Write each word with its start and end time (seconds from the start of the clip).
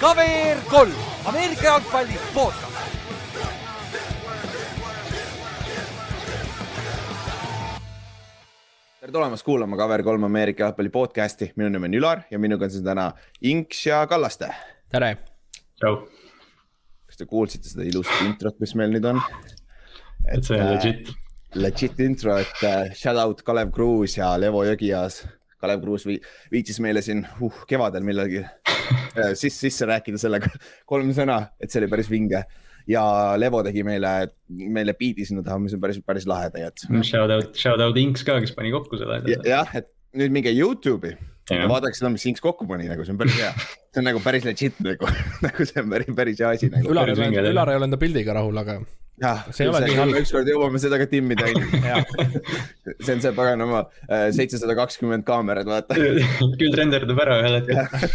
KVR 0.00 0.58
kolm, 0.70 0.92
Ameerika 1.24 1.64
jalgpalli 1.64 2.18
podcast. 2.34 2.76
tere 9.00 9.12
tulemast 9.12 9.44
kuulama 9.46 9.76
KVR3 9.76 10.24
Ameerika 10.24 10.64
jalgpalli 10.64 10.90
podcast'i, 10.90 11.52
minu 11.56 11.68
nimi 11.70 11.86
on 11.86 11.94
Ülar 11.94 12.22
ja 12.30 12.38
minuga 12.38 12.66
on 12.66 12.70
siin 12.74 12.84
täna 12.84 13.12
Inks 13.42 13.86
ja 13.86 14.06
Kallaste. 14.06 14.48
tere. 14.90 15.16
tšau. 15.80 16.08
kas 17.06 17.16
te 17.16 17.26
kuulsite 17.26 17.68
seda 17.68 17.86
ilusat 17.86 18.26
introt, 18.26 18.58
mis 18.60 18.74
meil 18.74 18.90
nüüd 18.90 19.06
on? 19.06 19.22
et 20.32 20.44
see 20.44 20.58
on 20.60 20.72
legit. 20.74 21.14
Legit 21.54 22.00
intro, 22.00 22.36
et 22.36 22.62
uh, 22.66 22.92
shout 22.92 23.16
out 23.16 23.42
Kalev 23.42 23.70
Kruus 23.72 24.18
ja 24.18 24.34
Levo 24.36 24.64
Jõgias. 24.66 25.22
Kalev 25.60 25.82
Kruus 25.82 26.06
vi 26.08 26.18
viitsis 26.52 26.80
meile 26.84 27.02
siin 27.04 27.24
uh, 27.40 27.64
kevadel 27.68 28.04
millalgi 28.06 28.42
sisse, 29.40 29.66
sisse 29.66 29.88
rääkida 29.88 30.20
sellega 30.20 30.50
kolm 30.90 31.12
sõna, 31.16 31.42
et 31.60 31.72
see 31.72 31.82
oli 31.82 31.90
päris 31.92 32.10
vinge 32.12 32.44
ja 32.90 33.04
Levo 33.40 33.62
tegi 33.66 33.82
meile, 33.86 34.12
meile 34.48 34.94
biidi 34.98 35.26
sinna 35.26 35.44
taha, 35.46 35.58
mis 35.62 35.74
on 35.74 35.82
päris, 35.82 35.98
päris 36.06 36.26
lahe 36.30 36.50
tegelikult. 36.54 37.06
Shout 37.06 37.32
out, 37.34 37.56
shout 37.58 37.82
out 37.82 37.96
Inks 38.00 38.26
ka, 38.26 38.38
kes 38.42 38.54
pani 38.56 38.74
kokku 38.74 39.00
selle 39.00 39.22
jah, 39.46 39.72
et 39.74 39.90
nüüd 40.16 40.34
minge 40.34 40.52
Youtube'i 40.54 41.16
ja 41.50 41.66
vaadake 41.70 41.98
seda, 41.98 42.10
mis 42.14 42.26
Inks 42.30 42.42
kokku 42.44 42.66
pani, 42.68 42.88
nagu 42.90 43.06
see 43.06 43.14
on 43.14 43.20
päris 43.20 43.38
hea. 43.38 43.50
see 43.94 44.02
on 44.02 44.08
nagu 44.10 44.22
päris 44.24 44.46
legit 44.46 44.78
nagu 44.84 45.10
nagu 45.46 45.66
see 45.68 45.82
on 45.82 45.90
päris, 45.92 46.12
päris 46.18 46.42
hea 46.42 46.52
asi 46.58 46.70
nagu. 46.72 46.92
Ülar 46.94 47.12
ei 47.12 47.18
ole, 47.18 47.50
Ülar 47.52 47.72
ei 47.72 47.80
ole 47.80 47.90
enda 47.90 48.00
pildiga 48.00 48.36
rahul, 48.38 48.62
aga 48.62 48.80
ükskord 50.20 50.48
jõuame 50.50 50.80
sellega 50.80 51.06
timmida 51.08 51.48
see 53.04 53.14
on 53.14 53.22
see 53.24 53.32
paganama 53.36 53.86
äh, 54.10 54.28
seitsesada 54.36 54.76
kakskümmend 54.76 55.24
kaamerat, 55.26 55.68
vaata. 55.68 55.96
Küll 56.60 56.76
renderdab 56.76 57.22
ära 57.24 57.40
ühel 57.40 57.58
hetkel. 57.60 58.14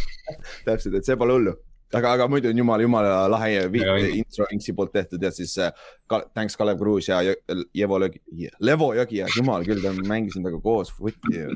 Täpselt, 0.67 0.99
et 0.99 1.09
see 1.09 1.17
pole 1.19 1.37
hullu. 1.37 1.55
Aga, 1.91 2.13
aga 2.15 2.27
muidu 2.31 2.47
on 2.47 2.61
jumala, 2.61 2.85
jumala 2.85 3.15
lahe 3.33 3.65
intro 4.15 4.45
Inksi 4.55 4.71
poolt 4.77 4.93
tehtud 4.95 5.23
ja 5.25 5.31
siis 5.35 5.57
äh, 5.59 5.73
ka, 6.07 6.21
thanks 6.37 6.55
Kalev 6.59 6.79
Kruus 6.79 7.09
ja 7.09 7.19
Jevo 7.75 7.99
Lögi, 7.99 8.21
Levo 8.63 8.93
Jõgi 8.95 9.19
ja 9.19 9.27
jumal 9.35 9.67
küll, 9.67 9.81
me 9.83 10.07
mängisime 10.07 10.47
temaga 10.47 10.61
koos 10.63 10.93
footi. 10.95 11.49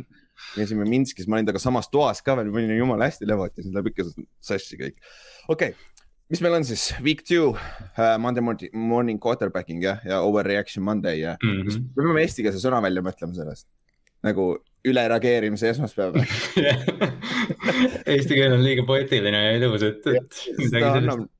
käisime 0.57 0.83
Minskis, 0.89 1.30
ma 1.30 1.37
olin 1.37 1.47
temaga 1.47 1.63
samas 1.63 1.87
toas 1.87 2.19
ka 2.25 2.35
veel, 2.35 2.52
me 2.52 2.65
olime 2.65 2.81
jumala 2.81 3.07
hästi 3.07 3.30
Levot 3.30 3.55
ja 3.55 3.63
siis 3.63 3.71
läheb 3.77 3.93
ikka 3.93 4.09
sassi 4.43 4.81
kõik. 4.81 4.97
okei 5.47 5.71
okay 5.71 5.94
mis 6.29 6.41
meil 6.41 6.57
on 6.57 6.65
siis, 6.65 6.89
week 7.05 7.23
two 7.27 7.51
uh,, 7.53 8.15
Monday 8.21 8.43
morning, 8.43 8.71
morning 8.73 9.21
quarterbacking 9.21 9.83
jah, 9.83 10.01
ja 10.05 10.21
overreaction 10.25 10.85
Monday 10.85 11.19
ja 11.19 11.35
mm 11.43 11.61
-hmm. 11.61 11.83
me 11.95 12.03
peame 12.03 12.25
eestikeelse 12.25 12.61
sõna 12.63 12.81
välja 12.81 13.03
mõtlema 13.05 13.35
sellest. 13.35 13.67
nagu 14.25 14.57
ülereageerimise 14.85 15.69
esmaspäev 15.69 16.15
Eesti 18.13 18.33
keel 18.33 18.53
on 18.53 18.63
liiga 18.63 18.85
poeetiline 18.85 19.43
ja 19.43 19.55
ilus, 19.57 19.83
et, 19.83 20.07
et 20.07 20.41
midagi 20.57 20.91
sellist. 20.97 21.31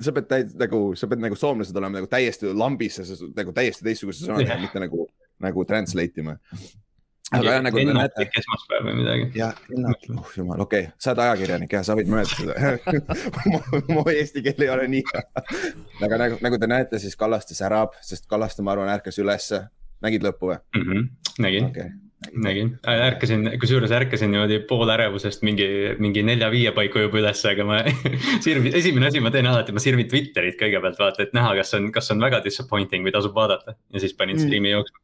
sa 0.00 0.12
pead 0.12 0.28
täi-, 0.30 0.58
nagu, 0.58 0.80
sa 0.98 1.06
pead 1.06 1.22
nagu 1.22 1.38
soomlased 1.38 1.76
olema 1.76 2.00
nagu 2.00 2.10
täiesti 2.10 2.50
lambis, 2.54 2.98
nagu 3.36 3.52
täiesti 3.52 3.86
teistsuguse 3.86 4.26
sõnaga, 4.26 4.58
mitte 4.60 4.82
nagu, 4.82 5.06
nagu 5.38 5.64
translate 5.64 6.20
ima 6.24 6.36
aga 7.32 7.54
jah, 7.56 7.62
nagu 7.64 7.84
näete. 7.88 8.26
esmaspäev 8.40 8.86
või 8.88 8.96
midagi. 9.00 9.28
jah, 9.38 9.56
oh 10.16 10.36
jumal, 10.36 10.62
okei 10.66 10.86
okay., 10.86 11.00
sa 11.00 11.12
oled 11.12 11.24
ajakirjanik 11.26 11.76
jah, 11.78 11.86
sa 11.86 11.96
võid 11.98 12.12
mõelda 12.12 12.36
seda 12.36 13.16
mu 13.94 14.04
eesti 14.12 14.44
keel 14.44 14.66
ei 14.66 14.72
ole 14.74 14.86
nii 14.92 15.02
hea. 15.08 15.24
aga 16.08 16.22
nagu, 16.26 16.40
nagu 16.44 16.60
te 16.60 16.70
näete, 16.70 17.02
siis 17.02 17.18
Kallaste 17.18 17.56
särab, 17.58 17.96
sest 18.04 18.28
Kallaste, 18.30 18.64
ma 18.64 18.76
arvan, 18.76 18.92
ärkas 18.92 19.20
ülesse. 19.22 19.66
nägid 20.04 20.24
lõppu 20.26 20.52
või 20.52 20.58
mm? 20.58 20.88
-hmm. 20.88 21.12
nägin 21.46 21.70
okay 21.70 21.92
nägin, 22.30 22.68
ärkasin, 22.86 23.48
kusjuures 23.60 23.90
ärkasin 23.90 24.30
niimoodi 24.30 24.60
poolärevusest 24.68 25.42
mingi, 25.42 25.66
mingi 25.98 26.22
nelja-viie 26.22 26.72
paiku 26.76 27.02
juba 27.02 27.18
üles, 27.18 27.42
aga 27.50 27.66
ma 27.66 27.80
sirvi, 28.44 28.70
esimene 28.78 29.08
asi 29.10 29.22
ma 29.24 29.32
teen 29.34 29.48
alati, 29.50 29.74
ma 29.74 29.82
sirvin 29.82 30.08
Twitterit 30.10 30.58
kõigepealt 30.60 31.00
vaata, 31.02 31.26
et 31.26 31.34
näha, 31.36 31.54
kas 31.58 31.74
on, 31.78 31.90
kas 31.94 32.12
on 32.14 32.22
väga 32.22 32.42
disappointing 32.44 33.06
või 33.06 33.14
tasub 33.14 33.34
vaadata 33.36 33.74
ja 33.74 34.02
siis 34.02 34.14
panin 34.18 34.38
mm. 34.38 34.46
striimi 34.46 34.74
jooksma 34.74 35.02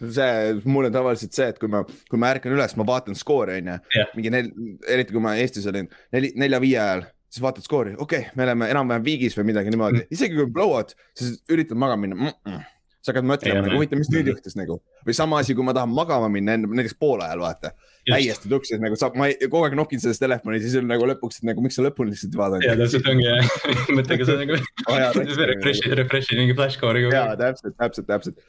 see, 0.00 0.54
mul 0.64 0.88
on 0.88 0.94
tavaliselt 0.94 1.36
see, 1.36 1.48
et 1.52 1.58
kui 1.62 1.70
ma, 1.72 1.82
kui 2.10 2.20
ma 2.20 2.30
ärkan 2.34 2.54
üles, 2.56 2.76
ma 2.78 2.86
vaatan 2.88 3.18
skoori, 3.18 3.58
on 3.62 3.74
ju. 3.74 4.06
mingi 4.18 4.32
nel-, 4.34 4.52
eriti 4.96 5.16
kui 5.16 5.24
ma 5.24 5.36
Eestis 5.40 5.68
olin, 5.70 5.90
neli, 6.14 6.32
nelja-viie 6.38 6.78
ajal, 6.82 7.04
siis 7.30 7.44
vaatad 7.44 7.66
skoori, 7.66 7.96
okei 7.96 8.26
okay,, 8.26 8.36
me 8.38 8.46
oleme 8.46 8.70
enam-vähem 8.74 9.04
viigis 9.06 9.36
või 9.38 9.50
midagi 9.52 9.74
niimoodi 9.74 10.02
mm., 10.04 10.16
isegi 10.16 10.38
kui 10.38 10.46
on 10.46 10.54
blowout, 10.56 10.96
siis 11.18 11.38
üritad 11.52 11.78
magama 11.80 12.06
minna 12.06 12.22
mm. 12.22 12.32
-mm 12.46 12.64
sa 13.06 13.12
hakkad 13.14 13.26
mõtlema 13.28 13.62
nagu 13.62 13.78
huvitav, 13.78 14.00
mis 14.00 14.08
nüüd 14.10 14.32
juhtus 14.32 14.56
nagu 14.58 14.80
või 15.06 15.14
sama 15.14 15.38
asi, 15.42 15.54
kui 15.54 15.66
ma 15.66 15.74
tahan 15.76 15.92
magama 15.94 16.26
minna 16.32 16.56
enne 16.58 16.70
näiteks 16.80 16.96
poole 16.98 17.22
ajal 17.26 17.44
vaata. 17.44 17.70
täiesti 18.06 18.50
tuksis 18.50 18.82
nagu 18.82 18.98
saab, 18.98 19.14
ma 19.18 19.28
ei, 19.30 19.36
kogu 19.44 19.62
aeg 19.66 19.76
nokin 19.78 20.02
selles 20.02 20.18
telefonis 20.22 20.64
ja 20.64 20.70
siis 20.70 20.80
on 20.82 20.90
nagu 20.90 21.06
lõpuks, 21.12 21.42
nagu 21.46 21.62
miks 21.62 21.78
sa 21.78 21.86
lõpuni 21.86 22.14
lihtsalt 22.14 22.34
ei 22.34 22.40
vaadanud. 22.42 22.66
ja 22.66 22.76
täpselt 22.82 23.10
ongi 23.12 23.28
jah, 23.28 23.54
mõttega 23.98 24.28
sa 24.28 24.38
nagu 24.40 24.58
refresh'id, 25.52 25.96
refresh'id 26.02 26.42
mingi 26.42 26.58
flashcore'i. 26.58 27.06
ja 27.14 27.28
täpselt, 27.38 27.78
täpselt, 27.78 28.10
täpselt 28.10 28.42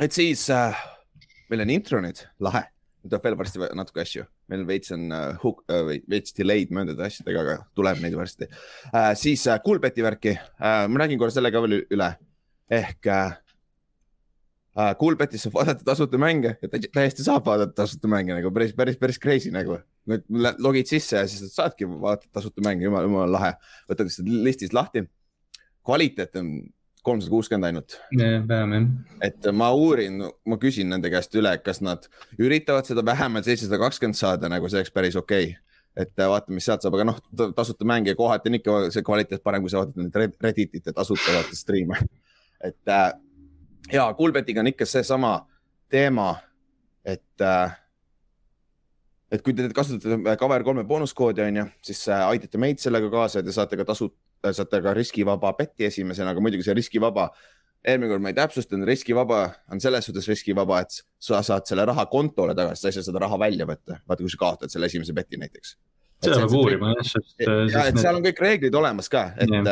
et 0.00 0.14
siis 0.14 0.46
äh, 0.54 0.78
meil 1.50 1.64
on 1.66 1.74
intro 1.74 2.00
nüüd, 2.04 2.22
lahe, 2.42 2.64
tuleb 3.02 3.26
veel 3.26 3.38
varsti 3.40 3.62
natuke 3.76 4.04
asju, 4.04 4.24
meil 4.52 4.64
veits 4.68 4.94
on 4.94 5.08
uh, 5.10 5.28
hook 5.42 5.64
uh,, 5.68 5.92
veits 6.10 6.36
delay'd 6.38 6.72
mõndade 6.74 7.04
asjadega, 7.06 7.44
aga 7.44 7.56
tuleb 7.76 8.02
neid 8.04 8.16
varsti 8.16 8.48
uh,. 8.48 9.12
siis 9.18 9.44
uh, 9.50 9.58
Coolbeti 9.64 10.04
värki 10.04 10.36
uh,, 10.36 10.84
ma 10.88 11.04
räägin 11.04 11.20
korra 11.20 11.34
selle 11.34 11.52
ka 11.52 11.64
veel 11.64 11.82
üle 11.82 12.12
ehk 12.72 13.10
uh, 13.10 13.34
uh, 14.76 14.92
Coolbetis 15.00 15.44
saab 15.44 15.56
vaadata 15.58 15.86
tasuta 15.86 16.20
mänge 16.20 16.54
ja 16.62 16.70
täiesti 16.72 17.26
saab 17.26 17.46
vaadata 17.46 17.74
tasuta 17.82 18.10
mänge 18.10 18.36
nagu 18.36 18.52
päris, 18.54 18.74
päris, 18.76 18.98
päris 19.00 19.20
crazy 19.20 19.52
nagu. 19.54 19.80
logid 20.58 20.88
sisse 20.90 21.16
ja 21.20 21.26
siis 21.28 21.54
saadki 21.54 21.86
vaadata 21.86 22.30
tasuta 22.32 22.64
mänge, 22.64 22.84
jumala, 22.88 23.06
jumala 23.06 23.32
lahe. 23.32 23.52
võtad 23.90 24.08
lihtsalt 24.08 24.30
listist 24.46 24.72
lahti. 24.76 25.04
kvaliteet 25.84 26.36
on 26.40 26.54
kolmsada 27.02 27.30
kuuskümmend 27.30 27.68
ainult. 27.70 27.98
vähem 28.48 28.72
jah. 28.72 28.86
et 29.28 29.50
ma 29.52 29.72
uurin, 29.74 30.22
ma 30.46 30.58
küsin 30.62 30.90
nende 30.92 31.10
käest 31.10 31.34
üle, 31.38 31.56
kas 31.64 31.82
nad 31.82 32.06
üritavad 32.38 32.88
seda 32.88 33.04
vähemalt 33.06 33.48
seitsesada 33.48 33.80
kakskümmend 33.82 34.18
saada, 34.18 34.50
nagu 34.52 34.70
see 34.70 34.80
oleks 34.80 34.94
päris 34.94 35.18
okei 35.18 35.50
okay. 35.50 35.58
et 35.96 36.14
vaatame, 36.16 36.58
mis 36.58 36.68
sealt 36.70 36.84
saab, 36.84 36.96
aga 36.98 37.08
noh, 37.10 37.20
tasuta 37.56 37.88
mänge 37.88 38.14
kohati 38.18 38.52
on 38.52 38.60
ikka 38.60 38.78
see 38.94 39.04
kvaliteet 39.06 39.42
parem, 39.44 39.64
kui 39.64 39.72
sa 39.72 39.82
vaatad 39.82 40.00
neid 40.00 40.40
Redditite 40.42 40.94
tasuta 40.96 41.36
vaata 41.36 41.58
striime. 41.58 42.00
et 42.62 42.88
äh, 42.88 43.12
ja 43.92 44.08
Kuulbetiga 44.14 44.60
on 44.60 44.72
ikka 44.72 44.86
seesama 44.86 45.36
teema, 45.88 46.36
et 47.04 47.40
äh, 47.40 47.78
et 49.32 49.42
kui 49.42 49.54
te 49.56 49.68
kasutate 49.74 50.36
Cover 50.40 50.64
kolme 50.64 50.84
boonuskoodi 50.84 51.44
on 51.44 51.62
ju, 51.62 51.66
siis 51.88 52.04
äh, 52.08 52.26
aitate 52.28 52.60
meid 52.60 52.82
sellega 52.82 53.10
kaasa 53.10 53.40
ja 53.40 53.46
te 53.46 53.54
saate 53.54 53.78
ka 53.80 53.86
tasu, 53.88 54.10
saate 54.50 54.82
ka 54.82 54.94
riskivaba 54.98 55.52
beti 55.58 55.86
esimesena, 55.86 56.32
aga 56.34 56.42
muidugi 56.42 56.66
see 56.66 56.74
riskivaba, 56.74 57.28
eelmine 57.86 58.10
kord 58.10 58.24
ma 58.24 58.32
ei 58.32 58.38
täpsustanud, 58.38 58.86
riskivaba 58.88 59.44
on 59.70 59.80
selles 59.82 60.06
suhtes 60.08 60.28
riskivaba, 60.30 60.82
et 60.82 60.98
sa 61.22 61.42
saad 61.46 61.66
selle 61.68 61.86
raha 61.88 62.06
kontole 62.10 62.54
tagasi, 62.58 62.82
sa 62.82 62.90
ei 62.90 62.98
saa 62.98 63.08
seda 63.10 63.22
raha 63.22 63.38
välja 63.38 63.66
võtta. 63.68 64.02
vaata, 64.08 64.22
kui 64.22 64.34
sa 64.34 64.42
kaotad 64.44 64.74
selle 64.74 64.90
esimese 64.90 65.14
beti 65.16 65.40
näiteks 65.40 65.76
seda 66.22 66.38
peab 66.42 66.54
uurima 66.56 66.92
jah, 66.94 67.06
sest. 67.08 67.34
ja, 67.42 67.84
et 67.90 67.98
seal 68.00 68.18
on 68.18 68.24
kõik 68.24 68.40
reeglid 68.42 68.76
olemas 68.78 69.08
ka, 69.12 69.24
et, 69.42 69.70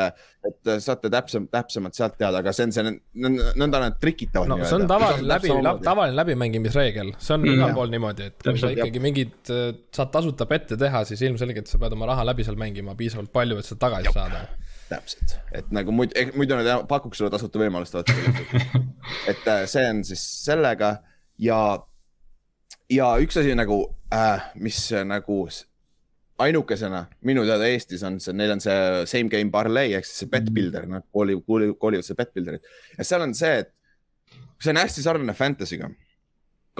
et 0.50 0.70
saate 0.82 1.10
täpsem, 1.12 1.46
täpsemalt 1.52 1.98
sealt 1.98 2.16
teada, 2.20 2.40
aga 2.42 2.54
see 2.56 2.68
on 2.68 2.74
see 2.74 2.94
nõnda 3.60 3.82
nad 3.84 3.98
trikitavad. 4.02 4.50
no 4.50 4.58
see 4.64 4.78
on 4.78 4.86
tavaline 4.90 5.28
läbi, 5.30 5.52
tavaline 5.86 6.18
läbimängimisreegel, 6.18 7.12
see 7.18 7.36
on 7.36 7.46
igal 7.50 7.76
pool 7.76 7.92
niimoodi, 7.94 8.30
et 8.32 8.46
kui 8.46 8.62
sa 8.62 8.72
ikkagi 8.74 9.02
mingid, 9.02 9.36
saad 9.50 10.10
tasuta 10.14 10.48
pette 10.50 10.78
teha, 10.80 11.04
siis 11.08 11.22
ilmselgelt 11.28 11.70
sa 11.70 11.80
pead 11.82 11.94
oma 11.98 12.10
raha 12.12 12.26
läbi 12.32 12.46
seal 12.46 12.58
mängima 12.60 12.96
piisavalt 12.98 13.32
palju, 13.34 13.60
et 13.60 13.70
seda 13.70 13.86
tagasi 13.88 14.16
saada. 14.16 14.44
Täpselt, 14.90 15.36
et 15.54 15.68
nagu 15.70 15.92
muidu, 15.94 16.18
muidu 16.34 16.56
nad 16.58 16.82
pakuks 16.90 17.20
sulle 17.20 17.30
tasuta 17.30 17.60
võimalust, 17.62 17.94
vaata. 17.94 18.16
et 19.30 19.46
äh, 19.46 19.62
see 19.70 19.84
on 19.86 20.02
siis 20.08 20.24
sellega 20.42 20.96
ja, 21.38 21.60
ja 22.90 23.12
üks 23.22 23.38
asi 23.38 23.54
nagu 23.54 23.84
äh,, 24.10 24.50
mis 24.58 24.82
nagu 25.06 25.44
ainukesena 26.40 27.04
minu 27.28 27.44
teada 27.48 27.68
Eestis 27.68 28.02
on 28.06 28.16
see, 28.22 28.34
neil 28.36 28.54
on 28.54 28.62
see 28.64 28.76
same 29.10 29.30
game 29.32 29.52
parlay 29.52 29.94
ehk 29.98 30.06
siis 30.08 30.22
see 30.24 30.30
bet 30.32 30.48
builder, 30.54 30.86
nad 30.88 31.04
koolivad, 31.12 31.74
koolivad 31.80 32.06
seda 32.06 32.22
bet 32.22 32.32
builder'it. 32.36 32.70
ja 32.96 33.06
seal 33.06 33.24
on 33.26 33.34
see, 33.36 33.60
et 33.64 33.74
see 34.60 34.72
on 34.72 34.80
hästi 34.80 35.04
sarnane 35.04 35.36
fantasy'ga. 35.36 35.90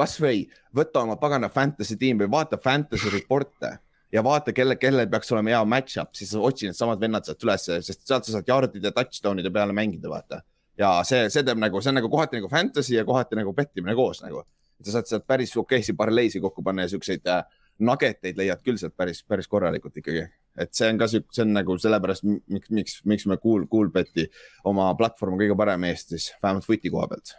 kasvõi 0.01 0.47
võta 0.77 1.05
oma 1.05 1.19
pagana 1.21 1.51
fantasy 1.53 1.99
tiim 2.01 2.21
või 2.23 2.31
vaata 2.33 2.61
fantasy 2.63 3.13
report'e 3.13 3.75
ja 4.13 4.23
vaata, 4.25 4.55
kelle, 4.57 4.77
kellel 4.81 5.11
peaks 5.11 5.33
olema 5.35 5.53
hea 5.55 5.65
match-up, 5.69 6.15
siis 6.19 6.33
otsi 6.35 6.71
needsamad 6.71 7.03
vennad 7.03 7.27
sealt 7.27 7.45
üles, 7.47 7.67
sest 7.87 8.07
sealt 8.09 8.27
sa 8.27 8.39
saad 8.39 8.49
yard'ide, 8.49 8.95
touchdown'ide 8.97 9.53
peale 9.55 9.77
mängida, 9.77 10.11
vaata. 10.11 10.41
ja 10.81 10.97
see, 11.07 11.29
see 11.31 11.45
teeb 11.47 11.61
nagu, 11.61 11.83
see 11.83 11.93
on 11.93 12.01
nagu 12.01 12.11
kohati 12.11 12.41
nagu 12.41 12.49
fantasy 12.51 12.97
ja 12.97 13.05
kohati 13.05 13.39
nagu 13.39 13.53
bettimine 13.55 13.95
koos 13.99 14.25
nagu. 14.25 14.47
sa 14.81 14.97
saad 14.97 15.11
sealt 15.11 15.27
päris 15.29 15.53
okeisid 15.61 15.97
paralleisi 15.97 16.41
kokku 16.41 16.63
panna 16.65 16.87
ja 16.87 16.95
siukseid 16.95 17.27
äh, 17.29 17.45
nageteid 17.85 18.39
leiad 18.39 18.63
küll 18.65 18.79
sealt 18.81 18.97
päris, 18.99 19.23
päris 19.27 19.49
korralikult 19.51 19.97
ikkagi. 20.01 20.27
et 20.61 20.73
see 20.75 20.89
on 20.91 20.99
ka 20.99 21.07
sihuke, 21.11 21.33
see 21.35 21.45
on 21.47 21.55
nagu 21.55 21.77
sellepärast, 21.79 22.27
miks, 22.27 22.71
miks, 22.71 22.97
miks 23.09 23.27
me 23.31 23.39
Cool, 23.43 23.67
Coolbeti 23.71 24.27
oma 24.69 24.91
platvorm 24.99 25.39
kõige 25.41 25.57
parem 25.57 25.87
Eestis, 25.91 26.33
vähemalt 26.43 26.67
footi 26.67 26.91
koha 26.91 27.07
pealt. 27.13 27.37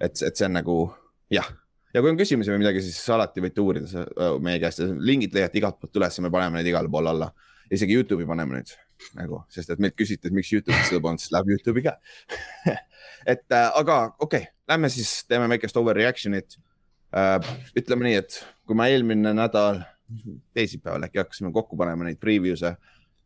et, 0.00 0.14
et 0.14 0.36
see 0.36 0.48
on 0.48 0.56
nagu 0.58 0.78
jah, 1.32 1.50
ja 1.94 2.02
kui 2.02 2.12
on 2.12 2.20
küsimusi 2.20 2.52
või 2.54 2.64
midagi, 2.64 2.82
siis 2.84 3.02
alati 3.14 3.44
võite 3.44 3.62
uurida 3.62 4.06
meie 4.42 4.62
käest, 4.62 4.82
lingid 4.98 5.36
leiate 5.36 5.60
igalt 5.60 5.78
poolt 5.82 6.00
üles, 6.00 6.18
me 6.24 6.32
paneme 6.32 6.60
neid 6.60 6.72
igale 6.72 6.90
poole 6.90 7.12
alla. 7.12 7.30
isegi 7.70 7.94
Youtube'i 7.96 8.26
paneme 8.28 8.58
nüüd 8.60 8.74
nagu, 9.18 9.42
sest 9.52 9.70
et 9.74 9.80
meilt 9.82 9.96
küsiti, 9.98 10.28
et 10.28 10.34
miks 10.34 10.52
Youtube'is 10.52 10.90
seda 10.90 11.02
polnud, 11.02 11.22
siis 11.22 11.32
läheb 11.34 11.54
Youtube'i 11.54 11.84
ka 11.86 11.96
et 13.32 13.44
äh, 13.52 13.70
aga 13.78 13.98
okei 14.18 14.44
okay,, 14.44 14.52
lähme 14.68 14.90
siis 14.92 15.24
teeme 15.28 15.48
väikest 15.48 15.76
overreaction'it. 15.76 16.58
Ütleme 17.78 18.08
nii, 18.08 18.22
et 18.22 18.40
kui 18.66 18.78
ma 18.78 18.88
eelmine 18.90 19.34
nädal, 19.36 19.82
teisipäeval 20.56 21.06
äkki 21.06 21.22
hakkasime 21.22 21.52
kokku 21.54 21.78
panema 21.80 22.06
neid 22.06 22.20
preview'e 22.22 22.74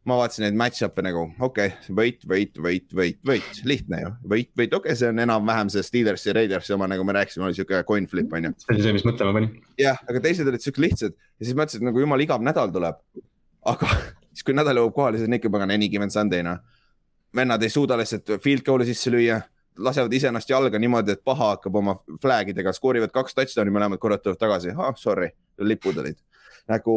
ma 0.08 0.16
vaatasin 0.16 0.46
neid 0.46 0.56
match-up'e 0.58 1.02
nagu, 1.04 1.24
okei 1.44 1.70
okay,, 1.72 1.94
võit, 1.98 2.22
võit, 2.30 2.60
võit, 2.64 2.86
võit, 2.96 3.18
võit, 3.28 3.60
lihtne 3.68 4.00
ju, 4.02 4.12
võit, 4.32 4.50
võit, 4.56 4.72
okei 4.72 4.92
okay,, 4.92 4.98
see 5.00 5.10
on 5.10 5.20
enam-vähem 5.24 5.72
see 5.72 5.84
Steelersi, 5.84 6.32
Raidersi 6.36 6.74
oma, 6.76 6.88
nagu 6.90 7.04
me 7.06 7.16
rääkisime, 7.16 7.44
oli 7.48 7.58
siuke 7.58 7.82
coin 7.88 8.06
flip 8.10 8.32
on 8.32 8.48
ju. 8.48 8.52
see 8.62 8.74
oli 8.76 8.86
see, 8.86 8.94
mis 8.96 9.04
mõtlema 9.08 9.34
pani. 9.36 9.50
jah, 9.80 10.00
aga 10.08 10.22
teised 10.24 10.48
olid 10.48 10.64
siuke 10.64 10.84
lihtsad 10.84 11.12
ja 11.12 11.48
siis 11.48 11.58
mõtlesin, 11.58 11.82
et 11.82 11.88
nagu 11.90 12.02
jumal 12.04 12.24
igav 12.24 12.44
nädal 12.44 12.72
tuleb. 12.74 13.02
aga 13.74 13.90
siis, 14.32 14.46
kui 14.46 14.56
nädal 14.56 14.80
jõuab 14.80 14.96
kohale, 14.96 15.20
siis 15.20 15.28
on 15.28 15.38
ikka 15.40 15.52
pagan 15.58 15.74
any 15.74 15.90
given 15.92 16.14
Sunday 16.14 16.46
noh. 16.46 16.62
vennad 17.36 17.62
ei 17.66 17.72
suuda 17.72 17.98
lihtsalt 18.00 18.38
field 18.44 18.64
goal'i 18.66 18.88
sisse 18.88 19.12
lüüa, 19.12 19.42
lasevad 19.78 20.12
iseennast 20.12 20.50
jalga 20.50 20.78
niimoodi, 20.78 21.14
et 21.14 21.24
paha 21.24 21.54
hakkab 21.54 21.76
oma 21.80 21.96
flag 22.22 22.52
idega, 22.54 22.72
skoorivad 22.74 23.12
kaks 23.14 23.36
touchdown'i, 23.38 23.74
mõlemad 23.74 24.00
korrad 24.02 24.24
tulevad 24.24 24.40
tagasi, 24.40 24.74
ah 24.76 24.94
sorry, 24.98 25.30
lipud 25.58 26.00
olid 26.02 26.18
nagu 26.68 26.94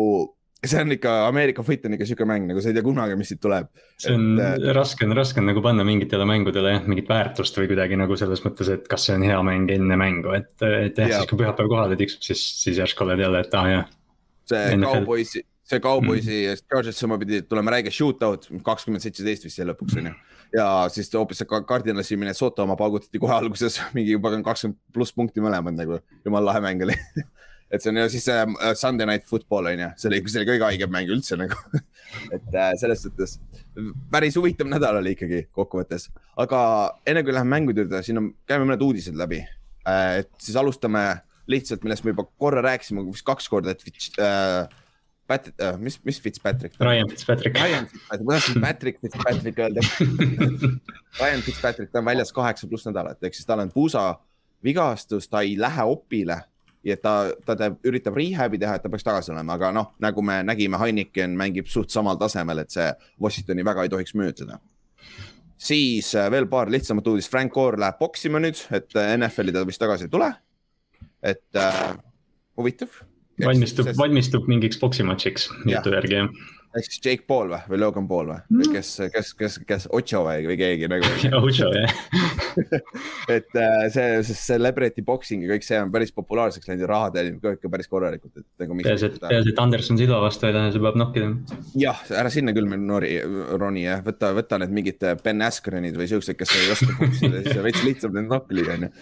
see 0.61 0.81
on 0.81 0.93
ikka, 0.93 1.13
Ameerika 1.25 1.63
foot 1.65 1.85
on 1.87 1.95
ikka 1.97 2.05
sihuke 2.05 2.25
mäng, 2.29 2.45
nagu 2.49 2.61
sa 2.61 2.69
ei 2.69 2.75
tea 2.77 2.85
kunagi, 2.85 3.15
mis 3.17 3.31
siit 3.31 3.39
tuleb. 3.41 3.69
see 4.01 4.13
on 4.13 4.25
et, 4.37 4.61
äh, 4.61 4.73
raske 4.77 5.07
on, 5.07 5.15
raske 5.17 5.41
nagu 5.41 5.63
panna 5.65 5.85
mingitele 5.87 6.25
mängudele 6.29 6.75
jah, 6.75 6.83
mingit 6.89 7.09
väärtust 7.09 7.57
või 7.57 7.71
kuidagi 7.71 7.97
nagu 7.97 8.17
selles 8.19 8.43
mõttes, 8.45 8.69
et 8.69 8.85
kas 8.91 9.07
see 9.07 9.17
on 9.17 9.25
hea 9.25 9.39
mäng 9.47 9.71
enne 9.73 9.97
mängu, 9.97 10.35
et, 10.37 10.53
et 10.61 11.01
jah 11.01 11.15
ja., 11.15 11.21
siis 11.21 11.31
kui 11.31 11.41
pühapäev 11.41 11.71
kohale 11.71 11.97
tiksub, 11.97 12.21
siis, 12.27 12.43
siis 12.61 12.77
järsku 12.83 13.07
oled 13.07 13.23
jälle, 13.25 13.41
et 13.41 13.57
aa 13.57 13.63
ah, 13.63 13.71
jah. 13.73 13.89
see 14.51 14.77
Cowboysi, 14.83 15.43
see 15.73 15.81
Cowboysi 15.81 16.35
mm. 16.35 16.43
ja 16.51 16.59
Chargersi 16.61 17.09
oma 17.09 17.17
pidi 17.23 17.41
tulema 17.41 17.73
räige 17.77 17.93
shootout, 17.95 18.45
kakskümmend 18.65 19.01
seitseteist 19.01 19.49
vist 19.49 19.63
jäi 19.63 19.69
lõpuks 19.71 19.97
on 19.97 20.11
ju. 20.11 20.15
Ja 20.55 20.67
siis 20.91 21.11
hoopis 21.13 21.41
see 21.41 21.61
Cardinalsi 21.67 22.17
Minnesota 22.19 22.65
oma 22.65 22.75
paugutati 22.79 23.19
kohe 23.19 23.35
alguses 23.35 23.79
mingi 23.97 24.15
juba 24.15 24.33
kakskümmend 24.35 24.79
pluss 24.93 25.15
punkti 25.15 25.43
mõlemad 25.43 25.77
nagu, 25.77 26.01
jumala 26.25 26.51
lahe 26.51 26.63
mäng 26.67 26.87
oli. 26.87 26.97
Et 27.71 27.79
see 27.79 27.87
on 27.87 28.01
ja 28.01 28.09
siis 28.11 28.25
see 28.27 28.35
uh, 28.35 28.73
Sunday 28.75 29.07
Night 29.07 29.23
Football 29.29 29.69
on 29.71 29.79
ju, 29.79 29.87
see 30.01 30.09
oli, 30.09 30.17
see 30.27 30.41
oli 30.41 30.49
kõige 30.49 30.67
haigem 30.67 30.91
mäng 30.91 31.11
üldse 31.13 31.37
nagu. 31.39 31.55
Et 32.35 32.49
uh, 32.51 32.73
selles 32.79 33.05
suhtes 33.05 33.37
päris 34.11 34.35
huvitav 34.35 34.67
nädal 34.67 34.99
oli 34.99 35.13
ikkagi 35.15 35.45
kokkuvõttes, 35.55 36.09
aga 36.43 36.59
enne 37.07 37.23
kui 37.23 37.31
läheme 37.31 37.53
mängude 37.53 37.85
juurde, 37.85 38.01
siin 38.03 38.19
on, 38.19 38.27
käime 38.49 38.67
mõned 38.67 38.83
uudised 38.83 39.15
läbi. 39.15 39.39
Et 39.87 40.29
siis 40.43 40.57
alustame 40.59 41.05
lihtsalt, 41.49 41.85
millest 41.85 42.03
me 42.03 42.11
juba 42.11 42.27
korra 42.39 42.59
rääkisime, 42.65 43.05
vist 43.07 43.25
kaks 43.25 43.47
korda, 43.51 43.71
et 43.71 43.87
uh, 44.19 44.67
Pat- 45.31 45.51
uh,, 45.55 45.77
mis, 45.79 45.97
mis 46.07 46.19
Fitzpatrick? 46.21 46.75
Ryan 46.79 47.09
Fitzpatrick. 47.09 47.55
Ryan 47.55 47.87
Fitzpatrick, 47.87 48.27
ma 48.27 48.37
tahtsin 48.37 48.61
Patrick 48.67 49.01
Fitzpatrick 49.01 49.63
öelda 49.63 49.85
Ryan 51.21 51.47
Fitzpatrick, 51.47 51.91
ta 51.91 52.03
on 52.03 52.11
väljas 52.11 52.35
kaheksa 52.35 52.67
pluss 52.67 52.87
nädalat, 52.89 53.21
ehk 53.23 53.37
siis 53.39 53.47
tal 53.47 53.63
on 53.63 53.71
puusa 53.73 54.09
vigastus, 54.63 55.29
ta 55.31 55.41
ei 55.45 55.55
lähe 55.59 55.87
opile 55.87 56.41
ja 56.83 56.97
ta, 56.97 57.13
ta 57.45 57.55
teeb, 57.57 57.77
üritab 57.87 58.17
rehab'i 58.17 58.59
teha, 58.61 58.75
et 58.77 58.83
ta 58.83 58.91
peaks 58.91 59.05
tagasi 59.05 59.33
olema, 59.33 59.55
aga 59.57 59.71
noh, 59.75 59.91
nagu 60.01 60.23
me 60.25 60.39
nägime, 60.45 60.79
Heineken 60.81 61.35
mängib 61.37 61.69
suht 61.69 61.93
samal 61.93 62.19
tasemel, 62.21 62.63
et 62.63 62.73
see 62.73 62.87
Washingtoni 63.21 63.65
väga 63.65 63.85
ei 63.85 63.93
tohiks 63.93 64.15
mõjutada. 64.17 64.59
siis 65.61 66.15
äh, 66.15 66.31
veel 66.31 66.47
paar 66.49 66.71
lihtsamat 66.73 67.07
uudist, 67.07 67.31
Frank 67.31 67.53
Gore 67.53 67.79
läheb 67.79 67.99
poksima 67.99 68.41
nüüd, 68.41 68.63
et 68.73 68.95
äh, 68.97 69.13
NFL-i 69.17 69.53
ta 69.53 69.65
vist 69.67 69.81
tagasi 69.81 70.09
ei 70.09 70.13
tule. 70.13 70.33
et 71.21 71.55
äh, 71.55 71.93
huvitav. 72.57 72.89
Valmistub, 73.45 73.93
valmistub 73.99 74.49
mingiks 74.51 74.81
poksimatšiks 74.81 75.51
jutu 75.65 75.95
järgi 75.97 76.19
jah 76.23 76.33
ehk 76.77 76.87
siis 76.87 77.01
Jake 77.03 77.25
Paul 77.27 77.49
või, 77.51 77.59
või 77.71 77.79
Logan 77.81 78.07
Paul 78.07 78.29
või 78.29 78.37
mm., 78.39 78.59
või 78.61 78.75
kes, 78.77 78.89
kes, 79.11 79.31
kes, 79.37 79.57
kes, 79.67 79.87
Ocho 79.91 80.21
või, 80.23 80.45
või 80.47 80.57
keegi 80.59 80.87
nagu 80.91 81.09
Ocho 81.41 81.67
jah 81.75 81.95
et 83.35 83.57
äh, 83.59 83.87
see, 83.91 84.21
see 84.27 84.37
celebrity 84.37 85.03
boxing 85.05 85.43
ja 85.43 85.51
kõik 85.51 85.67
see 85.67 85.79
on 85.81 85.91
päris 85.93 86.15
populaarseks 86.15 86.71
läinud 86.71 86.85
ja 86.85 86.91
raha 86.93 87.11
teenib 87.15 87.41
ka 87.43 87.55
ikka 87.57 87.71
päris 87.73 87.91
korralikult, 87.91 88.33
et 88.39 88.63
nagu. 88.63 88.79
peaasi, 88.85 89.09
et, 89.11 89.19
peaasi, 89.23 89.51
et 89.51 89.61
Anderson 89.65 89.99
Silva 89.99 90.21
vastu 90.23 90.47
ei 90.47 90.55
lähe, 90.55 90.71
see 90.71 90.83
peab 90.85 90.99
nokkida. 91.01 91.31
jah, 91.81 92.03
ära 92.23 92.31
sinna 92.33 92.55
küll 92.55 92.71
noori, 92.71 93.13
roni 93.59 93.85
jah, 93.87 94.03
võta, 94.05 94.31
võta 94.37 94.61
need 94.63 94.75
mingid 94.79 95.07
äh, 95.07 95.19
Ben 95.23 95.43
Askrenid 95.43 95.99
või 95.99 96.07
siuksed, 96.11 96.39
kes 96.39 96.55
ei 96.55 96.71
oska 96.77 96.95
boksida, 96.99 97.43
siis 97.47 97.63
veits 97.67 97.83
lihtsam 97.87 98.15
neid 98.15 98.31
nokki 98.31 98.61
lüüa 98.61 98.79
onju. 98.79 98.93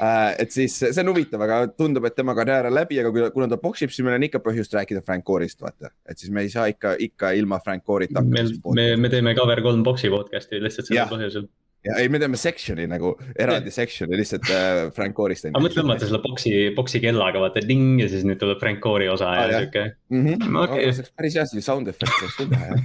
Äh, 0.00 0.34
et 0.44 0.54
siis 0.54 0.78
see 0.80 1.02
on 1.02 1.10
huvitav, 1.12 1.42
aga 1.44 1.62
tundub, 1.76 2.06
et 2.08 2.16
tema 2.16 2.32
karjäär 2.38 2.70
on 2.70 2.76
läbi, 2.76 3.00
aga 3.02 3.30
kuna 3.34 3.50
ta 3.50 3.58
boksib, 3.60 3.92
siis 3.92 4.06
meil 4.06 4.16
on 4.16 4.24
ikka 4.30 4.40
põhjust 4.44 4.72
rääkida 4.76 5.04
Frank 5.04 5.26
Core'ist, 5.28 5.60
vaata, 5.60 5.92
et 6.08 6.20
siis 6.20 6.32
me 6.32 6.46
ei 6.46 6.52
saa 6.52 6.70
ikka, 6.72 6.94
ikka 7.04 7.34
ilma 7.36 7.60
Frank 7.64 7.84
Core'ita 7.84 8.22
hakkama. 8.22 8.76
me, 8.78 8.86
me 8.96 9.12
teeme 9.12 9.34
Cover 9.36 9.60
kolm 9.64 9.84
boksi 9.84 10.12
podcast'i 10.12 10.62
lihtsalt 10.62 10.88
sellel 10.88 11.10
põhjusel 11.12 11.50
ja 11.84 11.96
ei, 12.00 12.08
me 12.12 12.20
teeme 12.20 12.38
section'i 12.40 12.84
nagu 12.88 13.12
eraldi 13.40 13.72
section'i 13.72 14.18
lihtsalt 14.20 14.48
äh, 14.52 14.80
Frank 14.96 15.16
Core'ist. 15.16 15.48
aga 15.48 15.62
mõtle 15.64 15.80
tõmmata 15.80 16.08
selle 16.08 16.20
boksi, 16.24 16.52
boksi 16.76 17.00
kellaga 17.02 17.40
vaata 17.40 17.62
ding 17.64 18.02
ja 18.02 18.08
siis 18.10 18.26
nüüd 18.28 18.40
tuleb 18.40 18.60
Frank 18.60 18.82
Core'i 18.84 19.08
osa 19.12 19.30
ah, 19.32 19.44
ja 19.48 19.62
siuke 19.64 19.84
mm. 20.12 20.26
-hmm. 20.26 20.58
Okay. 20.64 20.84
No, 20.84 20.92
see 20.92 21.04
oleks 21.04 21.14
päris 21.16 21.38
hea, 21.38 21.46
see 21.48 21.64
sound 21.64 21.88
effect 21.92 22.12
oleks 22.20 22.36
küll 22.36 22.52
teha 22.52 22.68
jah. 22.72 22.82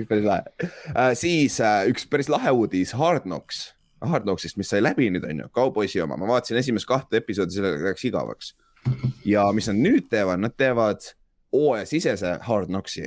üks 0.00 0.10
päris 0.10 0.28
lahe 0.28 0.68
uh,. 0.68 1.14
siis 1.16 1.60
uh, 1.60 1.84
üks 1.92 2.08
päris 2.08 2.32
lahe 2.32 2.52
uudis, 2.52 2.92
Hard 3.00 3.24
Knocks, 3.24 3.70
Hard 4.04 4.26
Knocksist, 4.26 4.58
mis 4.60 4.68
sai 4.70 4.82
läbi 4.82 5.08
nüüd 5.12 5.24
on 5.24 5.44
ju, 5.44 5.48
Cowboysi 5.56 6.02
oma, 6.04 6.18
ma 6.20 6.28
vaatasin 6.28 6.60
esimest 6.60 6.88
kahte 6.88 7.20
episoodi, 7.22 7.56
sellega 7.56 7.90
läks 7.90 8.04
igavaks. 8.08 8.54
ja 9.24 9.46
mis 9.56 9.68
nad 9.70 9.80
nüüd 9.80 10.10
teevad, 10.12 10.42
nad 10.42 10.54
teevad 10.56 11.08
hooajasisese 11.54 12.36
Hard 12.46 12.70
Knocksi. 12.70 13.06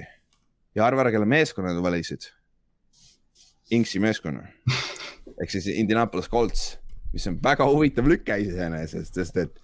Ja 0.76 0.86
arva 0.86 1.06
ära, 1.06 1.14
kelle 1.14 1.28
meeskonna 1.30 1.74
nad 1.74 1.84
valisid. 1.84 2.30
Inksi 3.72 4.02
meeskonna. 4.02 4.48
Ehk 5.40 5.52
siis 5.54 5.70
Indianapolis 5.72 6.30
Colts, 6.30 6.78
mis 7.14 7.26
on 7.30 7.38
väga 7.44 7.68
huvitav 7.70 8.08
lüke 8.10 8.38
iseenesest, 8.42 9.18
sest 9.18 9.38
et 9.44 9.60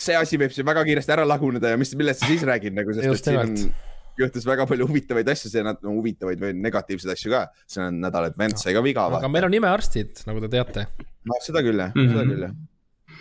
see 0.00 0.16
asi 0.16 0.38
võib 0.40 0.52
siin 0.54 0.68
väga 0.68 0.84
kiiresti 0.88 1.14
ära 1.16 1.24
laguneda 1.28 1.72
ja 1.72 1.78
mis, 1.80 1.92
millest 1.98 2.22
sa 2.22 2.30
siis 2.30 2.44
räägid 2.48 2.76
nagu, 2.76 2.92
sest 2.96 3.08
Just 3.08 3.28
et 3.28 3.32
siin 3.32 3.40
on, 3.40 3.72
juhtus 4.18 4.46
väga 4.46 4.66
palju 4.70 4.88
huvitavaid 4.88 5.28
asju, 5.32 5.52
see 5.52 5.62
no, 5.66 5.74
huvitavaid 5.84 6.42
või 6.42 6.54
negatiivseid 6.58 7.14
asju 7.14 7.32
ka. 7.32 7.44
see 7.70 7.84
on 7.84 8.00
nädal, 8.02 8.30
et 8.30 8.38
Vents 8.38 8.66
sai 8.66 8.74
ka 8.76 8.82
viga. 8.84 9.06
aga 9.20 9.30
meil 9.32 9.48
on 9.48 9.56
imearstid, 9.60 10.24
nagu 10.28 10.42
te 10.44 10.50
teate. 10.56 10.86
no 11.28 11.38
seda 11.44 11.64
küll 11.66 11.78
jah 11.78 11.94
mm, 11.94 12.02
-hmm. 12.02 12.12
seda 12.16 12.26
küll 12.32 12.46
jah. 12.48 12.54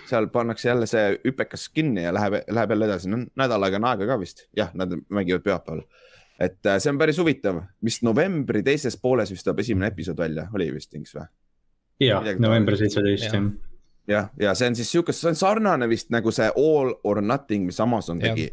seal 0.09 0.29
pannakse 0.33 0.69
jälle 0.69 0.87
see 0.89 1.19
hüpekas 1.25 1.69
kinni 1.73 2.03
ja 2.03 2.13
läheb, 2.13 2.41
läheb 2.47 2.75
jälle 2.75 2.91
edasi, 2.91 3.09
no 3.09 3.23
nädal 3.35 3.63
aega 3.67 3.81
on 3.81 3.89
aega 3.91 4.13
ka 4.13 4.19
vist, 4.19 4.47
jah, 4.57 4.71
nad 4.73 4.95
mängivad 5.09 5.45
pühapäeval 5.45 5.83
et 6.39 6.65
äh, 6.65 6.79
see 6.79 6.93
on 6.93 6.99
päris 6.99 7.19
huvitav, 7.19 7.61
vist 7.83 8.03
novembri 8.07 8.63
teises 8.63 8.97
pooles 8.97 9.31
vist 9.31 9.43
tuleb 9.47 9.59
esimene 9.59 9.91
episood 9.91 10.17
välja, 10.17 10.47
oli 10.55 10.69
vist 10.73 10.95
Inks 10.95 11.15
või? 11.15 11.27
ja, 11.99 12.21
november 12.39 12.77
seitseteist 12.79 13.33
jah. 13.33 13.49
jah, 14.07 14.29
ja 14.39 14.55
see 14.55 14.71
on 14.71 14.77
siis 14.79 14.91
sihuke, 14.91 15.15
see 15.15 15.29
on 15.31 15.39
sarnane 15.39 15.89
vist 15.91 16.11
nagu 16.15 16.31
see 16.35 16.47
All 16.55 16.93
or 17.03 17.21
Nothing, 17.21 17.67
mis 17.69 17.79
Amazon 17.83 18.21
tegi. 18.23 18.49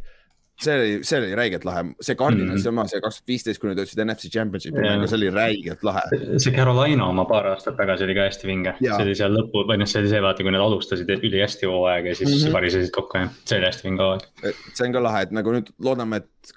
See 0.60 0.74
oli, 0.74 0.92
see 1.04 1.18
oli 1.20 1.34
räigelt 1.36 1.64
lahe, 1.68 1.84
see 2.00 2.16
Cardinal 2.16 2.46
mm, 2.46 2.52
-hmm. 2.54 2.62
see 2.62 2.72
oma, 2.72 2.86
see 2.88 3.00
kaks 3.04 3.20
tuhat 3.20 3.32
viisteist, 3.32 3.60
kui 3.60 3.70
nad 3.70 3.80
jõudsid 3.80 4.02
NFC 4.04 4.30
Championshipi 4.32 4.84
mängu, 4.84 5.08
see 5.10 5.18
oli 5.18 5.30
räigelt 5.34 5.84
lahe. 5.84 6.04
see 6.42 6.54
Carolina 6.56 7.08
oma 7.12 7.26
paar 7.28 7.50
aastat 7.52 7.76
tagasi 7.76 8.06
oli 8.08 8.16
ka 8.16 8.28
hästi 8.28 8.48
vinge, 8.48 8.76
see 8.80 9.02
oli 9.04 9.16
seal 9.18 9.36
lõpu, 9.36 9.66
või 9.68 9.80
noh, 9.82 9.90
see 9.90 10.02
oli 10.02 10.12
see 10.12 10.22
vaata, 10.24 10.46
kui 10.46 10.54
nad 10.54 10.64
alustasid 10.64 11.10
ülihästi 11.16 11.68
hooaega 11.70 12.12
ja 12.12 12.20
siis 12.20 12.30
mm 12.30 12.36
-hmm. 12.46 12.58
varisesid 12.60 12.94
kokku 12.96 13.18
ja 13.18 13.28
see 13.44 13.58
oli 13.58 13.70
hästi 13.70 13.88
vinge 13.88 14.02
hooaeg. 14.02 14.62
see 14.72 14.86
on 14.88 14.96
ka 14.96 15.02
lahe, 15.08 15.26
et 15.28 15.36
nagu 15.36 15.58
nüüd 15.58 15.74
loodame, 15.78 16.22
et 16.24 16.56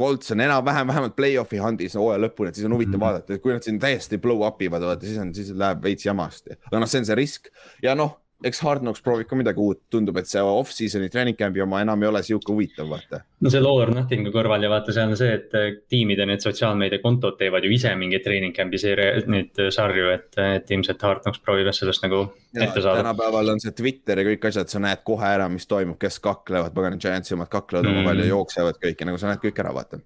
Colts 0.00 0.32
on 0.32 0.40
enam-vähem 0.40 0.86
vähemalt 0.88 1.16
play-off'i 1.16 1.58
handis 1.60 1.94
hooaja 1.94 2.22
lõpuni, 2.22 2.48
et 2.48 2.56
siis 2.56 2.64
on 2.64 2.72
huvitav 2.72 2.94
mm 2.94 2.96
-hmm. 2.96 3.04
vaadata, 3.04 3.34
et 3.34 3.42
kui 3.42 3.52
nad 3.52 3.62
siin 3.62 3.78
täiesti 3.78 4.18
blow 4.18 4.46
up 4.46 4.62
ivad, 4.62 4.80
vaata 4.80 5.06
siis 5.06 5.18
on, 5.18 5.34
siis 5.34 5.50
läheb 5.52 5.82
veits 5.82 6.06
jamasti. 6.06 6.56
aga 6.70 6.80
noh, 6.80 6.88
see 6.88 7.02
on 7.02 7.06
see 7.10 7.18
risk 7.18 7.52
ja 7.82 7.94
noh, 7.94 8.16
eks 8.44 8.60
Hard 8.64 8.84
Knocks 8.84 9.02
proovib 9.04 9.28
ka 9.28 9.36
midagi 9.36 9.60
uut, 9.60 9.80
tundub, 9.92 10.16
et 10.20 10.28
see 10.28 10.40
off-season'i 10.44 11.10
training 11.12 11.36
camp'i 11.38 11.62
oma 11.64 11.82
enam 11.84 12.00
ei 12.02 12.08
ole 12.08 12.22
sihuke 12.24 12.52
huvitav, 12.54 12.88
vaata. 12.88 13.20
no 13.44 13.52
see 13.52 13.60
Lower 13.60 13.92
Nothing'u 13.94 14.32
kõrval 14.34 14.64
ja 14.64 14.70
vaata, 14.72 14.94
seal 14.96 15.12
on 15.12 15.20
see, 15.20 15.34
et 15.36 15.56
eh, 15.58 15.68
tiimide 15.92 16.26
need 16.28 16.44
sotsiaalmeediakontod 16.44 17.36
teevad 17.40 17.66
ju 17.66 17.72
ise 17.76 17.92
mingeid 18.00 18.24
training 18.24 18.56
camp'i 18.56 18.80
seeria, 18.80 19.20
neid 19.30 19.60
eh, 19.60 19.70
sarju, 19.74 20.08
et, 20.14 20.30
et 20.44 20.74
ilmselt 20.76 21.06
Hard 21.06 21.24
Knocks 21.26 21.44
proovib 21.44 21.68
jah 21.68 21.76
sellest 21.76 22.06
nagu 22.06 22.22
ja, 22.24 22.64
ette 22.64 22.80
saada. 22.80 23.02
tänapäeval 23.02 23.54
on 23.54 23.62
see 23.62 23.76
Twitter 23.76 24.22
ja 24.22 24.28
kõik 24.32 24.50
asjad, 24.50 24.72
sa 24.72 24.82
näed 24.82 25.04
kohe 25.06 25.32
ära, 25.36 25.48
mis 25.52 25.68
toimub, 25.70 26.00
kes 26.00 26.20
kaklevad, 26.24 26.74
pagan 26.76 27.00
Giantsi 27.00 27.36
omad 27.36 27.52
kaklevad 27.52 27.88
mm. 27.88 28.00
omavahel 28.00 28.24
ja 28.24 28.30
jooksevad 28.32 28.80
kõike, 28.80 29.08
nagu 29.08 29.20
sa 29.20 29.32
näed 29.32 29.44
kõik 29.44 29.64
ära, 29.64 29.74
vaata. 29.76 30.00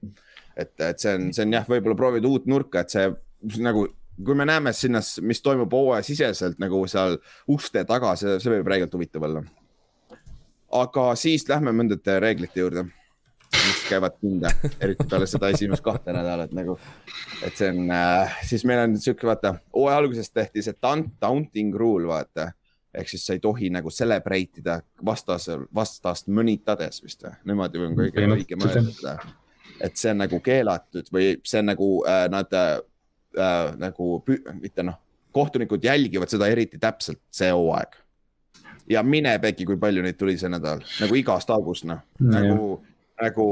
et, 0.57 0.75
et 0.81 0.99
see 0.99 1.15
on, 1.15 1.31
see 1.37 1.47
on 1.47 1.61
jah, 1.61 1.69
võib-olla 1.71 1.99
proovid 1.99 2.27
uut 2.31 2.51
nurka, 2.51 2.83
et 2.83 2.95
see 2.95 3.13
nagu 3.63 3.87
kui 4.25 4.35
me 4.35 4.47
näeme 4.47 4.73
sinna, 4.73 5.01
mis 5.23 5.43
toimub 5.43 5.73
hooajasiseselt 5.73 6.59
nagu 6.63 6.85
seal 6.91 7.19
uste 7.51 7.85
taga, 7.89 8.15
see, 8.17 8.39
see 8.43 8.53
võib 8.57 8.69
räigelt 8.71 8.95
huvitav 8.95 9.27
olla. 9.29 9.45
aga 10.75 11.07
siis 11.19 11.49
lähme 11.49 11.73
mõndade 11.73 12.19
reeglite 12.21 12.61
juurde, 12.61 12.85
mis 13.55 13.85
käivad 13.89 14.17
pinda, 14.21 14.51
eriti 14.81 15.07
peale 15.11 15.27
seda 15.31 15.51
esimest 15.55 15.85
kahte 15.85 16.13
nädalat 16.13 16.53
nagu. 16.53 16.79
et 17.43 17.57
see 17.57 17.71
on 17.71 17.91
äh,, 17.91 18.37
siis 18.47 18.65
meil 18.65 18.85
on 18.87 18.99
sihuke, 18.99 19.27
vaata, 19.27 19.57
hooaja 19.75 19.99
alguses 20.03 20.31
tehti 20.31 20.63
see 20.63 20.77
taunting 21.21 21.75
rule, 21.75 22.09
vaata 22.11 22.53
ehk 22.95 23.09
siis 23.11 23.27
sa 23.27 23.35
ei 23.35 23.41
tohi 23.43 23.71
nagu 23.75 23.91
celebrate 23.91 24.63
ida 24.63 24.79
vastasel, 25.07 25.67
vastast 25.75 26.29
mõnitades 26.31 27.03
vist 27.03 27.25
või, 27.27 27.35
niimoodi 27.51 27.83
on 27.83 27.97
kõige 27.99 28.27
õigem 28.37 28.67
öelda 28.69 28.93
seda. 28.95 29.15
et 29.83 29.97
see 29.99 30.13
on 30.15 30.23
nagu 30.23 30.41
keelatud 30.41 31.11
või 31.13 31.33
see 31.43 31.63
on 31.65 31.73
nagu 31.73 31.89
äh, 32.07 32.27
nad 32.31 32.55
äh, 32.55 32.77
äh, 33.39 33.75
nagu, 33.81 34.23
mitte 34.61 34.87
noh, 34.87 34.99
kohtunikud 35.35 35.85
jälgivad 35.85 36.31
seda 36.31 36.49
eriti 36.53 36.79
täpselt 36.79 37.21
see 37.35 37.51
hooaeg. 37.53 37.97
ja 38.91 39.03
mine 39.03 39.39
pekki, 39.41 39.65
kui 39.65 39.79
palju 39.81 40.03
neid 40.05 40.19
tuli 40.21 40.37
see 40.39 40.51
nädal, 40.53 40.85
nagu 41.01 41.17
igast 41.19 41.51
august 41.51 41.87
noh, 41.89 42.05
nagu, 42.21 42.79
nagu 43.21 43.47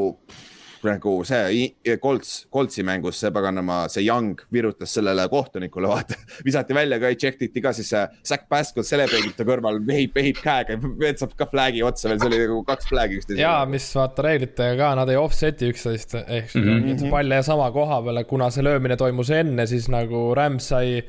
nagu 0.86 1.14
see 1.26 1.96
Colts, 2.02 2.46
Coltsi 2.52 2.84
mängus 2.86 3.20
see 3.22 3.30
paganama, 3.34 3.84
see 3.92 4.04
Young 4.06 4.40
virutas 4.52 4.94
sellele 4.96 5.26
kohtunikule, 5.32 5.90
vaata. 5.90 6.18
visati 6.46 6.76
välja 6.76 6.98
ka, 7.02 7.12
check 7.18 7.42
iti 7.42 7.62
ka, 7.64 7.72
siis 7.76 7.90
see 7.92 8.04
Zack 8.28 8.48
Pascal 8.50 8.86
celebrate'ib 8.86 9.36
ta 9.38 9.46
kõrval, 9.48 9.80
vehib, 9.86 10.14
vehib 10.16 10.40
käega, 10.42 10.78
saab 11.20 11.36
ka 11.38 11.48
flag'i 11.50 11.84
otsa 11.86 12.10
veel, 12.10 12.22
see 12.22 12.30
oli 12.30 12.40
nagu 12.44 12.62
kaks 12.68 12.88
flag'i 12.90 13.20
üksteisele. 13.20 13.42
ja, 13.44 13.56
mis 13.68 13.88
vaata 13.98 14.26
reeglitega 14.28 14.78
ka, 14.80 14.94
nad 15.02 15.12
ei 15.12 15.20
offset'i 15.20 15.70
üksteist, 15.72 16.16
ehk 16.22 16.50
siis 16.50 16.64
mm 16.64 16.88
-hmm. 16.88 17.10
pall 17.12 17.36
jäi 17.36 17.42
sama 17.46 17.70
koha 17.74 18.02
peale, 18.06 18.24
kuna 18.24 18.50
see 18.50 18.64
löömine 18.64 18.96
toimus 18.96 19.30
enne, 19.30 19.66
siis 19.66 19.88
nagu 19.92 20.30
Rams 20.34 20.68
sai 20.74 21.02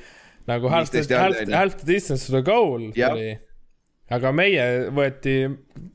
nagu 0.48 0.70
half 0.70 0.94
half, 0.94 1.50
half 1.54 1.86
distance 1.88 2.28
to 2.28 2.32
the 2.36 2.42
goal 2.42 2.92
tuli 2.92 3.40
aga 4.14 4.32
meie 4.36 4.64
võeti 4.94 5.36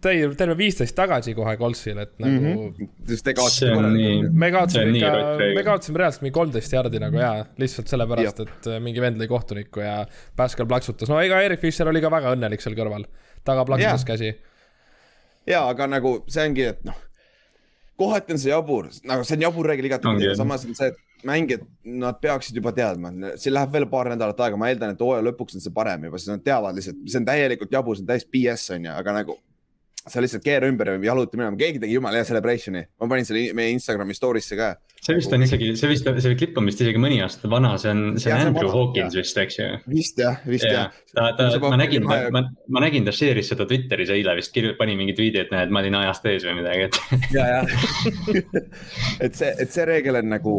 täi-, 0.02 0.28
terve 0.38 0.56
viisteist 0.58 0.96
tagasi 0.96 1.34
kohe 1.36 1.54
Coltsile, 1.60 2.06
et 2.06 2.14
nagu 2.22 2.34
mm. 2.34 2.68
-hmm. 2.74 2.90
sest 3.10 3.26
te 3.26 3.34
kaotasite 3.38 4.30
me 4.32 4.50
kaotasime 4.54 4.98
ikka, 4.98 5.38
me 5.56 5.64
kaotasime 5.66 6.02
reaalselt 6.02 6.26
mingi 6.26 6.36
kolmteist 6.38 6.76
jardi 6.76 7.02
nagu 7.02 7.20
jaa, 7.22 7.46
lihtsalt 7.62 7.92
sellepärast, 7.92 8.44
et 8.46 8.70
äh, 8.72 8.80
mingi 8.84 9.04
vend 9.04 9.20
lõi 9.20 9.30
kohtunikku 9.30 9.84
ja 9.84 9.98
Pascal 10.36 10.68
plaksutas, 10.70 11.10
no 11.12 11.20
ega 11.22 11.40
Erik 11.44 11.62
Fischer 11.64 11.90
oli 11.90 12.02
ka 12.04 12.12
väga 12.12 12.34
õnnelik 12.36 12.64
seal 12.64 12.78
kõrval, 12.78 13.06
taga 13.44 13.66
plaksutas 13.68 14.06
yeah. 14.06 14.12
käsi. 14.12 14.32
jaa, 15.54 15.66
aga 15.68 15.90
nagu 15.96 16.18
see 16.28 16.48
ongi, 16.48 16.70
et 16.74 16.84
noh, 16.88 17.07
kohati 17.98 18.34
on 18.34 18.40
see 18.40 18.52
jabur, 18.52 18.88
nagu 19.10 19.26
see 19.26 19.36
on 19.38 19.44
jabur 19.48 19.68
reegel 19.70 19.88
igatepidi, 19.90 20.30
samas 20.38 20.64
on 20.68 20.76
see, 20.78 20.92
et 20.92 21.26
mängijad, 21.26 21.64
nad 21.98 22.20
peaksid 22.22 22.56
juba 22.60 22.70
teadma, 22.76 23.10
siin 23.40 23.56
läheb 23.56 23.74
veel 23.74 23.88
paar 23.90 24.12
nädalat 24.12 24.40
aega, 24.46 24.60
ma 24.60 24.70
eeldan, 24.70 24.94
et 24.94 25.02
hooaja 25.02 25.24
lõpuks 25.26 25.58
on 25.58 25.64
see 25.64 25.74
parem 25.74 26.06
juba, 26.06 26.20
sest 26.20 26.30
nad 26.30 26.44
teavad 26.46 26.78
lihtsalt, 26.78 27.00
see 27.10 27.20
on 27.20 27.26
täielikult 27.26 27.74
jabur, 27.74 27.98
see 27.98 28.06
on 28.06 28.10
täis 28.12 28.26
BS 28.30 28.68
on 28.76 28.86
ju, 28.86 28.94
aga 28.94 29.16
nagu 29.18 29.38
sa 30.12 30.22
lihtsalt 30.22 30.44
keera 30.44 30.68
ümber 30.70 30.92
ja 30.92 30.98
jaluta 31.10 31.38
minema, 31.38 31.56
keegi 31.60 31.80
tegi 31.82 31.96
jumala 31.96 32.20
hea 32.20 32.26
celebration'i, 32.28 32.84
ma 33.00 33.08
panin 33.10 33.28
selle 33.28 33.54
meie 33.56 33.72
Instagrami 33.74 34.16
story'sse 34.16 34.58
ka. 34.58 34.68
see 34.98 35.16
vist 35.16 35.32
on 35.32 35.44
isegi, 35.46 35.70
see 35.78 35.90
vist, 35.92 36.08
see 36.24 36.38
klipp 36.40 36.58
on 36.58 36.68
vist 36.68 36.82
isegi 36.84 37.00
mõni 37.02 37.20
aasta 37.24 37.50
vana, 37.50 37.74
see 37.80 37.92
on, 37.94 38.02
see 38.20 38.34
on 38.34 38.50
Andrew 38.50 38.72
Hawkins 38.72 39.16
vist, 39.18 39.38
eks 39.38 39.60
ju. 39.60 39.68
vist 39.92 40.20
jah, 40.20 40.42
vist 40.48 40.66
jah. 40.68 40.92
ta, 41.14 41.30
ta, 41.38 41.48
ma 41.64 41.78
nägin, 41.80 42.06
ma, 42.08 42.44
ma 42.68 42.84
nägin, 42.84 43.06
ta 43.06 43.14
share'is 43.14 43.52
seda 43.52 43.68
Twitteris 43.68 44.12
eile 44.14 44.36
vist, 44.38 44.58
pani 44.78 44.98
mingi 44.98 45.16
tweet'i, 45.18 45.44
et 45.46 45.54
näed, 45.54 45.72
ma 45.74 45.84
olin 45.84 46.00
ajast 46.02 46.28
ees 46.32 46.46
või 46.48 46.60
midagi, 46.62 46.88
et. 46.88 47.00
ja, 47.36 47.48
ja 47.54 47.64
et 49.24 49.38
see, 49.38 49.52
et 49.54 49.74
see 49.74 49.88
reegel 49.88 50.22
on 50.22 50.32
nagu 50.34 50.58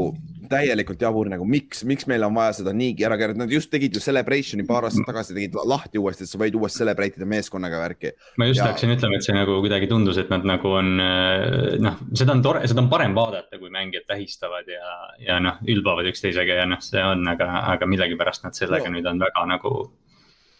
täielikult 0.50 1.02
jabur 1.02 1.30
nagu, 1.32 1.46
miks, 1.48 1.84
miks 1.88 2.08
meil 2.10 2.26
on 2.28 2.36
vaja 2.36 2.58
seda 2.60 2.74
niigi 2.76 3.06
ära 3.08 3.18
keerata, 3.20 3.40
nad 3.44 3.54
just 3.54 3.72
tegid 3.72 3.96
ju 3.96 4.02
celebration'i 4.04 4.66
paar 4.68 4.88
aastat 4.88 5.08
tagasi 5.08 5.36
tegid 5.38 5.58
lahti 5.70 6.02
uuesti, 6.02 6.26
et 6.26 6.32
sa 6.32 6.42
võid 6.42 6.58
uuesti 6.60 6.84
celebrate 6.84 7.20
ida 7.20 7.28
meeskonnaga 7.30 7.82
värki. 7.84 8.14
ma 8.42 8.50
just 8.50 8.62
ja... 8.62 8.70
hakkasin 8.70 8.96
ütlema, 8.96 9.20
et 9.20 9.28
see 9.28 9.38
nagu 9.38 9.60
kuidagi 9.64 9.90
tundus, 9.92 10.20
et 10.22 10.34
nad 10.34 10.46
nagu 10.48 10.74
on 10.82 10.92
äh, 11.04 11.78
noh, 11.84 12.02
seda 12.18 12.36
on 12.36 12.44
tore, 12.46 12.66
seda 12.70 12.84
on 12.84 12.92
parem 12.92 13.16
vaadata, 13.18 13.62
kui 13.62 13.72
mängijad 13.74 14.08
tähistavad 14.10 14.70
ja, 14.70 14.94
ja 15.24 15.40
noh, 15.44 15.62
ülbavad 15.70 16.10
üksteisega 16.12 16.62
ja 16.62 16.68
noh, 16.70 16.82
see 16.84 17.04
on, 17.04 17.26
aga, 17.32 17.50
aga 17.76 17.90
millegipärast 17.90 18.48
nad 18.48 18.58
sellega 18.58 18.90
no. 18.90 18.98
nüüd 18.98 19.10
on 19.10 19.22
väga 19.22 19.48
nagu 19.54 19.74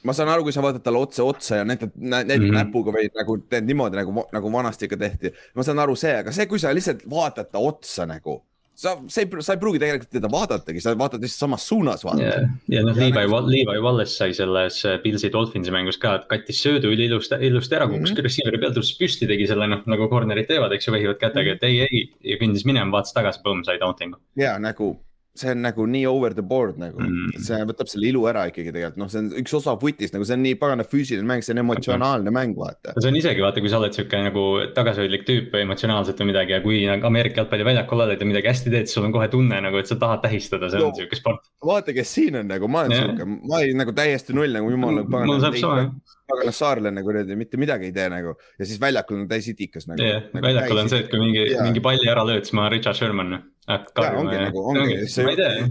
ma 0.08 0.16
saan 0.16 0.30
aru, 0.32 0.46
kui 0.48 0.56
sa 0.56 0.64
vaatad 0.64 0.84
talle 0.84 1.02
otse 1.04 1.24
otsa 1.26 1.60
ja 1.60 1.66
näitad, 1.68 1.92
näitad 1.96 2.38
mm 2.38 2.46
-hmm. 2.46 2.60
näpuga 2.62 2.94
või 2.96 3.10
nagu 3.16 3.38
teed 3.52 3.66
niimoodi 3.68 4.00
nagu, 4.00 4.24
nagu 4.32 4.52
vanasti 4.54 4.88
ikka 4.88 4.98
tehti. 4.98 5.34
ma 5.56 5.64
saan 5.64 5.80
aru 5.80 5.96
see, 5.96 6.16
aga 6.22 6.32
see, 6.32 6.46
kui 6.46 6.60
sa 6.60 6.72
lihtsalt 6.74 7.04
vaatad 7.10 7.52
ta 7.52 7.60
otsa 7.60 8.06
nagu 8.06 8.40
sa, 8.80 8.96
sa 9.12 9.22
ei, 9.22 9.28
sa 9.44 9.56
ei 9.56 9.60
pruugi 9.62 9.82
tegelikult 9.82 10.12
teda 10.16 10.30
vaadatagi, 10.32 10.82
sa 10.84 10.94
vaatad 11.00 11.24
lihtsalt 11.24 11.46
samas 11.46 11.66
suunas 11.68 12.06
vaata 12.08 12.24
yeah.. 12.24 12.46
ja 12.72 12.84
noh, 12.86 12.96
Levi 12.96 13.12
nagu..., 13.18 13.42
Levi 13.52 13.82
Wallace 13.84 14.16
sai 14.16 14.36
selles 14.38 14.80
äh, 14.88 14.96
Pilsi 15.04 15.32
Dolphinsi 15.34 15.74
mängus 15.76 16.00
ka, 16.02 16.16
et 16.22 16.30
kattis 16.32 16.62
söödu 16.64 16.94
üliilusti, 16.96 17.42
ilusti 17.50 17.76
ära, 17.76 17.90
kukkus 17.92 18.14
mm 18.14 18.16
-hmm. 18.16 18.30
receiver'i 18.30 18.62
pealt, 18.64 18.78
tõusis 18.80 18.96
püsti, 19.02 19.28
tegi 19.30 19.50
selle 19.52 19.68
noh, 19.68 19.84
nagu 19.90 20.08
corner'id 20.12 20.48
teevad, 20.48 20.76
eks 20.76 20.88
ju, 20.88 20.96
vehivad 20.96 21.20
kätega, 21.20 21.58
et 21.58 21.68
ei, 21.68 21.84
ei. 21.88 22.06
ja 22.34 22.40
kõndis 22.40 22.66
minema, 22.70 22.92
vaatas 22.96 23.16
tagasi, 23.18 23.44
põmm, 23.44 23.66
sai 23.68 23.80
taunting'u. 23.84 24.20
ja 24.40 24.56
nagu 24.64 24.96
see 25.40 25.54
on 25.54 25.62
nagu 25.64 25.86
nii 25.90 26.06
over 26.10 26.36
the 26.36 26.44
board 26.46 26.80
nagu 26.82 27.00
mm., 27.02 27.40
see 27.46 27.60
võtab 27.70 27.90
selle 27.92 28.10
ilu 28.12 28.26
ära 28.32 28.46
ikkagi 28.50 28.74
tegelikult, 28.74 29.00
noh, 29.02 29.12
see 29.12 29.22
on 29.24 29.30
üks 29.42 29.56
osa 29.60 29.76
foot'ist, 29.82 30.16
nagu 30.16 30.28
see 30.28 30.38
on 30.38 30.44
nii 30.46 30.58
pagana 30.62 30.86
füüsiline 30.88 31.28
mäng, 31.30 31.46
see 31.46 31.56
on 31.56 31.64
emotsionaalne 31.64 32.34
mäng, 32.36 32.58
vaata. 32.60 32.96
see 32.98 33.12
on 33.12 33.20
isegi 33.20 33.46
vaata, 33.46 33.64
kui 33.64 33.72
sa 33.72 33.80
oled 33.82 33.96
sihuke 33.96 34.22
nagu 34.26 34.46
tagasihoidlik 34.76 35.26
tüüp 35.30 35.58
emotsionaalselt 35.62 36.22
või 36.24 36.32
midagi 36.34 36.58
ja 36.58 36.62
kui 36.66 36.84
nagu 36.90 37.10
Ameerika 37.10 37.44
jalgpalliväljakul 37.44 38.06
oled 38.08 38.22
ja 38.22 38.30
midagi 38.30 38.52
hästi 38.52 38.76
teed, 38.76 38.90
siis 38.90 39.00
sul 39.00 39.08
on 39.08 39.16
kohe 39.16 39.32
tunne 39.32 39.64
nagu, 39.66 39.82
et 39.82 39.90
sa 39.90 40.00
tahad 40.02 40.24
tähistada, 40.26 40.72
see 40.72 40.84
no, 40.84 40.92
on 40.92 41.00
sihuke 41.00 41.20
sport. 41.20 41.50
vaata, 41.72 41.96
kes 41.96 42.16
siin 42.20 42.42
on 42.44 42.50
nagu, 42.52 42.72
ma 42.72 42.86
olen 42.86 42.98
sihuke, 42.98 43.30
ma 43.40 43.64
olin 43.64 43.84
nagu 43.86 43.96
täiesti 43.96 44.38
null 44.38 44.60
nagu 44.60 44.72
jumala 44.76 45.08
pagana. 45.08 45.42
saab 45.48 45.62
sama 45.62 45.90
pagana 46.30 46.54
saarlane 46.54 47.04
kuradi 47.06 47.38
mitte 47.40 47.60
midagi 47.62 47.90
ei 47.90 47.96
tee 47.96 48.08
nagu 48.12 48.36
ja 48.36 48.68
siis 48.68 48.80
väljakul 48.82 49.24
on 49.24 49.28
täis 49.30 49.48
itikas 49.52 49.88
nagu. 49.90 50.04
jah, 50.04 50.28
väljakul 50.34 50.84
on 50.84 50.92
see, 50.92 51.04
et 51.04 51.12
kui 51.12 51.22
mingi, 51.24 51.46
mingi 51.58 51.84
palli 51.84 52.10
ära 52.12 52.26
lööd, 52.28 52.46
siis 52.46 52.58
ma 52.58 52.70
Richard 52.74 53.00
Sherman. 53.00 53.40
Ongi 53.70 54.40
nagu, 54.40 54.64
ongi, 54.74 55.04
see 55.12 55.28
ma 55.28 55.36
ei 55.36 55.40
tea 55.40 55.70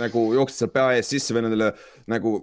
nagu 0.00 0.24
jooksed 0.36 0.62
seal 0.62 0.72
pea 0.72 0.88
ees 0.96 1.10
sisse 1.12 1.34
vennadele 1.36 1.70
nagu, 2.10 2.40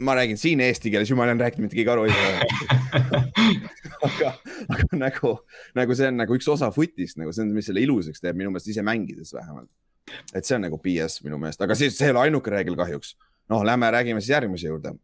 ma 0.00 0.14
räägin 0.18 0.38
siin 0.40 0.62
eesti 0.64 0.92
keeles, 0.92 1.10
jumal 1.10 1.30
on 1.32 1.42
rääkinud, 1.42 1.66
mitte 1.66 1.78
keegi 1.78 1.92
aru 1.92 2.06
ei 2.06 2.14
saa 2.14 3.10
aga, 4.08 4.32
aga 4.76 5.00
nagu, 5.00 5.34
nagu 5.78 5.98
see 5.98 6.10
on 6.10 6.18
nagu 6.22 6.38
üks 6.38 6.48
osa 6.52 6.70
foot'ist 6.74 7.20
nagu 7.20 7.34
see 7.34 7.44
on, 7.46 7.52
mis 7.56 7.68
selle 7.70 7.82
ilusaks 7.84 8.22
teeb 8.22 8.38
minu 8.38 8.52
meelest 8.54 8.72
ise 8.72 8.84
mängides 8.86 9.34
vähemalt. 9.36 9.70
et 10.34 10.46
see 10.46 10.56
on 10.56 10.66
nagu 10.66 10.80
BS 10.82 11.20
minu 11.26 11.38
meelest, 11.42 11.62
aga 11.66 11.76
siis 11.78 11.98
see 11.98 12.10
ei 12.10 12.16
ole 12.16 12.26
ainuke 12.28 12.52
reegel 12.54 12.78
kahjuks. 12.78 13.14
noh, 13.50 13.64
lähme 13.66 13.90
räägime 13.90 14.22
siis 14.22 14.34
järgmise 14.36 14.70
juurde. 14.70 14.94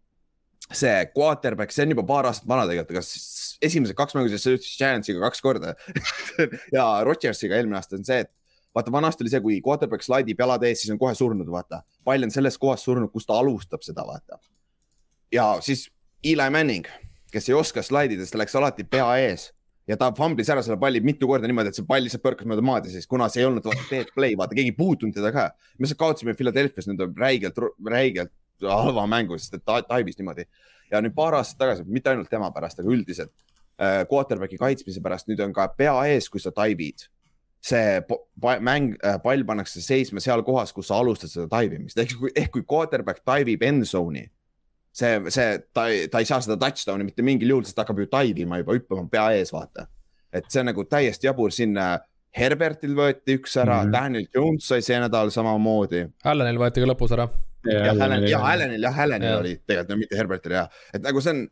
see 0.73 0.97
quarterback, 1.15 1.75
see 1.75 1.87
on 1.87 1.95
juba 1.95 2.07
paar 2.07 2.31
aastat 2.31 2.49
vana 2.49 2.67
tegelikult, 2.71 3.03
kas 3.03 3.59
esimesed 3.63 3.97
kaks 3.99 4.17
mängu, 4.17 4.31
siis 4.33 4.43
sa 4.43 4.55
ütlesid 4.55 4.81
Giantsiga 4.81 5.23
kaks 5.29 5.45
korda 5.45 5.77
ja 6.77 6.89
Rodgersiga 7.07 7.59
eelmine 7.59 7.79
aasta 7.79 7.99
on 7.99 8.07
see, 8.09 8.25
et 8.25 8.33
vaata, 8.77 8.93
vanasti 8.93 9.25
oli 9.25 9.33
see, 9.33 9.43
kui 9.45 9.59
quarterback 9.65 10.05
slaidib 10.05 10.41
jalad 10.41 10.65
ees, 10.69 10.85
siis 10.85 10.93
on 10.93 11.01
kohe 11.01 11.15
surnud, 11.17 11.49
vaata. 11.51 11.83
pall 12.05 12.27
on 12.27 12.33
selles 12.35 12.59
kohas 12.61 12.85
surnud, 12.85 13.11
kus 13.13 13.27
ta 13.27 13.39
alustab 13.41 13.85
seda, 13.87 14.05
vaata. 14.07 14.39
ja 15.33 15.57
siis 15.65 15.89
Eli 16.25 16.51
Manning, 16.51 16.87
kes 17.33 17.49
ei 17.49 17.55
oska 17.55 17.83
slaidida, 17.85 18.25
siis 18.25 18.35
ta 18.35 18.41
läks 18.41 18.57
alati 18.59 18.85
pea 18.85 19.09
ees 19.23 19.51
ja 19.87 19.97
ta 20.01 20.11
fumblis 20.17 20.49
ära 20.51 20.63
selle 20.67 20.79
palli 20.81 21.01
mitu 21.05 21.29
korda 21.31 21.49
niimoodi, 21.49 21.71
et 21.71 21.79
see 21.79 21.87
pall 21.89 22.03
lihtsalt 22.05 22.25
põrkas 22.25 22.49
mööda 22.51 22.65
maad 22.65 22.89
ja 22.89 22.95
siis, 22.95 23.07
kuna 23.09 23.29
see 23.33 23.45
ei 23.45 23.49
olnud 23.49 23.67
dead 23.91 24.11
play, 24.15 24.37
vaata, 24.39 24.57
keegi 24.59 24.73
ei 24.75 24.77
puutunud 24.77 25.15
teda 25.15 25.33
ka. 25.35 25.49
me 25.79 25.87
lihtsalt 25.87 26.03
kaotasime 26.03 26.35
Philadelphia's 26.39 26.89
nüüd 26.91 27.05
räigelt, 27.21 27.61
räigelt 27.87 28.35
halva 28.67 29.07
mängu, 29.11 29.39
sest 29.39 29.59
ta 29.65 29.81
taibis 29.87 30.19
niimoodi. 30.19 30.49
ja 30.91 31.03
nüüd 31.03 31.15
paar 31.15 31.39
aastat 31.39 31.61
tagasi, 31.63 31.87
mitte 31.87 32.11
ainult 32.11 32.31
tema 32.31 32.51
pärast, 32.55 32.81
aga 32.83 32.91
üldiselt 32.91 33.33
äh, 33.79 34.03
quarterback'i 34.11 34.59
kaitsmise 34.59 35.03
pärast, 35.03 35.31
nüüd 35.31 35.43
on 35.45 35.55
ka 35.55 35.69
pea 35.79 35.95
ees, 36.11 36.29
kui 36.33 36.43
sa 36.43 36.51
taibid 36.55 37.07
see 37.67 38.01
mäng, 38.63 38.95
äh, 39.03 39.19
pall 39.23 39.45
pannakse 39.47 39.83
seisma 39.83 40.23
seal 40.23 40.45
kohas, 40.47 40.73
kus 40.75 40.91
sa 40.91 41.01
alustad 41.03 41.33
seda 41.33 41.49
taivimist, 41.51 41.99
ehk 41.99 42.17
kui, 42.21 42.33
ehk 42.37 42.53
kui 42.55 42.67
quarterback 42.69 43.25
taivib 43.27 43.65
end 43.67 43.87
zone'i. 43.89 44.27
see, 44.97 45.17
see, 45.29 45.59
ta, 45.77 45.89
ta 46.11 46.21
ei 46.23 46.29
saa 46.29 46.41
seda 46.41 46.57
touchdown'i 46.61 47.05
mitte 47.05 47.25
mingil 47.27 47.51
juhul, 47.53 47.65
sest 47.67 47.77
ta 47.77 47.85
hakkab 47.85 47.99
ju 48.01 48.07
taivima 48.13 48.63
juba, 48.63 48.77
hüppama 48.79 49.09
pea 49.13 49.27
ees, 49.37 49.53
vaata. 49.53 49.89
et 50.33 50.47
see 50.49 50.63
on 50.63 50.71
nagu 50.71 50.85
täiesti 50.89 51.29
jabur, 51.29 51.53
siin 51.53 51.75
Herbertil 52.37 52.93
võeti 52.97 53.39
üks 53.39 53.55
ära 53.57 53.81
mm, 53.81 53.87
-hmm. 53.87 53.93
Daniel 53.93 54.27
Jones 54.35 54.67
sai 54.69 54.83
see 54.85 54.97
nädal 55.01 55.31
samamoodi. 55.33 56.03
Allanil 56.29 56.59
võeti 56.61 56.83
ka 56.83 56.89
lõpus 56.91 57.15
ära. 57.17 57.29
jah, 57.65 57.95
Allanil 57.97 58.83
jah, 58.85 58.99
Allanil 59.05 59.39
oli 59.39 59.55
tegelikult, 59.63 59.89
no 59.89 59.97
mitte 60.03 60.19
Herbertil 60.19 60.59
jah, 60.59 60.69
et 60.95 61.03
nagu 61.03 61.23
see 61.25 61.33
on 61.33 61.47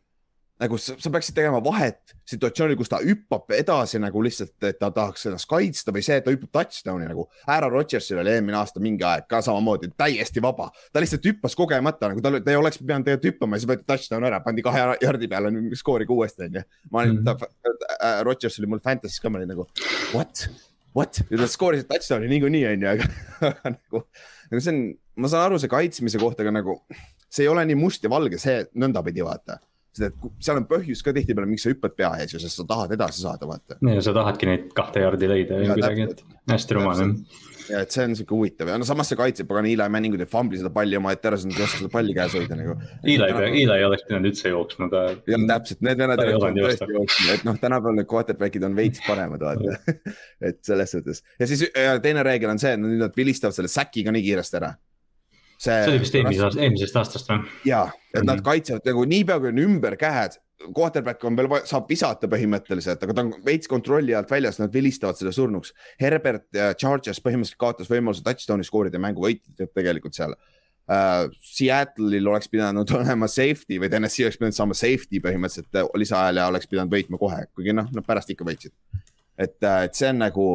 nagu 0.61 0.77
sa, 0.79 0.95
sa 1.01 1.11
peaksid 1.11 1.35
tegema 1.35 1.59
vahet 1.63 2.13
situatsioonil, 2.29 2.77
kus 2.79 2.89
ta 2.91 3.01
hüppab 3.03 3.51
edasi 3.57 3.99
nagu 3.99 4.21
lihtsalt, 4.23 4.53
et 4.63 4.77
ta 4.79 4.87
tahaks 4.93 5.27
ennast 5.27 5.49
kaitsta 5.51 5.91
või 5.95 6.03
see, 6.05 6.15
et 6.21 6.25
ta 6.25 6.31
hüppab 6.31 6.53
touchdown'i 6.55 7.09
nagu. 7.09 7.25
Aaron 7.51 7.73
Rodgersil 7.73 8.21
oli 8.21 8.31
eelmine 8.31 8.57
aasta 8.59 8.83
mingi 8.83 9.03
aeg 9.07 9.27
ka 9.31 9.41
samamoodi 9.45 9.91
täiesti 9.99 10.43
vaba, 10.43 10.69
ta 10.95 11.03
lihtsalt 11.03 11.27
hüppas 11.27 11.57
kogemata 11.59 12.11
nagu 12.11 12.23
tal, 12.23 12.39
ta 12.39 12.53
ei 12.53 12.59
oleks 12.59 12.79
pidanud 12.79 13.07
tegelikult 13.07 13.33
hüppama, 13.33 13.59
siis 13.59 13.71
võeti 13.71 13.87
touchdown 13.91 14.29
ära, 14.31 14.39
pandi 14.45 14.63
kahe 14.65 14.85
jardi 15.03 15.29
peale, 15.31 15.51
skooriga 15.75 16.15
uuesti 16.15 16.47
onju. 16.47 16.63
ma 16.91 17.03
olin 17.03 17.19
mm, 17.19 17.27
-hmm. 17.27 17.83
äh, 17.99 18.21
Rodgers 18.23 18.59
oli 18.59 18.71
mul 18.71 18.83
Fantasy's 18.85 19.19
ka, 19.19 19.29
ma 19.29 19.41
olin 19.41 19.51
nagu 19.51 19.67
what, 20.13 20.47
what, 20.95 21.19
ta 21.29 21.51
skoorisid 21.51 21.91
touchdown'i 21.91 22.31
niikuinii 22.31 22.65
onju, 22.71 22.87
aga 22.95 23.75
nagu, 23.75 24.05
nagu 24.53 24.63
see 24.63 24.71
on, 24.71 24.81
ma 25.19 25.27
saan 25.27 25.49
aru, 25.49 25.59
see 25.59 25.71
kaitsmise 25.71 26.21
kohta, 26.21 26.47
aga 26.47 26.55
nagu 26.61 26.79
see 27.27 27.43
ei 27.43 27.51
ole 27.51 27.67
nii 27.67 27.75
must 27.75 28.03
ja 28.07 28.09
valge, 28.09 28.39
see 28.39 28.63
nõndapidi 28.71 29.25
vaata 29.25 29.59
sest 29.95 30.11
et 30.11 30.43
seal 30.43 30.59
on 30.61 30.67
põhjus 30.69 31.01
ka 31.05 31.15
tihtipeale, 31.15 31.49
miks 31.49 31.65
sa 31.65 31.73
hüppad 31.73 31.95
pea 31.97 32.11
ees 32.21 32.35
ju, 32.35 32.43
sest 32.43 32.61
sa 32.61 32.67
tahad 32.67 32.93
edasi 32.97 33.23
saada, 33.23 33.47
vaata. 33.49 33.79
ja 33.79 34.03
sa 34.03 34.13
tahadki 34.15 34.51
neid 34.51 34.69
kahte 34.77 35.03
jaardi 35.05 35.31
leida 35.31 35.59
ja 35.63 35.73
kuidagi, 35.73 36.07
et 36.11 36.23
hästi 36.51 36.79
rumal 36.79 37.03
jah. 37.03 37.43
Ja 37.65 37.79
et 37.81 37.89
see 37.89 38.03
on 38.05 38.11
siuke 38.13 38.35
huvitav 38.35 38.69
ja 38.69 38.75
no 38.77 38.85
samas 38.85 39.07
see 39.09 39.17
kaitseb, 39.17 39.49
aga 39.49 39.63
Eli 39.65 39.87
Manningut 39.89 40.21
ei 40.21 40.29
fumbli 40.29 40.59
seda 40.59 40.69
palli 40.73 40.99
omaette 40.99 41.31
ära, 41.31 41.39
sest 41.41 41.49
nad 41.49 41.57
ei 41.57 41.65
oska 41.65 41.79
seda 41.79 41.89
palli 41.89 42.13
käes 42.13 42.35
hoida 42.37 42.57
nagu. 42.59 42.75
Eli, 43.01 43.29
Eli 43.47 43.63
ei 43.63 43.85
oleks 43.87 44.05
pidanud 44.05 44.29
üldse 44.29 44.51
jooksma, 44.51 44.89
ta. 44.91 45.01
ja 45.31 45.39
täpselt, 45.49 45.81
need 45.87 46.03
vennad 46.03 46.21
ei 46.21 46.35
oleks 46.37 46.59
tõesti 46.59 46.97
jooksma, 46.99 47.39
et 47.39 47.47
noh, 47.47 47.57
tänapäeval 47.63 47.97
need 47.97 48.11
quarterback'id 48.11 48.67
on 48.69 48.77
veits 48.77 49.01
paremad, 49.07 49.41
vaata. 49.41 49.97
Et 50.51 50.61
selles 50.67 50.93
suhtes. 50.93 51.23
Ja 51.41 51.49
siis 51.49 51.65
ja 51.65 51.97
teine 52.03 52.21
reegel 52.27 52.53
on 52.53 52.61
see, 52.61 52.75
et 52.77 52.85
nüüd 52.85 53.01
nad 53.01 53.17
vilistavad 53.17 53.57
selle 53.57 53.71
säkiga 53.71 54.13
nii 54.13 54.27
kiiresti 54.29 54.61
ära 54.61 54.75
see. 55.57 55.71
see 55.71 55.91
oli 55.91 56.01
vist 56.03 56.15
eelmisest, 56.15 56.61
eelmisest 56.61 56.97
aastast 57.01 57.29
või? 57.31 57.45
ja, 57.67 57.85
et 57.87 57.93
mm 57.93 58.19
-hmm. 58.21 58.31
nad 58.31 58.43
kaitsevad 58.45 58.89
nagu 58.91 59.05
niipea 59.09 59.39
kui 59.39 59.53
on 59.53 59.63
ümber 59.65 59.97
käed, 59.99 60.39
quarterback 60.75 61.23
on 61.27 61.37
veel, 61.37 61.49
saab 61.67 61.87
visata 61.89 62.29
põhimõtteliselt, 62.31 63.03
aga 63.03 63.15
ta 63.15 63.23
on 63.25 63.31
veits 63.45 63.69
kontrolli 63.71 64.15
alt 64.15 64.31
väljas, 64.31 64.59
nad 64.61 64.73
vilistavad 64.73 65.17
selle 65.19 65.33
surnuks. 65.35 65.73
Herbert 66.01 66.47
ja 66.55 66.73
Chargers 66.79 67.21
põhimõtteliselt 67.23 67.61
kaotas 67.61 67.91
võimaluse 67.91 68.23
touchdown'i 68.25 68.67
skoorida 68.67 68.99
ja 68.99 69.05
mängu 69.07 69.25
võitsid 69.25 69.65
tegelikult 69.75 70.17
seal 70.17 70.35
uh,. 70.35 71.25
Seattle'il 71.41 72.29
oleks 72.29 72.49
pidanud 72.51 72.91
olema 72.99 73.29
safety 73.31 73.79
või 73.81 73.89
TNS-i 73.91 74.27
oleks 74.27 74.39
pidanud 74.41 74.57
saama 74.57 74.77
safety 74.77 75.21
põhimõtteliselt 75.23 75.81
uh, 75.81 75.89
lisaajal 75.99 76.41
ja 76.41 76.47
oleks 76.51 76.71
pidanud 76.71 76.93
võitma 76.93 77.19
kohe, 77.21 77.43
kuigi 77.53 77.75
noh, 77.75 77.89
nad 77.95 78.07
pärast 78.07 78.31
ikka 78.33 78.47
võitsid. 78.47 78.73
et 79.37 79.57
et 79.65 79.97
see 79.97 80.13
on 80.13 80.23
nagu, 80.23 80.47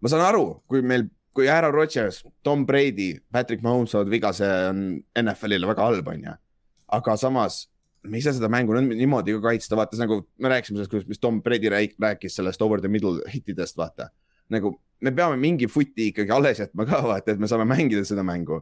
ma 0.00 0.12
saan 0.12 0.24
aru, 0.24 0.46
kui 0.70 0.82
meil 0.82 1.08
kui 1.34 1.48
Aaron 1.50 1.74
Rodgers, 1.74 2.22
Tom 2.46 2.64
Brady, 2.66 3.14
Patrick 3.32 3.62
Mahomes 3.62 3.94
saavad 3.94 4.10
viga, 4.12 4.32
see 4.36 4.50
on 4.70 4.82
NFL-ile 5.24 5.68
väga 5.70 5.86
halb, 5.88 6.08
on 6.08 6.26
ju. 6.28 6.34
aga 6.94 7.16
samas 7.18 7.64
me 8.04 8.18
ei 8.20 8.22
saa 8.22 8.34
seda 8.36 8.50
mängu 8.52 8.76
niimoodi 8.84 9.34
ka 9.38 9.40
kaitsta, 9.48 9.76
vaata 9.78 9.98
nagu 9.98 10.20
me 10.38 10.52
rääkisime 10.52 10.78
sellest, 10.78 10.92
kuidas, 10.92 11.08
mis 11.08 11.22
Tom 11.22 11.40
Brady 11.42 11.72
rääkis 11.72 12.36
sellest 12.36 12.62
over 12.62 12.80
the 12.80 12.88
middle 12.88 13.24
hittidest, 13.32 13.76
vaata. 13.80 14.10
nagu 14.52 14.76
me 15.00 15.10
peame 15.10 15.36
mingi 15.40 15.66
footi 15.68 16.10
ikkagi 16.12 16.30
alles 16.30 16.60
jätma 16.60 16.86
ka 16.86 17.00
vaata, 17.02 17.32
et 17.32 17.40
me 17.40 17.48
saame 17.50 17.66
mängida 17.68 18.04
seda 18.04 18.22
mängu 18.26 18.60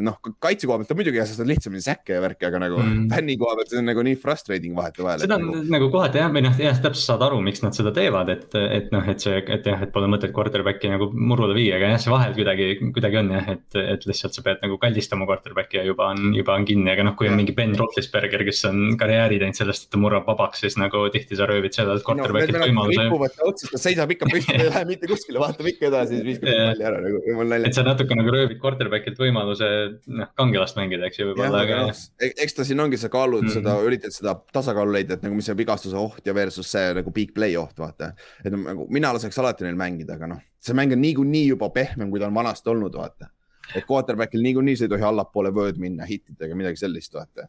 noh, 0.00 0.16
kaitse 0.40 0.68
koha 0.68 0.78
pealt 0.80 0.92
on 0.94 0.98
muidugi 0.98 1.20
hea, 1.20 1.26
sest 1.28 1.42
on 1.42 1.48
lihtsamini 1.50 1.82
säkke 1.84 2.16
ja 2.16 2.22
värki, 2.24 2.46
aga 2.48 2.60
nagu 2.62 2.78
mm. 2.80 3.08
fänni 3.12 3.36
koha 3.40 3.56
pealt 3.58 3.72
see 3.72 3.80
on 3.80 3.88
nagu 3.90 4.04
nii 4.06 4.16
frustrating 4.20 4.76
vahetevahel. 4.76 5.24
seda 5.24 5.36
on 5.36 5.44
nagu, 5.44 5.64
nagu 5.74 5.88
kohati 5.92 6.20
jah, 6.22 6.30
või 6.32 6.44
noh, 6.46 6.54
jah, 6.56 6.78
täpselt 6.86 7.10
saad 7.10 7.24
aru, 7.26 7.40
miks 7.44 7.60
nad 7.64 7.76
seda 7.76 7.92
teevad, 7.96 8.30
et, 8.32 8.48
et 8.62 8.88
noh, 8.94 9.04
et 9.12 9.24
see, 9.24 9.42
et 9.42 9.68
jah, 9.68 9.84
et 9.84 9.92
pole 9.92 10.08
mõtet 10.12 10.32
quarterback'i 10.36 10.92
nagu 10.92 11.10
murule 11.12 11.56
viia, 11.58 11.76
aga 11.76 11.92
jah, 11.92 12.02
see 12.06 12.14
vahel 12.14 12.36
kuidagi, 12.38 12.68
kuidagi 12.96 13.20
on 13.20 13.32
jah, 13.36 13.50
et, 13.56 13.78
et 13.82 14.06
lihtsalt 14.08 14.38
sa 14.38 14.46
pead 14.46 14.64
nagu 14.64 14.78
kaldistama 14.80 15.28
quarterback'i 15.28 15.82
ja 15.82 15.84
juba 15.88 16.08
on, 16.14 16.32
juba 16.36 16.56
on 16.56 16.66
kinni, 16.68 16.88
aga 16.94 17.06
noh, 17.10 17.16
kui 17.18 17.28
on 17.28 17.36
mingi 17.36 17.56
Ben 17.56 17.76
Roethlisberger, 17.76 18.46
kes 18.48 18.64
on 18.70 18.96
karjääri 19.00 19.42
teinud 19.42 19.60
sellest, 19.60 19.88
et 19.88 19.92
ta 19.92 20.00
murrab 20.00 20.24
vabaks, 20.28 20.64
siis 20.64 20.78
nagu 20.80 21.04
tihti 21.12 21.36
sa 21.36 21.48
röövid 21.50 21.76
seda 21.76 21.98
quarterback'ilt 22.00 22.56
no, 22.56 22.64
võimaluse. 22.64 23.06
ripuvad 23.10 23.36
ta 23.36 23.46
otsast, 23.50 23.74
ta 23.76 23.82
seisab 23.82 24.16
ikka 24.16 24.30
püsti, 24.32 24.56
ta 24.56 24.64
ei 24.64 24.72
lähe 24.72 24.84
mitte 24.88 25.10
kuskile, 25.10 25.42
vaatab 25.42 25.68
ikka 25.68 25.90
edasi, 25.90 26.16
siis 26.16 26.28
viskab 26.32 26.48
palli 26.52 26.88
ära 26.88 27.04
nagu, 27.04 27.22
mul 27.36 27.52
nalja. 27.52 27.68
et 27.68 27.76
sa 27.76 27.84
natuke 27.86 28.16
nagu 28.16 28.32
röövid 28.32 28.60
quarterback'ilt 28.62 29.20
võimaluse, 29.20 29.70
noh, 30.18 30.30
kange 30.38 30.60
last 30.60 30.78
mängida, 30.78 31.08
eks 31.08 31.20
ju, 31.20 31.28
võib-olla, 31.30 31.62
aga. 31.66 31.78
E-, 32.22 32.32
eks 32.44 32.56
ta 32.58 32.66
siin 32.68 32.80
ongi, 32.84 32.98
sa 33.00 33.10
kaalud 33.12 33.44
mm 33.44 33.48
-hmm. 33.48 33.60
seda, 33.60 33.76
üritad 33.86 34.14
seda 34.14 34.34
tasakaalu 34.54 34.96
leida, 34.96 35.18
et 35.18 35.26
nagu 35.26 35.38
mis 35.38 35.48
see 35.50 35.56
vigastuse 35.58 35.98
oht 35.98 36.26
ja 36.26 36.34
versus 36.34 36.70
see 36.72 36.92
nagu 36.98 37.14
big 37.14 37.34
play 37.34 37.56
oht, 37.56 37.78
vaata. 37.78 38.12
et 38.44 38.52
nagu 38.52 38.86
mina 38.90 39.12
laseks 39.12 39.38
alati 39.38 39.64
neil 39.64 39.78
mängida, 39.78 40.18
aga 40.18 40.34
noh, 40.34 40.42
see 40.60 40.74
mäng 40.74 40.92
on 40.92 41.02
niikuinii 41.02 41.46
juba 41.48 41.70
pehmem, 41.70 42.10
kui 42.10 42.20
ta 42.20 42.26
on 42.26 42.34
vanasti 42.34 42.70
olnud, 42.70 42.94
vaata. 42.94 43.30
et 43.74 43.84
quarterback'il 43.88 44.42
niikuinii 44.42 44.76
sa 44.76 44.84
ei 44.84 44.94
tohi 44.94 45.02
allapoole 45.02 45.50
vööd 45.54 45.78
minna 45.78 46.04
hittidega, 46.04 46.54
midagi 46.54 46.76
sellist, 46.76 47.14
vaata 47.14 47.48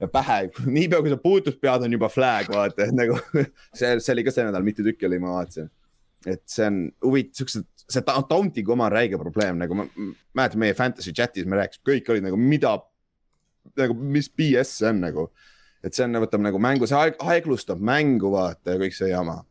ja 0.00 0.08
pähe, 0.08 0.50
niipea 0.76 1.00
kui 1.02 1.12
sa 1.12 1.20
puutud 1.20 1.58
pead, 1.60 1.86
on 1.86 1.96
juba 1.96 2.10
flag, 2.12 2.50
vaata, 2.52 2.88
et 2.88 2.94
nagu 2.96 3.18
see, 3.78 3.98
see 4.00 4.12
oli 4.12 4.24
ka 4.26 4.34
see 4.34 4.46
nädal, 4.46 4.66
mitu 4.66 4.86
tükki 4.86 5.08
oli, 5.08 5.20
ma 5.22 5.38
vaatasin. 5.38 5.70
Et 6.26 6.42
see 6.48 6.66
on 6.68 6.80
huvitav, 7.04 7.42
siuksed 7.42 7.66
see 7.90 8.04
tauntiga 8.04 8.72
oma 8.72 8.88
on 8.88 8.94
räige 8.94 9.18
probleem, 9.20 9.58
nagu 9.60 9.76
ma 9.76 9.86
mäletan 10.36 10.60
meie 10.62 10.76
fantasy 10.76 11.12
chat'is 11.12 11.48
me 11.48 11.58
rääkisime, 11.60 11.84
kõik 11.90 12.12
olid 12.12 12.26
nagu, 12.28 12.38
mida, 12.40 12.76
nagu 13.80 13.96
mis 13.96 14.30
BS 14.30 14.78
see 14.80 14.92
on 14.92 15.02
nagu. 15.04 15.30
et 15.84 15.92
see 15.92 16.06
on, 16.06 16.16
võtab 16.22 16.40
nagu 16.40 16.60
mängu, 16.60 16.86
see 16.88 16.96
aeg, 16.96 17.18
aeglustab 17.20 17.82
mängu, 17.84 18.30
vaata 18.32 18.76
ja 18.76 18.80
kõik 18.80 18.96
see 18.96 19.10
jama. 19.10 19.42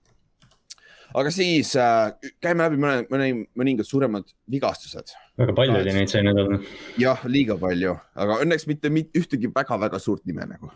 aga 1.13 1.33
siis 1.33 1.75
äh, 1.77 2.31
käime 2.41 2.65
läbi 2.65 2.81
mõne, 2.81 3.03
mõne, 3.11 3.27
mõningad 3.59 3.85
suuremad 3.85 4.33
vigastused. 4.49 5.13
väga 5.37 5.53
palju 5.59 5.77
oli 5.83 5.93
neid 5.93 6.09
see 6.09 6.25
nädal. 6.25 6.57
jah, 6.97 7.21
liiga 7.29 7.59
palju, 7.61 7.99
aga 8.15 8.39
õnneks 8.45 8.65
mitte, 8.71 8.89
mitte 8.89 9.19
ühtegi 9.19 9.51
väga-väga 9.53 10.01
suurt 10.01 10.25
nime 10.25 10.49
nagu. 10.49 10.73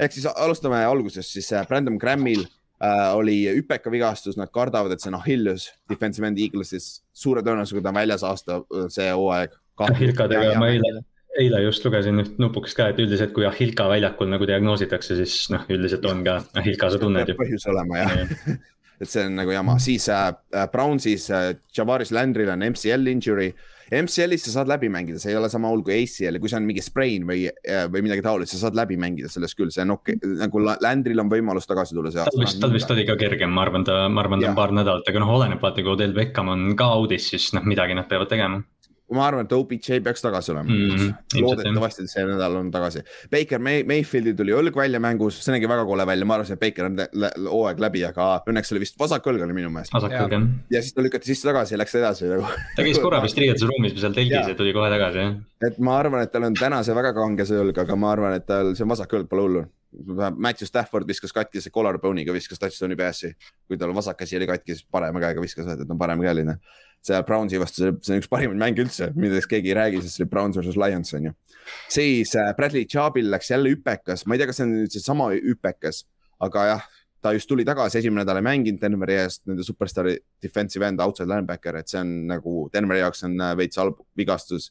ehk 0.00 0.16
siis 0.16 0.30
alustame 0.32 0.80
algusest 0.88 1.36
siis 1.36 1.52
äh, 1.52 1.68
Brandon 1.68 2.00
Grammil 2.00 2.48
äh, 2.84 3.04
oli 3.16 3.36
hüpeka 3.50 3.92
vigastus, 3.92 4.38
nad 4.38 4.52
kardavad, 4.54 4.94
et 4.94 5.02
see 5.02 5.12
on 5.12 5.18
Achilles, 5.20 5.68
defensive 5.90 6.28
end 6.28 6.40
Eaglesis, 6.42 6.88
suure 7.12 7.44
tõenäosusega 7.46 7.84
ta 7.84 7.92
on 7.92 8.00
väljas 8.00 8.24
aasta, 8.26 8.62
see 8.94 9.10
hooaeg. 9.10 9.56
Ahilkadega 9.78 10.56
ma 10.58 10.72
eile, 10.74 11.04
eile 11.38 11.60
just 11.62 11.84
lugesin 11.86 12.18
üht 12.22 12.40
nupukest 12.42 12.78
ka, 12.78 12.88
et 12.90 12.98
üldiselt 13.02 13.34
kui 13.36 13.46
Ahilka 13.46 13.86
väljakul 13.90 14.30
nagu 14.32 14.48
diagnoositakse, 14.48 15.18
siis 15.20 15.46
noh, 15.54 15.66
üldiselt 15.70 16.06
on 16.10 16.24
ka 16.26 16.40
Ahilka, 16.58 16.90
sa 16.90 17.00
tunned 17.02 17.30
ju. 17.30 17.38
põhjus 17.38 17.68
olema 17.70 18.02
jah. 18.02 18.34
Et 18.98 19.06
see 19.06 19.22
on 19.28 19.36
nagu 19.38 19.52
jama, 19.54 19.76
siis 19.78 20.08
äh, 20.10 20.32
äh 20.50 20.64
Brownsis 20.72 21.28
äh, 21.30 21.52
Javaris 21.70 22.10
Landry'l 22.10 22.50
on 22.50 22.64
MCL 22.66 23.06
injury. 23.06 23.52
äh, 23.52 23.77
MCL-is 23.88 24.44
sa 24.46 24.58
saad 24.58 24.70
läbi 24.70 24.90
mängida, 24.92 25.20
see 25.22 25.32
ei 25.32 25.38
ole 25.38 25.48
sama 25.52 25.70
hull 25.72 25.84
kui 25.86 25.96
ACL 25.96 26.36
ja 26.36 26.42
kui 26.42 26.50
see 26.52 26.58
on 26.60 26.66
mingi 26.68 26.84
sprain 26.84 27.26
või, 27.28 27.46
äh, 27.48 27.86
või 27.92 28.04
midagi 28.04 28.24
taolist, 28.24 28.52
sa 28.54 28.66
saad 28.66 28.78
läbi 28.78 28.98
mängida 29.00 29.30
selles 29.32 29.56
küll, 29.58 29.72
see 29.74 29.84
on 29.86 29.96
okei 29.96 30.18
okay., 30.18 30.38
nagu 30.42 30.64
Landril 30.64 31.24
on 31.24 31.32
võimalus 31.32 31.68
tagasi 31.68 31.96
tulla 31.96 32.12
see 32.12 32.22
aasta. 32.22 32.36
tal 32.36 32.44
vist, 32.44 32.60
tal 32.62 32.74
vist 32.74 32.92
oli 32.94 33.06
ka 33.08 33.16
kergem, 33.20 33.52
ma 33.54 33.64
arvan, 33.64 33.86
ta, 33.88 34.00
ma 34.12 34.24
arvan, 34.24 34.44
ta 34.44 34.52
on 34.52 34.58
paar 34.58 34.74
nädalat, 34.76 35.08
aga 35.08 35.24
noh, 35.24 35.36
oleneb 35.38 35.62
vaata, 35.64 35.84
kui 35.84 35.94
Odell 35.94 36.16
Beckham 36.16 36.52
on 36.52 36.66
ka 36.78 36.90
audis, 36.98 37.30
siis 37.32 37.52
noh, 37.56 37.64
midagi 37.68 37.96
nad 37.96 38.10
peavad 38.10 38.30
tegema 38.32 38.60
ma 39.14 39.24
arvan, 39.28 39.46
et 39.46 39.52
OBJ 39.56 40.00
peaks 40.04 40.22
tagasi 40.24 40.52
olema 40.52 40.68
mm. 40.68 40.90
-hmm. 40.90 41.42
loodetavasti 41.42 42.06
see 42.10 42.24
nädal 42.28 42.56
on 42.60 42.70
tagasi. 42.70 43.02
Baker 43.30 43.58
May, 43.58 43.84
Mayfieldi 43.88 44.34
tuli 44.36 44.52
õlg 44.52 44.76
välja 44.76 45.00
mängus, 45.00 45.40
see 45.44 45.54
nägi 45.54 45.68
väga 45.68 45.86
kole 45.88 46.06
välja, 46.06 46.28
ma 46.28 46.36
arvasin, 46.36 46.58
et 46.58 46.60
Baker 46.60 46.90
on 46.90 46.98
hooaeg 47.46 47.80
läbi, 47.80 48.04
aga 48.04 48.28
õnneks 48.50 48.74
oli 48.74 48.84
vist 48.84 48.98
vasak 49.00 49.26
õlg 49.32 49.44
oli 49.46 49.56
minu 49.56 49.72
meelest. 49.72 49.94
vasak 49.94 50.12
õlg 50.12 50.36
jah. 50.36 50.46
ja 50.76 50.82
siis 50.82 50.94
ta 50.96 51.04
lükati 51.04 51.32
sisse 51.32 51.48
tagasi 51.48 51.74
ja 51.74 51.80
läks 51.84 51.94
edasi 51.94 52.28
nagu. 52.28 52.52
ta 52.76 52.84
käis 52.84 53.00
korra 53.02 53.22
vist 53.24 53.40
riietusruumis 53.40 53.96
või 53.96 54.04
seal 54.04 54.20
telgis 54.20 54.52
ja 54.52 54.58
tuli 54.58 54.76
kohe 54.76 54.92
tagasi 54.92 55.24
jah. 55.24 55.34
et 55.70 55.78
ma 55.78 55.98
arvan, 56.02 56.26
et 56.26 56.32
tal 56.32 56.48
on 56.50 56.58
täna 56.58 56.82
see 56.84 56.96
väga 56.96 57.14
kange 57.16 57.48
see 57.48 57.64
õlg, 57.64 57.84
aga 57.84 57.96
ma 57.96 58.12
arvan, 58.12 58.36
et 58.36 58.46
tal 58.46 58.74
see 58.76 58.88
vasak 58.88 59.16
õlg 59.20 59.32
pole 59.32 59.48
hullu 59.48 59.66
Matthew 60.36 60.68
Stafford 60.68 61.08
viskas 61.08 61.32
katkise 61.32 61.70
collarbone'iga, 61.72 62.32
viskas 62.32 62.60
touchdown'i 62.60 62.96
pääsi. 62.96 63.32
kui 63.66 63.78
tal 63.78 63.94
vasak 63.94 64.18
käsi 64.20 64.36
oli 64.36 64.46
katki, 64.46 64.74
siis 64.76 64.86
parema 64.90 65.20
käega 65.20 65.40
viskas, 65.40 65.66
et 65.66 65.80
ta 65.80 65.94
on 65.94 65.98
paremkäeline 65.98 66.58
see 67.08 67.22
Brownsi 67.26 67.60
vastu, 67.60 67.92
see 68.04 68.14
on 68.14 68.22
üks 68.22 68.30
parimaid 68.30 68.60
mänge 68.60 68.84
üldse, 68.84 69.10
millest 69.18 69.50
keegi 69.50 69.72
ei 69.72 69.78
räägi, 69.78 70.02
sest 70.04 70.18
see 70.18 70.24
oli 70.24 70.32
Browns 70.32 70.58
versus 70.58 70.78
Lions 70.80 71.14
on 71.16 71.30
ju. 71.30 71.34
siis 71.92 72.34
äh, 72.38 72.52
Bradley 72.56 72.86
Chubil 72.88 73.30
läks 73.32 73.50
jälle 73.52 73.72
hüpekas, 73.74 74.26
ma 74.26 74.36
ei 74.36 74.42
tea, 74.42 74.48
kas 74.50 74.60
see 74.60 74.68
on 74.68 74.74
nüüd 74.76 74.94
seesama 74.94 75.30
hüpekas, 75.34 76.04
aga 76.44 76.66
jah, 76.72 76.86
ta 77.24 77.34
just 77.34 77.50
tuli 77.50 77.66
tagasi, 77.68 78.00
esimene 78.00 78.22
nädal 78.22 78.40
ei 78.40 78.46
mänginud 78.46 78.80
Denveri 78.82 79.18
eest, 79.18 79.44
nende 79.50 79.66
superstaari 79.66 80.16
defensive 80.42 80.86
end, 80.86 81.02
outside 81.04 81.28
linebacker, 81.30 81.80
et 81.80 81.90
see 81.90 82.00
on 82.02 82.14
nagu 82.30 82.68
Denveri 82.74 83.02
jaoks 83.02 83.24
on 83.28 83.36
äh, 83.40 83.56
veits 83.58 83.80
halb 83.80 84.00
vigastus. 84.18 84.70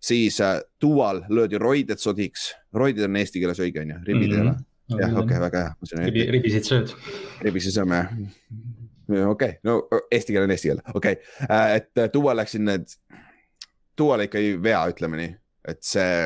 siis 0.00 0.40
äh, 0.40 0.60
Dual 0.80 1.24
löödi 1.28 1.58
roided 1.58 1.98
sodiks, 1.98 2.52
roided 2.72 3.04
on 3.08 3.16
eesti 3.18 3.42
keeles 3.42 3.60
õige 3.64 3.82
on 3.82 3.94
ju, 3.96 4.02
ribid 4.06 4.32
ei 4.32 4.42
ole? 4.46 4.56
Mhm. 4.88 5.00
jah, 5.02 5.14
okei 5.20 5.36
okay,, 5.36 5.40
väga 5.42 5.64
hea. 5.64 6.30
ribisid 6.32 6.68
sööd. 6.68 6.94
ribisid 7.44 7.74
sööme 7.76 8.04
jah 8.04 8.77
okei 9.08 9.26
okay., 9.30 9.58
no 9.64 9.80
eesti 10.10 10.34
keel 10.34 10.46
on 10.46 10.54
eesti 10.54 10.72
keel, 10.72 10.84
okei 10.94 11.18
okay., 11.18 11.48
äh, 11.48 11.74
et 11.80 12.04
äh, 12.04 12.12
tuua 12.12 12.36
läksin 12.36 12.68
need, 12.68 12.94
tuua 13.96 14.20
ikka 14.24 14.40
ei 14.40 14.56
vea, 14.62 14.84
ütleme 14.92 15.20
nii, 15.20 15.34
et 15.72 15.84
see, 15.84 16.24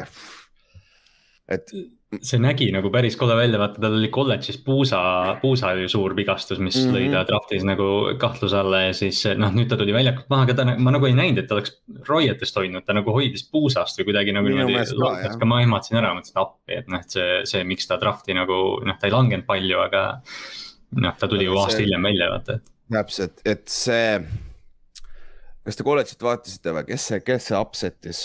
et. 1.53 1.75
see 2.13 2.37
nägi 2.43 2.67
nagu 2.75 2.91
päris 2.93 3.15
kole 3.17 3.33
välja, 3.39 3.57
vaata 3.61 3.81
tal 3.81 3.95
oli 3.97 4.11
kolledžis 4.13 4.59
puusa, 4.67 4.99
puusa 5.41 5.71
oli 5.73 5.87
suur 5.89 6.13
vigastus, 6.17 6.59
mis 6.61 6.77
mm 6.77 6.91
-hmm. 6.91 6.99
lõi 6.99 7.15
ta 7.15 7.23
draftis 7.29 7.65
nagu 7.65 7.87
kahtluse 8.21 8.59
alla 8.59 8.83
ja 8.83 8.93
siis 8.97 9.23
noh, 9.41 9.55
nüüd 9.55 9.71
ta 9.71 9.79
tuli 9.81 9.95
väljakult 9.97 10.29
maha, 10.29 10.45
aga 10.49 10.59
ta, 10.59 10.67
ma 10.77 10.93
nagu 10.93 11.09
ei 11.09 11.17
näinud, 11.17 11.41
et 11.41 11.49
ta 11.49 11.57
oleks 11.57 11.79
roietest 12.09 12.59
hoidnud, 12.61 12.85
ta 12.85 12.99
nagu 12.99 13.15
hoidis 13.17 13.47
puusast 13.49 14.01
või 14.01 14.11
kuidagi 14.11 14.37
nagu 14.37 14.53
niimoodi 14.53 14.99
loodas 14.99 15.39
ka, 15.39 15.49
ma 15.49 15.63
ehmatasin 15.65 16.03
ära, 16.03 16.13
mõtlesin 16.19 16.43
appi, 16.45 16.77
et 16.83 16.93
noh, 16.93 17.01
et 17.01 17.17
see, 17.17 17.41
see, 17.55 17.65
miks 17.65 17.89
ta 17.89 17.97
drafti 18.03 18.37
nagu 18.37 18.61
noh, 18.85 18.99
ta 19.01 19.09
ei 19.09 19.17
langenud 19.17 19.49
palju, 19.49 19.81
aga 19.87 20.05
noh, 21.01 21.17
ta 21.19 21.29
tuli 21.29 21.49
ju 21.49 21.57
aasta 21.57 21.81
hiljem 21.81 22.11
välja, 22.11 22.29
vaata, 22.33 22.59
et 22.59 22.72
täpselt, 22.95 23.43
et 23.49 23.67
see, 23.71 24.21
kas 25.67 25.79
te 25.79 25.87
kolledžit 25.87 26.25
vaatasite 26.25 26.75
või, 26.77 26.87
kes 26.93 27.11
see, 27.11 27.21
kes 27.27 27.51
see 27.51 27.59
upset'is? 27.59 28.25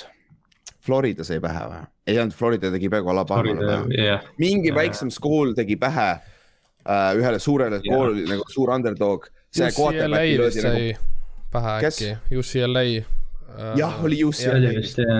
Florida 0.88 1.26
sai 1.28 1.42
pähe 1.44 1.64
või? 1.68 1.86
ei 2.08 2.20
olnud, 2.22 2.36
Florida 2.36 2.72
tegi 2.72 2.90
peaaegu 2.92 3.12
Alabamale 3.12 3.56
pähe 3.60 3.98
yeah.. 4.00 4.28
mingi 4.40 4.70
yeah. 4.72 4.78
väiksem 4.78 5.12
school 5.12 5.52
tegi 5.58 5.76
pähe 5.80 6.08
uh, 6.16 7.10
ühele 7.20 7.40
suurele 7.44 7.82
yeah. 7.82 7.90
koolile 7.92 8.30
nagu 8.32 8.48
suur 8.54 8.72
underdog. 8.76 9.28
UCLA 9.58 10.22
sai 10.54 10.86
pähe 11.52 11.76
äkki, 11.82 12.14
UCLA 12.40 12.86
uh,. 13.02 13.76
jah, 13.80 14.00
oli 14.06 14.24
UCLA. 14.24 15.18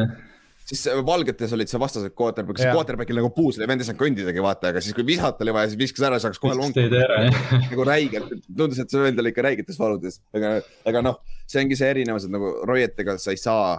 Siis 0.68 0.84
valgetes 1.08 1.54
olid 1.56 1.72
see 1.72 1.80
vastased 1.82 2.16
quarterback, 2.18 2.60
siis 2.60 2.76
quarterback'il 2.76 3.20
nagu 3.22 3.30
puus 3.36 3.60
oli, 3.60 3.68
vend 3.70 3.84
ei 3.84 3.88
saanud 3.88 4.02
kõndidagi 4.02 4.44
vaata, 4.44 4.72
aga 4.74 4.84
siis 4.84 4.96
kui 4.98 5.06
visata 5.08 5.46
oli 5.46 5.54
vaja, 5.56 5.72
siis 5.72 5.80
viskas 5.80 6.08
ära, 6.10 6.20
saaks 6.24 6.42
kohe 6.44 6.56
lonku. 6.58 6.84
nagu 7.72 7.86
räigelt, 7.88 8.34
tundus, 8.48 8.82
et 8.84 8.92
see 8.92 9.04
vend 9.04 9.24
oli 9.24 9.32
ikka 9.32 9.46
räigetes 9.48 9.80
valudes, 9.80 10.20
aga, 10.36 10.58
aga 10.92 11.04
noh, 11.06 11.22
see 11.48 11.64
ongi 11.64 11.78
see 11.80 11.94
erinevus, 11.96 12.28
et 12.28 12.36
nagu 12.36 12.52
Royetega 12.68 13.16
sa 13.22 13.36
ei 13.36 13.40
saa 13.42 13.78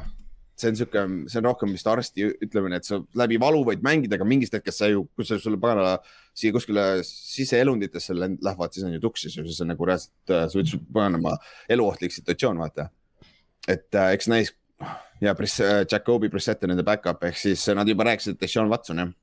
see 0.59 0.73
on 0.73 0.79
sihuke, 0.79 1.03
see 1.31 1.39
on 1.39 1.47
rohkem 1.47 1.71
vist 1.71 1.87
arsti 1.87 2.25
ütlemine, 2.43 2.81
et 2.81 2.89
sa 2.89 2.99
läbi 3.21 3.37
valu 3.39 3.61
võid 3.69 3.85
mängida, 3.87 4.17
aga 4.19 4.27
mingist 4.27 4.57
hetkest 4.57 4.83
sa 4.83 4.89
ju, 4.91 5.05
kui 5.15 5.27
sa 5.27 5.39
sulle 5.39 5.61
pagana 5.63 5.99
siia 6.35 6.55
kuskile 6.55 6.87
siseelunditesse 7.07 8.17
lähevad, 8.17 8.75
siis 8.75 8.87
on 8.89 8.97
ju 8.97 9.03
tuksis 9.05 9.37
ju, 9.39 9.45
siis 9.47 9.61
on 9.63 9.71
nagu 9.71 9.87
reaalselt, 9.87 10.17
sa 10.27 10.49
võid 10.57 10.73
paganama 10.91 11.37
eluohtlik 11.71 12.17
situatsioon, 12.17 12.59
vaata. 12.59 12.89
et 13.69 13.95
äh, 13.95 14.17
eks 14.17 14.31
näis 14.33 14.51
ja 15.21 15.35
äh, 15.35 15.87
Jacobi 15.93 16.29
Brissett 16.29 16.65
on 16.65 16.73
nende 16.73 16.85
back-up 16.87 17.25
ehk 17.25 17.39
siis 17.39 17.65
nad 17.75 17.89
juba 17.89 18.07
rääkisid, 18.09 18.39
et 18.39 18.51
Sean 18.51 18.71
Watson 18.71 18.99
jah. 18.99 19.17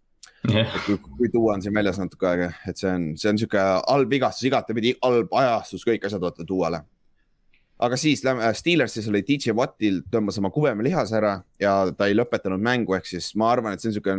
Yeah.. 0.51 0.73
kui, 0.85 0.97
kui 0.97 1.29
tuua 1.33 1.55
on 1.55 1.61
siin 1.61 1.73
väljas 1.73 1.97
natuke 1.97 2.27
aega, 2.29 2.51
et 2.69 2.77
see 2.77 2.89
on, 2.91 3.05
see 3.17 3.31
on 3.31 3.39
sihuke 3.41 3.61
halb 3.61 4.11
vigastus, 4.11 4.45
igatepidi 4.45 4.93
halb 5.01 5.33
ajastus, 5.33 5.85
kõik 5.87 6.05
asjad 6.05 6.21
vaata 6.21 6.45
tuuale. 6.45 6.83
aga 7.79 7.97
siis 7.97 8.21
äh, 8.29 8.43
Steelersis 8.53 9.09
oli 9.09 9.23
DJ 9.25 9.55
Wattil 9.57 10.03
tõmbas 10.11 10.37
oma 10.41 10.51
kubemilihase 10.53 11.17
ära 11.17 11.39
ja 11.59 11.77
ta 11.97 12.09
ei 12.09 12.17
lõpetanud 12.17 12.61
mängu, 12.61 12.93
ehk 12.97 13.09
siis 13.09 13.33
ma 13.35 13.49
arvan, 13.51 13.73
et 13.73 13.81
see 13.81 13.89
on 13.89 13.97
sihuke 13.97 14.17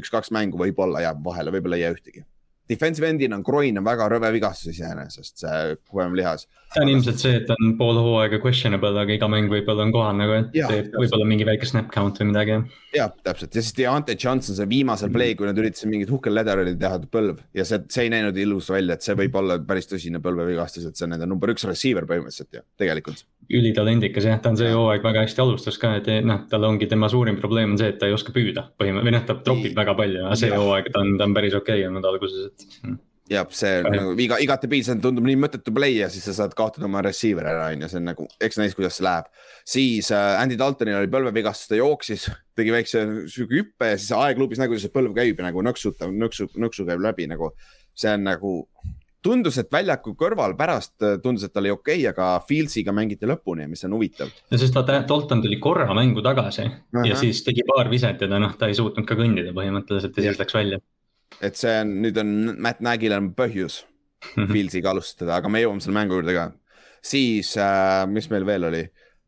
üks-kaks 0.00 0.32
mängu 0.32 0.58
võib-olla 0.58 1.02
jääb 1.04 1.24
vahele, 1.24 1.52
võib-olla 1.52 1.76
ei 1.76 1.84
jää 1.84 1.96
ühtegi 1.98 2.24
defensive 2.70 3.08
end'ina 3.10 3.36
on 3.38 3.44
groin 3.46 3.78
on 3.80 3.86
väga 3.86 4.06
rõve 4.12 4.30
vigastus 4.34 4.76
iseenesest, 4.76 5.42
see 5.42 5.76
kuvemalihas. 5.90 6.46
see 6.74 6.84
on 6.84 6.92
ilmselt 6.92 7.22
see, 7.22 7.40
et 7.40 7.50
on 7.56 7.74
pool 7.78 7.98
hooaega 7.98 8.38
questionable, 8.42 8.92
aga 9.02 9.16
iga 9.16 9.28
mäng 9.32 9.50
võib-olla 9.52 9.86
on 9.86 9.94
kohal 9.94 10.16
nagu, 10.20 10.36
et 10.38 10.54
teeb 10.54 10.94
võib-olla 10.94 11.26
mingi 11.32 11.48
väike 11.48 11.68
snap 11.68 11.90
count 11.94 12.20
või 12.22 12.30
midagi. 12.30 12.60
jah, 12.94 13.10
täpselt 13.26 13.58
ja 13.58 13.64
siis 13.64 13.76
Deontay 13.78 14.18
Johnson, 14.20 14.58
see 14.58 14.70
viimasel 14.70 15.12
play, 15.14 15.34
kui 15.38 15.50
nad 15.50 15.58
üritasid 15.58 15.90
mingit 15.90 16.12
hukkel 16.14 16.36
ladder'il 16.38 16.78
teha 16.78 17.02
põlv 17.10 17.42
ja 17.56 17.66
see, 17.66 17.82
see 17.90 18.06
ei 18.06 18.14
näinud 18.14 18.38
ilus 18.38 18.70
välja, 18.72 18.96
et 18.96 19.06
see 19.06 19.18
võib 19.18 19.40
olla 19.42 19.58
päris 19.66 19.90
tõsine 19.90 20.22
põlvevigastus, 20.22 20.86
et 20.86 20.98
see 20.98 21.08
on 21.08 21.16
nende 21.16 21.28
number 21.30 21.54
üks 21.54 21.66
receiver 21.68 22.06
põhimõtteliselt 22.10 22.60
ju, 22.60 22.66
tegelikult. 22.80 23.26
Ülitalendikas 23.50 24.26
jah, 24.28 24.38
ta 24.42 24.52
on 24.52 24.58
see 24.60 24.70
hooaeg 24.72 25.04
väga 25.04 25.24
hästi 25.24 25.42
alustas 25.42 25.78
ka, 25.80 25.96
et 25.98 26.08
noh, 26.26 26.44
tal 26.50 26.64
ongi 26.68 26.88
tema 26.90 27.10
suurim 27.10 27.38
probleem 27.40 27.74
on 27.74 27.80
see, 27.80 27.90
et 27.92 28.00
ta 28.00 28.08
ei 28.08 28.16
oska 28.16 28.34
püüda 28.34 28.68
põhimõtteliselt 28.78 29.08
või 29.08 29.14
noh, 29.16 29.26
ta 29.26 29.38
tropib 29.46 29.78
väga 29.78 29.94
palju, 29.98 30.24
aga 30.26 30.38
see 30.38 30.50
hooaeg 30.54 30.90
ta 30.94 31.04
on, 31.04 31.14
ta 31.18 31.26
on 31.26 31.36
päris 31.36 31.56
okei 31.58 31.80
okay 31.82 31.88
olnud 31.90 32.10
alguses, 32.12 32.50
et 32.50 32.66
et. 32.90 33.00
jah, 33.34 33.48
see 33.54 33.72
on 33.82 33.96
nagu 33.96 34.14
iga, 34.22 34.38
igatepidi, 34.44 34.86
see 34.86 35.00
tundub 35.02 35.26
nii 35.26 35.40
mõttetu 35.42 35.74
play 35.74 35.98
ja 35.98 36.10
siis 36.12 36.28
sa 36.30 36.36
saad 36.38 36.54
kaotada 36.58 36.86
oma 36.86 37.02
receiver'i 37.06 37.50
ära, 37.52 37.66
on 37.74 37.84
ju, 37.84 37.90
see 37.90 38.00
on 38.02 38.08
nagu, 38.12 38.28
eks 38.46 38.60
näis, 38.62 38.78
kuidas 38.78 39.00
see 39.00 39.06
läheb. 39.08 39.32
siis 39.74 40.12
äh, 40.14 40.30
Andy 40.38 40.58
Daltonil 40.60 41.00
oli 41.00 41.10
põlvevigastus, 41.10 41.72
ta 41.72 41.80
jooksis, 41.80 42.30
tegi 42.58 42.74
väikse 42.74 43.04
sihuke 43.26 43.62
hüppe 43.62 43.92
ja 43.92 43.98
siis 43.98 44.14
aegluubis 44.18 44.62
nägu, 44.62 44.76
kuidas 44.76 44.86
see 44.86 44.94
põlv 44.94 45.16
käib 45.18 45.42
ja 45.42 45.50
nagu 45.50 45.66
nõksutab, 45.66 46.14
nõksu, 46.22 46.52
nõksu 46.54 46.86
käib 46.86 47.02
läbi 47.02 47.26
nagu. 47.30 47.54
see 48.00 48.14
on 48.14 48.22
nagu, 48.24 48.52
tundus, 49.22 49.58
et 49.60 49.72
väljaku 49.72 50.14
kõrval 50.18 50.54
pärast 50.58 51.04
äh, 51.04 51.18
tundus, 51.22 51.44
et 51.44 51.52
ta 51.52 51.60
oli 51.62 51.72
okei 51.74 51.98
okay,, 52.02 52.08
aga 52.12 52.44
Fieldsiga 52.46 52.94
mängiti 52.96 53.28
lõpuni, 53.28 53.68
mis 53.70 53.84
on 53.88 53.96
huvitav. 53.96 54.32
ja 54.50 54.60
sest 54.60 54.76
vaata, 54.76 55.02
Dalton 55.08 55.42
tuli 55.44 55.60
korra 55.60 55.88
mängu 55.94 56.22
tagasi 56.24 56.66
uh 56.66 56.72
-huh. 56.72 57.08
ja 57.08 57.16
siis 57.16 57.44
tegi 57.44 57.66
paar 57.68 57.90
viset 57.90 58.20
ja 58.20 58.28
ta 58.28 58.38
noh, 58.38 58.56
ta 58.56 58.68
ei 58.68 58.74
suutnud 58.74 59.06
ka 59.06 59.14
kõndida 59.14 59.52
põhimõtteliselt 59.56 60.16
ja 60.16 60.22
siis 60.22 60.38
läks 60.38 60.54
välja 60.54 60.80
et 61.40 61.56
see 61.56 61.76
on, 61.82 61.94
nüüd 62.02 62.18
on 62.20 62.56
Matt 62.58 62.80
Nagyl 62.80 63.12
on 63.16 63.34
põhjus 63.34 63.84
-hmm. 64.36 64.52
Fieldsiga 64.52 64.90
alustada, 64.90 65.36
aga 65.36 65.48
me 65.48 65.62
jõuame 65.62 65.80
selle 65.80 65.94
mängu 65.94 66.18
juurde 66.18 66.34
ka. 66.34 66.52
siis 67.02 67.56
äh,, 67.56 68.06
mis 68.06 68.30
meil 68.30 68.46
veel 68.46 68.64
oli 68.64 68.82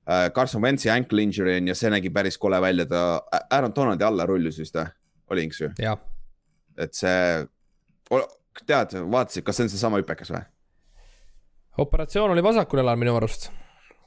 äh,? 0.09 0.31
Carson 0.35 0.63
Wentzi 0.63 0.91
ankle 0.91 1.23
injury 1.23 1.57
on 1.57 1.69
ja 1.69 1.75
see 1.75 1.91
nägi 1.91 2.11
päris 2.11 2.39
kole 2.39 2.61
välja, 2.61 2.87
ta, 2.87 3.23
Aaron 3.51 3.73
Donaldi 3.75 4.05
alla 4.05 4.27
rullus 4.27 4.59
vist 4.59 4.75
või? 4.75 4.87
oli, 5.31 5.45
eks 5.45 5.61
ju? 5.61 5.71
et 6.79 6.95
see, 6.95 7.47
tead, 8.67 8.99
vaatasid, 9.13 9.45
kas 9.47 9.59
see 9.59 9.69
on 9.69 9.73
seesama 9.73 10.03
hüpekas 10.03 10.33
või? 10.35 10.45
operatsioon 11.83 12.35
oli 12.35 12.45
vasakul 12.45 12.83
jalal 12.83 13.01
minu 13.01 13.17
arust. 13.17 13.51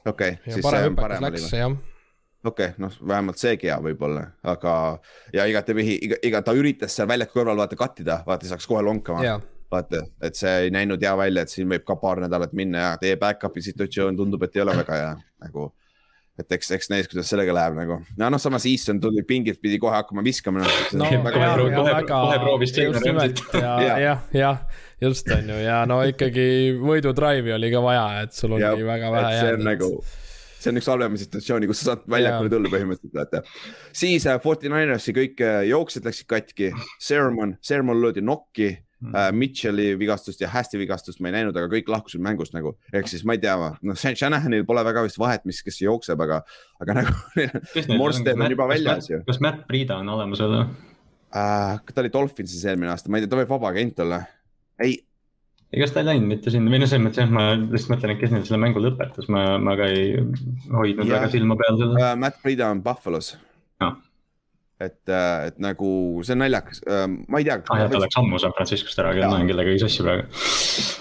okei 0.06 0.36
okay,, 0.38 0.52
siis 0.52 0.66
see 0.66 0.88
on 0.90 0.96
parem 0.98 1.28
oli 1.28 1.42
või? 1.42 1.76
okei 2.46 2.70
okay,, 2.70 2.72
noh, 2.82 2.94
vähemalt 3.08 3.42
seegi 3.42 3.70
hea 3.70 3.80
võib-olla, 3.82 4.28
aga 4.54 4.76
ja 5.34 5.48
igatepidi, 5.50 5.98
iga, 6.08 6.22
iga 6.22 6.42
ta 6.46 6.54
üritas 6.56 6.94
seal 6.96 7.10
väljaku 7.10 7.40
kõrval 7.40 7.64
vaata 7.64 7.78
kattida, 7.78 8.22
vaata 8.26 8.48
saaks 8.50 8.68
kohe 8.70 8.84
lonkama 8.86 9.38
vaata, 9.70 10.02
et 10.22 10.38
see 10.38 10.52
ei 10.66 10.70
näinud 10.74 11.02
hea 11.02 11.14
välja, 11.18 11.42
et 11.42 11.52
siin 11.52 11.68
võib 11.70 11.84
ka 11.86 11.96
paar 12.00 12.22
nädalat 12.24 12.54
minna 12.56 12.84
ja 12.84 12.92
teie 13.00 13.18
back-up'i 13.20 13.64
situatsioon 13.64 14.18
tundub, 14.18 14.46
et 14.46 14.56
ei 14.56 14.62
ole 14.62 14.76
väga 14.82 15.00
hea 15.00 15.10
nagu. 15.46 15.72
Et 16.40 16.52
eks, 16.52 16.70
eks 16.76 16.90
näis, 16.92 17.08
kuidas 17.10 17.30
sellega 17.32 17.54
läheb 17.56 17.78
nagu, 17.78 18.00
no 18.20 18.28
noh, 18.32 18.40
samas 18.42 18.66
Easton 18.68 19.00
tuli 19.00 19.24
pingilt 19.26 19.60
pidi 19.62 19.78
kohe 19.80 19.94
hakkama 19.96 20.24
viskama 20.26 20.64
no,. 20.64 20.74
no 21.00 21.08
väga, 21.24 21.46
kohe, 21.56 21.70
kohe, 21.72 22.02
kohe 22.10 22.42
proovis 22.42 22.76
nimelt. 22.76 23.40
Ja, 23.66 23.96
jah, 24.00 24.20
jah, 24.36 24.60
just 25.00 25.28
on 25.32 25.48
ju. 25.48 25.56
Ja 25.64 25.80
no 25.88 26.02
ikkagi 26.06 26.76
võidu 26.80 27.14
drive'i 27.16 27.56
oli 27.56 27.72
ka 27.72 27.82
vaja, 27.84 28.06
et 28.26 28.36
sul 28.36 28.56
oli 28.56 28.66
ja, 28.66 28.76
väga 28.76 29.10
vähe 29.14 29.34
jäänud. 29.40 29.66
Nagu 29.66 29.90
see 30.66 30.72
on 30.72 30.80
üks 30.80 30.88
halvema 30.90 31.20
situatsiooni, 31.20 31.68
kus 31.70 31.82
sa 31.82 31.92
saad 31.92 32.06
väljakule 32.10 32.50
tulla 32.52 32.72
põhimõtteliselt, 32.72 33.14
vaata. 33.16 33.42
siis 33.96 34.26
äh, 34.26 34.38
Forty 34.42 34.70
Ninersi 34.72 35.14
kõik 35.16 35.40
äh, 35.44 35.60
jooksjad 35.70 36.08
läksid 36.08 36.28
katki, 36.30 36.72
Sermon, 37.02 37.54
Sermon 37.64 38.00
löödi 38.02 38.24
nokki 38.24 38.72
äh,. 39.04 39.30
Mitchell'i 39.32 39.92
vigastust 39.98 40.40
ja 40.40 40.50
Hästi 40.52 40.80
vigastust 40.80 41.20
ma 41.20 41.30
ei 41.30 41.38
näinud, 41.38 41.56
aga 41.56 41.70
kõik 41.72 41.90
lahkusid 41.92 42.22
mängust 42.24 42.56
nagu, 42.56 42.76
ehk 42.92 43.10
siis 43.10 43.24
ma 43.28 43.36
ei 43.36 43.42
tea, 43.42 43.56
noh, 43.56 43.98
Shanahanil 43.98 44.66
pole 44.68 44.84
väga 44.86 45.04
vist 45.06 45.20
vahet, 45.20 45.44
mis, 45.48 45.62
kes 45.66 45.82
jookseb, 45.84 46.20
aga, 46.26 46.42
aga 46.82 47.00
nagu 47.02 47.16
Morstead 48.00 48.40
on 48.40 48.56
juba 48.56 48.68
väljas 48.72 49.10
ju. 49.12 49.22
kas 49.26 49.42
Matt 49.44 49.66
Priida 49.68 50.00
on 50.02 50.14
olemas 50.16 50.42
või 50.44 50.62
äh,? 50.62 51.82
ta 51.92 52.04
oli 52.04 52.12
Dolphinsis 52.12 52.64
eelmine 52.64 52.94
aasta, 52.94 53.12
ma 53.12 53.20
ei 53.20 53.26
tea, 53.26 53.34
ta 53.34 53.42
võib 53.42 53.52
vaba 53.52 53.74
agent 53.74 54.00
olla. 54.06 54.22
ei 54.82 54.98
ega 55.74 55.88
ta 55.92 56.02
ei 56.02 56.10
läinud 56.10 56.30
mitte 56.30 56.52
sinna 56.52 56.72
või 56.72 56.80
noh, 56.82 56.90
selles 56.90 57.04
mõttes 57.04 57.22
jah, 57.22 57.32
ma 57.32 57.46
lihtsalt 57.58 57.92
mõtlen, 57.94 58.14
et 58.14 58.20
kes 58.22 58.32
neil 58.32 58.44
selle 58.46 58.60
mängu 58.62 58.82
lõpetas, 58.82 59.28
ma, 59.32 59.44
ma 59.62 59.74
ka 59.78 59.88
ei 59.92 60.14
hoidnud 60.70 61.04
ja, 61.04 61.18
väga 61.18 61.30
silma 61.34 61.58
peal 61.58 61.80
seda 61.80 61.96
uh,. 61.98 62.12
Matt 62.22 62.42
Breda 62.44 62.70
on 62.72 62.82
Buffalo's 62.84 63.34
no.. 63.82 63.96
Et, 64.76 65.08
äh, 65.08 65.46
et 65.48 65.60
nagu 65.62 65.90
see 66.26 66.34
on 66.36 66.42
naljakas 66.44 66.82
uh,, 66.84 67.06
ma 67.32 67.40
ei 67.40 67.46
tea. 67.48 67.56
ah 67.72 67.80
jah, 67.80 67.92
ta 67.92 68.00
läks 68.02 68.18
ammu 68.20 68.40
San 68.42 68.52
Franciscost 68.56 69.00
ära, 69.00 69.14
ma 69.16 69.38
olen 69.38 69.48
kellegagi 69.48 69.80
sassi 69.80 70.04
praegu. 70.04 70.26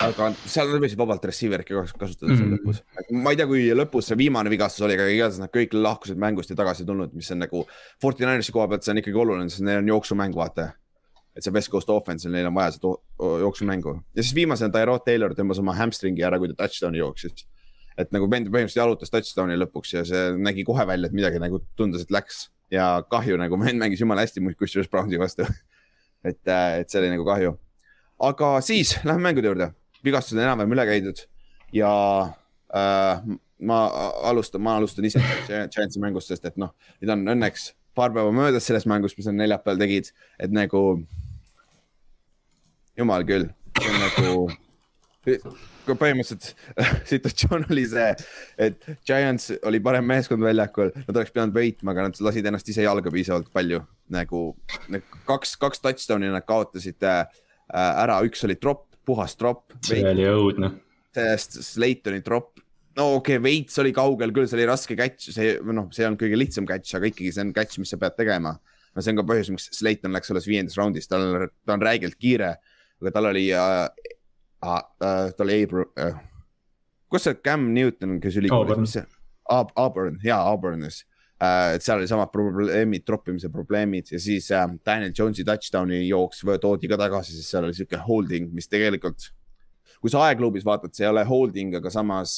aga 0.08 0.30
seal 0.46 0.72
võisid 0.80 1.02
vabalt 1.02 1.28
receiver'it 1.28 1.68
ka 1.68 1.84
kasutada 2.06 2.32
mm. 2.32 2.40
seal 2.40 2.56
lõpus. 2.56 2.82
ma 3.20 3.36
ei 3.36 3.42
tea, 3.42 3.50
kui 3.50 3.68
lõpus 3.76 4.12
see 4.12 4.20
viimane 4.24 4.54
vigastus 4.54 4.86
oli, 4.88 4.96
aga 4.96 5.10
igatahes 5.12 5.44
nad 5.44 5.52
kõik 5.54 5.76
lahkusid 5.76 6.22
mängust 6.22 6.54
ja 6.54 6.60
tagasi 6.62 6.88
tulnud, 6.88 7.12
mis 7.18 7.32
on 7.36 7.44
nagu. 7.44 7.66
Forty 8.02 8.24
Ninersi 8.24 8.56
koha 8.56 8.70
pealt 8.72 8.88
see 8.88 8.96
on 8.96 9.04
ikkagi 9.04 9.22
oluline, 9.26 9.52
sest 9.52 9.66
neil 9.68 9.84
on 9.84 9.92
jooksumäng, 9.96 10.36
vaata 10.38 10.72
et 11.36 11.44
see 11.44 11.52
West 11.52 11.72
Coast 11.72 11.92
offense'il, 11.92 12.32
neil 12.32 12.48
on 12.48 12.56
vaja 12.56 12.72
seda 12.78 12.94
jooksumängu. 13.44 13.98
ja 14.16 14.24
siis 14.24 14.36
viimasena 14.36 14.72
Tyrod 14.72 15.04
Taylor 15.06 15.36
tõmbas 15.36 15.60
oma 15.60 15.76
hamstringi 15.76 16.24
ära, 16.24 16.40
kui 16.40 16.52
ta 16.52 16.64
touchdown'i 16.64 17.02
jooksis. 17.02 17.46
et 18.00 18.12
nagu 18.16 18.28
vend 18.32 18.48
põhimõtteliselt 18.48 18.82
jalutas 18.82 19.12
touchdown'i 19.12 19.60
lõpuks 19.60 19.94
ja 19.98 20.04
see 20.08 20.24
nägi 20.40 20.64
kohe 20.68 20.88
välja, 20.88 21.12
et 21.12 21.16
midagi 21.16 21.40
nagu 21.44 21.62
tundus, 21.76 22.08
et 22.08 22.12
läks. 22.12 22.50
Ja 22.72 22.90
kahju 23.10 23.38
nagu, 23.38 23.60
vend 23.62 23.82
mängis 23.82 24.02
jumala 24.02 24.26
hästi 24.26 24.44
kusjuures 24.58 24.90
Brownsi 24.90 25.20
vastu 25.22 25.46
et, 26.26 26.48
äh, 26.48 26.80
et 26.82 26.90
see 26.90 27.02
oli 27.02 27.14
nagu 27.14 27.26
kahju. 27.28 27.56
aga 28.20 28.62
siis 28.62 28.96
lähme 29.04 29.22
mängude 29.30 29.48
juurde. 29.48 29.72
vigastused 30.04 30.38
on 30.38 30.44
enam-vähem 30.44 30.74
üle 30.74 30.86
käidud 30.86 31.26
ja 31.74 31.92
äh, 32.74 33.22
ma 33.60 33.80
alustan, 34.30 34.62
ma 34.62 34.78
alustan 34.78 35.06
ise 35.06 35.22
Giantsi 35.48 36.00
mängust, 36.00 36.30
sest 36.30 36.46
et 36.46 36.58
noh, 36.58 36.74
nüüd 37.02 37.14
on 37.14 37.28
õnneks 37.36 37.74
paar 37.96 38.14
päeva 38.14 38.32
möödas 38.36 38.68
sellest 38.68 38.90
mängust, 38.92 39.18
mis 39.18 39.30
nad 39.30 39.40
neljapäeval 39.40 39.80
tegid, 39.80 40.12
et 40.40 40.52
nagu 40.52 40.82
jumal 43.00 43.26
küll, 43.28 43.48
nagu, 44.02 44.36
põhimõtteliselt 45.94 46.56
situatsioon 47.12 47.68
oli 47.70 47.86
see, 47.90 48.08
et 48.68 48.88
Giants 49.06 49.52
oli 49.68 49.82
parem 49.84 50.08
meeskond 50.10 50.44
väljakul, 50.44 50.92
nad 51.06 51.20
oleks 51.20 51.34
pidanud 51.36 51.56
võitma, 51.56 51.94
aga 51.94 52.08
nad 52.08 52.22
lasid 52.26 52.50
ennast 52.50 52.70
ise 52.74 52.86
jalga 52.88 53.14
piisavalt 53.14 53.52
palju. 53.54 53.84
nagu 54.14 54.42
kaks, 55.26 55.56
kaks 55.62 55.82
touchdown'i 55.82 56.30
nad 56.34 56.46
kaotasid 56.46 57.06
äh, 57.10 57.24
ära, 57.74 58.20
üks 58.26 58.44
oli 58.46 58.58
tropp, 58.62 58.88
puhas 59.06 59.38
tropp. 59.38 59.74
see 59.86 60.04
oli 60.06 60.28
õudne. 60.30 60.72
sellest 61.16 61.62
Slaytoni 61.70 62.22
tropp, 62.26 62.60
no 62.98 63.16
okei 63.16 63.38
okay,, 63.40 63.44
veits 63.44 63.82
oli 63.82 63.94
kaugel 63.94 64.34
küll, 64.34 64.50
see 64.50 64.60
oli 64.60 64.70
raske 64.70 64.98
catch, 64.98 65.32
see, 65.34 65.58
noh, 65.66 65.90
see 65.94 66.06
ei 66.06 66.10
olnud 66.10 66.22
kõige 66.22 66.40
lihtsam 66.40 66.70
catch, 66.70 66.98
aga 66.98 67.14
ikkagi 67.14 67.34
see 67.34 67.46
on 67.46 67.54
catch, 67.56 67.82
mis 67.82 67.94
sa 67.94 68.02
pead 68.02 68.18
tegema. 68.18 68.58
no 68.96 69.04
see 69.04 69.14
on 69.14 69.22
ka 69.22 69.28
põhjus, 69.28 69.52
miks 69.54 69.70
Slayton 69.76 70.14
läks 70.16 70.32
alles 70.32 70.48
viiendas 70.50 70.78
raundis, 70.80 71.10
tal, 71.12 71.50
ta 71.66 71.78
on 71.78 71.84
räigelt 71.84 72.18
kiire 72.18 72.56
aga 73.02 73.12
tal 73.12 73.30
oli 73.32 73.48
äh,, 73.54 73.88
äh, 74.64 75.34
tal 75.36 75.48
oli 75.48 75.64
Abram 75.64 75.92
äh,, 76.00 76.22
kus 77.12 77.28
see 77.28 77.42
Cam 77.46 77.68
Newton, 77.74 78.20
kes 78.24 78.40
ülikoolis, 78.42 78.82
mis 78.82 78.96
see, 78.98 79.06
Auburn, 79.50 80.20
jaa, 80.26 80.42
Auburnis 80.50 81.04
äh,. 81.40 81.76
et 81.76 81.86
seal 81.86 82.02
oli 82.02 82.10
samad 82.10 82.32
probleemid, 82.34 83.06
troppimise 83.06 83.52
probleemid 83.54 84.12
ja 84.16 84.20
siis 84.22 84.52
äh, 84.52 84.68
Daniel 84.86 85.14
Jones'i 85.18 85.46
touchdown'i 85.48 86.06
jooks 86.08 86.44
toodi 86.62 86.92
ka 86.92 87.00
tagasi, 87.00 87.38
sest 87.38 87.54
seal 87.54 87.68
oli 87.68 87.78
sihuke 87.78 88.00
holding, 88.08 88.52
mis 88.56 88.72
tegelikult 88.72 89.32
kui 90.06 90.12
sa 90.14 90.22
aegluubis 90.28 90.62
vaatad, 90.62 90.94
see 90.94 91.02
ei 91.02 91.10
ole 91.10 91.24
holding, 91.26 91.74
aga 91.80 91.90
samas 91.90 92.32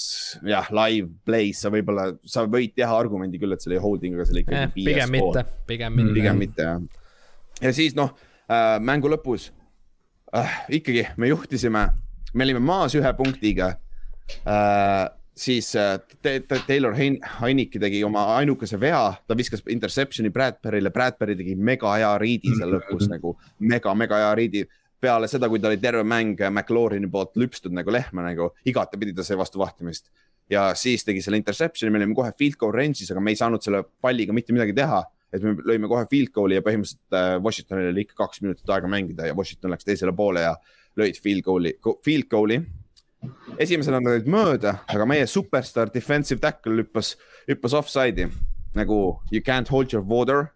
jah, 0.48 0.70
live 0.72 1.10
play's 1.28 1.60
sa 1.64 1.72
võib-olla, 1.74 2.14
sa 2.24 2.46
võid 2.48 2.72
teha 2.78 2.94
argumendi 2.96 3.42
küll, 3.42 3.52
et 3.52 3.64
see 3.64 3.74
oli 3.74 3.82
holding, 3.84 4.16
aga 4.16 4.28
see 4.28 4.38
oli 4.38 4.44
ikkagi 4.46 4.62
eh,. 4.62 4.74
pigem 4.78 5.12
mitte, 5.12 5.44
pigem 5.68 5.98
mitte. 5.98 6.14
pigem 6.16 6.40
mitte 6.40 6.68
jah. 6.68 6.86
ja 7.66 7.74
siis 7.76 7.98
noh 7.98 8.14
äh,, 8.48 8.78
mängu 8.80 9.12
lõpus 9.12 9.50
äh, 10.32 10.54
ikkagi 10.80 11.10
me 11.20 11.32
juhtisime, 11.34 11.84
me 12.38 12.46
olime 12.46 12.62
maas 12.62 12.94
ühe 12.98 13.14
punktiga 13.18 13.74
äh, 14.46 15.08
siis 15.38 15.76
äh, 15.76 16.00
Taylor 16.68 16.96
Heinike 17.42 17.80
tegi 17.80 18.02
oma 18.06 18.26
ainukese 18.38 18.80
vea, 18.80 19.02
ta 19.28 19.38
viskas 19.38 19.64
interception'i 19.70 20.32
Bradbury'le, 20.34 20.92
Bradbury 20.94 21.38
tegi 21.38 21.56
mega 21.56 21.94
hea 21.98 22.14
riidi 22.22 22.54
seal 22.56 22.74
lõpus 22.74 23.06
-hmm. 23.06 23.16
nagu 23.16 23.36
mega, 23.60 23.96
mega 23.96 24.22
hea 24.24 24.36
riidi. 24.36 24.68
peale 25.00 25.28
seda, 25.30 25.46
kui 25.46 25.60
ta 25.62 25.68
oli 25.70 25.78
terve 25.78 26.02
mäng 26.02 26.40
McLaureni 26.50 27.08
poolt 27.08 27.36
lüpstud 27.38 27.70
nagu 27.72 27.92
lehma 27.94 28.24
nagu, 28.26 28.48
igatepidi 28.66 29.14
ta 29.14 29.24
sai 29.24 29.38
vastu 29.38 29.60
vahtimist. 29.60 30.10
ja 30.50 30.74
siis 30.76 31.06
tegi 31.06 31.22
selle 31.22 31.38
interception'i, 31.38 31.92
me 31.92 32.00
olime 32.00 32.16
kohe 32.16 32.32
field 32.38 32.58
goal 32.58 32.74
range'is, 32.74 33.12
aga 33.12 33.22
me 33.22 33.32
ei 33.32 33.36
saanud 33.36 33.62
selle 33.62 33.84
palliga 34.02 34.34
mitte 34.34 34.54
midagi 34.54 34.74
teha. 34.74 35.04
et 35.34 35.44
me 35.44 35.54
lõime 35.54 35.88
kohe 35.88 36.06
field 36.10 36.32
goal'i 36.34 36.56
ja 36.56 36.62
põhimõtteliselt 36.62 37.14
äh, 37.14 37.44
Washingtonil 37.44 37.92
oli 37.92 38.02
ikka 38.02 38.16
kaks 38.16 38.42
minutit 38.42 38.70
aega 38.70 38.88
mängida 38.88 39.28
ja 39.28 39.36
Washington 39.36 39.72
läks 39.72 39.86
teisele 39.86 40.14
poole 40.16 40.42
ja 40.42 40.56
lõid 41.00 41.22
field 41.22 41.46
goal'i, 41.46 41.78
field 42.06 42.30
goal'i 42.32 42.62
esimesena 43.62 44.00
nad 44.02 44.12
olid 44.14 44.30
mööda, 44.30 44.78
aga 44.90 45.08
meie 45.10 45.26
superstaar 45.30 45.92
defensive 45.94 46.42
tackle 46.44 46.84
hüppas, 46.84 47.16
hüppas 47.50 47.76
offside'i 47.78 48.28
nagu 48.78 49.00
you 49.32 49.42
can't 49.42 49.70
hold 49.74 49.94
your 49.94 50.06
water 50.06 50.52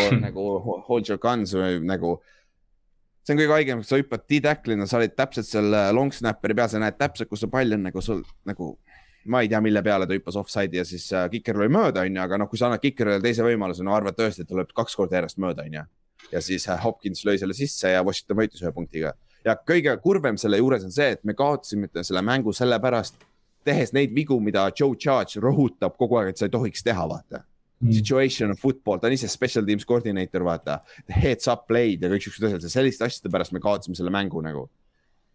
or 0.00 0.16
nagu 0.16 0.46
hold 0.86 1.10
your 1.10 1.20
guns 1.20 1.52
või 1.56 1.82
nagu. 1.84 2.16
see 3.26 3.34
on 3.34 3.40
kõige 3.40 3.56
haigem, 3.56 3.82
sa 3.82 3.98
hüppad 3.98 4.22
D-tackle'ina, 4.30 4.86
sa 4.86 5.00
olid 5.00 5.16
täpselt 5.18 5.48
seal 5.48 5.74
äh, 5.74 5.90
long 5.94 6.12
snapper'i 6.14 6.54
peal, 6.54 6.70
sa 6.70 6.78
näed 6.78 6.98
täpselt, 6.98 7.28
kus 7.28 7.42
see 7.42 7.50
pall 7.50 7.74
on 7.74 7.82
nagu 7.88 8.02
sul 8.02 8.22
nagu. 8.46 8.76
ma 9.26 9.40
ei 9.42 9.48
tea, 9.50 9.58
mille 9.58 9.82
peale 9.82 10.06
ta 10.06 10.14
hüppas 10.14 10.38
offside'i 10.38 10.78
ja 10.78 10.84
siis 10.86 11.08
äh, 11.12 11.26
kiker 11.30 11.58
lõi 11.58 11.68
mööda, 11.74 12.06
onju, 12.06 12.22
aga 12.22 12.38
noh, 12.38 12.48
kui 12.48 12.58
sa 12.60 12.68
annad 12.68 12.82
kikerile 12.84 13.18
teise 13.20 13.42
võimaluse, 13.42 13.82
no 13.82 13.96
arvad 13.96 14.14
tõesti, 14.14 14.44
et 14.44 14.48
ta 14.48 14.54
lööb 14.54 14.70
kaks 14.76 14.94
korda 14.94 15.18
järjest 15.18 15.42
mööda, 15.42 15.66
onju. 15.66 15.82
ja 16.30 16.42
siis 16.48 16.68
äh, 16.70 16.78
Hopkins 16.84 17.26
lõi 17.26 17.34
selle 17.42 17.56
sisse 17.58 17.90
ja 17.90 18.04
Washington 18.06 18.38
võitis 18.38 18.62
ühe 18.62 18.72
punktiga 18.72 19.16
ja 19.46 19.54
kõige 19.68 19.94
kurvem 20.02 20.38
selle 20.40 20.58
juures 20.60 20.84
on 20.86 20.94
see, 20.94 21.12
et 21.16 21.24
me 21.26 21.34
kaotasime 21.38 21.88
selle 22.02 22.22
mängu 22.26 22.54
sellepärast, 22.56 23.20
tehes 23.66 23.92
neid 23.94 24.14
vigu, 24.14 24.38
mida 24.42 24.68
Joe 24.72 24.96
Charge 24.98 25.42
rõhutab 25.42 25.96
kogu 25.98 26.20
aeg, 26.20 26.32
et 26.32 26.40
sa 26.40 26.48
ei 26.48 26.54
tohiks 26.54 26.84
teha, 26.86 27.06
vaata. 27.10 27.42
Mm.. 27.82 27.92
Situation 27.92 28.54
of 28.54 28.60
football, 28.62 29.00
ta 29.00 29.10
on 29.10 29.16
ise 29.16 29.28
special 29.28 29.66
teams 29.66 29.84
coordinator, 29.88 30.44
vaata. 30.46 30.80
Heads 31.12 31.50
up 31.52 31.66
play'd 31.68 32.02
ja 32.02 32.10
kõik 32.12 32.24
siuksed 32.24 32.46
asjad, 32.48 32.68
selliste 32.72 33.06
asjade 33.06 33.32
pärast 33.32 33.52
me 33.52 33.62
kaotasime 33.62 33.98
selle 33.98 34.14
mängu 34.14 34.42
nagu. 34.44 34.68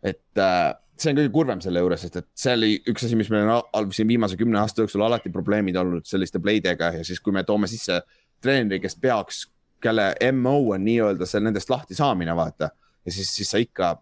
et 0.01 0.39
äh, 0.41 0.71
see 0.97 1.11
on 1.11 1.19
kõige 1.19 1.29
kurvem 1.35 1.59
selle 1.61 1.83
juures, 1.83 2.01
sest 2.01 2.15
et 2.17 2.27
see 2.33 2.53
oli 2.57 2.69
üks 2.89 3.03
asi, 3.05 3.17
mis 3.19 3.27
meil 3.29 3.51
on 3.53 3.91
siin 3.93 4.07
viimase 4.09 4.33
kümne 4.39 4.57
aasta 4.57 4.81
jooksul 4.81 5.03
alati 5.05 5.29
probleemid 5.29 5.77
olnud 5.77 6.07
selliste 6.09 6.41
play'dega. 6.41 6.89
Ja 6.97 7.05
siis, 7.05 7.21
kui 7.21 7.35
me 7.35 7.43
toome 7.45 7.69
sisse 7.69 7.99
treeneri, 8.41 8.81
kes 8.81 8.97
peaks, 8.97 9.43
kelle 9.81 10.15
MO 10.33 10.55
on 10.73 10.81
nii-öelda 10.85 11.27
see 11.29 11.43
nendest 11.45 11.69
lahti 11.69 11.97
saamine, 11.97 12.33
vaata 12.37 12.71
ja 13.05 13.13
siis, 13.15 13.33
siis 13.35 13.51
sa 13.51 13.61
ikka, 13.61 13.95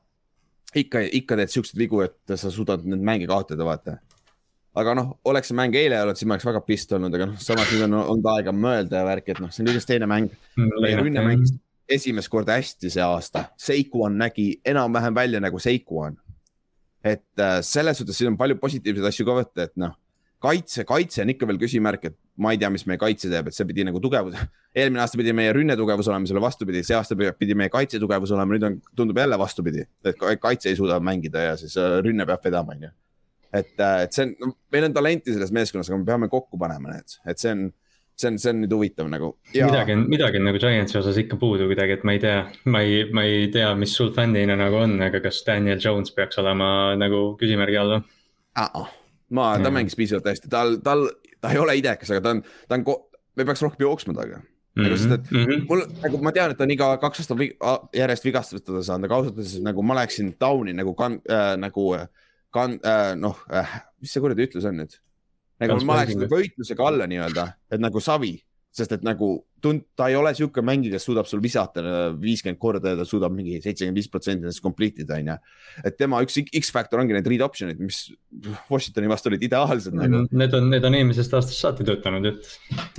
ikka, 0.75 1.03
ikka 1.21 1.39
teed 1.39 1.53
siukseid 1.53 1.79
vigu, 1.79 2.03
et 2.05 2.35
sa 2.35 2.51
suudad 2.53 2.85
neid 2.85 3.03
mänge 3.05 3.29
kaotada, 3.29 3.65
vaata. 3.67 3.97
aga 4.79 4.93
noh, 4.95 5.15
oleks 5.27 5.49
see 5.51 5.57
mäng 5.57 5.75
eile 5.75 6.01
olnud, 6.01 6.19
siis 6.19 6.29
ma 6.29 6.38
oleks 6.38 6.49
väga 6.49 6.62
pist 6.67 6.93
olnud, 6.95 7.15
aga 7.15 7.31
noh, 7.31 7.39
samas 7.43 7.71
nüüd 7.73 7.88
on 7.88 7.97
olnud 8.03 8.29
aega 8.35 8.53
mõelda 8.55 9.01
ja 9.01 9.07
värki, 9.07 9.35
et 9.35 9.41
noh, 9.43 9.51
see 9.53 9.65
on 9.65 9.71
kõigest 9.71 9.89
teine 9.89 10.09
mäng. 10.09 10.31
meie 10.57 10.99
rünne 11.01 11.25
mängis 11.25 11.55
esimest 11.89 12.29
korda 12.29 12.57
hästi 12.59 12.91
see 12.93 13.03
aasta, 13.03 13.47
Seikuan 13.57 14.17
nägi 14.19 14.59
enam-vähem 14.65 15.15
välja 15.15 15.39
nagu 15.41 15.59
Seikuan. 15.59 16.17
et 17.03 17.39
äh, 17.39 17.62
selles 17.63 17.97
suhtes 17.97 18.17
siin 18.17 18.33
on 18.33 18.38
palju 18.38 18.57
positiivseid 18.59 19.05
asju 19.07 19.25
ka 19.25 19.35
võtta, 19.38 19.65
et 19.69 19.75
noh 19.79 19.93
kaitse, 20.43 20.86
kaitse 20.88 21.23
on 21.23 21.34
ikka 21.34 21.47
veel 21.49 21.60
küsimärk, 21.62 22.06
et 22.10 22.15
ma 22.39 22.54
ei 22.54 22.60
tea, 22.62 22.69
mis 22.73 22.86
meie 22.88 22.99
kaitse 23.02 23.30
teeb, 23.32 23.49
et 23.49 23.56
see 23.56 23.67
pidi 23.67 23.86
nagu 23.88 23.99
tugevus. 24.04 24.38
eelmine 24.80 25.04
aasta 25.04 25.19
pidi 25.19 25.34
meie 25.36 25.52
rünne 25.56 25.75
tugevus 25.80 26.08
olema 26.12 26.30
selle 26.30 26.43
vastupidi, 26.43 26.84
see 26.88 26.97
aasta 26.97 27.17
pidi 27.17 27.58
meie 27.60 27.71
kaitse 27.73 27.99
tugevus 28.02 28.34
olema, 28.36 28.56
nüüd 28.56 28.67
on, 28.69 28.80
tundub 28.95 29.19
jälle 29.19 29.39
vastupidi, 29.39 29.84
et 30.08 30.23
kaitse 30.41 30.71
ei 30.71 30.80
suuda 30.80 30.99
mängida 31.04 31.49
ja 31.49 31.60
siis 31.60 31.75
äh, 31.80 31.99
rünne 32.06 32.28
peab 32.30 32.45
vedama, 32.45 32.78
on 32.78 32.88
ju. 32.88 32.95
et, 33.49 33.75
äh, 33.82 34.04
et 34.06 34.15
see 34.15 34.28
on 34.28 34.34
no,, 34.39 34.56
meil 34.71 34.88
on 34.88 34.95
talenti 34.95 35.36
selles 35.36 35.52
meeskonnas, 35.56 35.91
aga 35.91 35.99
me 35.99 36.08
peame 36.08 36.32
kokku 36.32 36.60
panema 36.62 36.95
need, 36.95 37.19
et 37.28 37.41
see 37.41 37.54
on 37.56 37.69
see 38.19 38.28
on, 38.28 38.38
see 38.39 38.52
on 38.52 38.58
nüüd 38.63 38.73
huvitav 38.75 39.08
nagu 39.08 39.30
midagi 39.54 39.95
on, 39.95 40.02
midagi 40.12 40.39
on 40.41 40.49
nagu 40.49 40.60
Giantsi 40.60 40.97
osas 40.99 41.17
ikka 41.21 41.38
puudu 41.39 41.69
kuidagi, 41.69 41.95
et 41.95 42.06
ma 42.08 42.15
ei 42.15 42.23
tea, 42.23 42.39
ma 42.67 42.84
ei, 42.84 43.04
ma 43.15 43.23
ei 43.28 43.47
tea, 43.54 43.71
mis 43.80 43.95
sul 43.95 44.12
fännina 44.15 44.58
nagu 44.60 44.82
on, 44.84 44.97
aga 45.06 45.21
kas 45.23 45.39
Daniel 45.47 45.80
Jones 45.80 46.12
peaks 46.15 46.39
olema 46.43 46.69
nagu 46.99 47.23
küsimärgi 47.39 47.80
all 47.80 47.95
või 47.95 48.98
ma, 49.29 49.51
ta 49.57 49.69
mm. 49.69 49.75
mängis 49.79 49.97
piisavalt 49.99 50.29
hästi, 50.31 50.51
tal, 50.51 50.77
tal, 50.85 51.07
ta 51.41 51.51
ei 51.53 51.59
ole 51.61 51.75
idekas, 51.79 52.11
aga 52.13 52.23
ta 52.25 52.33
on, 52.35 52.41
ta 52.69 52.79
on, 52.79 52.85
me 53.37 53.45
peaks 53.47 53.65
rohkem 53.65 53.85
jooksma 53.85 54.15
temaga. 54.15 54.41
nagu 54.79 54.95
sest, 54.95 55.11
et 55.11 55.31
mm 55.31 55.45
-hmm. 55.45 55.65
mul 55.67 55.81
nagu 56.03 56.21
ma 56.23 56.31
tean, 56.31 56.51
et 56.51 56.57
ta 56.57 56.63
on 56.63 56.71
iga 56.71 56.89
kaks 57.01 57.19
aastat 57.19 57.41
järjest 57.95 58.25
vigastada 58.25 58.83
saanud, 58.83 59.05
aga 59.05 59.15
ausalt 59.15 59.37
öeldes 59.37 59.59
nagu 59.65 59.83
ma 59.83 59.95
läheksin 59.97 60.35
down'i 60.39 60.73
nagu 60.73 60.93
kan- 60.95 61.21
äh,, 61.29 61.55
nagu 61.57 61.97
kan- 62.53 62.79
äh,, 62.85 63.15
noh 63.15 63.37
äh,, 63.51 63.81
mis 64.01 64.13
see 64.13 64.21
kuradi 64.21 64.45
ütlus 64.47 64.65
on 64.65 64.77
nüüd? 64.79 64.93
nagu 65.59 65.79
ma 65.85 65.99
läheksin 65.99 66.29
võitlusega 66.31 66.87
alla 66.87 67.07
nii-öelda, 67.07 67.47
et 67.71 67.81
nagu 67.81 67.99
savi 67.99 68.37
sest 68.75 68.91
et 68.93 69.05
nagu 69.05 69.32
tund-, 69.63 69.84
ta 69.97 70.08
ei 70.12 70.15
ole 70.17 70.32
sihuke 70.38 70.62
mängija, 70.65 70.93
kes 70.95 71.08
suudab 71.08 71.27
sul 71.27 71.41
visata 71.43 71.82
viiskümmend 72.21 72.60
korda 72.62 72.93
ja 72.93 72.99
ta 72.99 73.05
suudab 73.08 73.34
mingi 73.36 73.58
seitsekümmend 73.63 73.97
viis 73.97 74.10
protsenti 74.12 74.45
nendest 74.45 74.62
complete 74.63 75.03
ida, 75.03 75.17
onju. 75.17 75.36
et 75.89 75.97
tema 75.99 76.21
üks 76.25 76.38
X-faktor 76.62 77.01
ongi 77.01 77.15
need 77.17 77.29
read 77.32 77.43
option'id, 77.45 77.82
mis 77.82 78.01
Washingtoni 78.69 79.10
vastu 79.12 79.32
olid 79.32 79.43
ideaalsed 79.49 79.95
mm. 79.95 80.05
-hmm. 80.05 80.38
Need 80.43 80.58
on, 80.58 80.69
need 80.69 80.86
on 80.86 80.97
eelmisest 80.99 81.34
aastast 81.34 81.60
saati 81.60 81.88
töötanud, 81.88 82.29
et. 82.29 82.51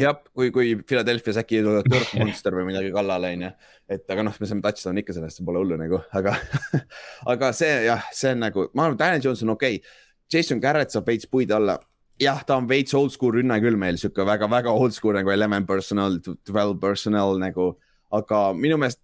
jah, 0.02 0.18
kui, 0.34 0.50
kui 0.54 0.74
Philadelphia's 0.82 1.38
äkki 1.40 1.62
tuleb 1.66 1.86
Dirt 1.90 2.16
Monster 2.18 2.58
või 2.58 2.66
midagi 2.72 2.90
kallale, 2.94 3.32
onju. 3.38 3.52
et 3.88 4.16
aga 4.16 4.26
noh, 4.26 4.40
me 4.40 4.50
saame 4.50 4.66
touchdown 4.66 5.02
ikka 5.04 5.16
sellest, 5.16 5.38
see 5.38 5.46
pole 5.46 5.62
hullu 5.62 5.78
nagu, 5.78 6.02
aga 6.12 6.34
aga 7.34 7.52
see 7.56 7.72
jah, 7.86 8.10
see 8.12 8.34
on 8.34 8.42
nagu, 8.48 8.68
ma 8.74 8.88
arvan, 8.88 8.98
Daniel 8.98 9.30
Jones 9.30 9.46
on 9.46 9.54
okei 9.56 9.78
okay.. 9.80 9.98
Jason 10.30 10.60
Garrett 10.62 10.92
saab 10.94 11.08
veits 11.10 11.26
puid 11.26 11.50
alla 11.50 11.78
jah, 12.20 12.42
ta 12.46 12.58
on 12.60 12.68
veits 12.68 12.94
oldschool 12.96 13.38
rünne 13.38 13.56
küll 13.62 13.78
meil 13.80 13.98
sihuke 14.00 14.26
väga-väga 14.28 14.72
oldschool 14.76 15.16
nagu 15.16 15.32
eleven 15.32 15.66
personal, 15.68 16.18
twelve 16.46 16.78
personal 16.82 17.38
nagu, 17.40 17.72
aga 18.12 18.50
minu 18.56 18.78
meelest 18.80 19.00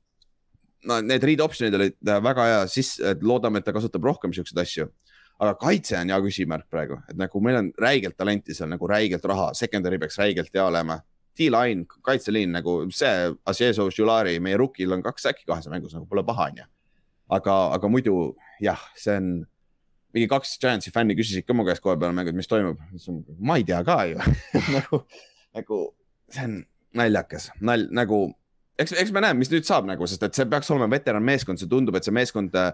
no 0.86 1.00
need 1.02 1.24
read 1.26 1.42
option'id 1.42 1.74
olid 1.78 1.96
väga 2.22 2.46
hea, 2.50 2.62
siis 2.70 2.96
loodame, 3.22 3.60
et 3.60 3.66
ta 3.66 3.74
kasutab 3.74 4.04
rohkem 4.06 4.34
siukseid 4.36 4.62
asju. 4.62 4.88
aga 5.36 5.52
kaitse 5.60 5.98
on 5.98 6.08
hea 6.08 6.16
küsimärk 6.24 6.64
praegu, 6.72 6.96
et 7.10 7.16
nagu 7.20 7.40
meil 7.44 7.58
on 7.58 7.66
räigelt 7.80 8.16
talenti 8.16 8.54
seal 8.56 8.70
nagu 8.72 8.88
räigelt 8.88 9.24
raha, 9.28 9.50
secondary 9.54 9.98
peaks 10.00 10.16
räigelt 10.16 10.48
hea 10.54 10.64
olema. 10.64 10.96
D-line, 11.36 11.84
kaitseliin 12.00 12.54
nagu 12.56 12.78
see, 12.88 13.34
Asieso 13.44 13.90
Žulari, 13.92 14.38
meie 14.40 14.56
rukil 14.56 14.94
on 14.96 15.02
kaks 15.04 15.28
äkki 15.28 15.44
kahes 15.44 15.68
mängus 15.68 15.92
nagu 15.92 16.08
pole 16.08 16.24
paha, 16.24 16.46
onju. 16.48 16.64
aga, 17.36 17.56
aga 17.76 17.90
muidu 17.92 18.14
jah, 18.64 18.80
see 18.96 19.18
on 19.20 19.28
mingi 20.16 20.30
kaks 20.32 20.56
Giantsi 20.62 20.92
fänni 20.94 21.16
küsisid 21.18 21.46
ka 21.46 21.56
mu 21.56 21.66
käest 21.68 21.84
kohe 21.84 21.98
peale 22.00 22.16
mängu, 22.16 22.32
et 22.32 22.38
mis 22.38 22.48
toimub. 22.50 22.80
ma 23.38 23.60
ei 23.60 23.68
tea 23.68 23.82
ka 23.84 24.00
ju 24.08 24.18
nagu, 24.76 25.02
nagu 25.56 25.82
see 26.32 26.48
on 26.48 26.58
naljakas, 26.96 27.50
nalj 27.60 27.90
nagu 27.94 28.24
eks, 28.80 28.92
eks 29.00 29.12
me 29.14 29.22
näeme, 29.24 29.40
mis 29.40 29.50
nüüd 29.52 29.66
saab 29.66 29.86
nagu, 29.88 30.06
sest 30.08 30.22
et 30.26 30.36
see 30.36 30.46
peaks 30.50 30.68
olema 30.72 30.88
veteranmeeskond, 30.92 31.60
see 31.60 31.70
tundub, 31.70 31.96
et 31.98 32.06
see 32.06 32.14
meeskond 32.14 32.56
äh, 32.60 32.72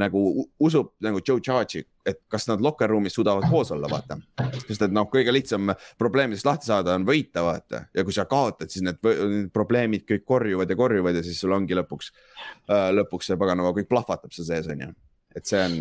nagu 0.00 0.22
usub 0.62 0.92
nagu 1.04 1.20
Joe 1.24 1.42
Charge'i, 1.44 1.84
et 2.08 2.22
kas 2.32 2.48
nad 2.48 2.62
locker 2.64 2.90
room'is 2.90 3.16
suudavad 3.16 3.46
koos 3.50 3.72
olla, 3.74 3.90
vaata. 3.92 4.18
sest 4.56 4.86
et 4.88 4.94
noh, 4.94 5.08
kõige 5.12 5.34
lihtsam 5.34 5.74
probleemidest 6.00 6.48
lahti 6.48 6.70
saada 6.70 6.96
on 6.98 7.06
võita, 7.08 7.44
vaata 7.46 7.84
ja 7.94 8.06
kui 8.06 8.16
sa 8.16 8.26
kaotad, 8.30 8.72
siis 8.72 8.84
need, 8.86 9.00
need 9.02 9.52
probleemid 9.54 10.06
kõik 10.08 10.26
korjuvad 10.28 10.72
ja 10.72 10.78
korjuvad 10.78 11.20
ja 11.20 11.24
siis 11.26 11.40
sul 11.42 11.54
ongi 11.56 11.76
lõpuks 11.78 12.12
äh,, 12.12 12.88
lõpuks 12.96 13.32
see 13.32 13.40
paganama 13.40 13.74
kõik 13.76 13.90
plahvatab 13.92 14.32
seal 14.34 14.48
sees, 14.48 14.70
on 14.72 14.86
ju. 14.86 14.94
et 15.36 15.48
see 15.48 15.60
on 15.60 15.78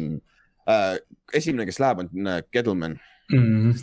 äh,. 0.70 0.98
esimene, 1.34 1.66
kes 1.70 1.80
läheb, 1.82 2.04
on 2.04 2.28
äh, 2.28 2.42
Kettleman 2.52 2.98
mm,. 3.32 3.74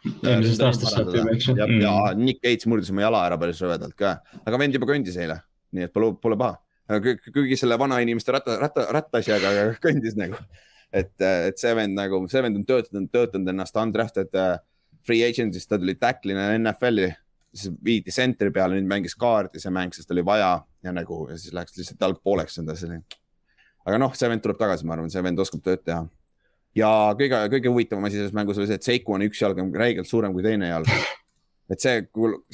Eelmisest 0.00 0.62
aastast 0.64 0.94
saab 0.94 1.10
juba, 1.12 1.34
eks 1.34 1.50
ju. 1.50 1.54
ja, 1.58 1.66
ja 1.68 1.92
mm. 2.14 2.24
Nick 2.24 2.40
Gates 2.40 2.68
murdis 2.70 2.88
oma 2.92 3.04
jala 3.04 3.20
ära 3.28 3.36
päris 3.40 3.60
rõvedalt 3.60 3.92
ka, 3.98 4.16
aga 4.48 4.60
vend 4.62 4.76
juba 4.78 4.88
kõndis 4.88 5.18
eile, 5.20 5.36
nii 5.76 5.88
et 5.88 5.92
pole, 5.92 6.14
pole 6.22 6.38
paha. 6.40 6.56
kuigi 7.34 7.58
selle 7.60 7.76
vanainimeste 7.78 8.32
ratta, 8.32 8.56
ratta, 8.62 8.86
rattasjaga 8.96 9.52
kõndis 9.84 10.16
nagu. 10.16 10.40
et, 10.90 11.12
et 11.20 11.60
see 11.60 11.74
vend 11.76 11.98
nagu, 11.98 12.22
see 12.32 12.42
vend 12.42 12.62
on 12.62 12.64
töötanud, 12.66 13.10
töötanud 13.12 13.52
ennast 13.52 13.76
undrafted 13.76 14.40
uh, 14.40 14.54
free 15.06 15.20
agent'ist, 15.26 15.68
ta 15.68 15.78
tuli 15.78 15.98
tackle'ina 16.00 16.48
NFL-i 16.56 17.10
siis 17.54 17.74
viidi 17.84 18.14
sentri 18.14 18.50
peale, 18.54 18.78
nüüd 18.78 18.88
mängis 18.90 19.16
kaardi 19.18 19.60
see 19.60 19.72
mäng, 19.74 19.94
sest 19.94 20.10
oli 20.14 20.24
vaja 20.26 20.54
ja 20.84 20.92
nagu 20.94 21.26
ja 21.30 21.36
siis 21.38 21.54
läks 21.56 21.76
lihtsalt 21.76 22.04
jalg 22.06 22.20
pooleks 22.24 22.60
enda 22.62 22.76
selline 22.78 23.04
aga 23.86 24.00
noh, 24.00 24.16
see 24.16 24.30
vend 24.30 24.44
tuleb 24.44 24.58
tagasi, 24.60 24.86
ma 24.88 24.96
arvan, 24.96 25.12
see 25.12 25.22
vend 25.24 25.40
oskab 25.42 25.62
tööd 25.64 25.84
teha. 25.86 26.02
ja 26.76 26.90
kõige, 27.18 27.40
kõige 27.56 27.72
huvitavam 27.72 28.06
asi 28.06 28.20
selles 28.20 28.36
mängus 28.36 28.60
oli 28.60 28.68
see, 28.70 28.78
et 28.80 28.86
Seiku 28.86 29.16
on 29.16 29.26
üks 29.26 29.40
jalg 29.42 29.58
on 29.62 29.72
räigelt 29.74 30.08
suurem 30.10 30.34
kui 30.36 30.44
teine 30.46 30.70
jalg. 30.70 30.90
et 31.70 31.82
see, 31.82 32.00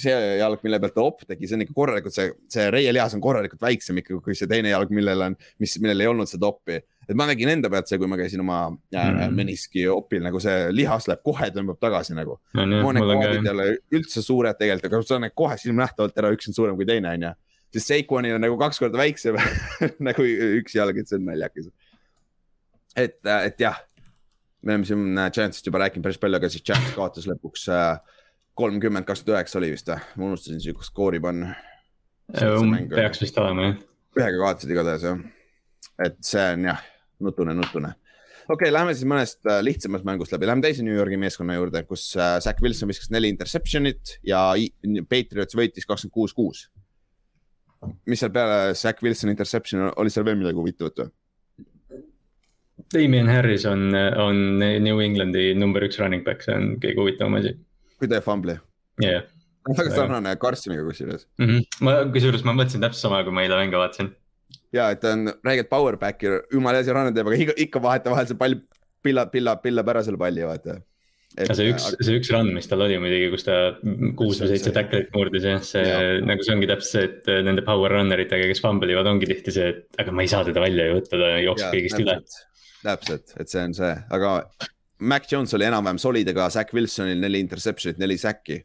see 0.01 0.17
jalg, 0.41 0.61
mille 0.65 0.81
pealt 0.83 0.95
ta 0.97 1.05
op 1.05 1.23
tegi, 1.25 1.49
see 1.49 1.57
on 1.57 1.65
ikka 1.65 1.77
korralikult, 1.77 2.15
see, 2.15 2.35
see 2.53 2.67
reielihas 2.73 3.17
on 3.17 3.23
korralikult 3.25 3.63
väiksem 3.65 4.03
ikka 4.03 4.21
kui 4.25 4.37
see 4.37 4.49
teine 4.51 4.73
jalg, 4.73 4.93
millel 4.95 5.31
on, 5.31 5.39
mis, 5.63 5.77
millel 5.81 6.05
ei 6.05 6.11
olnud 6.11 6.31
seda 6.31 6.51
oppi. 6.51 6.79
et 7.07 7.15
ma 7.17 7.27
nägin 7.29 7.53
enda 7.53 7.71
pealt 7.73 7.89
see, 7.89 8.01
kui 8.03 8.11
ma 8.11 8.19
käisin 8.21 8.43
oma 8.45 8.61
mm 8.71 9.35
meniski 9.37 9.87
opil, 9.91 10.23
nagu 10.25 10.41
see 10.43 10.69
lihas 10.75 11.09
läheb 11.11 11.23
kohe, 11.27 11.49
tõmbab 11.55 11.79
tagasi 11.83 12.17
nagu. 12.17 12.39
Ole 12.57 13.67
üldse 13.95 14.23
suured 14.25 14.59
tegelikult, 14.59 14.93
aga 14.93 15.09
sa 15.09 15.19
näed 15.23 15.35
kohe 15.37 15.59
silmnähtavalt 15.61 16.19
ära, 16.23 16.33
üks 16.35 16.51
on 16.51 16.57
suurem 16.57 16.79
kui 16.79 16.89
teine, 16.89 17.13
on 17.17 17.29
ju. 17.29 17.35
Siis 17.75 17.89
Seikoonil 17.91 18.37
on 18.37 18.45
nagu 18.47 18.59
kaks 18.61 18.79
korda 18.83 19.01
väiksem 19.01 19.39
nagu 20.09 20.27
üks 20.61 20.77
jalg, 20.79 20.99
et 20.99 21.11
see 21.11 21.19
on 21.21 21.29
naljakas. 21.31 21.71
et, 22.97 23.21
et 23.25 23.61
jah 23.61 23.81
me 24.67 24.75
oleme 24.75 24.89
siin 24.89 25.19
Giantsist 25.35 25.67
juba 25.69 25.81
rääkinud 25.85 26.05
päris 26.07 26.19
palju, 26.19 26.39
aga 26.41 26.51
siis 26.51 26.65
Giants 26.67 26.95
kaotas 26.97 27.29
lõpuks 27.31 27.69
äh, 27.71 28.17
kolmkümmend, 28.59 29.07
kakskümmend 29.07 29.37
üheksa 29.37 29.61
oli 29.61 29.71
vist 29.75 29.91
või? 29.91 30.01
ma 30.17 30.31
unustasin 30.31 30.63
siukest 30.65 30.93
skoori 30.93 31.21
panna. 31.23 31.53
peaks 32.95 33.23
vist 33.23 33.39
olema 33.43 33.69
jah. 33.69 33.79
ühega 34.19 34.41
kaotasid 34.43 34.73
igatahes 34.75 35.07
jah. 35.07 35.23
et 36.09 36.19
see 36.27 36.49
on 36.57 36.67
jah, 36.71 36.83
nutune, 37.23 37.55
nutune. 37.59 37.93
okei 38.49 38.57
okay,, 38.57 38.73
lähme 38.75 38.97
siis 38.97 39.09
mõnest 39.13 39.47
äh, 39.47 39.61
lihtsamast 39.67 40.09
mängust 40.09 40.35
läbi, 40.35 40.49
lähme 40.51 40.65
teise 40.65 40.87
New 40.87 40.97
Yorgi 40.97 41.21
meeskonna 41.21 41.59
juurde, 41.59 41.85
kus 41.89 42.09
äh, 42.19 42.39
Zack 42.43 42.65
Wilson 42.65 42.91
viskas 42.91 43.13
neli 43.15 43.31
interception'it 43.35 44.17
ja 44.27 44.49
Patriots 45.11 45.59
võitis 45.59 45.87
kakskümmend 45.87 46.17
kuus, 46.17 46.35
kuus. 46.37 46.67
Mis 48.07 48.23
seal 48.23 48.33
peale 48.35 48.75
Zack 48.75 49.03
Wilsoni 49.05 49.35
interception'i 49.35 49.93
oli 49.97 50.13
seal 50.13 50.27
veel 50.27 50.39
midagi 50.41 50.61
huvitavat 50.63 51.05
või? 51.05 51.13
Damien 52.93 53.27
Harris 53.27 53.65
on, 53.67 53.89
on 54.23 54.59
New 54.61 55.01
Englandi 55.03 55.49
number 55.59 55.83
üks 55.87 55.99
running 55.99 56.23
back, 56.27 56.45
see 56.45 56.55
on 56.55 56.77
kõige 56.83 57.01
huvitavam 57.03 57.41
asi 57.41 57.57
kui 58.01 58.11
teeb 58.11 58.25
fumbli. 58.25 58.57
jah. 59.03 59.27
väga 59.67 59.93
sarnane 59.95 60.37
Carstoniga 60.43 60.85
kusjuures 60.87 61.27
mm. 61.41 61.47
-hmm. 61.49 61.67
ma, 61.87 61.97
kusjuures 62.15 62.45
ma 62.47 62.55
mõtlesin 62.57 62.85
täpselt 62.85 63.09
sama, 63.09 63.23
kui 63.27 63.35
ma 63.35 63.45
eile 63.47 63.59
mänge 63.61 63.81
vaatasin. 63.81 64.13
ja, 64.77 64.91
et 64.91 65.01
ta 65.01 65.15
on 65.17 65.33
räigelt 65.47 65.71
power 65.73 65.99
back'i, 66.03 66.33
jumala 66.53 66.81
hea 66.81 66.89
see 66.89 66.97
run 66.97 67.15
teeb, 67.15 67.31
aga 67.31 67.41
ikka, 67.47 67.57
ikka 67.67 67.83
vahetevahel 67.89 68.29
see 68.29 68.39
pall 68.43 68.61
pillab, 69.07 69.33
pillab, 69.33 69.63
pillab 69.65 69.89
ära 69.95 70.05
selle 70.07 70.21
palli, 70.21 70.45
vaata. 70.47 70.81
Et, 71.37 71.51
see 71.53 71.69
üks, 71.69 71.91
see 72.01 72.17
üks 72.17 72.31
run, 72.33 72.49
mis 72.57 72.69
tal 72.71 72.81
oli 72.81 72.97
muidugi, 73.03 73.27
kus 73.35 73.45
ta 73.45 73.57
kuus 74.17 74.39
või 74.41 74.55
seitse 74.55 74.71
tackle'it 74.73 75.11
murdis 75.13 75.45
jah, 75.45 75.59
see 75.67 75.83
ja. 75.85 75.99
nagu 76.25 76.47
see 76.47 76.55
ongi 76.55 76.69
täpselt 76.71 76.95
see, 76.95 77.09
et 77.11 77.45
nende 77.45 77.65
power 77.67 77.93
runner 77.93 78.23
itega, 78.23 78.47
kes 78.49 78.63
fumble 78.65 78.89
ivad, 78.95 79.11
ongi 79.11 79.29
tihti 79.29 79.53
see, 79.53 79.75
et 79.75 80.01
aga 80.01 80.15
ma 80.17 80.25
ei 80.25 80.31
saa 80.33 80.47
teda 80.47 80.63
välja 80.65 80.87
ju 80.89 80.95
võtta, 80.97 81.21
ta 81.21 81.35
jookseb 81.45 81.77
kõigist 81.77 82.01
üle. 82.01 82.17
täpselt, 82.87 83.37
et 83.43 83.53
see 83.53 83.67
on 83.69 83.77
see, 83.77 83.93
aga 84.17 84.33
Mac 84.99 85.29
Jones 85.29 85.53
oli 85.59 85.67
enam-vähem 85.69 86.01
solid, 86.01 86.31
aga 86.33 86.49
Zack 86.55 86.73
Wilsonil 86.73 87.21
neli 87.21 87.43
interception'it, 87.45 88.01
neli 88.01 88.17
säkki. 88.21 88.63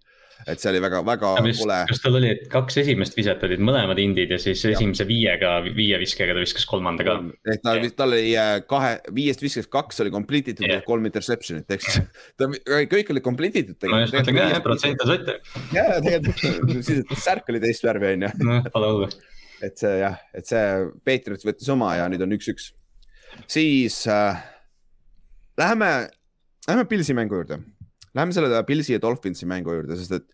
Et 0.50 0.62
see 0.62 0.70
oli 0.72 0.82
väga, 0.84 1.02
väga 1.06 1.32
kole. 1.40 1.78
kas 1.90 2.02
tal 2.04 2.18
oli, 2.20 2.32
et 2.36 2.46
kaks 2.52 2.80
esimest 2.82 3.18
viset 3.18 3.44
olid 3.48 3.64
mõlemad 3.64 4.00
indid 4.02 4.34
ja 4.34 4.40
siis 4.42 4.64
ja. 4.66 4.74
esimese 4.76 5.06
viiega, 5.10 5.54
viie 5.66 6.00
viskega 6.02 6.36
ta 6.36 6.44
viskas 6.44 6.66
kolmanda 6.70 7.06
ka. 7.08 7.18
ehk 7.54 7.66
ta, 7.66 7.76
tal 7.98 8.16
oli 8.16 8.36
äh, 8.40 8.54
kahe, 8.70 8.94
viiest 9.16 9.44
viskest 9.44 9.72
kaks 9.74 10.04
oli 10.06 10.14
complete 10.14 10.56
itud 10.56 10.68
ja 10.70 10.80
kolm 10.86 11.06
interception'it, 11.10 11.68
ehk 11.76 11.86
siis 11.86 12.00
ta 12.40 12.50
kõik 12.92 13.14
olid 13.16 13.26
complete 13.26 13.66
itud. 13.66 13.90
ma 13.92 14.04
just 14.04 14.18
mõtlen 14.18 14.40
ka, 14.40 14.48
jah, 14.56 14.64
protsent 14.66 15.06
on 15.06 15.14
sotte. 15.14 15.38
ja, 15.76 15.88
tegelikult 16.04 16.88
siis 16.88 17.26
särk 17.26 17.52
oli 17.54 17.64
teist 17.64 17.86
värvi, 17.88 18.16
on 18.18 18.28
ju. 18.28 18.32
noh, 18.48 18.72
pole 18.74 18.94
hullu. 18.94 19.12
et 19.62 19.78
see 19.78 19.98
jah, 20.02 20.18
et 20.38 20.48
see 20.48 20.64
Patriots 21.06 21.48
võttis 21.48 21.70
oma 21.74 21.94
ja 22.00 22.08
nüüd 22.12 22.24
on 22.26 22.34
üks-üks. 22.38 22.72
siis 23.46 24.02
äh, 24.10 24.42
läheme 25.60 25.92
Lähme 26.68 26.86
Pilsi 26.86 27.14
mängu 27.18 27.36
juurde, 27.36 27.58
lähme 28.18 28.36
selle 28.36 28.64
Pilsi 28.68 28.96
ja 28.96 29.02
Dolphinsi 29.02 29.48
mängu 29.50 29.74
juurde, 29.76 29.98
sest 30.00 30.16
et 30.18 30.28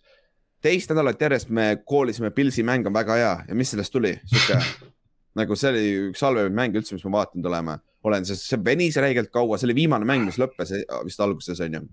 teist 0.63 0.92
nädalat 0.92 1.22
järjest 1.22 1.50
me 1.54 1.70
koolisime, 1.86 2.32
Pilsi 2.36 2.66
mäng 2.66 2.88
on 2.88 2.96
väga 2.96 3.18
hea. 3.20 3.34
Ja 3.50 3.56
mis 3.56 3.74
sellest 3.74 3.94
tuli, 3.94 4.16
sihuke 4.26 4.62
nagu 5.40 5.58
see 5.60 5.74
oli 5.74 5.84
üks 6.10 6.24
halvemaid 6.26 6.56
mänge 6.58 6.82
üldse, 6.82 6.96
mis 6.98 7.06
ma 7.06 7.20
vaadanud 7.20 7.50
olema, 7.52 7.78
olen, 8.08 8.26
sest 8.26 8.48
see 8.48 8.60
venis 8.63 8.98
räigelt 9.02 9.30
kaua, 9.34 9.60
see 9.60 9.68
oli 9.70 9.76
viimane 9.78 10.08
mäng, 10.08 10.26
mis 10.28 10.40
lõppes 10.42 10.74
eh, 10.74 10.86
vist 11.06 11.22
alguses 11.22 11.62
on 11.66 11.78
ju. 11.78 11.84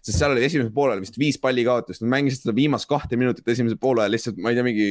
sest 0.00 0.16
seal 0.16 0.32
oli 0.32 0.46
esimesel 0.46 0.72
poolel 0.74 1.02
vist 1.04 1.18
viis 1.20 1.38
palli 1.42 1.64
kaotust, 1.66 2.04
nad 2.04 2.14
mängisid 2.14 2.44
seda 2.44 2.56
viimast 2.56 2.88
kahte 2.88 3.18
minutit 3.20 3.48
esimesel 3.52 3.80
poolel 3.82 4.12
lihtsalt, 4.14 4.40
ma 4.40 4.52
ei 4.52 4.58
tea, 4.58 4.66
mingi 4.66 4.88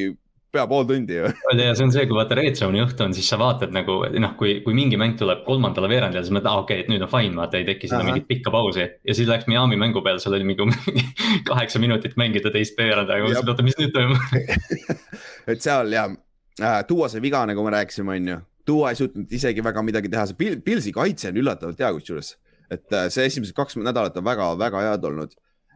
pea 0.54 0.66
pool 0.70 0.86
tundi 0.88 1.18
ju. 1.18 1.30
ja 1.60 1.74
see 1.76 1.86
on 1.86 1.94
see, 1.94 2.06
kui 2.10 2.18
vaata 2.18 2.38
red 2.40 2.58
zone'i 2.60 2.82
õhtu 2.84 3.06
on, 3.06 3.16
siis 3.18 3.28
sa 3.32 3.40
vaatad 3.42 3.74
nagu 3.76 3.98
noh, 4.22 4.36
kui, 4.40 4.60
kui 4.66 4.76
mingi 4.78 5.00
mäng 5.00 5.18
tuleb 5.20 5.44
kolmandale 5.48 5.90
veerandile, 5.92 6.24
siis 6.26 6.36
mõtled, 6.36 6.52
aa 6.52 6.64
okei 6.64 6.80
okay,, 6.80 6.86
et 6.86 6.92
nüüd 6.94 7.06
on 7.06 7.12
fine, 7.12 7.36
vaata 7.40 7.60
ei 7.60 7.68
teki 7.68 7.92
seda 7.92 8.04
mingit 8.08 8.28
pikka 8.30 8.54
pausi. 8.54 8.86
ja 8.86 9.18
siis 9.18 9.30
läks 9.32 9.50
Miami 9.52 9.80
mängu 9.82 10.04
peale, 10.06 10.22
seal 10.24 10.38
oli 10.38 10.48
mingi 10.48 11.04
kaheksa 11.50 11.82
minutit 11.84 12.18
mängida 12.20 12.54
teist 12.54 12.78
veeranda, 12.80 13.18
aga 13.18 13.30
mõtlesin, 13.30 13.54
oota, 13.54 13.68
mis 13.68 13.80
nüüd 13.82 13.96
toimub 13.96 14.86
et 15.52 15.64
seal 15.66 15.96
ja 15.96 16.08
äh,, 16.10 16.82
Duo 16.90 17.10
sai 17.12 17.24
viga, 17.24 17.46
nagu 17.50 17.66
me 17.66 17.76
rääkisime, 17.76 18.20
on 18.20 18.34
ju. 18.34 18.42
Duo 18.66 18.88
ei 18.90 18.98
suutnud 18.98 19.32
isegi 19.36 19.64
väga 19.64 19.84
midagi 19.86 20.10
teha, 20.10 20.26
see 20.30 20.38
Pil 20.40 20.60
Pilsi 20.66 20.94
kaitse 20.96 21.30
on 21.30 21.42
üllatavalt 21.42 21.82
hea 21.82 21.92
kusjuures. 22.00 22.36
et 22.72 22.94
äh, 22.94 23.10
see 23.14 23.28
esimesed 23.30 23.54
kaks 23.54 23.78
nädalat 23.78 24.16
on 24.18 24.26
väga-väga 24.26 24.88
head 24.88 25.04
olnud. 25.06 25.36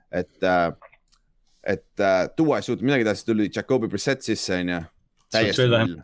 et 0.10 0.44
äh, 0.44 0.72
et 1.70 2.04
äh, 2.04 2.24
tuua 2.38 2.60
ei 2.60 2.66
suutnud 2.66 2.88
midagi 2.88 3.06
teha, 3.08 3.18
siis 3.18 3.28
tuli 3.28 3.50
Jacobi 3.50 3.90
Brissett 3.92 4.26
sisse, 4.26 4.58
onju. 4.58 4.80
täiesti 5.34 5.68
null. 5.70 6.00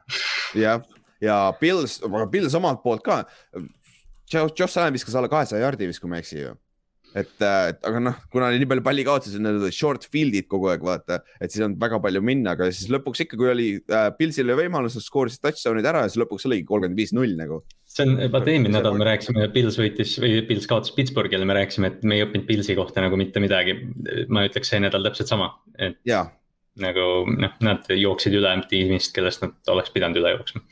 jah, 0.62 0.84
ja 1.23 1.39
Pils, 1.60 1.97
aga 2.06 2.28
Pils 2.32 2.58
omalt 2.58 2.84
poolt 2.84 3.06
ka. 3.06 3.23
Josh 4.32 4.78
Allan 4.78 4.95
viskas 4.95 5.15
alla 5.17 5.30
kahesaja 5.32 5.65
jardi 5.65 5.89
vist, 5.89 6.01
kui 6.01 6.12
ma 6.12 6.19
ei 6.19 6.25
eksi 6.25 6.41
ju 6.41 6.54
et, 7.15 7.36
äh, 7.39 7.69
et 7.71 7.88
aga 7.88 8.01
noh, 8.04 8.17
kuna 8.32 8.49
oli 8.51 8.60
nii 8.60 8.69
palju 8.69 8.84
pallikaotusi, 8.86 9.39
need 9.43 9.62
olid 9.62 9.75
short 9.75 10.08
field'id 10.12 10.49
kogu 10.51 10.69
aeg 10.71 10.84
vaata, 10.84 11.21
et 11.39 11.47
siis 11.47 11.62
ei 11.62 11.67
olnud 11.69 11.80
väga 11.82 11.99
palju 12.04 12.21
minna, 12.25 12.56
aga 12.58 12.67
siis 12.71 12.91
lõpuks 12.91 13.23
ikka, 13.23 13.39
kui 13.39 13.51
oli 13.51 13.67
äh, 13.80 14.10
Pilsil 14.17 14.51
võimalus, 14.60 14.97
nad 14.99 15.06
skoorisid 15.06 15.43
touchdown'id 15.45 15.88
ära 15.91 16.04
ja 16.04 16.12
siis 16.12 16.19
lõpuks 16.25 16.47
oligi 16.49 16.67
kolmkümmend 16.67 16.99
viis 16.99 17.15
null 17.15 17.38
nagu. 17.39 17.62
See 17.95 18.05
on, 18.05 18.15
vaata 18.31 18.51
eelmine 18.51 18.75
nädal 18.75 18.97
me 18.99 19.08
rääkisime, 19.08 19.47
Pils 19.55 19.79
võitis 19.79 20.15
või 20.21 20.39
Pils 20.47 20.67
kaotas 20.71 20.95
Pittsburghile, 20.95 21.47
me 21.47 21.55
rääkisime, 21.58 21.93
et 21.93 22.08
me 22.08 22.19
ei 22.19 22.25
õppinud 22.25 22.47
Pilsi 22.49 22.75
kohta 22.77 23.03
nagu 23.03 23.19
mitte 23.19 23.43
midagi. 23.43 23.77
ma 24.27 24.45
ütleks 24.47 24.73
see 24.73 24.81
nädal 24.84 25.05
täpselt 25.08 25.31
sama, 25.31 25.53
et 25.79 26.01
ja. 26.08 26.25
nagu 26.81 27.08
noh, 27.31 27.55
nad 27.63 27.88
jooksid 27.91 28.36
üle 28.36 28.51
tiimist, 28.71 29.15
kellest 29.15 29.45
nad 29.45 29.75
oleks 29.75 29.95
pidanud 29.95 30.19
üle 30.21 30.36
jooksma 30.36 30.65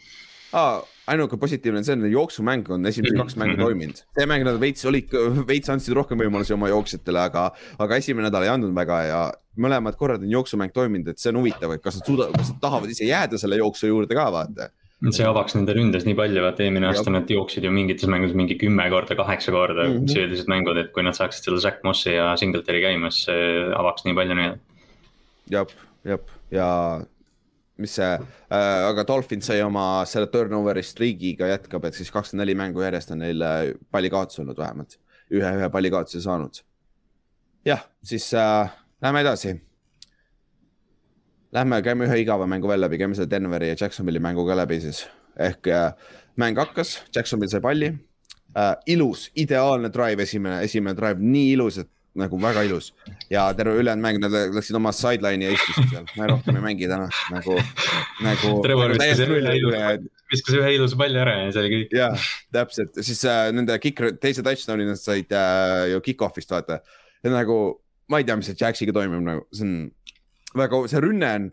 ah, 0.54 0.84
ainuke 1.10 1.38
positiivne 1.42 1.82
on 1.82 1.88
see, 1.88 1.96
et 1.98 2.14
jooksumäng 2.14 2.70
on 2.76 2.86
esimesed 2.90 3.18
kaks 3.18 3.38
mängu 3.40 3.58
mhm. 3.58 3.64
toiminud. 3.66 4.04
see 4.18 4.28
mäng 4.30 4.46
nad 4.48 4.60
veits 4.62 4.86
olid, 4.90 5.16
veits 5.50 5.72
andsid 5.74 5.96
rohkem 5.98 6.20
võimalusi 6.22 6.56
oma 6.56 6.70
jooksjatele, 6.72 7.26
aga, 7.30 7.48
aga 7.84 8.00
esimene 8.02 8.30
nädal 8.30 8.46
ei 8.48 8.54
andnud 8.54 8.76
väga 8.78 9.00
ja 9.08 9.24
mõlemad 9.64 9.98
korrad 10.00 10.24
on 10.24 10.32
jooksumäng 10.32 10.74
toiminud, 10.76 11.12
et 11.12 11.22
see 11.22 11.34
on 11.34 11.42
huvitav, 11.42 11.76
et 11.76 11.84
kas 11.84 12.00
nad 12.00 12.10
suudavad, 12.10 12.38
kas 12.38 12.54
nad 12.54 12.62
tahavad 12.64 12.94
ise 12.94 13.10
jääda 13.10 13.40
selle 13.42 13.60
jooksu 13.62 13.90
juurde 13.90 14.18
ka 14.18 14.30
vaata 14.34 14.70
see 15.12 15.26
avaks 15.28 15.56
nende 15.58 15.74
ründes 15.76 16.06
nii 16.08 16.16
palju, 16.16 16.44
vaata 16.46 16.64
eelmine 16.64 16.88
aasta 16.88 17.12
nad 17.12 17.30
jooksid 17.30 17.66
ju 17.68 17.72
mingites 17.76 18.08
mängudes 18.08 18.36
mingi 18.40 18.56
kümme 18.60 18.86
korda, 18.94 19.18
kaheksa 19.20 19.52
korda 19.52 19.88
mm 19.88 19.98
-hmm. 19.98 20.12
sellised 20.14 20.52
mängud, 20.52 20.78
et 20.80 20.94
kui 20.96 21.04
nad 21.04 21.18
saaksid 21.18 21.50
selle 21.50 21.60
Zack 21.60 21.84
Mossi 21.84 22.14
ja 22.14 22.36
Singletary 22.40 22.82
käima, 22.86 23.12
siis 23.12 23.26
see 23.28 23.50
avaks 23.76 24.06
nii 24.06 24.16
palju 24.16 24.38
neile. 24.40 24.60
jah, 25.52 25.68
jah, 26.08 26.20
ja 26.52 26.70
mis 27.78 27.96
see 27.96 28.12
äh,, 28.14 28.88
aga 28.90 29.04
Dolphins 29.08 29.50
sai 29.50 29.62
oma 29.62 30.06
selle 30.06 30.28
turnover'i 30.32 30.84
streagiga 30.84 31.48
jätkab, 31.52 31.86
et 31.86 31.94
siis 31.94 32.12
kakskümmend 32.12 32.46
neli 32.46 32.56
mängu 32.56 32.86
järjest 32.86 33.12
on 33.12 33.20
neil 33.26 33.44
pallikaotus 33.92 34.40
olnud 34.40 34.58
vähemalt, 34.58 34.98
ühe, 35.32 35.52
ühe 35.60 35.70
pallikaotuse 35.70 36.22
saanud. 36.22 36.64
jah, 37.66 37.84
siis 38.04 38.34
äh, 38.34 38.72
lähme 39.02 39.22
edasi. 39.22 39.58
Lähme, 41.54 41.78
käime 41.86 42.08
ühe 42.08 42.16
igava 42.24 42.48
mängu 42.50 42.70
veel 42.70 42.82
läbi, 42.82 42.98
käime 42.98 43.14
selle 43.14 43.30
Denveri 43.30 43.68
ja 43.70 43.78
Jacksonville'i 43.78 44.22
mängu 44.24 44.46
ka 44.48 44.56
läbi 44.58 44.80
siis. 44.82 45.04
ehk 45.38 45.68
äh, 45.70 45.94
mäng 46.38 46.58
hakkas, 46.58 47.04
Jacksonville 47.16 47.50
sai 47.50 47.62
palli 47.62 47.90
äh,. 48.58 48.76
ilus, 48.86 49.32
ideaalne 49.36 49.90
drive, 49.94 50.24
esimene, 50.24 50.62
esimene 50.66 50.98
drive, 50.98 51.22
nii 51.22 51.52
ilus, 51.54 51.78
et 51.82 51.90
nagu 52.18 52.38
väga 52.42 52.62
ilus 52.68 52.92
ja 53.30 53.48
terve 53.58 53.74
ülejäänud 53.82 54.06
mäng, 54.06 54.20
nad 54.22 54.34
läksid 54.54 54.78
oma 54.78 54.92
sideline'i 54.94 55.48
ja 55.48 55.54
istusid 55.56 55.90
seal, 55.94 56.10
me 56.18 56.28
rohkem 56.30 56.58
ei 56.58 56.66
mängi 56.68 56.90
täna 56.90 57.08
nagu, 57.34 57.58
nagu. 58.26 58.54
Trevor 58.66 58.94
viskas 58.94 59.24
ühe 59.26 59.56
ilusa, 59.58 59.96
viskas 60.34 60.58
ühe 60.60 60.76
ilusa 60.78 61.00
palli 61.02 61.22
ära 61.22 61.40
ja 61.40 61.48
see 61.54 61.64
oli 61.64 61.74
kõik. 61.76 61.98
ja, 61.98 62.12
täpselt, 62.54 63.02
siis 63.02 63.26
äh, 63.30 63.48
nende 63.54 63.78
kick, 63.82 64.02
teise 64.22 64.46
touchdown'i 64.46 64.90
nad 64.90 65.02
said 65.02 65.34
äh, 65.34 65.88
ju 65.94 66.02
kick-off'ist 66.06 66.54
vaata. 66.54 66.82
ja 67.26 67.34
nagu, 67.34 67.60
ma 68.10 68.22
ei 68.22 68.30
tea, 68.30 68.38
mis 68.42 68.50
see 68.50 68.62
Jaxiga 68.62 68.94
toimub 68.98 69.26
nagu, 69.26 69.50
see 69.54 69.70
on 69.70 69.84
väga, 70.58 70.82
see 70.92 71.04
rünne 71.04 71.32
on 71.40 71.48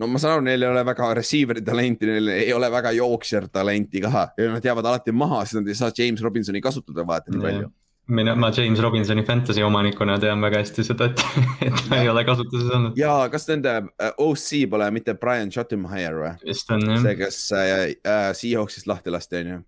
no 0.00 0.08
ma 0.08 0.20
saan 0.20 0.38
aru, 0.38 0.46
neil 0.48 0.64
ei 0.64 0.70
ole 0.70 0.84
väga 0.88 1.10
receiver'i 1.18 1.64
talenti, 1.64 2.08
neil 2.08 2.32
ei 2.32 2.52
ole 2.56 2.70
väga 2.72 2.94
jooksjat 2.96 3.50
talenti 3.52 4.00
ka 4.00 4.30
ja 4.36 4.48
nad 4.54 4.64
jäävad 4.64 4.88
alati 4.92 5.12
maha, 5.12 5.44
siis 5.44 5.60
nad 5.60 5.68
ei 5.68 5.78
saa 5.78 5.92
James 5.96 6.24
Robinsoni 6.24 6.62
kasutada 6.64 7.06
vaata 7.06 7.34
nii 7.34 7.44
palju 7.44 7.70
mina, 8.10 8.34
ma 8.34 8.50
James 8.56 8.80
Robinsoni 8.80 9.22
fantasy 9.22 9.62
omanikuna 9.62 10.18
tean 10.18 10.42
väga 10.42 10.62
hästi 10.62 10.84
seda, 10.86 11.10
et, 11.10 11.24
et 11.68 11.82
ta 11.88 12.00
ei 12.00 12.08
ole 12.10 12.24
kasutuses 12.26 12.70
olnud. 12.74 12.98
ja 12.98 13.14
kas 13.32 13.46
nende 13.50 13.74
äh, 13.78 14.14
OC 14.18 14.46
pole 14.70 14.90
mitte 14.94 15.14
Brian 15.20 15.52
Schottenheier 15.52 16.16
või? 16.18 16.32
vist 16.46 16.72
on 16.74 16.86
jah. 16.86 17.02
see, 17.04 17.18
kes 17.20 17.42
äh, 17.56 17.74
äh, 18.00 18.30
Seahawksist 18.36 18.90
lahti 18.90 19.14
lasti, 19.14 19.44
on 19.44 19.52
ju. 19.54 19.60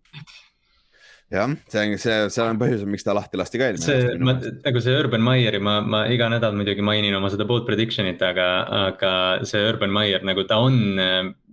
Jah, 1.33 1.53
see 1.73 1.83
on, 1.83 1.99
see, 2.01 2.17
seal 2.35 2.51
on 2.51 2.61
põhjus, 2.61 2.85
miks 2.89 3.07
ta 3.07 3.15
lahti 3.17 3.41
lasti 3.41 3.61
ka 3.61 3.71
eelmine 3.71 3.85
aasta. 3.85 4.41
see, 4.45 4.57
nagu 4.67 4.83
see 4.85 4.97
Urban 5.01 5.25
Meyeri, 5.25 5.61
ma, 5.65 5.79
ma 5.81 6.05
iga 6.13 6.29
nädal 6.33 6.57
muidugi 6.59 6.85
mainin 6.85 7.17
oma 7.19 7.31
seda 7.33 7.47
bold 7.49 7.65
prediction'it, 7.69 8.23
aga, 8.27 8.49
aga 8.89 9.15
see 9.49 9.63
Urban 9.71 9.95
Meyer 9.95 10.27
nagu 10.29 10.45
ta 10.49 10.61
on 10.63 10.79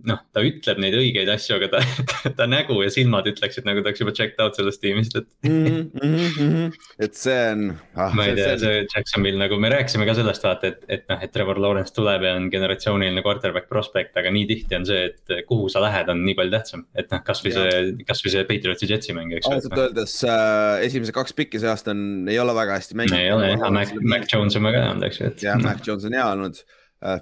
noh, 0.08 0.20
ta 0.34 0.42
ütleb 0.44 0.80
neid 0.82 0.94
õigeid 0.96 1.28
asju, 1.32 1.56
aga 1.58 1.68
ta, 1.74 1.80
ta, 2.08 2.30
ta 2.38 2.46
nägu 2.48 2.76
ja 2.84 2.90
silmad 2.92 3.28
ütleksid 3.30 3.66
nagu 3.68 3.82
ta 3.82 3.90
oleks 3.90 4.02
juba 4.02 4.14
checked 4.16 4.40
out 4.42 4.56
sellest 4.58 4.82
tiimist, 4.82 5.16
et 5.18 5.28
mm. 5.46 5.90
-hmm. 5.96 6.78
et 7.04 7.18
see 7.18 7.38
on 7.52 7.64
ah,. 7.94 8.14
ma 8.16 8.28
ei 8.28 8.36
tea, 8.38 8.56
see 8.62 8.82
Jacksonville 8.86 9.40
nagu 9.40 9.58
me 9.60 9.72
rääkisime 9.72 10.08
ka 10.08 10.16
sellest 10.18 10.46
vaata, 10.46 10.72
et, 10.72 10.82
et 10.88 11.06
noh, 11.12 11.20
et 11.22 11.34
Trevor 11.34 11.60
Lawrence 11.62 11.94
tuleb 11.96 12.26
ja 12.26 12.34
on 12.38 12.48
generatsiooniline 12.52 13.24
quarterback 13.26 13.68
prospect, 13.72 14.16
aga 14.20 14.32
nii 14.34 14.48
tihti 14.50 14.78
on 14.80 14.88
see, 14.88 15.10
et 15.10 15.46
kuhu 15.48 15.68
sa 15.72 15.84
lähed, 15.84 16.10
on 16.12 16.24
nii 16.24 16.36
palju 16.38 16.56
tähtsam. 16.56 16.86
et 16.94 17.12
noh, 17.12 17.24
kasvõi 17.26 17.54
see, 17.56 17.78
kasvõi 18.08 18.34
see 18.36 18.48
Patriotsi 18.48 18.90
Jetsi 18.90 19.16
mäng, 19.16 19.36
eks. 19.36 19.50
ausalt 19.50 19.76
no. 19.76 19.86
öeldes 19.86 20.16
äh, 20.24 20.84
esimesed 20.88 21.16
kaks 21.16 21.36
pikki 21.36 21.62
see 21.62 21.70
aasta 21.70 21.94
on, 21.94 22.28
ei 22.30 22.40
ole 22.42 22.56
väga 22.56 22.80
hästi 22.80 22.98
mänginud. 23.00 23.20
ei 23.20 23.32
ole 23.34 23.54
jah, 23.54 23.70
Mac, 23.74 23.96
Mac 24.00 24.28
Jones 24.32 24.58
on 24.58 24.70
väga 24.70 24.84
hea 24.84 24.92
olnud, 24.94 25.08
eks 25.10 25.20
ju, 25.22 25.32
et. 25.32 25.48
jah, 25.50 25.60
Mac 25.62 25.84
Jones 25.86 26.08
on 26.08 26.16
hea 26.16 26.28
olnud 26.34 26.62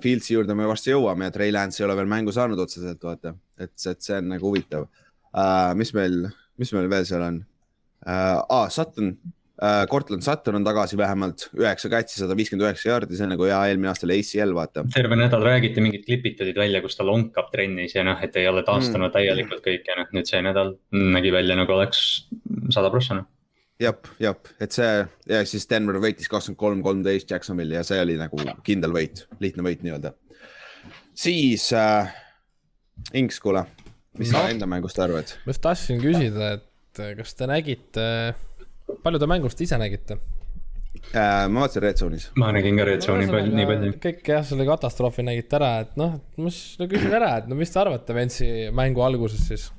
Fieldsi 0.02 0.34
juurde 0.34 0.56
me 0.58 0.66
varsti 0.66 0.90
jõuame 0.90 1.28
ja 1.28 1.34
Trey 1.34 1.52
Lance 1.54 1.82
ei 1.82 1.86
ole 1.86 1.94
veel 2.00 2.10
mängu 2.10 2.34
saanud 2.34 2.58
otseselt, 2.58 3.02
vaata, 3.04 3.34
et, 3.60 3.74
et 3.76 4.02
see 4.02 4.16
on 4.18 4.32
nagu 4.34 4.50
huvitav 4.50 4.88
uh,. 4.88 5.74
mis 5.78 5.94
meil, 5.94 6.24
mis 6.58 6.72
meil 6.74 6.90
veel 6.90 7.06
seal 7.08 7.22
on 7.28 7.42
uh,? 7.42 8.40
Ah, 8.42 8.66
Sutton 8.74 9.12
uh,, 9.14 9.84
Cortland 9.90 10.26
Sutton 10.26 10.58
on 10.58 10.66
tagasi 10.66 10.98
vähemalt 10.98 11.46
üheksa 11.58 11.92
katsi, 11.92 12.18
sada 12.18 12.34
viiskümmend 12.38 12.66
üheksa 12.66 12.90
jaardi, 12.90 13.14
see 13.14 13.28
on 13.28 13.34
nagu 13.36 13.46
hea 13.46 13.60
eelmine 13.70 13.92
aasta 13.92 14.08
oli 14.08 14.18
ACL, 14.18 14.56
vaata. 14.58 14.86
terve 14.94 15.20
nädal 15.20 15.46
räägiti, 15.46 15.84
mingid 15.84 16.06
klipid 16.08 16.38
tulid 16.42 16.58
välja, 16.58 16.82
kus 16.82 16.98
ta 16.98 17.06
lonkab 17.06 17.54
trennis 17.54 17.94
ja 17.94 18.06
noh, 18.08 18.18
et 18.24 18.36
ei 18.40 18.50
ole 18.50 18.66
taastunud 18.66 19.12
mm. 19.12 19.14
täielikult 19.14 19.62
kõik 19.64 19.86
ja 19.86 20.00
noh, 20.02 20.10
nüüd 20.16 20.30
see 20.30 20.42
nädal 20.42 20.74
nägi 20.90 21.34
välja 21.38 21.58
nagu 21.58 21.78
oleks 21.78 22.04
sada 22.74 22.90
prossa 22.90 23.22
noh 23.22 23.30
jep, 23.82 24.08
jep, 24.22 24.48
et 24.62 24.74
see 24.74 24.94
ja 25.30 25.42
siis 25.48 25.66
Denver 25.70 26.00
võitis 26.02 26.30
kakskümmend 26.30 26.60
kolm, 26.60 26.80
kolmteist 26.84 27.30
Jacksonville'i 27.30 27.78
ja 27.78 27.84
see 27.86 28.00
oli 28.02 28.16
nagu 28.18 28.40
kindel 28.66 28.94
võit, 28.94 29.26
lihtne 29.42 29.64
võit 29.66 29.84
nii-öelda. 29.86 30.14
siis 31.18 31.70
äh, 31.76 32.10
Inks, 33.18 33.38
kuule, 33.42 33.62
mis 34.18 34.32
no, 34.32 34.40
sa 34.40 34.48
enda 34.50 34.66
mängust 34.70 34.98
arvad? 35.02 35.36
ma 35.44 35.54
just 35.54 35.62
tahtsin 35.64 36.02
küsida, 36.02 36.56
et 36.58 37.04
kas 37.20 37.38
te 37.38 37.46
nägite, 37.50 38.08
palju 39.04 39.22
te 39.22 39.30
mängust 39.30 39.62
ise 39.62 39.78
nägite? 39.78 40.18
Äh, 41.14 41.46
ma 41.46 41.62
vaatasin 41.62 41.84
Red 41.84 42.00
Zone'is. 42.00 42.28
ma 42.40 42.50
nägin 42.56 42.78
ka 42.80 42.86
Red 42.88 43.04
Zone'i 43.06 43.30
no, 43.30 43.38
nii 43.38 43.70
palju. 43.70 43.94
kõik 44.02 44.32
jah, 44.34 44.42
selle 44.46 44.66
katastroofi 44.66 45.22
nägite 45.22 45.60
ära, 45.60 45.72
et 45.86 45.94
noh, 46.00 46.18
mis, 46.42 46.58
no 46.80 46.90
küsin 46.90 47.14
ära, 47.14 47.36
et 47.38 47.50
no 47.50 47.58
mis 47.58 47.70
te 47.70 47.78
arvate 47.84 48.16
Ventsi 48.16 48.48
mängu 48.74 49.06
alguses 49.06 49.46
siis? 49.52 49.70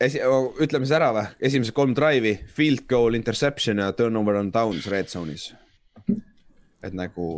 Esi-, 0.00 0.22
ütleme 0.62 0.86
siis 0.86 0.96
ära 0.98 1.10
või, 1.14 1.24
esimesed 1.50 1.76
kolm 1.76 1.94
drive'i, 1.96 2.36
field 2.54 2.86
goal, 2.90 3.18
interception 3.18 3.82
ja 3.82 3.90
turnover 3.96 4.38
on 4.40 4.52
downs 4.54 4.86
red 4.90 5.10
zone'is. 5.10 5.50
et 6.82 6.94
nagu 6.94 7.28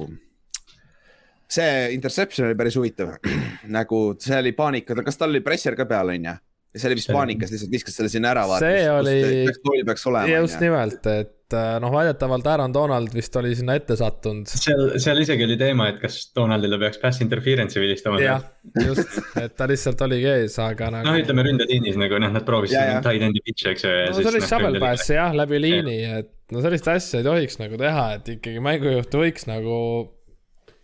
see 1.51 1.89
interception 1.95 2.47
oli 2.47 2.59
päris 2.59 2.77
huvitav 2.77 3.17
nagu 3.79 4.03
see 4.21 4.39
oli 4.39 4.53
paanika, 4.57 4.97
kas 5.05 5.19
tal 5.21 5.33
oli 5.33 5.43
pressure 5.45 5.79
ka 5.79 5.89
peal, 5.89 6.15
on 6.15 6.31
ju? 6.31 6.37
ja 6.71 6.79
see 6.79 6.91
oli 6.91 7.01
vist 7.01 7.11
paanikas, 7.11 7.53
lihtsalt 7.55 7.73
viskas 7.73 7.97
selle 7.99 8.13
sinna 8.13 8.35
ära. 8.35 8.47
see 8.63 8.87
oli, 8.93 9.19
just 10.37 10.61
nimelt, 10.63 11.07
et 11.11 11.37
et 11.51 11.57
äh, 11.59 11.77
noh, 11.83 11.91
väidetavalt 11.93 12.47
Aaron 12.47 12.75
Donald 12.75 13.15
vist 13.15 13.35
oli 13.37 13.53
sinna 13.59 13.75
ette 13.79 13.97
sattunud. 13.99 14.47
seal, 14.51 14.83
seal 15.03 15.19
isegi 15.23 15.47
oli 15.47 15.57
teema, 15.59 15.89
et 15.91 15.99
kas 16.03 16.21
Donaldile 16.37 16.79
peaks 16.79 17.01
pass 17.03 17.23
interference'i 17.25 17.83
vilistama. 17.83 18.21
jah, 18.23 18.45
just, 18.87 19.19
et 19.41 19.57
ta 19.59 19.67
lihtsalt 19.71 20.05
oligi 20.07 20.29
ees, 20.31 20.59
aga 20.63 20.93
nagu. 20.95 21.09
noh, 21.09 21.19
ütleme 21.19 21.47
ründetiinis 21.49 21.99
nagu 22.01 22.21
noh, 22.23 22.31
nad 22.37 22.47
proovisid 22.47 23.03
tight 23.07 23.27
end'i 23.27 23.43
pitch'i, 23.47 23.73
eks 23.73 23.87
ju. 23.87 23.97
no 23.97 24.21
see 24.21 24.31
oli 24.31 24.45
noh, 24.45 24.53
shovel 24.53 24.79
pass 24.85 25.11
jah, 25.11 25.35
läbi 25.43 25.61
liini, 25.63 25.99
et 26.21 26.31
no 26.55 26.63
sellist 26.63 26.89
asja 26.93 27.23
ei 27.23 27.27
tohiks 27.27 27.59
nagu 27.63 27.81
teha, 27.81 28.07
et 28.21 28.33
ikkagi 28.37 28.63
mängujuht 28.71 29.19
võiks 29.23 29.51
nagu 29.51 29.81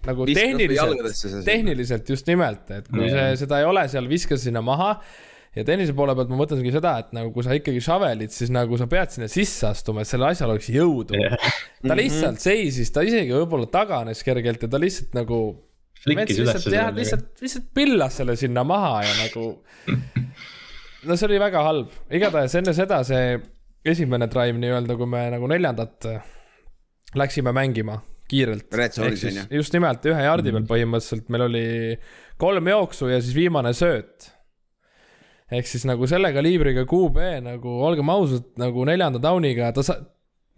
nagu 0.07 0.27
tehniliselt, 0.31 1.47
tehniliselt 1.47 2.11
just 2.11 2.29
nimelt, 2.31 2.69
et 2.75 2.91
kui 2.91 3.09
see, 3.11 3.31
seda 3.43 3.63
ei 3.63 3.67
ole 3.67 3.87
seal, 3.91 4.07
viska 4.11 4.39
sinna 4.39 4.63
maha 4.67 4.97
ja 5.57 5.65
tennise 5.65 5.95
poole 5.97 6.15
pealt 6.17 6.33
ma 6.33 6.39
mõtlengi 6.43 6.73
seda, 6.75 6.93
et 7.01 7.15
nagu 7.17 7.33
kui 7.35 7.45
sa 7.47 7.57
ikkagi 7.57 7.81
shovel'id, 7.85 8.33
siis 8.35 8.53
nagu 8.53 8.77
sa 8.81 8.89
pead 8.91 9.15
sinna 9.15 9.29
sisse 9.33 9.69
astuma, 9.71 10.05
et 10.05 10.11
sellel 10.11 10.35
asjal 10.35 10.53
oleks 10.53 10.69
jõudu 10.73 11.17
yeah.. 11.17 11.37
ta 11.81 11.95
mhm. 11.95 12.01
lihtsalt 12.03 12.43
seisis, 12.45 12.93
ta 12.93 13.05
isegi 13.07 13.33
võib-olla 13.33 13.71
taganes 13.73 14.21
kergelt 14.27 14.67
ja 14.67 14.71
ta 14.73 14.81
lihtsalt 14.83 15.17
nagu. 15.17 15.41
lihtsalt 16.07 16.69
lihtsalt, 16.99 17.31
lihtsalt 17.43 17.71
pillas 17.75 18.21
selle 18.21 18.37
sinna 18.39 18.67
maha 18.69 19.01
ja 19.07 19.15
nagu. 19.23 19.47
no 21.09 21.17
see 21.17 21.31
oli 21.31 21.41
väga 21.41 21.65
halb, 21.65 21.97
igatahes 22.21 22.59
enne 22.61 22.77
seda 22.77 23.01
see 23.07 23.39
esimene 23.87 24.29
drive 24.29 24.61
nii-öelda, 24.61 24.99
kui 24.99 25.09
me 25.09 25.25
nagu 25.33 25.49
neljandat 25.49 26.11
läksime 27.17 27.55
mängima 27.57 27.97
kiirelt. 28.29 28.69
just 29.51 29.73
nimelt 29.73 30.05
ühe 30.05 30.23
jardi 30.29 30.53
peal 30.53 30.61
mhm. 30.61 30.71
põhimõtteliselt 30.71 31.33
meil 31.33 31.49
oli 31.49 31.67
kolm 32.37 32.75
jooksu 32.75 33.09
ja 33.09 33.23
siis 33.23 33.33
viimane 33.39 33.73
sööt 33.73 34.36
ehk 35.53 35.69
siis 35.71 35.87
nagu 35.87 36.07
selle 36.11 36.33
kaliibriga 36.35 36.85
QB 36.89 37.27
nagu 37.47 37.79
olgem 37.87 38.11
ausad, 38.11 38.49
nagu 38.59 38.87
neljanda 38.89 39.21
down'iga 39.23 39.71
ta 39.75 39.85
sa-, 39.87 40.01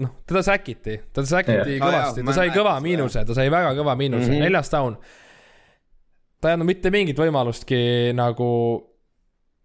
noh, 0.01 0.14
teda 0.28 0.43
säkiti, 0.47 0.99
teda 1.12 1.26
säkiti 1.28 1.76
yeah. 1.76 1.82
kõvasti 1.82 2.22
ah,, 2.22 2.28
ta 2.30 2.36
sai 2.39 2.53
kõva 2.55 2.76
miinuse, 2.84 3.24
ta 3.28 3.36
sai 3.36 3.51
väga 3.53 3.74
kõva 3.78 3.97
miinuse 3.99 4.24
mm, 4.24 4.36
-hmm. 4.36 4.47
neljas 4.47 4.72
down. 4.72 4.97
ta 6.41 6.49
ei 6.49 6.57
andnud 6.57 6.70
mitte 6.70 6.93
mingit 6.95 7.20
võimalustki 7.20 7.80
nagu 8.16 8.49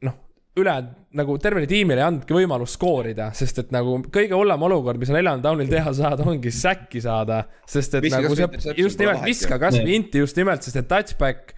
noh, 0.04 0.20
üle 0.60 0.76
nagu 1.14 1.38
tervele 1.40 1.70
tiimile 1.70 2.02
ei 2.02 2.08
andnudki 2.10 2.36
võimalust 2.36 2.76
skoorida, 2.80 3.30
sest 3.38 3.64
et 3.64 3.72
nagu 3.72 4.00
kõige 4.14 4.36
hullem 4.36 4.68
olukord, 4.68 5.00
mis 5.00 5.12
neljandal 5.14 5.54
down'il 5.54 5.70
teha 5.72 5.94
saad, 5.96 6.24
ongi 6.26 6.52
säkki 6.52 7.00
saada. 7.06 7.46
sest 7.70 7.96
et 7.96 8.10
viska 8.10 8.24
nagu 8.26 8.36
see, 8.36 8.76
just 8.82 9.00
nimelt, 9.00 9.24
viska 9.24 9.60
kasvõi 9.62 10.00
inti 10.02 10.24
just 10.26 10.36
nimelt, 10.36 10.66
sest 10.66 10.82
et 10.82 10.90
touchback 10.90 11.54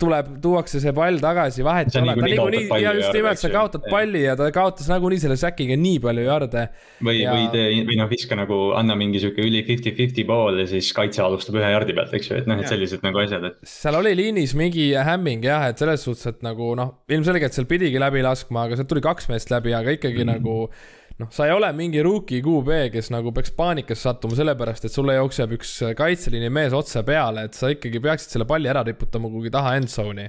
tuleb, 0.00 0.28
tuuakse 0.42 0.80
see 0.80 0.92
pall 0.96 1.20
tagasi, 1.20 1.62
vahet 1.66 1.90
ei 1.92 2.00
ole, 2.00 2.14
ta 2.16 2.28
niikuinii, 2.28 2.78
ja 2.80 2.94
just 2.96 3.12
nimelt, 3.14 3.40
sa 3.40 3.50
kaotad 3.52 3.84
palli 3.92 4.22
ja 4.24 4.34
ta 4.38 4.48
kaotas 4.54 4.88
nagunii 4.90 5.20
selle 5.20 5.36
säkiga 5.40 5.76
nii 5.78 5.98
palju 6.02 6.24
jarde. 6.24 6.64
või 7.04 7.18
ja..., 7.20 7.34
või 7.36 7.50
tee, 7.52 7.66
või 7.88 7.98
noh, 8.00 8.08
viska 8.10 8.38
nagu, 8.38 8.60
anna 8.78 8.96
mingi 8.98 9.20
sihuke 9.22 9.44
üli 9.44 9.60
fifty-fifty 9.68 10.24
pool 10.28 10.62
ja 10.62 10.66
siis 10.70 10.88
kaitse 10.96 11.22
alustab 11.24 11.60
ühe 11.60 11.74
jardi 11.74 11.96
pealt, 11.98 12.16
eks 12.16 12.32
ju, 12.32 12.40
et 12.40 12.48
noh, 12.50 12.62
et 12.62 12.72
sellised 12.72 13.04
nagu 13.04 13.20
asjad, 13.22 13.44
et. 13.50 13.60
seal 13.68 14.00
oli 14.00 14.14
liinis 14.18 14.56
mingi 14.58 14.88
hämming 14.96 15.44
jah, 15.46 15.68
et 15.70 15.84
selles 15.84 16.08
suhtes, 16.08 16.24
et 16.32 16.42
nagu 16.46 16.72
noh, 16.78 16.96
ilmselgelt 17.12 17.54
seal 17.54 17.68
pidigi 17.70 18.00
läbi 18.02 18.24
laskma, 18.24 18.66
aga 18.66 18.80
sealt 18.80 18.90
tuli 18.90 19.04
kaks 19.04 19.28
meest 19.32 19.52
läbi, 19.52 19.76
aga 19.76 19.98
ikkagi 19.98 20.24
mm 20.24 20.32
-hmm. 20.32 20.40
nagu 20.40 21.00
noh, 21.22 21.30
sa 21.34 21.46
ei 21.48 21.54
ole 21.54 21.70
mingi 21.76 22.02
rookie 22.04 22.42
QB, 22.44 22.92
kes 22.94 23.10
nagu 23.14 23.32
peaks 23.34 23.54
paanikasse 23.56 24.08
sattuma 24.08 24.38
sellepärast, 24.38 24.86
et 24.88 24.94
sulle 24.94 25.16
jookseb 25.18 25.56
üks 25.58 25.74
kaitseliini 25.98 26.50
mees 26.52 26.76
otse 26.76 27.04
peale, 27.06 27.46
et 27.48 27.58
sa 27.58 27.72
ikkagi 27.72 28.02
peaksid 28.02 28.36
selle 28.36 28.48
palli 28.48 28.70
ära 28.72 28.84
riputama 28.86 29.30
kuhugi 29.32 29.52
taha 29.54 29.76
end 29.80 29.92
zone'i. 29.92 30.28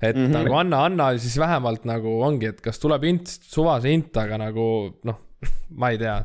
et 0.00 0.14
mm 0.16 0.26
-hmm. 0.26 0.34
nagu 0.34 0.54
anna, 0.54 0.84
anna 0.84 1.18
siis 1.18 1.38
vähemalt 1.38 1.84
nagu 1.84 2.20
ongi, 2.22 2.46
et 2.46 2.60
kas 2.60 2.78
tuleb 2.78 3.04
int, 3.04 3.26
suvase 3.26 3.90
int, 3.90 4.16
aga 4.16 4.38
nagu 4.38 4.94
noh 5.04 5.27
ma 5.80 5.90
ei 5.90 5.98
tea. 5.98 6.16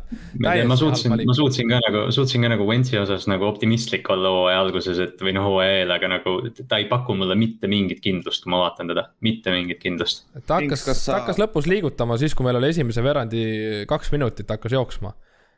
ma 0.68 0.76
suutsin, 0.76 1.14
ma 1.26 1.36
suutsin 1.38 1.70
ka 1.70 1.80
nagu, 1.84 2.03
suutsin 2.14 2.45
ka 2.45 2.49
nagu 2.53 2.66
Wentsi 2.66 2.97
osas 2.97 3.28
nagu 3.30 3.45
optimistlik 3.45 4.09
olla 4.09 4.32
hooaja 4.34 4.64
alguses, 4.64 5.01
et 5.03 5.22
või 5.22 5.36
noh, 5.38 5.45
hooaja 5.51 5.84
eel, 5.84 5.93
aga 5.93 6.09
nagu 6.16 6.36
ta 6.61 6.80
ei 6.82 6.88
paku 6.89 7.16
mulle 7.20 7.38
mitte 7.39 7.70
mingit 7.70 8.01
kindlust, 8.03 8.43
kui 8.43 8.53
ma 8.53 8.64
vaatan 8.66 8.89
teda, 8.89 9.05
mitte 9.26 9.53
mingit 9.53 9.82
kindlust. 9.84 10.26
ta 10.47 10.57
hakkas, 10.61 10.86
ta 10.88 10.97
sa... 10.97 11.20
hakkas 11.20 11.41
lõpus 11.41 11.70
liigutama 11.70 12.18
siis, 12.22 12.34
kui 12.38 12.47
meil 12.47 12.57
oli 12.61 12.72
esimese 12.74 13.05
veerandi 13.05 13.45
kaks 13.89 14.14
minutit 14.16 14.49
hakkas 14.49 14.78
jooksma. 14.80 15.14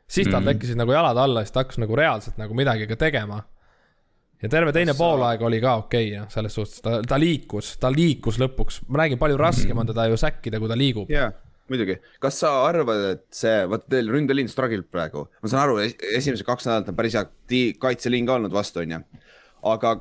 siis 0.06 0.28
tal 0.28 0.40
mm 0.40 0.46
-hmm. 0.46 0.52
tekkisid 0.52 0.76
nagu 0.76 0.92
jalad 0.92 1.16
alla, 1.16 1.44
siis 1.44 1.52
ta 1.52 1.64
hakkas 1.64 1.78
nagu 1.78 1.96
reaalselt 1.96 2.36
nagu 2.36 2.54
midagi 2.54 2.86
ka 2.86 2.96
tegema. 2.96 3.42
ja 4.42 4.48
terve 4.48 4.72
teine 4.72 4.92
kas 4.92 4.98
poolaeg 4.98 5.40
sa... 5.40 5.46
oli 5.46 5.60
ka 5.60 5.76
okei 5.76 6.08
okay,, 6.08 6.20
noh, 6.20 6.28
selles 6.30 6.54
suhtes 6.54 6.82
ta, 6.82 7.00
ta 7.08 7.18
liikus, 7.18 7.78
ta 7.80 7.88
liikus 7.88 8.38
lõpuks, 8.38 8.82
ma 8.88 8.98
räägin, 8.98 9.18
palju 9.18 9.36
raskem 9.36 9.70
mm 9.70 9.76
-hmm. 9.76 9.80
on 9.80 9.86
teda 9.86 10.06
ju 10.06 10.16
säkkida, 10.16 10.58
kui 10.58 10.68
ta 10.68 10.76
liigub 10.76 11.10
yeah 11.10 11.32
muidugi, 11.72 11.98
kas 12.22 12.40
sa 12.42 12.52
arvad, 12.66 13.04
et 13.14 13.24
see, 13.34 13.54
vaata 13.70 13.90
teil 13.96 14.10
ründeliin 14.12 14.50
struggle 14.52 14.84
praegu, 14.90 15.26
ma 15.42 15.52
saan 15.52 15.64
aru, 15.66 15.80
esimesed 15.86 16.46
kaks 16.46 16.68
nädalat 16.68 16.92
on 16.92 16.98
päris 16.98 17.16
hea 17.18 17.64
kaitseliin 17.82 18.28
ka 18.28 18.38
olnud 18.38 18.54
vastu, 18.54 18.82
onju. 18.84 19.02
aga 19.66 19.96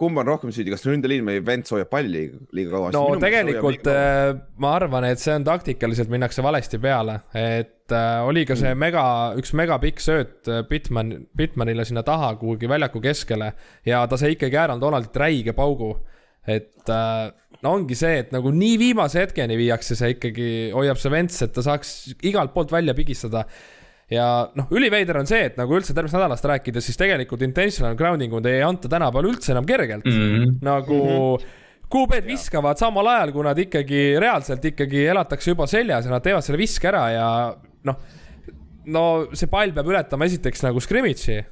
kumb 0.00 0.18
on 0.18 0.26
rohkem 0.26 0.50
süüdi, 0.54 0.72
kas 0.74 0.82
ründeliin 0.88 1.26
või 1.26 1.40
vend 1.46 1.68
hoiab 1.70 1.90
palli 1.92 2.24
liiga 2.56 2.72
kaua? 2.72 2.90
no 2.94 3.04
Minu 3.12 3.22
tegelikult 3.22 3.86
äh, 3.90 4.32
ma 4.62 4.72
arvan, 4.80 5.06
et 5.06 5.22
see 5.22 5.34
on 5.36 5.46
taktikaliselt 5.46 6.10
minnakse 6.10 6.42
valesti 6.44 6.80
peale, 6.82 7.20
et 7.38 7.94
äh, 7.94 8.24
oli 8.26 8.42
ka 8.48 8.56
see 8.58 8.72
mm. 8.72 8.82
mega, 8.82 9.04
üks 9.38 9.54
megapikk 9.56 10.02
sööt 10.02 10.50
äh, 10.50 10.64
Bitman, 10.70 11.14
Bitmanile 11.36 11.86
sinna 11.86 12.02
taha 12.06 12.32
kuhugi 12.40 12.70
väljaku 12.70 13.02
keskele 13.04 13.52
ja 13.86 14.02
ta 14.10 14.18
sai 14.18 14.34
ikkagi 14.34 14.58
Aaron 14.58 14.82
Donaldilt 14.82 15.22
räige 15.22 15.54
paugu, 15.54 15.94
et 16.46 16.92
äh, 16.92 17.30
no 17.64 17.72
ongi 17.78 17.96
see, 17.98 18.20
et 18.24 18.34
nagu 18.34 18.52
nii 18.54 18.76
viimase 18.80 19.22
hetkeni 19.22 19.56
viiakse 19.58 19.96
see 19.98 20.14
ikkagi, 20.16 20.50
hoiab 20.74 21.00
see 21.00 21.12
vents, 21.12 21.40
et 21.46 21.54
ta 21.56 21.64
saaks 21.64 21.94
igalt 22.26 22.54
poolt 22.54 22.72
välja 22.74 22.94
pigistada. 22.96 23.46
ja 24.12 24.26
noh, 24.52 24.68
üliveider 24.76 25.16
on 25.16 25.26
see, 25.26 25.46
et 25.48 25.56
nagu 25.56 25.72
üldse 25.74 25.94
tervest 25.96 26.14
nädalast 26.14 26.44
rääkides, 26.44 26.84
siis 26.84 26.98
tegelikult 27.00 27.42
intentional 27.42 27.96
grounding 27.96 28.34
ud 28.36 28.46
ei 28.46 28.60
anta 28.62 28.88
tänapäeval 28.92 29.30
üldse 29.30 29.54
enam 29.54 29.64
kergelt 29.66 30.04
mm. 30.04 30.24
-hmm. 30.24 30.56
nagu 30.62 31.04
mm 31.04 31.12
-hmm 31.12 31.60
QB-d 31.94 32.26
viskavad 32.26 32.78
samal 32.80 33.06
ajal, 33.06 33.30
kui 33.32 33.44
nad 33.44 33.58
ikkagi 33.58 34.18
reaalselt 34.18 34.64
ikkagi 34.64 35.04
elatakse 35.06 35.50
juba 35.50 35.66
seljas 35.66 36.06
ja 36.06 36.10
nad 36.10 36.24
teevad 36.24 36.42
selle 36.42 36.58
viske 36.58 36.88
ära 36.88 37.02
ja 37.12 37.26
noh. 37.84 37.96
no 38.86 39.02
see 39.32 39.46
pall 39.52 39.72
peab 39.72 39.86
ületama 39.92 40.24
esiteks 40.24 40.64
nagu 40.64 40.80
scrimmage'i 40.80 41.44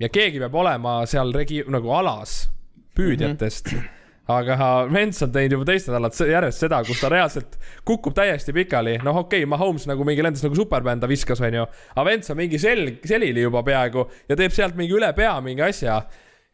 ja 0.00 0.08
keegi 0.08 0.40
peab 0.42 0.54
olema 0.54 1.06
seal 1.06 1.30
regi-, 1.32 1.64
nagu 1.68 1.92
alas 1.92 2.48
püüdjatest 2.96 3.72
mm. 3.72 3.78
-hmm 3.78 3.95
aga 4.32 4.56
Vents 4.90 5.22
on 5.22 5.32
teinud 5.34 5.58
juba 5.58 5.68
teist 5.68 5.90
nädalat 5.90 6.20
järjest 6.30 6.64
seda, 6.64 6.82
kus 6.86 7.00
ta 7.00 7.10
reaalselt 7.12 7.56
kukub 7.86 8.14
täiesti 8.16 8.54
pikali, 8.56 8.96
noh, 9.06 9.22
okei 9.22 9.44
okay,, 9.44 9.50
Mahomes 9.50 9.86
nagu 9.90 10.06
mingi 10.08 10.24
lendas 10.24 10.44
nagu 10.46 10.58
superbänd, 10.58 11.02
ta 11.02 11.10
viskas, 11.10 11.42
onju. 11.46 11.66
aga 11.94 12.06
Vents 12.10 12.32
on 12.34 12.40
mingi 12.40 12.60
selg, 12.60 13.02
selili 13.06 13.44
juba 13.46 13.62
peaaegu 13.66 14.06
ja 14.28 14.38
teeb 14.38 14.54
sealt 14.54 14.78
mingi 14.78 14.96
üle 14.98 15.12
pea 15.16 15.36
mingi 15.44 15.62
asja 15.66 16.00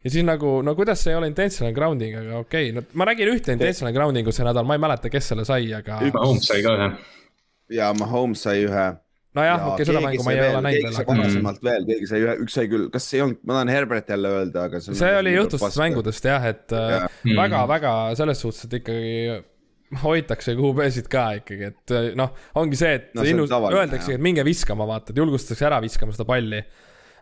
ja 0.03 0.11
siis 0.11 0.25
nagu, 0.27 0.59
no 0.65 0.75
kuidas 0.75 1.01
see 1.03 1.13
ei 1.13 1.17
ole 1.17 1.29
intentional 1.31 1.73
grounding, 1.75 2.17
aga 2.19 2.41
okei 2.43 2.69
okay., 2.69 2.75
no 2.75 2.99
ma 2.99 3.07
nägin 3.09 3.31
ühte 3.31 3.55
intentional 3.55 3.95
grounding 3.95 4.27
ut 4.27 4.35
see 4.35 4.45
nädal, 4.45 4.67
ma 4.67 4.77
ei 4.77 4.83
mäleta, 4.83 5.11
kes 5.11 5.31
selle 5.31 5.45
sai, 5.47 5.69
aga. 5.73 6.01
Mahomes 6.13 6.49
sai 6.49 6.63
ka 6.65 6.75
ühe. 6.77 6.89
ja 7.79 7.93
Mahomes 7.97 8.43
sai 8.45 8.65
ühe. 8.67 8.87
Nojah, 9.37 9.63
okei 9.67 9.73
okay,, 9.73 9.87
seda 9.89 10.03
mängu 10.03 10.25
ma 10.25 10.33
ei 10.33 10.41
ole 10.45 10.61
näinud 10.67 10.97
veel. 10.97 11.07
varasemalt 11.09 11.63
veel, 11.65 11.87
keegi 11.89 12.09
sai 12.09 12.21
ühe, 12.25 12.35
üks 12.45 12.57
sai 12.59 12.69
küll, 12.71 12.85
kas 12.93 13.07
ei 13.13 13.23
olnud, 13.25 13.41
ma 13.47 13.57
tahan 13.57 13.73
Herbert 13.73 14.13
jälle 14.13 14.33
öelda, 14.37 14.67
aga. 14.69 14.83
see, 14.83 14.99
see 14.99 15.15
oli 15.19 15.33
õhtustest 15.41 15.81
mängudest 15.81 16.29
jah, 16.29 16.47
et 16.51 16.75
ja. 16.75 17.01
väga-väga 17.25 17.93
äh, 17.93 18.13
mm. 18.13 18.21
selles 18.21 18.45
suhtes, 18.45 18.67
et 18.67 18.77
ikkagi 18.81 19.41
hoitakse 20.03 20.55
QB-sid 20.57 21.09
ka 21.11 21.27
ikkagi, 21.41 21.69
et 21.73 21.93
äh, 21.97 22.09
noh, 22.19 22.33
ongi 22.61 22.79
see, 22.79 22.95
et 22.99 23.13
no, 23.17 23.25
ilus, 23.29 23.53
öeldaksegi, 23.53 24.17
et 24.17 24.25
minge 24.25 24.45
viskama, 24.45 24.87
vaata, 24.89 25.13
et 25.13 25.21
julgustatakse 25.21 25.69
ära 25.69 25.81
viskama 25.83 26.15
seda 26.15 26.27
palli 26.29 26.61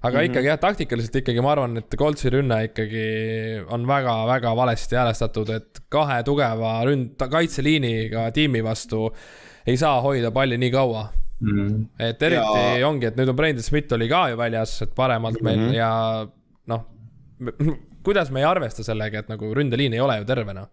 aga 0.02 0.18
mm 0.18 0.22
-hmm. 0.22 0.30
ikkagi 0.32 0.48
jah, 0.48 0.60
taktikaliselt 0.60 1.16
ikkagi 1.22 1.42
ma 1.42 1.52
arvan, 1.52 1.78
et 1.78 1.96
Coltsi 1.98 2.30
rünne 2.34 2.58
ikkagi 2.66 3.06
on 3.70 3.88
väga-väga 3.88 4.56
valesti 4.56 4.98
häälestatud, 4.98 5.50
et 5.50 5.80
kahe 5.90 6.24
tugeva 6.24 6.82
ründ-, 6.90 7.30
kaitseliiniga 7.30 8.32
tiimi 8.32 8.64
vastu 8.64 9.12
ei 9.68 9.78
saa 9.78 10.02
hoida 10.02 10.32
palli 10.32 10.58
nii 10.58 10.72
kaua 10.72 11.06
mm. 11.42 11.58
-hmm. 11.58 11.86
et 12.00 12.22
eriti 12.22 12.66
ja... 12.80 12.88
ongi, 12.88 13.10
et 13.10 13.18
nüüd 13.20 13.30
on 13.30 13.36
Brandon 13.36 13.64
Smith 13.64 13.94
oli 13.94 14.10
ka 14.10 14.30
ju 14.30 14.38
väljas, 14.38 14.82
et 14.82 14.96
paremalt 14.96 15.42
meil 15.42 15.60
mm 15.60 15.70
-hmm. 15.70 15.76
ja 15.76 16.28
noh, 16.68 16.86
kuidas 18.04 18.32
me 18.32 18.40
ei 18.40 18.46
arvesta 18.46 18.84
sellega, 18.84 19.20
et 19.20 19.30
nagu 19.30 19.54
ründeliin 19.54 19.94
ei 19.94 20.00
ole 20.00 20.18
ju 20.18 20.26
terve 20.26 20.54
noh 20.54 20.70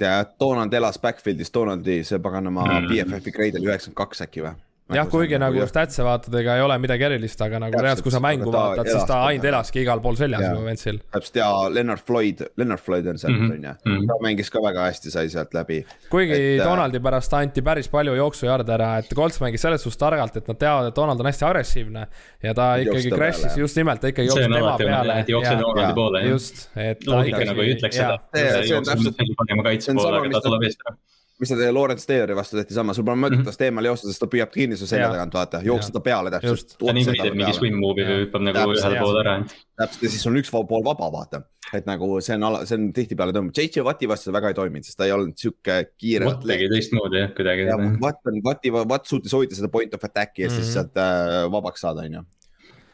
ja 0.00 0.24
Donald 0.40 0.72
elas 0.72 0.98
backfield'is, 0.98 1.54
Donaldi 1.54 2.04
see 2.04 2.18
paganama 2.18 2.64
mm. 2.66 2.88
BFF-i 2.88 3.32
grade 3.32 3.60
oli 3.60 3.70
üheksakümmend 3.70 3.96
kaks 3.96 4.24
äkki 4.26 4.44
või? 4.44 4.54
Jah, 4.96 5.08
kuigi 5.10 5.38
nagu, 5.40 5.56
nagu 5.58 5.68
statse 5.70 6.04
vaatad, 6.06 6.34
ega 6.40 6.56
ei 6.58 6.64
ole 6.64 6.76
midagi 6.82 7.06
erilist, 7.08 7.40
aga 7.44 7.60
nagu 7.62 7.78
reaalselt, 7.78 8.04
kui 8.06 8.14
sa 8.14 8.20
mängu 8.22 8.52
vaatad, 8.52 8.88
siis 8.90 9.06
ta 9.08 9.22
ainult 9.28 9.48
elaski 9.50 9.82
igal 9.84 10.02
pool 10.04 10.18
seljas 10.18 10.44
ju 10.46 10.64
Ventsil. 10.64 11.00
täpselt 11.14 11.38
ja 11.40 11.48
Lennart 11.72 12.04
Floyd, 12.06 12.44
Lennart 12.60 12.84
Floyd 12.84 13.08
on 13.12 13.20
seal 13.20 13.34
mhm, 13.34 13.52
on 13.56 13.66
ju, 13.68 13.74
mhm. 13.92 14.08
ta 14.10 14.18
mängis 14.24 14.52
ka 14.52 14.62
väga 14.64 14.88
hästi, 14.88 15.12
sai 15.14 15.30
sealt 15.32 15.54
läbi. 15.56 15.82
kuigi 16.12 16.36
et, 16.38 16.62
äh, 16.62 16.66
Donaldi 16.66 17.02
pärast 17.04 17.36
anti 17.38 17.64
päris 17.66 17.90
palju 17.92 18.16
jooksujarde 18.18 18.76
ära, 18.76 18.90
et 19.02 19.12
Colts 19.16 19.40
mängis 19.42 19.64
selles 19.66 19.84
suhtes 19.84 20.00
targalt, 20.00 20.36
et 20.40 20.50
nad 20.50 20.60
teavad, 20.60 20.90
et 20.90 20.98
Donald 20.98 21.20
on 21.20 21.30
hästi 21.30 21.48
agressiivne. 21.48 22.06
ja 22.42 22.54
ta 22.58 22.72
ikkagi 22.82 23.14
crash'is 23.14 23.56
just 23.58 23.78
nimelt, 23.80 24.02
ta 24.02 24.12
ikka 24.12 24.26
jooksis 24.28 24.50
tema 24.52 24.76
peale. 24.80 25.22
jookseb 25.28 25.64
Donaldi 25.64 25.94
poole. 25.98 26.26
just, 26.28 26.68
et. 26.76 27.06
loogika 27.06 27.44
nagu 27.48 27.64
ei 27.64 27.76
ütleks 27.76 28.00
seda. 28.02 28.20
see 28.34 28.76
on 28.76 28.86
täpselt. 28.86 29.24
parema 29.38 29.70
kaitse 29.70 29.96
poole, 29.96 30.22
aga 30.22 30.38
ta 30.38 30.46
tuleb 30.48 30.70
eest 30.70 30.86
ära 30.86 30.96
mis 31.42 31.50
ta 31.50 31.58
teie 31.58 31.72
Lawrence 31.74 32.06
Taylori 32.06 32.36
vastu 32.38 32.58
tehti 32.58 32.76
sama, 32.76 32.94
sul 32.94 33.06
pole 33.06 33.18
mõtet 33.18 33.40
mhm. 33.40 33.46
tast 33.48 33.64
eemale 33.66 33.90
joosta, 33.90 34.10
sest 34.10 34.22
ta 34.22 34.28
püüab 34.30 34.52
kinni 34.54 34.78
su 34.78 34.86
selja 34.88 35.08
tagant, 35.10 35.34
vaata, 35.34 35.62
jooksed 35.66 35.94
ta 35.96 36.02
peale 36.04 36.30
täpselt. 36.34 36.76
ta 36.78 36.94
niikuinii 36.94 37.24
teeb 37.24 37.38
mingi 37.40 37.56
swim 37.56 37.80
move'i 37.82 38.06
või 38.06 38.20
hüppab 38.26 38.44
nagu 38.46 38.76
ühele 38.76 39.00
poole 39.02 39.24
ära. 39.24 39.38
täpselt 39.82 40.06
ja 40.06 40.12
siis 40.14 40.28
on 40.30 40.38
üks 40.38 40.52
pool 40.54 40.84
vaba, 40.86 41.08
vaata. 41.14 41.42
et 41.74 41.88
nagu 41.88 42.12
see 42.22 42.36
on, 42.36 42.60
see 42.68 42.78
on 42.78 42.90
tihtipeale 42.94 43.34
toimub, 43.34 43.56
JJ 43.56 43.82
Wati 43.86 44.10
vastu 44.10 44.28
see 44.28 44.36
väga 44.36 44.52
ei 44.52 44.58
toiminud, 44.60 44.86
sest 44.86 45.00
ta 45.00 45.08
ei 45.08 45.14
olnud 45.16 45.34
sihuke 45.40 45.78
kiire. 45.96 46.28
Watt 46.28 46.46
tegi 46.46 46.68
teistmoodi 46.70 47.24
jah, 47.24 47.32
kuidagi. 47.34 47.66
Watt 48.02 48.30
on, 48.30 48.38
Wati, 48.46 48.74
Watt 48.78 49.10
suutis 49.10 49.34
hoida 49.34 49.58
seda 49.58 49.72
point 49.72 49.96
of 49.96 50.04
attack'i 50.04 50.44
ja 50.44 50.50
mm 50.50 50.54
-hmm. 50.54 50.62
siis 50.62 50.68
mhm. 50.68 50.72
sealt 50.78 51.02
äh, 51.02 51.50
vabaks 51.50 51.82
saada, 51.86 52.06
on 52.06 52.20
ju 52.20 52.24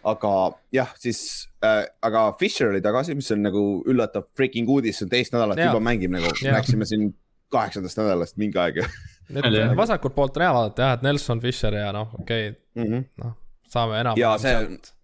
aga 0.09 0.33
jah, 0.73 0.91
siis 0.97 1.49
äh,, 1.65 1.85
aga 2.03 2.33
Fisher 2.41 2.71
oli 2.71 2.81
tagasi, 2.81 3.17
mis 3.19 3.31
on 3.35 3.43
nagu 3.43 3.63
üllatav 3.89 4.29
freaking 4.37 4.69
uudis, 4.71 5.03
teist 5.11 5.35
nädalat 5.35 5.59
juba 5.59 5.81
mängib 5.83 6.15
nagu, 6.15 6.31
rääkisime 6.43 6.87
siin 6.89 7.11
kaheksandast 7.53 8.01
nädalast 8.01 8.37
mingi 8.41 8.61
aeg 8.61 8.83
et 8.83 9.77
vasakult 9.77 10.15
poolt 10.17 10.37
on 10.37 10.47
hea 10.47 10.53
vaadata 10.55 10.87
jah, 10.87 10.97
et 10.99 11.05
Nelson 11.07 11.41
Fischer 11.41 11.75
ja 11.75 11.91
noh, 11.95 12.15
okei 12.21 12.49
okay, 12.51 12.85
mm 12.85 12.93
-hmm., 12.93 13.05
noh, 13.25 13.35
saame 13.69 14.01
enam. 14.01 14.21
ja 14.21 14.37
see, 14.39 14.55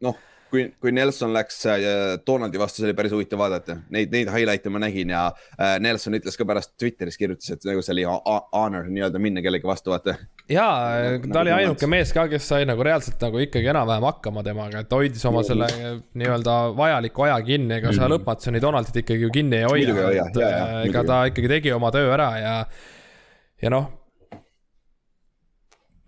noh, 0.05 0.19
kui, 0.55 0.65
kui 0.81 0.93
Nelson 0.95 1.33
läks 1.35 1.59
äh, 1.71 1.85
Donaldi 2.27 2.61
vastu, 2.61 2.81
see 2.81 2.89
oli 2.89 2.97
päris 2.97 3.15
huvitav 3.15 3.41
vaadata, 3.43 3.79
neid, 3.95 4.13
neid 4.15 4.31
highlight'e 4.31 4.73
ma 4.73 4.83
nägin 4.85 5.13
ja 5.15 5.25
äh, 5.59 5.77
Nelson 5.83 6.17
ütles 6.19 6.39
ka 6.39 6.47
pärast 6.49 6.75
Twitteris 6.81 7.19
kirjutas, 7.21 7.51
et 7.55 7.67
nagu 7.69 7.83
see 7.85 7.95
oli 7.97 8.07
honor 8.07 8.87
nii-öelda 8.91 9.23
minna 9.23 9.43
kellegi 9.45 9.69
vastu, 9.69 9.95
vaata. 9.95 10.17
ja 10.51 10.69
nagu, 11.17 11.33
ta 11.33 11.43
oli 11.43 11.53
nagu 11.53 11.63
ainuke 11.63 11.91
mees 11.91 12.15
ka, 12.17 12.27
kes 12.31 12.47
sai 12.53 12.69
nagu 12.69 12.87
reaalselt 12.87 13.23
nagu 13.27 13.43
ikkagi 13.43 13.73
enam-vähem 13.75 14.09
hakkama 14.11 14.47
temaga, 14.47 14.85
et 14.85 14.95
hoidis 14.95 15.27
oma 15.31 15.43
selle 15.47 15.69
nii-öelda 16.15 16.61
vajaliku 16.79 17.29
aja 17.29 17.41
kinni, 17.47 17.81
ega 17.81 17.91
sa 17.93 18.07
mm. 18.07 18.15
lõpmatuseni 18.15 18.63
Donaldit 18.63 19.03
ikkagi 19.03 19.27
ju 19.27 19.35
kinni 19.35 19.63
ei 19.63 19.69
hoia, 19.69 20.29
et 20.29 20.41
äh, 20.45 20.79
ega 20.89 21.05
ta 21.09 21.25
ikkagi 21.33 21.53
tegi 21.59 21.75
oma 21.75 21.93
töö 21.95 22.09
ära 22.15 22.31
ja, 22.41 22.57
ja 23.65 23.75
noh 23.75 23.93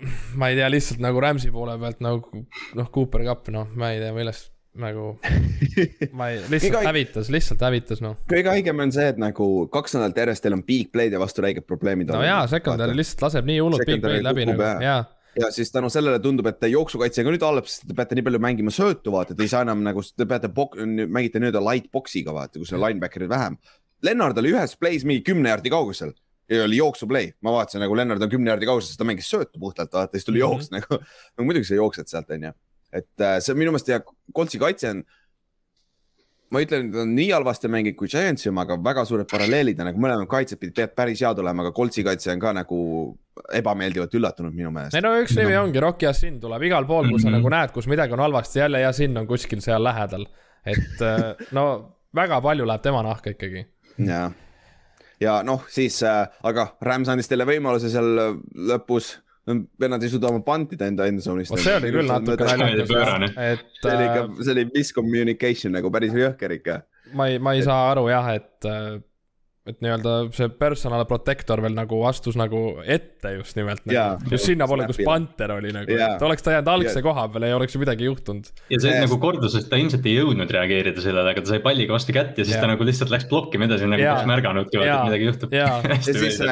ma 0.41 0.51
ei 0.51 0.59
tea, 0.59 0.69
lihtsalt 0.73 1.01
nagu 1.05 1.23
Rams'i 1.23 1.53
poole 1.55 1.79
pealt 1.81 2.05
nagu 2.05 2.45
noh, 2.77 2.93
Cooper 2.93 3.25
Cup, 3.29 3.51
noh, 3.55 3.71
ma 3.79 3.93
ei 3.95 4.03
tea, 4.03 4.13
millest 4.17 4.53
nagu, 4.77 5.15
ma 6.19 6.31
ei, 6.33 6.43
lihtsalt 6.53 6.85
hävitas, 6.85 7.31
lihtsalt 7.33 7.63
hävitas, 7.65 8.03
noh. 8.05 8.19
kõige 8.29 8.53
haigem 8.53 8.85
on 8.85 8.93
see, 8.93 9.09
et 9.15 9.21
nagu 9.21 9.67
kaks 9.73 9.97
nädalat 9.97 10.21
järjest 10.25 10.45
teil 10.45 10.57
on 10.59 10.65
big 10.67 10.91
play'd 10.93 11.17
ja 11.17 11.21
vastu 11.23 11.45
räiged 11.45 11.65
probleemid. 11.69 12.13
no 12.13 12.25
jaa, 12.25 12.43
secondary 12.51 12.97
lihtsalt 12.99 13.29
laseb 13.29 13.49
nii 13.49 13.63
hullult 13.63 13.87
big 13.89 14.03
play'd 14.05 14.27
läbi 14.27 14.49
nagu, 14.53 14.73
jaa 14.85 15.05
ja 15.37 15.51
siis 15.53 15.69
tänu 15.73 15.91
sellele 15.93 16.17
tundub, 16.25 16.47
et 16.49 16.63
jooksukaitse 16.73 17.25
ka 17.25 17.33
nüüd 17.33 17.43
halb, 17.45 17.67
sest 17.69 17.85
te 17.89 17.97
peate 17.97 18.17
nii 18.17 18.25
palju 18.25 18.39
mängima 18.41 18.73
söötu, 18.73 19.13
vaata, 19.13 19.37
te 19.37 19.45
ei 19.45 19.51
saa 19.53 19.67
enam 19.67 19.83
nagu, 19.85 20.01
te 20.17 20.25
peate, 20.29 20.49
mängite 21.05 21.43
nii-öelda 21.43 21.61
light 21.61 21.91
box'iga, 21.93 22.33
vaata, 22.33 22.57
kus 22.57 22.73
on 22.73 22.81
linebacker'id 22.81 23.29
vähem. 23.29 23.59
Lennart 24.05 24.41
oli 24.41 24.55
ühes 24.55 24.73
play's 24.81 25.05
mingi 25.05 25.21
kümne 25.27 25.53
jaardi 25.53 25.73
kaugusel 25.73 26.15
ja 26.51 26.65
oli 26.65 26.77
jooksuplay, 26.77 27.31
ma 27.43 27.53
vaatasin 27.53 27.83
nagu 27.83 27.97
Lennart 27.97 28.23
on 28.23 28.31
kümne 28.31 28.53
jaardi 28.53 28.69
kaugusel, 28.69 28.93
sest 28.93 29.01
ta 29.01 29.09
mängis 29.09 29.29
söötu 29.31 29.61
puhtalt, 29.61 29.93
vaata, 29.93 30.15
siis 30.15 30.25
tuli 30.25 30.39
mm 30.39 30.47
-hmm. 30.47 30.53
jooks 30.53 30.71
nagu. 30.71 30.99
no 31.39 31.45
muidugi 31.45 31.69
sa 31.69 31.75
jooksed 31.75 32.07
sealt, 32.07 32.31
onju. 32.31 32.53
et 32.93 33.21
äh, 33.21 33.39
see 33.41 33.55
minu 33.55 33.73
meelest 33.75 33.89
ja 33.89 34.01
Coltsi 34.37 34.59
kaitse 34.59 34.91
on. 34.91 35.03
ma 36.51 36.61
ei 36.61 36.67
ütle, 36.67 36.79
et 36.79 36.95
on 36.95 37.15
nii 37.15 37.31
halvasti 37.31 37.69
mänginud 37.69 37.97
kui 37.99 38.09
Giantsi 38.09 38.49
oma, 38.49 38.63
aga 38.63 38.77
väga 38.85 39.05
suured 39.05 39.27
paralleelid 39.31 39.79
ja 39.79 39.85
nagu 39.85 39.99
mõlemad 39.99 40.29
kaitsed 40.31 40.59
pidid 40.59 40.95
päris 40.95 41.21
head 41.21 41.39
olema, 41.39 41.63
aga 41.63 41.73
Coltsi 41.73 42.05
kaitse 42.05 42.31
on 42.33 42.41
ka 42.41 42.53
nagu 42.53 42.79
ebameeldivalt 43.53 44.15
üllatunud 44.15 44.55
minu 44.55 44.71
meelest. 44.71 44.95
ei 44.95 45.03
no 45.03 45.17
üks 45.19 45.35
nimi 45.37 45.55
no. 45.55 45.65
ongi 45.65 45.81
Rock 45.81 46.03
Yassin 46.03 46.41
tuleb 46.41 46.63
igal 46.63 46.87
pool, 46.87 47.11
kus 47.11 47.11
mm 47.11 47.17
-hmm. 47.17 47.23
sa 47.23 47.29
mhm. 47.29 47.37
nagu 47.37 47.49
näed, 47.49 47.73
kus 47.73 47.87
midagi 47.87 48.13
on 48.13 48.21
halvasti, 48.21 48.59
jälle 48.59 48.81
Yassin 48.81 49.19
on 49.19 49.27
kuskil 49.27 49.61
seal 49.61 49.85
lähedal. 49.85 50.27
et 50.67 51.03
äh, 51.03 51.35
no 51.53 51.97
väga 52.15 52.41
palju 52.41 52.67
läheb 52.67 52.83
tema 52.83 53.03
nahka 53.03 53.31
ikkagi. 53.31 53.67
jah 53.99 54.33
ja 55.21 55.39
noh, 55.47 55.65
siis 55.73 56.01
äh, 56.07 56.25
aga 56.47 56.71
Rams 56.85 57.09
andis 57.13 57.31
teile 57.31 57.47
võimaluse 57.49 57.91
seal 57.93 58.11
äh, 58.21 58.35
lõpus 58.73 59.15
vennad 59.47 60.03
ei 60.03 60.11
suuda 60.11 60.31
oma 60.33 60.43
pantida 60.43 60.89
enda 60.91 61.07
endzone'ist. 61.07 61.55
see 61.63 61.77
oli 61.79 61.93
küll 61.95 62.11
natuke 62.11 62.49
naljakas, 62.59 63.37
et. 63.39 63.67
see 63.79 63.93
oli 63.93 64.07
ikka, 64.09 64.23
äh, 64.25 64.41
see 64.41 64.55
oli 64.57 64.65
miscommunication 64.75 65.77
nagu 65.79 65.93
päris 65.95 66.17
jõhker 66.17 66.57
ikka. 66.59 66.81
ma 67.15 67.29
ei, 67.31 67.39
ma 67.39 67.55
ei 67.55 67.63
et... 67.63 67.69
saa 67.69 67.93
aru 67.93 68.09
jah, 68.11 68.33
et 68.35 68.69
äh, 68.71 68.97
et 69.67 69.81
nii-öelda 69.83 70.15
see 70.37 70.49
personal 70.61 71.03
protector 71.11 71.61
veel 71.65 71.75
nagu 71.75 71.99
astus 72.09 72.39
nagu 72.39 72.61
ette 72.83 73.33
just 73.37 73.59
nimelt 73.59 73.83
nagu,. 73.89 74.31
just 74.31 74.47
sinnapoole, 74.51 74.87
kus 74.91 75.03
Panther 75.07 75.57
oli 75.57 75.73
nagu, 75.75 75.97
et 75.97 76.23
oleks 76.29 76.47
ta 76.47 76.55
jäänud 76.57 76.73
algse 76.77 77.03
koha 77.05 77.27
peale 77.35 77.51
ei 77.51 77.57
oleks 77.57 77.75
ju 77.75 77.83
midagi 77.83 78.09
juhtunud. 78.09 78.53
ja 78.73 78.81
see 78.83 78.95
nagu 79.03 79.19
kordus, 79.23 79.59
et 79.59 79.69
ta 79.71 79.81
ilmselt 79.81 80.07
ei 80.07 80.17
jõudnud 80.21 80.55
reageerida 80.59 81.03
sellele, 81.05 81.35
aga 81.35 81.45
ta 81.45 81.55
sai 81.55 81.65
palliga 81.65 81.97
vastu 81.97 82.15
kätt 82.17 82.39
ja 82.39 82.47
siis 82.47 82.57
ja. 82.59 82.63
ta 82.63 82.71
nagu 82.71 82.87
lihtsalt 82.87 83.13
läks 83.13 83.29
blokkima 83.33 83.69
edasi, 83.69 83.91
nagu 83.91 84.07
poleks 84.07 84.33
märganudki, 84.33 84.83
et 84.83 85.07
midagi 85.11 85.31
juhtub. 85.31 85.57
ja 85.61 85.71
siis 86.07 86.43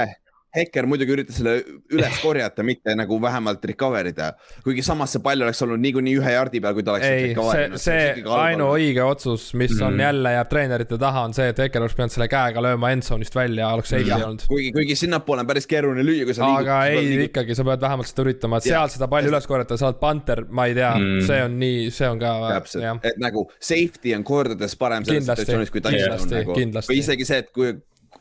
Hekker 0.54 0.86
muidugi 0.86 1.16
üritas 1.16 1.38
selle 1.40 1.56
üles 1.92 2.18
korjata, 2.22 2.62
mitte 2.66 2.94
nagu 2.94 3.18
vähemalt 3.22 3.64
recover 3.66 4.06
ida. 4.10 4.32
kuigi 4.64 4.84
samas 4.86 5.14
see 5.14 5.22
pall 5.24 5.42
oleks 5.42 5.62
olnud 5.64 5.82
niikuinii 5.82 6.14
ühe 6.20 6.34
jardi 6.34 6.60
peal, 6.62 6.76
kui 6.76 6.84
ta 6.86 6.94
oleks. 6.94 7.06
ei, 7.08 7.34
see, 7.34 7.80
see 7.82 8.24
ainuõige 8.38 9.02
otsus, 9.04 9.52
mis 9.54 9.70
mm 9.70 9.82
on 9.84 9.92
mhm. 9.96 10.00
jälle 10.00 10.30
jääb 10.32 10.48
treenerite 10.48 10.96
taha, 10.98 11.24
on 11.28 11.34
see, 11.36 11.48
et 11.50 11.58
Hekker 11.58 11.82
oleks 11.82 11.96
pidanud 11.98 12.14
selle 12.14 12.28
käega 12.30 12.62
lööma 12.62 12.92
endzone'ist 12.94 13.34
välja, 13.36 13.68
oleks 13.74 13.90
safety 13.92 14.14
olnud. 14.14 14.44
kuigi, 14.48 14.70
kuigi 14.72 14.96
sinnapoole 14.96 15.42
on 15.44 15.48
päris 15.50 15.66
keeruline 15.68 16.04
lüüa, 16.06 16.28
kui 16.28 16.36
sa 16.36 16.46
liigud. 16.46 16.68
aga 16.68 16.78
ei, 16.88 17.00
liigud. 17.08 17.24
ikkagi 17.28 17.56
sa 17.58 17.66
pead 17.68 17.84
vähemalt 17.84 18.10
seda 18.10 18.24
üritama, 18.24 18.60
et 18.60 18.68
seal 18.68 18.92
seda 18.94 19.08
palli 19.12 19.32
üles 19.32 19.48
korjata, 19.50 19.78
sa 19.80 19.90
oled 19.90 20.00
panter, 20.00 20.44
ma 20.48 20.68
ei 20.70 20.76
tea 20.78 20.92
mm, 20.94 21.24
see 21.28 21.40
on 21.44 21.58
nii, 21.60 21.80
see 21.98 22.12
on 22.14 22.22
ka. 22.22 22.34
täpselt, 22.54 23.08
et 23.10 23.18
nagu 23.22 23.44
safety 23.58 24.14
on 24.16 24.24
kordades 24.26 24.78
parem 24.80 25.04
selles 25.08 25.26
situatsioonis 25.26 25.74
kui 25.74 25.84
touchdown 25.84 26.38
nagu. 26.38 26.56
või 26.88 27.00
isegi 27.02 27.28
see, 27.28 27.42
et 27.44 27.52
kui 27.54 27.74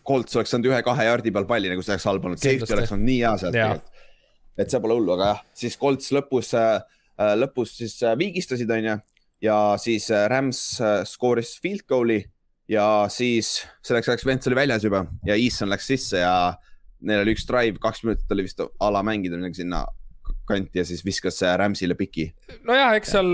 Colts 0.08 0.36
oleks 0.38 0.54
saanud 0.54 0.70
ühe-kahe 0.72 1.08
jardi 1.08 1.32
peal 1.36 1.47
palli, 1.49 1.72
nagu 1.72 1.84
see 1.84 1.95
oleks 1.95 2.08
halb 2.10 2.28
olnud, 2.28 2.41
safety 2.41 2.76
oleks 2.76 2.93
olnud 2.95 3.10
nii 3.10 3.22
hea 3.22 3.34
sealt 3.41 3.56
tegelikult. 3.56 4.04
et 4.64 4.74
see 4.74 4.84
pole 4.84 4.97
hullu, 4.99 5.16
aga 5.16 5.30
jah, 5.32 5.41
siis 5.64 5.80
Colts 5.82 6.12
lõpus 6.16 6.54
äh,, 6.60 6.99
äh 7.22 7.34
lõpus 7.39 7.78
siis 7.80 7.95
äh, 8.04 8.18
viigistasid, 8.20 8.72
onju. 8.72 8.97
ja 9.45 9.58
siis 9.82 10.10
äh, 10.12 10.28
Rams 10.32 10.62
äh, 10.82 11.01
skooris 11.10 11.56
field 11.64 11.88
goal'i 11.89 12.22
ja 12.72 13.08
siis 13.12 13.56
selleks 13.84 14.12
ajaks 14.12 14.28
Vents 14.28 14.47
oli 14.51 14.60
väljas 14.60 14.86
juba 14.86 15.06
ja 15.28 15.36
Easton 15.36 15.72
läks 15.72 15.89
sisse 15.91 16.22
ja 16.24 16.36
neil 17.04 17.24
oli 17.24 17.36
üks 17.36 17.47
drive, 17.47 17.80
kaks 17.84 18.06
minutit 18.06 18.32
oli 18.32 18.45
vist 18.47 18.62
a 18.64 18.91
la 18.91 19.04
mängida 19.04 19.39
midagi 19.39 19.64
sinna 19.64 19.84
kanti 20.47 20.80
ja 20.80 20.86
siis 20.88 21.04
viskas 21.06 21.41
Rams'ile 21.60 21.95
piki. 21.99 22.30
nojah, 22.68 22.95
eks 22.99 23.16
seal 23.16 23.34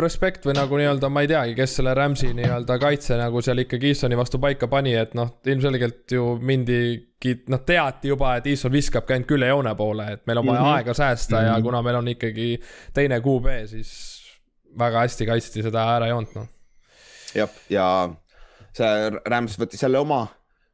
respekt 0.00 0.44
või 0.44 0.54
nagu 0.56 0.76
nii-öelda, 0.76 1.08
ma 1.12 1.22
ei 1.24 1.30
teagi, 1.30 1.54
kes 1.56 1.78
selle 1.78 1.94
Rams'i 1.96 2.32
nii-öelda 2.36 2.76
kaitse 2.80 3.16
nagu 3.16 3.40
seal 3.44 3.62
ikkagi 3.62 3.92
Eastoni 3.92 4.18
vastu 4.18 4.40
paika 4.42 4.68
pani, 4.68 4.92
et 4.98 5.14
noh, 5.16 5.30
ilmselgelt 5.48 6.12
ju 6.12 6.34
mindigi, 6.44 7.32
noh, 7.52 7.62
teati 7.66 8.12
juba, 8.12 8.34
et 8.36 8.48
Easton 8.52 8.74
viskabki 8.74 9.16
ainult 9.16 9.30
küljejoone 9.30 9.72
poole, 9.78 10.10
et 10.18 10.26
meil 10.28 10.42
on 10.42 10.50
vaja 10.50 10.60
mm 10.60 10.66
-hmm. 10.66 10.76
aega 10.76 10.94
säästa 10.94 11.36
mm 11.36 11.40
-hmm. 11.40 11.46
ja 11.46 11.52
mhm. 11.52 11.62
kuna 11.62 11.82
meil 11.82 11.96
on 11.96 12.08
ikkagi 12.08 12.60
teine 12.94 13.20
QB, 13.20 13.46
siis 13.66 13.92
väga 14.78 14.98
hästi 15.06 15.26
kaitsti 15.26 15.62
seda 15.62 15.88
äärejoont, 15.94 16.34
noh. 16.34 16.48
jah, 17.34 17.50
ja 17.70 18.10
see 18.72 19.10
Rams 19.26 19.58
võttis 19.58 19.82
jälle 19.82 19.98
oma, 19.98 20.26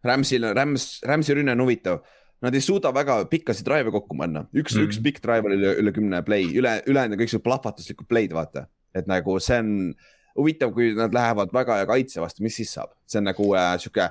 Ramsil, 0.05 0.55
Rams, 0.55 1.01
Ramsi 1.07 1.35
rünne 1.35 1.53
on 1.53 1.61
huvitav 1.61 2.03
Nad 2.43 2.55
ei 2.55 2.61
suuda 2.61 2.91
väga 2.95 3.25
pikkasid 3.31 3.67
drive'e 3.67 3.93
kokku 3.95 4.17
panna, 4.19 4.41
üks 4.55 4.75
mm, 4.75 4.81
-hmm. 4.81 4.87
üks 4.89 5.03
pikk 5.03 5.23
drive 5.23 5.47
oli 5.47 5.57
üle, 5.57 5.75
üle 5.79 5.93
kümne 5.93 6.23
play, 6.23 6.49
üle, 6.59 6.83
ülejäänud 6.87 7.21
kõik 7.21 7.31
siuksed 7.31 7.45
plahvatuslikud 7.45 8.09
play'd, 8.11 8.35
vaata 8.35 8.67
et 8.95 9.09
nagu 9.11 9.39
see 9.41 9.59
on 9.63 9.95
huvitav, 10.39 10.73
kui 10.75 10.93
nad 10.97 11.15
lähevad 11.15 11.53
väga 11.55 11.83
ja 11.83 11.89
kaitse 11.89 12.23
vastu, 12.23 12.45
mis 12.45 12.57
siis 12.57 12.73
saab, 12.77 12.95
see 13.07 13.21
on 13.23 13.31
nagu 13.33 13.49
äh, 13.59 13.75
sihuke. 13.83 14.11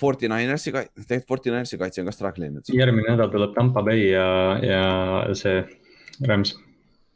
Forty 0.00 0.26
Ninersi 0.26 0.72
kaitse, 0.74 1.04
tegelikult 1.04 1.28
Forty 1.28 1.50
Ninersi 1.52 1.78
kaitse 1.78 2.00
on 2.02 2.08
ka 2.08 2.14
struggle 2.16 2.48
inud. 2.48 2.66
järgmine 2.74 3.12
nädal 3.12 3.30
tuleb 3.30 3.52
Tampa 3.54 3.82
Bay 3.86 4.08
ja, 4.08 4.26
ja 4.64 5.34
see 5.38 5.60
Rams. 6.26 6.56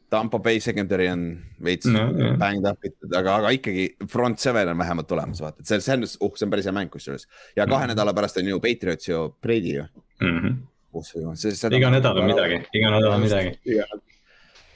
Tampa 0.09 0.39
Bay 0.39 0.61
secondary 0.63 1.09
on 1.11 1.25
veits 1.63 1.89
no, 1.91 2.05
banged 2.39 2.67
up 2.69 2.85
itud, 2.87 3.11
aga, 3.17 3.41
aga 3.41 3.51
ikkagi 3.57 3.89
front 4.07 4.39
seven 4.39 4.71
on 4.71 4.79
vähemalt 4.79 5.11
olemas, 5.11 5.41
vaata, 5.43 5.65
et 5.65 5.67
see, 5.67 5.81
see 5.83 5.97
on, 5.97 6.07
uh, 6.07 6.29
see 6.37 6.47
on 6.47 6.53
päris 6.53 6.69
hea 6.69 6.75
mäng 6.77 6.93
kusjuures. 6.93 7.27
ja 7.57 7.65
kahe 7.65 7.81
mm 7.81 7.83
-hmm. 7.83 7.95
nädala 7.95 8.13
pärast 8.13 8.37
on 8.37 8.47
ju 8.47 8.59
Patriots 8.63 9.09
ju 9.09 9.35
Brady 9.41 9.73
ju 9.75 9.85
mm. 10.21 10.39
-hmm. 10.39 10.55
Uh, 10.93 11.03
see, 11.35 11.51
see, 11.51 11.77
iga 11.77 11.89
nädal 11.89 12.17
on 12.17 12.25
midagi, 12.25 12.63
iga 12.73 12.89
nädal 12.89 13.11
on 13.11 13.21
midagi 13.21 13.59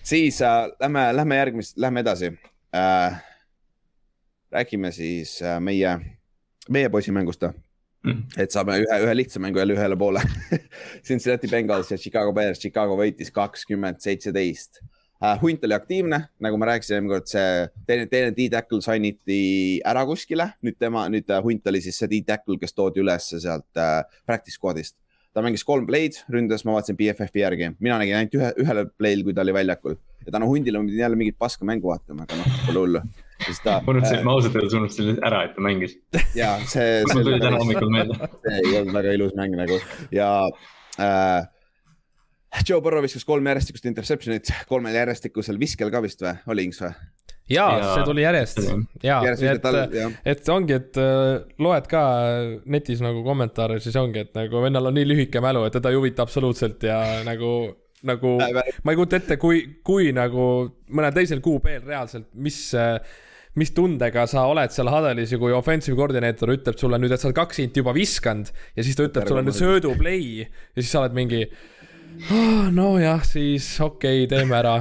siis 0.04 0.42
äh, 0.42 0.68
lähme, 0.80 1.16
lähme 1.16 1.36
järgmist, 1.36 1.78
lähme 1.78 2.00
edasi. 2.00 2.34
Äh,. 2.76 3.22
räägime 4.52 4.92
siis 4.92 5.42
äh, 5.42 5.60
meie, 5.60 6.00
meie 6.70 6.90
poisimängust 6.90 7.44
mm.. 8.04 8.24
et 8.38 8.52
saame 8.52 8.82
ühe, 8.84 8.98
ühe 9.06 9.14
lihtsa 9.16 9.40
mängu 9.40 9.60
jälle 9.60 9.76
ühele 9.76 9.98
poole. 9.98 10.22
Cincinnati 11.08 11.48
Bengals 11.48 11.92
ja 11.92 11.98
Chicago 11.98 12.34
Bears, 12.34 12.60
Chicago 12.60 12.98
võitis 13.00 13.32
kakskümmend 13.32 14.02
seitseteist. 14.04 14.82
Äh,. 15.24 15.38
hunt 15.42 15.64
oli 15.64 15.76
aktiivne, 15.78 16.24
nagu 16.40 16.58
ma 16.58 16.72
rääkisin 16.72 16.98
eelmine 16.98 17.14
kord, 17.14 17.30
see 17.30 17.68
teine, 17.88 18.08
teine 18.10 18.32
D-tackle 18.36 18.82
signiti 18.82 19.42
ära 19.86 20.06
kuskile, 20.10 20.52
nüüd 20.66 20.80
tema, 20.82 21.06
nüüd 21.14 21.30
äh, 21.30 21.44
hunt 21.46 21.68
oli 21.70 21.84
siis 21.84 22.00
see 22.02 22.10
D-tackle, 22.12 22.58
kes 22.60 22.74
toodi 22.74 23.04
ülesse 23.04 23.40
sealt 23.44 23.80
äh, 23.80 24.02
practice 24.26 24.58
squad'ist 24.58 24.98
ta 25.34 25.44
mängis 25.46 25.64
kolm 25.68 25.86
play'd, 25.88 26.22
ründas, 26.32 26.66
ma 26.68 26.76
vaatasin 26.76 26.98
BFF-i 27.00 27.44
järgi, 27.44 27.74
mina 27.80 28.00
nägin 28.02 28.20
ainult 28.20 28.40
ühe, 28.40 28.54
ühele 28.64 28.88
play'l, 29.00 29.24
kui 29.28 29.36
ta 29.36 29.46
oli 29.46 29.56
väljakul 29.56 29.96
ja 30.26 30.32
tänu 30.32 30.48
hundile 30.48 30.80
ma 30.80 30.86
pidin 30.86 31.00
jälle 31.00 31.16
mingit 31.16 31.38
paska 31.40 31.66
mängu 31.66 31.90
vaatama, 31.90 32.24
aga 32.24 32.38
noh, 32.38 32.58
pole 32.66 32.80
hullu. 32.80 33.02
ta. 33.64 33.80
ma 33.86 33.94
unustasin 33.94 34.20
äh,, 34.20 34.26
ma 34.26 34.36
ausalt 34.36 34.56
öeldes 34.56 34.76
unustasin 34.78 35.24
ära, 35.26 35.44
et 35.48 35.56
ta 35.56 35.64
mängis. 35.66 35.98
ja 36.36 36.52
see. 36.66 37.02
mul 37.14 37.24
tuli 37.24 37.40
täna 37.42 37.62
hommikul 37.62 37.94
meelde. 37.94 38.20
see 38.44 38.60
ei 38.60 38.76
olnud 38.82 38.94
väga 39.00 39.16
ilus 39.18 39.34
mäng 39.40 39.58
nagu 39.58 39.80
ja 40.12 40.30
äh, 41.00 41.48
Joe 42.68 42.82
Burrow 42.84 43.04
viskas 43.04 43.26
kolm 43.26 43.48
järjestikust 43.48 43.86
interception'it, 43.88 44.54
kolmel 44.70 44.96
järjestikusel 44.96 45.60
viskel 45.60 45.92
ka 45.92 46.04
vist 46.04 46.22
või, 46.22 46.36
oli 46.54 46.68
Inks 46.70 46.84
või? 46.84 46.94
Ja, 47.50 47.66
ja 47.78 47.94
see 47.96 48.06
tuli 48.08 48.26
järjest. 48.26 48.62
ja, 49.04 49.22
et, 49.32 49.66
et 50.34 50.52
ongi, 50.54 50.78
et 50.78 51.00
äh, 51.02 51.42
loed 51.62 51.90
ka 51.92 52.04
netis 52.72 53.02
nagu 53.04 53.24
kommentaare, 53.26 53.80
siis 53.84 53.98
ongi, 54.00 54.26
et 54.28 54.38
nagu 54.38 54.64
vennal 54.64 54.92
on 54.92 54.98
nii 54.98 55.08
lühike 55.14 55.44
mälu, 55.44 55.66
et 55.68 55.78
teda 55.78 55.92
ei 55.92 56.00
huvita 56.00 56.26
absoluutselt 56.28 56.84
ja 56.88 57.02
nagu, 57.28 57.56
nagu 58.08 58.38
ma 58.84 58.94
ei 58.94 59.00
kujuta 59.00 59.20
ette, 59.22 59.40
kui, 59.42 59.66
kui 59.86 60.14
nagu 60.16 60.48
mõnel 60.92 61.18
teisel 61.18 61.44
QB-l 61.44 61.86
reaalselt, 61.90 62.32
mis 62.34 62.64
mis 63.60 63.74
tundega 63.76 64.24
sa 64.32 64.46
oled 64.48 64.72
seal 64.72 64.88
Huddle'is 64.88 65.34
ja 65.34 65.40
kui 65.42 65.52
offensive 65.52 65.98
koordineeter 66.00 66.54
ütleb 66.54 66.78
sulle 66.80 66.96
nüüd, 67.02 67.12
et 67.12 67.20
sa 67.20 67.28
oled 67.28 67.36
kaks 67.36 67.60
inti 67.60 67.82
juba 67.82 67.92
viskanud 67.96 68.48
ja 68.48 68.86
siis 68.86 68.96
ta 68.96 69.04
ütleb 69.10 69.28
sulle 69.28 69.44
nüüd 69.44 69.58
söödu 69.58 69.92
play 70.00 70.46
ja 70.46 70.48
siis 70.80 70.94
sa 70.94 71.02
oled 71.02 71.18
mingi 71.18 71.44
nojah, 72.72 73.24
siis 73.26 73.66
okei 73.82 74.24
okay,, 74.24 74.30
teeme 74.30 74.56
ära 74.58 74.74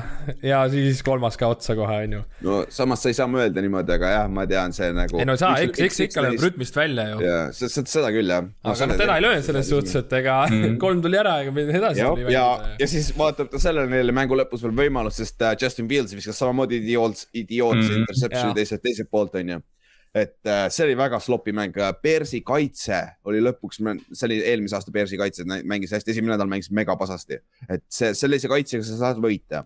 ja 0.45 0.61
siis 0.71 1.03
kolmas 1.07 1.39
ka 1.41 1.49
otsa 1.51 1.75
kohe, 1.79 1.97
on 2.05 2.17
ju. 2.17 2.21
no 2.47 2.59
samas 2.73 3.03
sa 3.03 3.11
ei 3.11 3.17
saa 3.17 3.27
mõelda 3.31 3.63
niimoodi, 3.65 3.95
aga 3.97 4.13
jah, 4.15 4.29
ma 4.33 4.45
tean, 4.51 4.75
see 4.77 4.91
nagu. 4.97 5.21
ei 5.21 5.29
no 5.29 5.37
saa, 5.41 5.57
eks, 5.65 5.83
eks 5.87 6.01
ikka 6.07 6.25
lööb 6.27 6.45
rütmist 6.45 6.77
välja 6.77 7.09
ju. 7.13 7.23
jaa, 7.25 7.49
seda 7.55 8.13
küll 8.15 8.35
jah. 8.35 8.47
aga 8.65 8.91
noh, 8.91 9.01
teda 9.01 9.19
ei 9.19 9.27
löönud 9.27 9.47
selles 9.47 9.73
suhtes, 9.73 9.97
et 10.03 10.15
ega 10.21 10.37
mm. 10.51 10.79
kolm 10.85 11.03
tuli 11.05 11.21
ära, 11.21 11.39
ega 11.45 11.67
edasi 11.81 12.05
ja, 12.05 12.13
ja, 12.37 12.47
ja 12.83 12.91
siis 12.91 13.13
vaatab 13.19 13.51
ta 13.53 13.63
sellele 13.63 13.91
neile 13.93 14.15
mängu 14.17 14.39
lõpus 14.39 14.65
veel 14.67 14.77
võimalust, 14.85 15.23
sest 15.23 15.43
uh, 15.45 15.55
Justin 15.61 15.91
Fields 15.91 16.17
viskas 16.17 16.41
samamoodi 16.41 16.83
idioot, 16.83 17.27
idiootse 17.33 17.89
mm. 17.89 18.01
interception'i 18.05 18.59
teiselt, 18.61 18.85
teiselt 18.85 19.13
poolt, 19.13 19.39
on 19.41 19.57
ju 19.57 19.63
et 20.15 20.47
äh, 20.47 20.65
see 20.73 20.89
oli 20.89 20.97
väga 20.99 21.21
sloppy 21.23 21.53
mäng, 21.55 21.77
Bearsi 22.03 22.41
kaitse 22.47 23.01
oli 23.31 23.43
lõpuks, 23.45 23.79
see 24.11 24.27
oli 24.27 24.41
eelmise 24.43 24.79
aasta 24.79 24.95
Bearsi 24.95 25.19
kaitse, 25.21 25.47
mängis 25.47 25.95
hästi, 25.95 26.15
esimene 26.15 26.35
nädal 26.35 26.51
mängis 26.51 26.71
mega 26.75 26.97
pasasti, 26.99 27.39
et 27.69 27.85
see, 27.93 28.15
sellise 28.19 28.51
kaitsega 28.51 28.87
sa 28.87 28.99
saad 29.05 29.23
võita. 29.23 29.65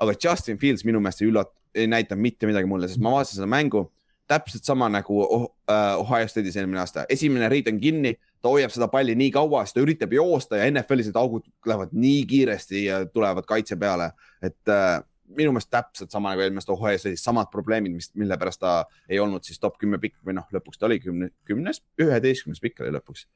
aga 0.00 0.12
Justin 0.16 0.58
Fields 0.58 0.84
minu 0.84 1.00
meelest 1.00 1.22
ei 1.22 1.28
üllat-, 1.28 1.56
ei 1.74 1.88
näidanud 1.88 2.22
mitte 2.22 2.48
midagi 2.48 2.68
mulle, 2.68 2.88
sest 2.88 3.00
ma 3.00 3.12
vaatasin 3.12 3.40
seda 3.40 3.48
mängu 3.48 3.90
täpselt 4.30 4.64
sama 4.64 4.88
nagu 4.88 5.22
oh, 5.22 5.44
uh, 5.68 6.00
Ohio 6.00 6.28
State'is 6.30 6.56
eelmine 6.60 6.80
aasta, 6.80 7.04
esimene 7.10 7.48
reid 7.50 7.68
on 7.70 7.80
kinni, 7.82 8.14
ta 8.40 8.52
hoiab 8.52 8.72
seda 8.72 8.86
palli 8.92 9.16
nii 9.18 9.32
kaua, 9.34 9.64
siis 9.66 9.76
ta 9.76 9.82
üritab 9.82 10.14
joosta 10.14 10.60
ja 10.60 10.68
NFL-is 10.70 11.10
need 11.10 11.18
augud 11.18 11.48
lähevad 11.66 11.94
nii 11.96 12.20
kiiresti 12.30 12.84
ja 12.84 13.00
tulevad 13.10 13.48
kaitse 13.48 13.78
peale, 13.80 14.12
et 14.44 14.70
uh, 14.70 15.00
minu 15.36 15.52
meelest 15.54 15.70
täpselt 15.72 16.12
sama 16.12 16.32
nagu 16.32 16.44
eelmine 16.44 16.62
aasta 16.62 16.74
Ohio 16.74 16.98
State'is, 16.98 17.24
samad 17.24 17.50
probleemid, 17.52 17.94
mis, 17.96 18.10
mille 18.18 18.38
pärast 18.40 18.62
ta 18.62 18.74
ei 19.08 19.20
olnud 19.22 19.46
siis 19.46 19.60
top 19.62 19.78
kümme 19.80 20.00
pikk 20.02 20.18
või 20.26 20.36
noh, 20.38 20.48
lõpuks 20.54 20.80
ta 20.80 20.88
oli 20.88 21.00
kümne, 21.02 21.30
kümnes, 21.48 21.82
üheteistkümnes 22.00 22.62
pikk 22.62 22.84
oli 22.84 22.94
lõpuks. 22.98 23.26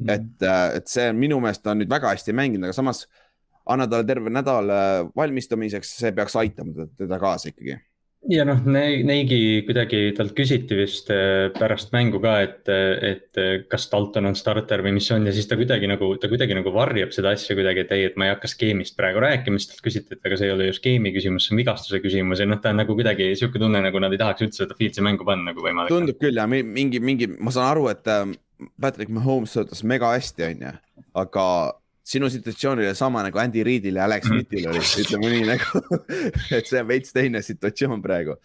Mm.. 0.00 0.10
et, 0.14 0.46
äh, 0.48 0.64
et 0.80 0.88
see 0.88 1.10
minu 1.12 1.40
meelest 1.44 1.66
on 1.68 1.82
nüüd 1.82 1.90
väga 1.92 2.14
hästi 2.14 2.32
mänginud, 2.36 2.70
aga 2.70 2.76
samas 2.76 3.04
anna 3.70 3.86
talle 3.90 4.08
terve 4.08 4.32
nädal 4.32 4.72
äh, 4.72 4.96
valmistumiseks, 5.16 5.96
see 6.00 6.12
peaks 6.16 6.36
aitama 6.40 6.88
teda 6.96 7.20
kaasa 7.20 7.52
ikkagi 7.52 7.76
ja 8.28 8.44
noh, 8.44 8.58
Neigi 8.68 9.62
kuidagi 9.64 10.00
talt 10.16 10.34
küsiti 10.36 10.76
vist 10.76 11.08
äh, 11.14 11.48
pärast 11.56 11.94
mängu 11.94 12.20
ka, 12.22 12.34
et, 12.44 12.68
et 12.68 13.40
kas 13.70 13.86
Dalton 13.92 14.28
on 14.28 14.36
starter 14.38 14.84
või 14.84 14.92
mis 14.98 15.08
on 15.14 15.24
ja 15.28 15.32
siis 15.34 15.48
ta 15.48 15.56
kuidagi 15.60 15.88
nagu, 15.90 16.10
ta 16.20 16.28
kuidagi 16.30 16.56
nagu 16.58 16.72
varjab 16.74 17.14
seda 17.16 17.32
asja 17.36 17.56
kuidagi, 17.58 17.86
et 17.86 17.94
ei, 17.96 18.04
et 18.10 18.20
ma 18.20 18.28
ei 18.28 18.34
hakka 18.34 18.50
skeemist 18.52 18.98
praegu 18.98 19.24
rääkima, 19.24 19.60
siis 19.60 19.72
talt 19.72 19.86
küsiti, 19.86 20.18
et 20.18 20.28
aga 20.28 20.40
see 20.40 20.50
ei 20.50 20.54
ole 20.56 20.68
ju 20.68 20.76
skeemi 20.76 21.14
küsimus, 21.16 21.48
see 21.48 21.56
on 21.56 21.62
vigastuse 21.62 22.02
küsimus 22.04 22.44
ja 22.44 22.48
noh, 22.50 22.60
ta 22.60 22.74
on 22.74 22.82
nagu 22.82 22.98
kuidagi 22.98 23.32
sihuke 23.40 23.62
tunne, 23.62 23.80
nagu 23.86 24.04
nad 24.04 24.12
ei 24.14 24.20
tahaks 24.20 24.46
üldse 24.46 24.64
seda 24.66 24.76
Fieldsi 24.78 25.04
mängu 25.06 25.26
panna 25.28 25.54
nagu 25.54 25.64
võimalik. 25.64 25.92
tundub 25.94 26.20
küll 26.20 26.36
ja 26.36 26.46
mingi, 26.50 27.00
mingi, 27.00 27.32
ma 27.40 27.54
saan 27.54 27.72
aru, 27.72 27.88
et 27.94 28.06
Patrick 28.80 29.12
Mahomes 29.12 29.56
töötas 29.56 29.80
mega 29.88 30.12
hästi, 30.12 30.50
on 30.50 30.66
ju, 30.68 30.74
aga 31.24 31.46
sinu 32.10 32.30
situatsioon 32.30 32.80
oli 32.80 32.94
sama 32.98 33.22
nagu 33.22 33.38
Andy 33.38 33.62
Reidil 33.66 34.00
ja 34.00 34.06
Alex 34.08 34.26
mhm. 34.26 34.40
Smithil 34.40 34.70
oli, 34.72 34.82
ütleme 35.04 35.30
nii 35.34 35.46
nagu 35.52 35.82
et 36.56 36.66
see 36.66 36.80
on 36.80 36.88
veits 36.88 37.14
teine 37.14 37.42
situatsioon 37.46 38.02
praegu. 38.02 38.36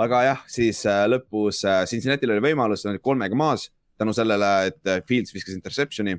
aga 0.00 0.22
jah, 0.24 0.42
siis 0.48 0.80
äh, 0.88 1.04
lõpus 1.10 1.64
äh, 1.68 1.82
Cincinnati'l 1.90 2.32
oli 2.32 2.44
võimalus, 2.50 2.86
nad 2.86 2.94
olid 2.94 3.04
kolmega 3.04 3.36
maas 3.36 3.68
tänu 4.00 4.14
sellele, 4.16 4.50
et 4.70 4.88
äh, 4.88 5.02
Fields 5.08 5.34
viskas 5.34 5.56
interception'i. 5.58 6.16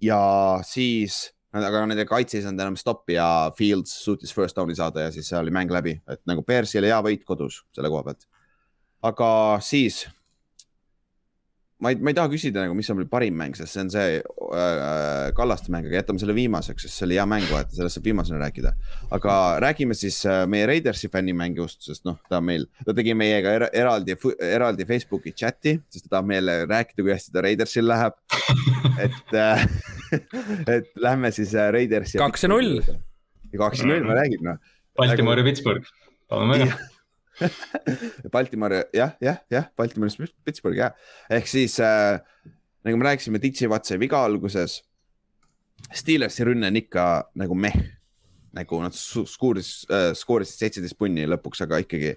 ja 0.00 0.20
siis, 0.64 1.18
aga 1.52 1.84
nende 1.88 2.06
kaitse 2.08 2.38
ei 2.38 2.46
saanud 2.46 2.64
enam 2.64 2.80
stoppi 2.80 3.18
ja 3.18 3.52
Fields 3.58 3.92
suutis 4.04 4.32
first 4.32 4.56
down'i 4.56 4.76
saada 4.76 5.08
ja 5.08 5.12
siis 5.12 5.28
oli 5.36 5.52
mäng 5.52 5.72
läbi, 5.72 5.98
et 6.08 6.22
nagu 6.28 6.44
Bearsil 6.46 6.88
hea 6.88 7.00
võit 7.04 7.24
kodus 7.28 7.62
selle 7.76 7.92
koha 7.92 8.06
pealt. 8.08 8.28
aga 9.04 9.28
siis 9.60 10.06
ma 11.78 11.90
ei, 11.92 11.98
ma 12.00 12.10
ei 12.10 12.16
taha 12.16 12.30
küsida 12.32 12.62
nagu, 12.64 12.74
mis 12.76 12.88
on 12.92 13.02
parim 13.10 13.36
mäng, 13.36 13.56
sest 13.56 13.74
see 13.74 13.82
on 13.84 13.90
see 13.92 14.14
äh, 14.16 15.32
Kallaste 15.36 15.72
mäng, 15.72 15.88
aga 15.88 15.98
jätame 15.98 16.22
selle 16.22 16.36
viimaseks, 16.36 16.86
sest 16.86 17.00
see 17.00 17.06
oli 17.08 17.18
hea 17.18 17.26
mäng, 17.28 17.44
vaata, 17.52 17.74
sellest 17.76 17.98
saab 17.98 18.08
viimasena 18.08 18.40
rääkida. 18.40 18.72
aga 19.16 19.34
räägime 19.64 19.96
siis 19.98 20.22
äh, 20.28 20.44
meie 20.48 20.68
Raidersi 20.70 21.10
fännimängust, 21.12 21.84
sest 21.84 22.06
noh, 22.08 22.16
ta 22.30 22.40
on 22.40 22.48
meil, 22.48 22.66
ta 22.86 22.96
tegi 22.96 23.16
meiega 23.18 23.52
er, 23.58 23.66
eraldi, 23.84 24.16
eraldi 24.48 24.88
Facebooki 24.88 25.34
chati, 25.36 25.76
sest 25.92 26.08
ta 26.08 26.16
tahab 26.16 26.32
meile 26.32 26.62
rääkida, 26.64 27.02
kui 27.02 27.12
hästi 27.12 27.36
ta 27.36 27.44
Raidersil 27.44 27.88
läheb. 27.92 28.16
et 29.04 29.36
äh, 29.36 29.68
et 30.78 30.92
lähme 30.96 31.32
siis 31.34 31.52
äh, 31.54 31.68
Raidersi. 31.76 32.16
kaks 32.22 32.48
ja 32.48 32.54
null. 32.54 32.80
kaks 33.52 33.84
ja 33.84 33.92
null, 33.92 34.04
ma 34.08 34.16
räägin 34.22 34.48
noh. 34.48 34.60
Baltimore 34.96 35.44
ja 35.44 35.50
Pittsburgh, 35.50 35.92
palun 36.30 36.56
väga 36.56 36.95
Baltimore 38.34 38.86
jah, 38.94 39.16
jah, 39.22 39.40
jah, 39.52 39.68
Baltimore'is 39.78 40.18
Pittsburgh 40.44 40.78
jah, 40.78 40.94
ehk 41.32 41.48
siis 41.50 41.78
äh, 41.84 42.18
nagu 42.86 43.00
me 43.00 43.08
rääkisime, 43.08 43.40
Ditsi 43.42 43.68
Watt 43.70 43.88
sai 43.88 43.98
viga 44.00 44.22
alguses. 44.24 44.80
Steelersi 45.92 46.46
rünne 46.46 46.70
on 46.70 46.78
ikka 46.78 47.04
nagu 47.38 47.56
meh, 47.58 47.74
nagu 48.56 48.80
nad 48.82 48.94
skooris 48.96 49.72
äh,, 49.90 50.12
skoorisid 50.16 50.62
seitseteist 50.62 50.98
punni 50.98 51.26
lõpuks, 51.28 51.64
aga 51.66 51.82
ikkagi. 51.84 52.16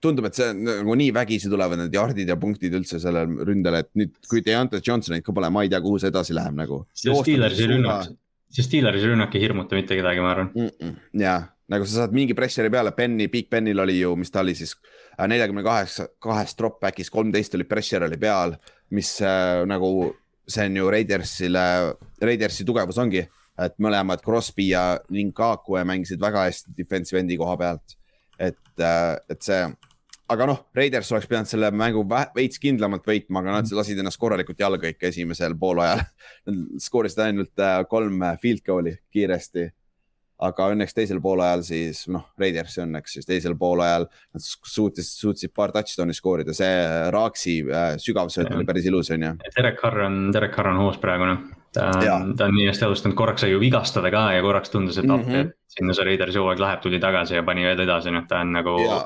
tundub, 0.00 0.24
et 0.28 0.36
see 0.36 0.52
nagu 0.56 0.94
nii 0.96 1.12
vägisi 1.12 1.50
tulevad 1.52 1.76
need 1.76 1.94
jardid 1.94 2.28
ja 2.28 2.36
punktid 2.40 2.72
üldse 2.76 3.00
sellel 3.02 3.34
ründel, 3.44 3.76
et 3.82 3.90
nüüd, 3.98 4.14
kui 4.30 4.40
Deontay 4.44 4.80
Johnsonit 4.86 5.24
ka 5.26 5.34
pole, 5.36 5.50
ma 5.52 5.64
ei 5.66 5.72
tea, 5.72 5.80
kuhu 5.84 5.98
see 6.00 6.08
edasi 6.08 6.36
läheb 6.36 6.56
nagu. 6.56 6.82
see 6.96 7.12
Steelersi 7.18 7.66
rünnak, 7.68 8.14
see 8.48 8.64
Steelersi 8.64 9.10
rünnak 9.10 9.36
ei 9.36 9.44
hirmuta 9.44 9.76
mitte 9.76 9.98
kedagi, 9.98 10.22
ma 10.24 10.32
arvan 10.32 10.52
mm. 10.54 10.70
-mm, 10.72 10.94
jaa, 11.20 11.42
nagu 11.70 11.86
sa 11.86 12.02
saad 12.02 12.14
mingi 12.16 12.34
pressure 12.34 12.70
peale, 12.72 12.92
Benny, 12.96 13.28
Big 13.32 13.50
Benil 13.50 13.78
oli 13.82 14.00
ju, 14.00 14.14
mis 14.18 14.32
ta 14.32 14.42
oli 14.42 14.56
siis 14.58 14.74
äh, 15.16 15.26
neljakümne 15.30 15.62
kaheksa, 15.66 16.08
kahest 16.22 16.58
drop 16.58 16.80
back'is 16.82 17.12
kolmteist 17.12 17.54
oli 17.58 17.66
pressure 17.68 18.08
oli 18.08 18.18
peal, 18.20 18.56
mis 18.96 19.16
äh, 19.22 19.62
nagu 19.70 19.90
see 20.50 20.66
on 20.66 20.80
ju 20.80 20.90
Raidersile, 20.90 21.66
Raidersi 22.22 22.66
tugevus 22.66 22.98
ongi, 22.98 23.22
et 23.60 23.76
mõlemad 23.82 24.22
Crosby 24.24 24.70
ja 24.72 24.84
Linkakue 25.12 25.84
mängisid 25.86 26.20
väga 26.22 26.48
hästi 26.48 26.74
defensive 26.76 27.20
endi 27.22 27.38
koha 27.38 27.56
pealt. 27.60 27.96
et, 28.40 28.80
äh, 28.80 29.16
et 29.28 29.42
see 29.44 29.66
aga 30.30 30.46
noh, 30.46 30.60
Raiders 30.76 31.10
oleks 31.12 31.26
pidanud 31.28 31.50
selle 31.50 31.70
mängu 31.74 32.04
veits 32.36 32.60
kindlamalt 32.62 33.06
võitma, 33.06 33.42
aga 33.42 33.58
nad 33.58 33.72
lasid 33.74 33.98
ennast 33.98 34.20
korralikult 34.20 34.60
jalga 34.62 34.90
ikka 34.92 35.08
esimesel 35.10 35.56
poolajal. 35.58 36.04
Nad 36.46 36.82
skoorisid 36.82 37.22
ainult 37.24 37.62
äh, 37.62 37.80
kolm 37.90 38.22
field 38.42 38.62
goal'i 38.66 38.94
kiiresti. 39.12 39.66
Aga 40.46 40.70
õnneks 40.72 40.96
teisel 40.96 41.20
poolajal 41.22 41.62
siis 41.66 42.04
noh, 42.12 42.26
Raidersi 42.40 42.82
õnneks 42.84 43.16
siis 43.18 43.28
teisel 43.28 43.56
poolajal 43.60 44.06
nad 44.08 44.44
suutis, 44.44 45.12
suutsid 45.20 45.54
paar 45.56 45.74
touchdown'i 45.74 46.16
skoorida, 46.16 46.54
see 46.56 46.74
Raaksi 47.14 47.56
äh, 47.68 47.94
sügavsööt 48.02 48.52
oli 48.54 48.68
päris 48.68 48.88
ilus, 48.90 49.12
on 49.14 49.26
ju. 49.28 49.32
Derek 49.56 49.80
Carr 49.80 50.06
on, 50.06 50.20
Derek 50.34 50.54
Carr 50.56 50.72
on 50.72 50.84
hoos 50.84 51.00
praegu 51.02 51.28
noh. 51.28 51.48
Ta 51.70 51.92
on, 52.16 52.32
ta 52.34 52.48
on 52.48 52.56
nii 52.56 52.66
hästi 52.66 52.82
alustanud, 52.82 53.14
korraks 53.14 53.44
sai 53.44 53.52
ju 53.52 53.60
vigastada 53.62 54.10
ka 54.10 54.24
ja 54.34 54.42
korraks 54.42 54.72
tundus, 54.72 54.96
et 54.98 55.06
mm 55.06 55.10
-hmm. 55.10 55.28
appi, 55.28 55.50
et 55.52 55.76
sinna 55.76 55.94
see 55.94 56.06
Raidersi 56.08 56.40
hooaeg 56.42 56.58
läheb, 56.58 56.80
tuli 56.82 56.98
tagasi 56.98 57.36
ja 57.38 57.44
pani 57.46 57.62
veel 57.62 57.84
edasi, 57.84 58.10
noh 58.10 58.24
ta 58.26 58.40
on 58.42 58.50
nagu 58.56 58.74
ja 58.82 59.04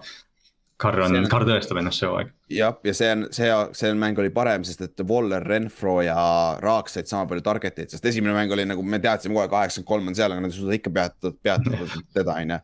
Carr 0.81 1.05
on, 1.05 1.17
Carr 1.31 1.47
tõestab 1.47 1.79
ennast 1.79 2.03
see 2.03 2.09
hooaeg. 2.11 2.31
jah, 2.51 2.79
ja 2.83 2.95
see 2.99 3.11
on, 3.15 3.27
see, 3.35 3.51
see 3.79 3.93
mäng 3.99 4.19
oli 4.19 4.33
parem, 4.35 4.65
sest 4.67 4.81
et 4.83 5.03
Waller, 5.07 5.45
Renfro 5.47 6.01
ja 6.03 6.17
Raaks 6.63 6.97
said 6.99 7.11
sama 7.11 7.29
palju 7.31 7.45
target 7.47 7.79
eid, 7.79 7.93
sest 7.95 8.09
esimene 8.11 8.35
mäng 8.35 8.53
oli 8.55 8.65
nagu 8.67 8.83
me 8.83 8.99
teadsime 9.03 9.39
kohe, 9.39 9.47
kaheksakümmend 9.53 9.91
kolm 9.93 10.11
on 10.11 10.19
seal, 10.19 10.35
aga 10.35 10.43
nad 10.43 10.51
ei 10.51 10.57
suuda 10.57 10.75
ikka 10.75 10.91
peatada, 10.97 11.35
peatada 11.47 11.87
teda, 12.17 12.35
on 12.35 12.57
ju. 12.57 12.59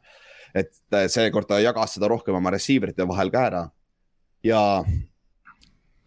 et 0.62 0.98
äh, 0.98 1.06
seekord 1.12 1.46
ta 1.46 1.60
jagas 1.62 1.94
seda 1.96 2.10
rohkem 2.10 2.34
oma 2.34 2.50
receiver 2.50 2.90
ite 2.90 3.06
vahel 3.06 3.30
ka 3.30 3.44
ära. 3.52 3.62
ja 4.42 4.62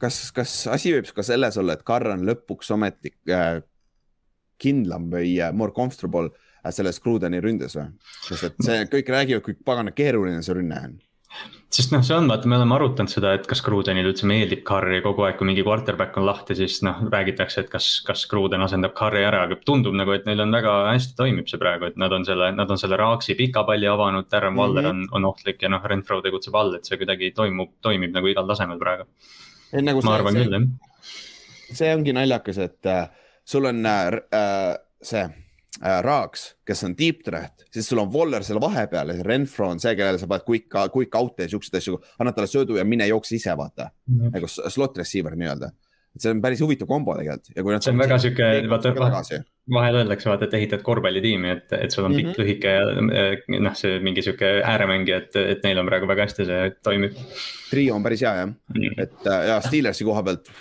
kas, 0.03 0.19
kas 0.35 0.57
asi 0.75 0.91
võib 0.97 1.07
ka 1.15 1.23
selles 1.23 1.59
olla, 1.61 1.77
et 1.77 1.87
Carr 1.87 2.11
on 2.17 2.27
lõpuks 2.27 2.73
ometi 2.75 3.13
äh, 3.31 3.61
kindlam 4.59 5.07
või 5.13 5.37
äh, 5.39 5.55
more 5.55 5.71
comfortable 5.75 6.33
äh, 6.33 6.75
selles 6.75 6.99
Crudeni 6.99 7.39
ründes 7.43 7.79
või? 7.79 7.87
sest 8.27 8.51
et 8.51 8.61
see 8.67 8.83
kõik 8.91 9.15
räägivad, 9.15 9.47
kui 9.47 9.55
pagana 9.55 9.95
keeruline 9.95 10.43
see 10.43 10.59
rünne 10.59 10.83
on 10.89 10.99
sest 11.73 11.93
noh, 11.93 12.03
see 12.05 12.13
on, 12.15 12.27
vaata, 12.29 12.47
me 12.49 12.57
oleme 12.59 12.75
arutanud 12.75 13.09
seda, 13.09 13.31
et 13.37 13.47
kas 13.49 13.63
Grudenile 13.65 14.11
üldse 14.11 14.27
meeldib 14.29 14.61
Carri 14.67 14.99
kogu 15.05 15.25
aeg, 15.25 15.39
kui 15.39 15.47
mingi 15.49 15.63
quarterback 15.65 16.17
on 16.19 16.27
lahti, 16.27 16.55
siis 16.57 16.79
noh, 16.85 17.01
räägitakse, 17.13 17.63
et 17.63 17.71
kas, 17.71 17.87
kas 18.05 18.25
Gruden 18.29 18.61
asendab 18.65 18.93
Carri 18.97 19.23
ära, 19.25 19.43
aga 19.47 19.57
tundub 19.65 19.97
nagu, 19.97 20.13
et 20.13 20.27
neil 20.29 20.43
on 20.45 20.53
väga 20.53 20.75
hästi 20.91 21.17
toimib 21.17 21.49
see 21.49 21.61
praegu, 21.61 21.89
et 21.89 21.97
nad 22.01 22.13
on 22.13 22.25
selle, 22.27 22.51
nad 22.53 22.69
on 22.69 22.81
selle 22.81 22.99
Raaksi 23.01 23.37
pika 23.39 23.65
palli 23.67 23.89
avanud, 23.89 24.29
Darren 24.31 24.57
Waller 24.59 24.85
mm 24.85 24.89
-hmm. 24.89 25.09
on, 25.13 25.23
on 25.23 25.29
ohtlik 25.33 25.61
ja 25.61 25.69
noh, 25.73 25.83
Renfro 25.83 26.21
tegutseb 26.21 26.55
all, 26.55 26.75
et 26.77 26.85
see 26.85 26.97
kuidagi 27.01 27.31
toimub, 27.31 27.73
toimib 27.81 28.13
nagu 28.13 28.27
igal 28.27 28.47
tasemel 28.47 28.79
praegu. 28.79 29.09
Nagu 29.73 30.01
ma 30.05 30.15
arvan 30.15 30.33
see, 30.33 30.43
küll, 30.43 30.53
jah. 30.53 31.71
see 31.73 31.95
ongi 31.95 32.13
naljakas, 32.13 32.57
et 32.57 32.85
äh, 32.85 33.09
sul 33.45 33.65
on 33.65 33.85
äh, 33.85 34.07
äh 34.31 34.77
see 35.03 35.42
Raaks, 35.81 36.43
kes 36.67 36.83
on 36.85 36.93
deep 36.97 37.23
threat, 37.25 37.63
siis 37.73 37.87
sul 37.89 38.01
on 38.03 38.11
Waller 38.13 38.43
seal 38.45 38.59
vahepeal 38.61 39.09
ja 39.09 39.23
Renfro 39.25 39.71
on 39.73 39.79
see, 39.81 39.95
kellele 39.97 40.19
sa 40.21 40.27
paned 40.29 40.45
quick, 40.45 40.69
quick 40.93 41.15
out'e 41.17 41.47
ja 41.47 41.49
siukseid 41.49 41.79
asju, 41.79 41.97
annad 42.21 42.37
talle 42.37 42.51
söödu 42.51 42.77
ja 42.77 42.85
mine 42.85 43.07
jookse 43.09 43.35
ise, 43.39 43.55
vaata 43.57 43.89
mm. 43.89 44.19
-hmm. 44.19 44.35
nagu 44.35 44.47
slot 44.47 44.97
receiver 45.01 45.35
nii-öelda. 45.35 45.71
et 46.13 46.21
see 46.21 46.29
on 46.29 46.41
päris 46.41 46.61
huvitav 46.61 46.87
kombo 46.87 47.15
tegelikult 47.17 47.83
see 47.83 47.91
on 47.91 47.97
väga 48.03 48.17
sihuke, 48.21 48.49
vaata 48.69 48.91
vahel 49.73 49.95
öeldakse 49.95 50.29
vaata, 50.29 50.45
et 50.45 50.53
ehitad 50.53 50.83
korvpallitiimi, 50.85 51.49
et, 51.49 51.73
et 51.73 51.91
sul 51.91 52.05
on 52.05 52.13
pikk 52.13 52.27
mm, 52.27 52.33
-hmm. 52.33 52.43
lühike 52.43 52.67
ja 52.67 53.59
noh, 53.65 53.75
see 53.75 53.99
mingi 53.99 54.21
sihuke 54.21 54.61
ääremängija, 54.61 55.17
et, 55.17 55.35
et 55.55 55.63
neil 55.63 55.81
on 55.81 55.89
praegu 55.89 56.07
väga 56.07 56.27
hästi 56.27 56.45
see 56.45 56.69
toimib. 56.83 57.17
trio 57.69 57.95
on 57.95 58.03
päris 58.03 58.21
hea 58.21 58.35
jah 58.35 58.47
mm, 58.47 58.53
-hmm. 58.77 59.03
et 59.03 59.25
ja 59.47 59.61
Steelersi 59.61 60.03
koha 60.03 60.23
pealt 60.23 60.53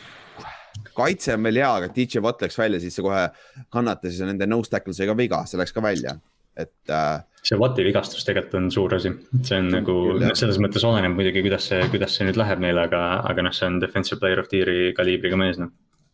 kaitse 0.96 1.36
on 1.36 1.48
veel 1.48 1.60
hea, 1.62 1.70
aga 1.80 1.90
DJ 1.94 2.22
Watt 2.24 2.42
läks 2.44 2.58
välja, 2.58 2.80
siis 2.82 2.96
see 2.96 3.04
kohe 3.04 3.26
kannatas 3.72 4.18
ja 4.20 4.28
nende 4.28 4.48
nose 4.50 4.72
tackle 4.72 4.94
sai 4.96 5.08
ka 5.10 5.16
viga, 5.18 5.42
see 5.48 5.60
läks 5.60 5.74
ka 5.76 5.84
välja, 5.84 6.16
et 6.56 6.92
äh,. 6.92 7.22
see 7.42 7.58
Watti 7.60 7.84
vigastus 7.86 8.26
tegelikult 8.28 8.58
on 8.60 8.70
suur 8.74 8.96
asi, 8.98 9.14
see 9.42 9.60
on 9.60 9.70
nagu 9.74 9.96
noh, 10.22 10.34
selles 10.38 10.60
mõttes 10.62 10.84
oleneb 10.88 11.16
muidugi, 11.18 11.44
kuidas 11.46 11.70
see, 11.70 11.84
kuidas 11.92 12.16
see 12.16 12.28
nüüd 12.28 12.40
läheb 12.40 12.64
neile, 12.64 12.88
aga, 12.88 13.04
aga 13.28 13.46
noh, 13.48 13.56
see 13.56 13.68
on 13.70 13.80
defensive 13.82 14.20
player 14.22 14.42
of 14.42 14.50
the 14.52 14.62
year'i 14.62 14.92
kaliibriga 14.98 15.38
mees 15.40 15.60
noh. 15.62 15.72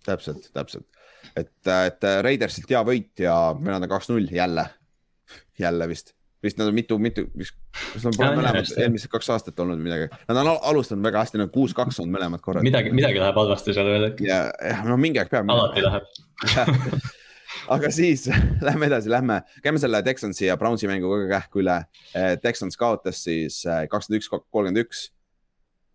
täpselt, 0.09 0.51
täpselt, 0.57 0.87
et, 1.35 1.57
et 1.73 2.11
Raidersilt 2.27 2.71
hea 2.71 2.85
võit 2.87 3.27
ja 3.27 3.39
meil 3.59 3.81
on 3.81 3.91
kaks-null 3.91 4.31
jälle, 4.35 4.69
jälle 5.59 5.91
vist 5.91 6.18
vist 6.45 6.59
nad 6.61 6.71
on 6.71 6.77
mitu, 6.77 6.99
mitu, 7.03 7.27
kas 7.35 8.05
nad 8.07 8.17
pole 8.19 8.31
mõlemad 8.39 8.73
eelmised 8.79 9.11
kaks 9.11 9.31
aastat 9.35 9.59
olnud 9.65 9.81
midagi. 9.83 10.09
Nad 10.31 10.41
on 10.43 10.53
alustanud 10.55 11.07
väga 11.07 11.25
hästi, 11.25 11.41
nad 11.43 11.53
kuus-kaks 11.55 11.99
on 12.05 12.13
mõlemad 12.15 12.43
korrad. 12.45 12.67
midagi, 12.67 12.93
midagi 12.95 13.21
läheb 13.23 13.39
halvasti 13.39 13.75
seal 13.77 13.91
veel 13.91 14.11
äkki. 14.13 14.29
ja, 14.29 14.45
jah, 14.71 14.85
no 14.87 14.99
mingi 15.01 15.23
aeg 15.23 15.33
peab. 15.33 15.51
alati 15.51 15.87
läheb 15.87 16.07
aga 17.75 17.91
siis 17.95 18.27
lähme 18.69 18.89
edasi, 18.89 19.11
lähme, 19.13 19.41
käime 19.65 19.83
selle 19.83 20.03
Texansi 20.07 20.47
ja 20.49 20.57
Brownsi 20.61 20.91
mängu 20.91 21.11
ka 21.11 21.29
kähku 21.35 21.63
üle. 21.65 21.79
Eh, 22.15 22.35
Texans 22.43 22.79
kaotas 22.81 23.23
siis 23.27 23.61
eh, 23.67 23.87
kakskümmend 23.91 24.23
üks, 24.23 24.31
kolmkümmend 24.31 24.83
üks. 24.85 25.09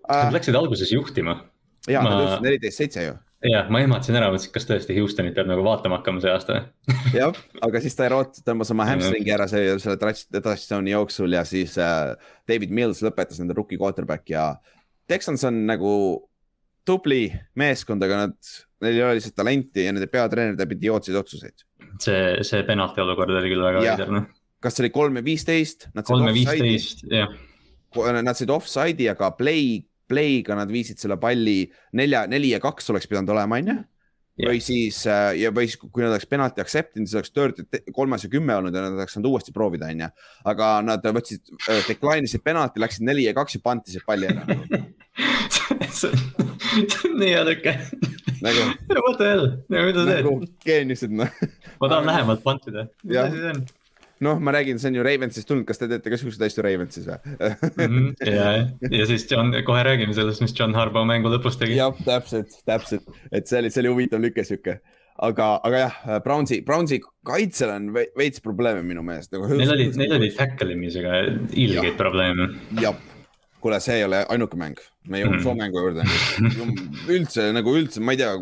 Nad 0.09 0.35
läksid 0.35 0.57
alguses 0.59 0.91
juhtima. 0.91 1.39
ja 1.87 2.03
ma..., 2.03 2.11
nad 2.11 2.23
tõusid 2.23 2.47
neliteist, 2.49 2.83
seitse 2.83 3.07
ju 3.07 3.15
jah, 3.51 3.69
ma 3.71 3.81
ehmatasin 3.83 4.17
ära, 4.17 4.29
mõtlesin, 4.31 4.51
kas 4.55 4.67
tõesti 4.69 4.95
Houstonit 4.97 5.35
peab 5.35 5.49
nagu 5.49 5.63
vaatama 5.65 5.99
hakkama 5.99 6.21
see 6.23 6.31
aasta 6.31 6.59
jah, 7.17 7.35
aga 7.65 7.81
siis 7.83 7.97
Tyrod 7.99 8.39
tõmbas 8.45 8.71
oma 8.75 8.87
hamstringi 8.87 9.33
ära 9.35 9.47
see, 9.51 9.73
selle 9.83 9.97
touchdown'i 9.99 10.93
jooksul 10.93 11.35
ja 11.35 11.43
siis 11.47 11.75
äh, 11.81 12.13
David 12.49 12.73
Mills 12.75 13.03
lõpetas 13.05 13.41
nende 13.41 13.57
rookie 13.57 13.79
quarterback 13.81 14.29
ja 14.31 14.53
Texans 15.09 15.43
on 15.47 15.65
nagu 15.67 15.93
tubli 16.87 17.25
meeskond, 17.59 18.03
aga 18.03 18.25
nad, 18.25 18.37
neil 18.83 18.97
ei 18.97 19.05
ole 19.05 19.17
lihtsalt 19.19 19.35
talenti 19.39 19.87
ja 19.87 19.93
nende 19.95 20.09
peatreener 20.11 20.57
teeb 20.59 20.75
idiootseid 20.77 21.19
otsuseid. 21.19 21.65
see, 22.03 22.43
see 22.47 22.63
penalti 22.67 23.03
olukord 23.03 23.35
oli 23.35 23.51
küll 23.53 23.63
väga 23.63 23.83
veider, 23.83 24.13
noh. 24.13 24.29
kas 24.63 24.77
see 24.77 24.87
oli 24.87 24.93
kolm 24.95 25.19
ja 25.19 25.25
viisteist? 25.25 25.89
kolm 26.03 26.29
ja 26.29 26.35
viisteist, 26.35 27.07
jah. 27.11 27.33
Nad 27.93 28.33
said 28.33 28.49
offside'i, 28.49 29.05
aga 29.11 29.27
play 29.37 29.83
play'ga 30.09 30.57
nad 30.59 30.71
viisid 30.71 31.01
selle 31.01 31.17
palli 31.21 31.63
nelja, 31.99 32.25
neli 32.29 32.53
ja 32.53 32.61
kaks 32.63 32.89
oleks 32.93 33.09
pidanud 33.09 33.33
olema, 33.35 33.59
on 33.61 33.71
ju. 33.71 33.77
või 34.47 34.61
siis 34.65 35.03
äh, 35.09 35.31
ja, 35.41 35.51
või 35.53 35.69
siis, 35.69 35.79
kui 35.83 36.03
nad 36.03 36.11
oleks 36.13 36.29
penalti 36.29 36.63
accept 36.63 36.97
inud, 36.97 37.09
siis 37.09 37.19
oleks 37.21 37.33
third, 37.35 37.63
kolmas 37.93 38.25
ja 38.25 38.31
kümme 38.33 38.55
olnud 38.57 38.75
ja 38.75 38.85
nad 38.87 38.97
oleks 38.97 39.17
saanud 39.17 39.29
uuesti 39.31 39.53
proovida, 39.55 39.91
on 39.93 40.05
ju. 40.05 40.11
aga 40.53 40.73
nad 40.85 41.05
võtsid, 41.19 41.53
äh, 41.67 41.83
decline 41.89 42.29
isid 42.29 42.43
penalti, 42.45 42.81
läksid 42.83 43.05
neli 43.07 43.27
ja 43.27 43.35
kaks 43.37 43.59
ja 43.59 43.63
pantisid 43.63 44.05
palli 44.07 44.31
ära 44.31 44.47
see 45.93 46.11
on 47.07 47.19
nii 47.19 47.31
hea 47.33 47.43
tõke 47.47 47.75
nagu. 48.43 48.65
What 48.89 49.19
the 49.19 49.29
hell, 49.29 49.45
mida 49.69 50.01
sa 50.01 50.07
teed? 50.09 50.25
nagu 50.25 50.33
geeniused 50.65 51.15
noh. 51.15 51.31
ma 51.79 51.89
tahan 51.89 52.09
lähemalt 52.09 52.43
pantida, 52.45 52.87
mis 53.03 53.19
asi 53.21 53.39
see 53.39 53.53
on? 53.53 53.63
Noh, 54.23 54.39
ma 54.43 54.53
räägin, 54.55 54.79
see 54.81 54.91
on 54.91 54.97
ju 54.99 55.05
Ravensist 55.05 55.49
tulnud, 55.49 55.67
kas 55.67 55.81
te 55.81 55.89
teete 55.91 56.13
ka 56.13 56.19
siukseid 56.19 56.47
asju 56.47 56.65
Ravensis 56.65 57.07
või? 57.09 57.35
-hmm, 57.43 58.09
ja, 58.29 58.49
ja 58.89 59.07
siis 59.09 59.27
John, 59.29 59.53
kohe 59.67 59.85
räägime 59.85 60.15
sellest, 60.17 60.43
mis 60.45 60.55
John 60.57 60.75
Harbaugh 60.77 61.07
mängu 61.09 61.31
lõpus 61.33 61.59
tegi. 61.59 61.77
jah, 61.79 61.95
täpselt, 62.07 62.59
täpselt, 62.69 63.07
et 63.31 63.47
see 63.49 63.61
oli, 63.61 63.73
see 63.73 63.83
oli 63.83 63.95
huvitav 63.95 64.23
lüke 64.23 64.45
sihuke 64.47 64.79
aga, 65.21 65.47
aga 65.63 65.81
jah, 65.85 65.97
Brownsi, 66.25 66.61
Brownsi 66.65 66.99
kaitsel 67.27 67.73
on 67.73 67.89
veits 67.93 68.41
probleeme 68.43 68.83
minu 68.85 69.03
meelest 69.05 69.33
nagu. 69.35 69.49
Neil 69.51 69.73
oli, 69.75 69.89
neil 69.99 70.17
oli 70.17 70.31
tackle 70.35 70.73
imisega 70.73 71.19
ilgeid 71.51 71.97
probleeme. 71.99 72.49
jah, 72.81 72.97
kuule, 73.63 73.79
see 73.83 73.99
ei 74.01 74.07
ole 74.07 74.23
ainuke 74.33 74.59
mäng, 74.59 74.81
me 75.07 75.21
jõuame 75.21 75.39
mm. 75.39 75.45
soo 75.45 75.55
mängu 75.59 75.85
juurde. 75.85 76.07
üldse 77.15 77.49
nagu 77.55 77.77
üldse, 77.77 78.03
ma 78.03 78.15
ei 78.15 78.23
tea, 78.23 78.33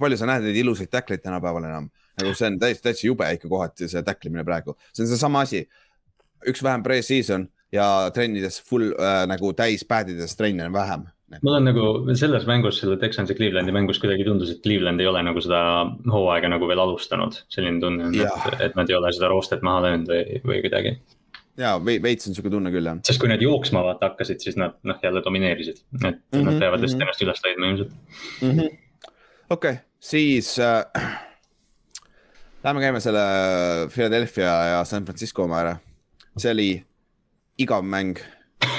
palju 0.00 0.20
sa 0.20 0.28
näed 0.30 0.48
neid 0.48 0.60
ilusaid 0.64 0.90
tackleid 0.92 1.22
tänapäeval 1.24 1.68
enam 1.68 1.90
nagu 2.20 2.34
see 2.36 2.50
on 2.50 2.58
täiesti, 2.62 2.84
täitsa 2.88 3.06
jube 3.06 3.30
ikka 3.36 3.48
kohati 3.50 3.88
see 3.90 4.02
tacklimine 4.06 4.44
praegu, 4.46 4.76
see 4.92 5.04
on 5.06 5.12
seesama 5.12 5.46
asi. 5.46 5.64
üks 6.48 6.62
vähem 6.64 6.82
pre-season 6.82 7.48
ja 7.72 8.10
trennides 8.14 8.60
full 8.66 8.94
äh, 8.96 9.24
nagu 9.30 9.52
täis 9.56 9.84
pad 9.86 10.08
ides 10.10 10.36
trenne 10.36 10.66
on 10.66 10.72
vähem. 10.72 11.06
mul 11.42 11.58
on 11.60 11.68
nagu 11.68 12.14
selles 12.18 12.46
mängus, 12.48 12.80
selle 12.80 12.96
Texansi 12.98 13.36
Clevelandi 13.38 13.72
mängus 13.72 14.00
kuidagi 14.02 14.24
tundus, 14.26 14.50
et 14.50 14.62
Cleveland 14.64 15.00
ei 15.00 15.06
ole 15.06 15.22
nagu 15.22 15.40
seda 15.44 15.60
hooaega 16.10 16.50
nagu 16.50 16.66
veel 16.66 16.82
alustanud, 16.82 17.38
selline 17.52 17.78
tunne 17.82 18.08
on, 18.08 18.18
et, 18.18 18.60
et 18.66 18.76
nad 18.78 18.90
ei 18.90 18.98
ole 18.98 19.12
seda 19.14 19.30
roostet 19.30 19.62
maha 19.62 19.84
löönud 19.86 20.10
või, 20.10 20.40
või 20.42 20.62
kuidagi 20.66 20.96
ja 21.60 21.76
veits 21.84 22.28
on 22.28 22.34
sihuke 22.34 22.50
tunne 22.52 22.72
küll 22.74 22.88
jah. 22.88 22.98
sest 23.06 23.22
kui 23.22 23.30
nad 23.30 23.42
jooksma 23.42 23.82
vaata 23.86 24.10
hakkasid, 24.10 24.42
siis 24.42 24.58
nad 24.60 24.76
noh, 24.86 24.98
jälle 25.02 25.22
domineerisid, 25.24 25.80
et 25.80 26.02
mm 26.02 26.10
-hmm, 26.10 26.44
nad 26.46 26.60
peavad 26.62 26.82
lihtsalt 26.82 27.02
mm 27.02 27.06
-hmm. 27.06 27.08
ennast 27.08 27.26
üles 27.26 27.44
leidma 27.46 27.66
ilmselt 27.66 27.92
mm 28.42 28.50
-hmm.. 28.50 28.78
okei 29.50 29.72
okay., 29.72 29.84
siis 30.00 30.58
äh, 30.58 30.84
Lähme 32.60 32.80
käime 32.82 33.00
selle 33.00 33.20
Philadelphia 33.88 34.50
ja 34.68 34.80
San 34.84 35.04
Francisco 35.04 35.46
oma 35.46 35.60
ära. 35.62 35.76
see 36.36 36.50
oli 36.52 36.66
igav 37.58 37.84
mäng 37.84 38.18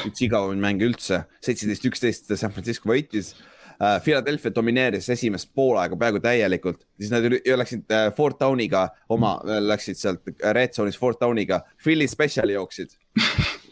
üks 0.07 0.21
igavaim 0.21 0.61
mäng 0.61 0.82
üldse, 0.86 1.23
seitseteist, 1.41 1.88
üksteist 1.89 2.29
San 2.38 2.53
Francisco 2.53 2.91
võitis 2.91 3.34
uh,. 3.34 3.97
Philadelphia 4.05 4.53
domineeris 4.53 5.09
esimest 5.09 5.49
poolaega 5.57 5.97
peaaegu 5.97 6.21
täielikult, 6.21 6.86
siis 7.01 7.09
nad 7.13 7.25
läksid 7.25 7.89
uh, 7.89 8.11
Fort 8.17 8.38
Downiga 8.39 8.88
oma, 9.09 9.39
läksid 9.71 9.97
sealt 9.97 10.29
red 10.53 10.77
zone'is 10.77 11.01
Fort 11.01 11.21
Downiga, 11.21 11.63
Philly 11.82 12.07
special'i 12.09 12.53
jooksid 12.53 12.93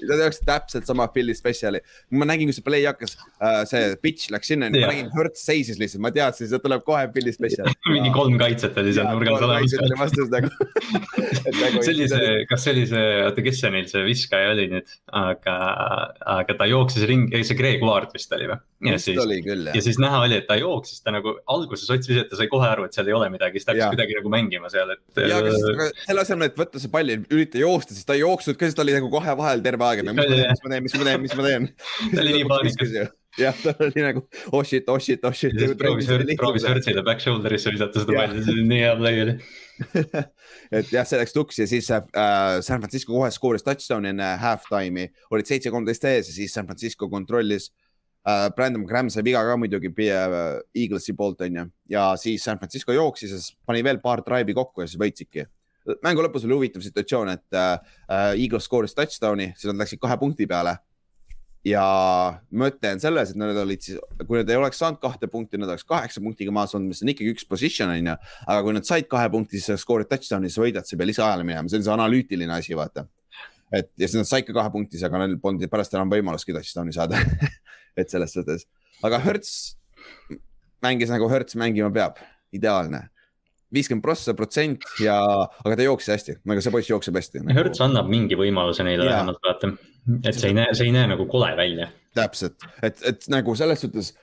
Nad 0.10 0.24
jooksid 0.24 0.46
täpselt 0.48 0.88
sama 0.90 1.08
Philly 1.14 1.36
spetsiali. 1.36 1.82
ma 2.16 2.28
nägin, 2.30 2.50
kui 2.50 2.58
see 2.58 2.66
play 2.66 2.86
hakkas 2.88 3.18
uh,, 3.20 3.64
see 3.70 3.96
pitch 4.04 4.32
läks 4.34 4.52
sinna, 4.54 4.70
ma 4.74 4.92
nägin, 4.92 5.10
Hertz 5.16 5.44
seisis 5.46 5.80
lihtsalt, 5.82 6.04
ma 6.06 6.14
teadsin, 6.16 6.50
et 6.50 6.66
tuleb 6.66 6.86
kohe 6.88 7.06
Philly 7.14 7.34
spetsial. 7.36 7.70
mingi 7.96 8.14
kolm 8.16 8.38
kaitset 8.42 8.78
oli 8.80 8.96
seal 8.96 9.10
nurgas 9.12 9.46
olemas. 9.48 10.16
nagu 10.34 10.52
nagu 11.64 11.84
see 11.84 11.94
oli 11.96 12.10
see, 12.12 12.32
kas 12.50 12.66
see 12.66 12.76
oli 12.76 12.86
see, 12.90 13.06
oota, 13.26 13.46
kes 13.46 13.62
see 13.62 13.74
neil 13.74 13.88
see 13.92 14.06
viskaja 14.08 14.54
oli 14.54 14.68
nüüd, 14.74 14.98
aga, 15.20 15.56
aga 16.40 16.58
ta 16.60 16.68
jooksis 16.70 17.08
ringi, 17.10 17.44
see 17.48 17.58
Greg 17.60 17.84
Ward 17.86 18.14
vist 18.16 18.34
oli 18.36 18.50
või? 18.52 18.60
ja 18.88 19.00
siis, 19.02 19.20
ja 19.76 19.82
siis 19.84 20.00
näha 20.00 20.22
oli, 20.24 20.38
et 20.40 20.48
ta 20.48 20.56
jooksis, 20.60 21.02
ta 21.04 21.12
nagu 21.12 21.36
alguses 21.52 21.90
otsis, 21.92 22.22
et 22.22 22.30
ta 22.32 22.40
sai 22.40 22.48
kohe 22.52 22.68
aru, 22.68 22.88
et 22.88 22.96
seal 22.96 23.10
ei 23.12 23.16
ole 23.18 23.28
midagi, 23.34 23.60
siis 23.60 23.68
ta 23.68 23.76
hakkas 23.76 23.96
kuidagi 23.96 24.16
nagu 24.20 24.32
mängima 24.32 24.72
seal, 24.72 24.94
et. 24.96 25.04
ja, 25.20 25.42
aga 25.42 25.90
selle 26.06 26.24
asemel, 26.24 26.52
et 26.52 26.60
võtta 26.60 26.82
see 26.82 26.94
pall 26.94 27.12
ja 27.12 27.20
üritada 27.20 27.64
joosta, 27.66 27.96
siis 27.98 28.08
ta 28.08 28.16
ei 28.16 28.24
jooksnud 28.24 28.60
ka, 28.60 28.70
siis 28.70 28.78
ta 28.78 28.86
oli 28.86 28.96
nagu 28.96 29.12
kohe 29.12 29.36
vahel 29.42 29.64
terve 29.66 29.89
aeg, 29.90 30.02
et 30.04 30.08
mis 30.08 30.20
ma 30.20 30.26
teen, 30.30 30.50
mis 30.50 30.62
ma 30.64 30.70
teen, 30.74 30.84
mis 30.84 30.96
ma 30.96 31.08
teen, 31.08 31.24
mis 31.24 31.34
ma 31.38 31.48
teen. 31.48 31.66
ta 32.14 32.22
oli 32.24 32.36
nii 32.38 32.46
paanikas. 32.50 32.94
jah, 33.40 33.58
ta 33.64 33.74
oli 33.86 34.04
nagu 34.06 34.24
oh 34.52 34.64
shit, 34.66 34.90
oh 34.90 35.00
shit, 35.02 35.26
oh 35.28 35.36
shit. 35.36 35.58
proovis, 35.80 36.10
proovis 36.40 36.68
Hertzile 36.68 37.04
back 37.06 37.24
shoulder'isse 37.24 37.74
visata 37.76 38.04
seda 38.04 38.16
palli, 38.18 38.44
see 38.46 38.56
oli 38.56 38.68
nii 38.70 38.82
hea 38.86 38.96
play 39.00 39.22
oli 39.26 39.36
et 40.80 40.90
jah, 40.92 41.06
see 41.08 41.20
läks 41.20 41.36
tuksi 41.36 41.64
ja 41.64 41.68
siis 41.72 41.90
äh, 41.96 42.08
San 42.66 42.82
Francisco 42.82 43.16
kohe 43.16 43.30
skooris 43.34 43.66
touchdown'i 43.66 44.12
enne 44.14 44.32
halftime'i, 44.42 45.12
olid 45.34 45.50
seitse 45.50 45.72
kolmteist 45.74 46.10
ees 46.10 46.32
ja 46.32 46.36
siis 46.42 46.56
San 46.56 46.68
Francisco 46.70 47.10
kontrollis 47.12 47.70
äh,. 48.28 48.50
Brandon 48.56 48.84
Graham 48.88 49.12
sai 49.14 49.24
viga 49.26 49.44
ka 49.46 49.56
muidugi 49.60 49.94
äh, 50.10 50.60
Eaglesi 50.76 51.16
poolt 51.18 51.46
onju 51.46 51.70
ja 51.92 52.10
siis 52.20 52.44
San 52.44 52.60
Francisco 52.60 52.96
jooksis 52.96 53.36
ja 53.36 53.40
pani 53.66 53.86
veel 53.86 54.02
paar 54.04 54.26
drive'i 54.26 54.58
kokku 54.58 54.84
ja 54.84 54.90
siis 54.90 55.00
võitsidki 55.02 55.48
mängu 56.04 56.24
lõpus 56.24 56.46
oli 56.48 56.58
huvitav 56.58 56.84
situatsioon, 56.84 57.32
et 57.34 57.58
äh, 57.58 57.98
Eagles 58.36 58.68
skooris 58.68 58.96
touchdown'i, 58.98 59.52
siis 59.58 59.72
nad 59.72 59.84
läksid 59.84 60.02
kahe 60.02 60.18
punkti 60.22 60.48
peale. 60.50 60.78
ja 61.68 61.84
mõte 62.56 62.88
on 62.96 63.02
selles, 63.04 63.34
et 63.34 63.38
nad 63.40 63.58
olid 63.60 63.84
siis, 63.84 63.98
kui 64.24 64.38
nad 64.40 64.50
ei 64.50 64.56
oleks 64.56 64.80
saanud 64.80 65.02
kahte 65.04 65.28
punkti, 65.28 65.60
nad 65.60 65.68
oleks 65.68 65.84
kaheksa 65.84 66.22
punktiga 66.24 66.54
maas 66.56 66.72
olnud, 66.76 66.94
mis 66.94 67.04
on 67.04 67.12
ikkagi 67.12 67.34
üks 67.36 67.48
position 67.48 67.92
on 67.92 68.12
ju. 68.14 68.16
aga 68.46 68.64
kui 68.64 68.76
nad 68.78 68.88
said 68.88 69.10
kahe 69.12 69.28
punkti, 69.34 69.60
siis 69.60 69.84
skoorid 69.84 70.08
touchdown'i, 70.12 70.52
siis 70.52 70.64
võidad, 70.64 70.88
sa 70.88 70.96
ei 70.96 71.02
pea 71.02 71.10
lisaajale 71.12 71.48
minema, 71.48 71.68
see 71.68 71.82
on 71.82 71.88
see 71.88 71.96
analüütiline 71.98 72.56
asi, 72.56 72.78
vaata. 72.80 73.06
et 73.76 73.92
ja 73.98 74.08
siis 74.08 74.22
nad 74.22 74.32
said 74.32 74.48
ka 74.48 74.56
kahe 74.56 74.72
punkti, 74.72 75.04
aga 75.04 75.26
neil 75.26 75.36
polnud 75.44 75.68
pärast 75.72 76.00
enam 76.00 76.12
võimalustki 76.14 76.56
touchdown'i 76.56 76.96
saada 76.96 77.20
et 78.00 78.08
selles 78.08 78.34
suhtes, 78.38 78.68
aga 79.04 79.20
Hertz 79.28 79.76
mängis 80.86 81.12
nagu 81.12 81.28
Hertz 81.28 81.60
mängima 81.60 81.92
peab, 81.92 82.24
ideaalne 82.56 83.10
viiskümmend 83.74 84.04
prossa 84.04 84.34
protsent 84.38 84.86
ja, 85.04 85.18
aga 85.64 85.78
ta 85.78 85.86
jooksis 85.86 86.14
hästi, 86.16 86.38
nagu 86.50 86.64
see 86.64 86.74
poiss 86.74 86.92
jookseb 86.92 87.20
hästi 87.20 87.44
nagu.... 87.44 87.56
Hertz 87.58 87.82
annab 87.86 88.10
mingi 88.12 88.38
võimaluse 88.40 88.86
neile 88.86 89.08
vähemalt 89.08 89.42
vaata, 89.46 89.72
et 90.24 90.38
see 90.38 90.52
ei 90.52 90.58
näe, 90.58 90.74
see 90.78 90.90
ei 90.90 90.96
näe 90.96 91.10
nagu 91.12 91.28
kole 91.30 91.52
välja. 91.60 91.90
täpselt, 92.18 92.66
et, 92.82 93.02
et 93.06 93.30
nagu 93.32 93.56
selles 93.58 93.86
suhtes 93.86 94.14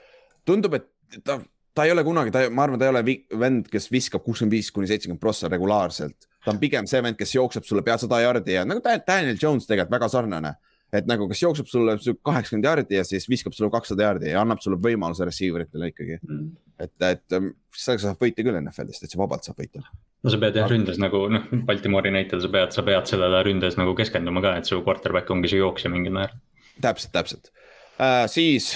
tundub, 0.46 0.74
et 0.78 1.20
ta, 1.24 1.38
ta 1.76 1.86
ei 1.86 1.94
ole 1.94 2.04
kunagi, 2.06 2.34
ta, 2.34 2.46
ma 2.50 2.66
arvan, 2.66 2.80
ta 2.80 2.88
ei 2.88 2.94
ole 2.94 3.04
vend, 3.40 3.70
kes 3.72 3.90
viskab 3.92 4.24
kuuskümmend 4.26 4.56
viis 4.56 4.72
kuni 4.74 4.90
seitsekümmend 4.90 5.22
prossa 5.22 5.50
regulaarselt. 5.52 6.28
ta 6.44 6.54
on 6.54 6.62
pigem 6.62 6.86
see 6.90 7.02
vend, 7.02 7.18
kes 7.18 7.34
jookseb 7.36 7.66
sulle 7.66 7.82
pea 7.86 7.98
sada 8.00 8.22
jardi 8.22 8.54
ja 8.54 8.64
nagu 8.66 8.82
Daniel 8.82 9.38
Jones 9.42 9.66
tegelikult 9.66 9.98
väga 9.98 10.10
sarnane. 10.12 10.56
Et 10.94 11.08
nagu, 11.10 11.26
kas 11.26 11.40
jookseb 11.42 11.66
sulle 11.66 11.96
kaheksakümmend 11.98 12.68
jaardi 12.68 12.94
ja 12.94 13.02
siis 13.04 13.26
viskab 13.28 13.56
sulle 13.56 13.72
kakssada 13.74 14.04
jaardi 14.06 14.30
ja 14.30 14.44
annab 14.44 14.60
sulle 14.62 14.78
võimaluse 14.78 15.26
receiver 15.26 15.64
itele 15.64 15.90
ikkagi. 15.90 16.20
Mm.. 16.22 16.52
Et, 16.80 16.92
et 17.02 17.36
ähm, 17.36 17.52
sellega 17.76 18.04
saab 18.06 18.20
võita 18.22 18.44
küll 18.44 18.58
NFL-ist, 18.60 19.06
see 19.06 19.20
vabalt 19.20 19.46
saab 19.46 19.60
võita. 19.62 19.84
no 20.22 20.32
sa 20.32 20.40
pead 20.42 20.58
jah 20.60 20.68
ründes 20.70 21.00
nagu 21.02 21.26
noh, 21.32 21.48
Baltimori 21.68 22.12
näitel 22.14 22.42
sa 22.42 22.50
pead, 22.52 22.74
sa 22.76 22.84
pead 22.86 23.10
sellele 23.10 23.42
ründes 23.46 23.78
nagu 23.80 23.94
keskenduma 23.98 24.44
ka, 24.44 24.56
et 24.60 24.68
su 24.68 24.82
quarterback 24.84 25.30
ongi 25.32 25.52
su 25.52 25.60
jooksja 25.60 25.92
mingil 25.92 26.14
määral. 26.16 26.38
täpselt, 26.80 27.12
täpselt 27.16 27.52
äh,, 28.00 28.24
siis, 28.30 28.74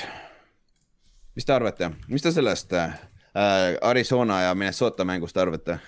mis 1.37 1.49
te 1.49 1.57
arvate, 1.57 1.93
mis 2.09 2.25
te 2.25 2.35
sellest 2.35 2.77
äh, 2.77 2.99
Arizona 3.87 4.45
ja 4.49 4.55
Minnesota 4.55 5.05
mängust 5.09 5.37
arvate? 5.39 5.81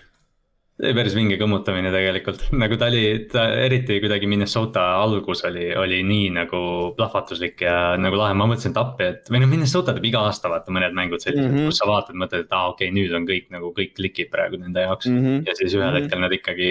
Päris 0.81 1.15
vinge 1.15 1.37
kõmmutamine 1.41 1.93
tegelikult, 1.93 2.47
nagu 2.63 2.79
ta 2.81 2.89
oli, 2.91 3.03
ta 3.31 3.45
eriti 3.65 3.99
kuidagi 4.03 4.29
Minnesota 4.31 4.85
algus 5.03 5.45
oli, 5.49 5.69
oli 5.79 6.01
nii 6.07 6.31
nagu 6.39 6.63
plahvatuslik 6.97 7.61
ja 7.67 7.77
nagu 8.01 8.19
lahe, 8.19 8.35
ma 8.39 8.49
mõtlesin, 8.51 8.75
et 8.75 8.81
appi, 8.81 9.11
et 9.13 9.31
või 9.33 9.43
noh, 9.45 9.53
Minnesota 9.53 9.95
teeb 9.97 10.09
iga 10.11 10.25
aasta 10.29 10.51
vaata 10.53 10.75
mõned 10.75 10.97
mängud 10.97 11.23
sellised 11.23 11.45
mm, 11.45 11.59
-hmm. 11.59 11.71
kus 11.71 11.83
sa 11.83 11.89
vaatad, 11.91 12.19
mõtled, 12.19 12.47
et 12.47 12.57
aa 12.57 12.67
ah, 12.67 12.75
okei 12.75 12.89
okay,, 12.89 12.97
nüüd 12.99 13.15
on 13.19 13.29
kõik 13.29 13.53
nagu 13.55 13.73
kõik 13.77 13.95
klikib 14.01 14.33
praegu 14.33 14.61
nende 14.63 14.87
jaoks 14.87 15.11
mm. 15.11 15.23
-hmm. 15.23 15.47
ja 15.47 15.59
siis 15.59 15.77
ühel 15.77 15.87
mm 15.87 15.97
-hmm. 15.97 16.03
hetkel 16.03 16.25
nad 16.25 16.37
ikkagi 16.39 16.71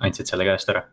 andsid 0.00 0.32
selle 0.32 0.48
käest 0.48 0.74
ära 0.74 0.86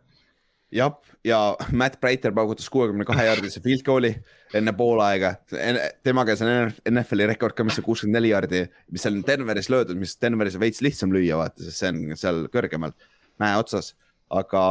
jah, 0.72 0.94
ja 1.24 1.40
Matt 1.72 2.00
Breiter 2.00 2.32
paugutas 2.32 2.70
kuuekümne 2.70 3.04
kahe 3.08 3.26
jaardise 3.28 3.60
field 3.64 3.84
goal'i 3.86 4.14
enne 4.58 4.72
poolaega. 4.76 5.34
tema 6.04 6.24
käes 6.28 6.42
on 6.44 6.72
NFL-i 6.90 7.28
rekord 7.32 7.56
ka, 7.56 7.64
mis 7.66 7.78
on 7.80 7.86
kuuskümmend 7.86 8.18
neli 8.18 8.32
jaardi, 8.32 8.64
mis 8.92 9.06
on 9.08 9.22
Denveris 9.26 9.70
löödud, 9.72 9.98
mis 9.98 10.14
Denveris 10.20 10.58
on 10.58 10.64
veits 10.64 10.82
lihtsam 10.84 11.14
lüüa, 11.14 11.38
vaata, 11.40 11.64
sest 11.64 11.82
see 11.82 11.92
on 11.92 12.20
seal 12.20 12.44
kõrgemal 12.52 12.94
mäe 13.42 13.56
otsas, 13.60 13.94
aga. 14.32 14.64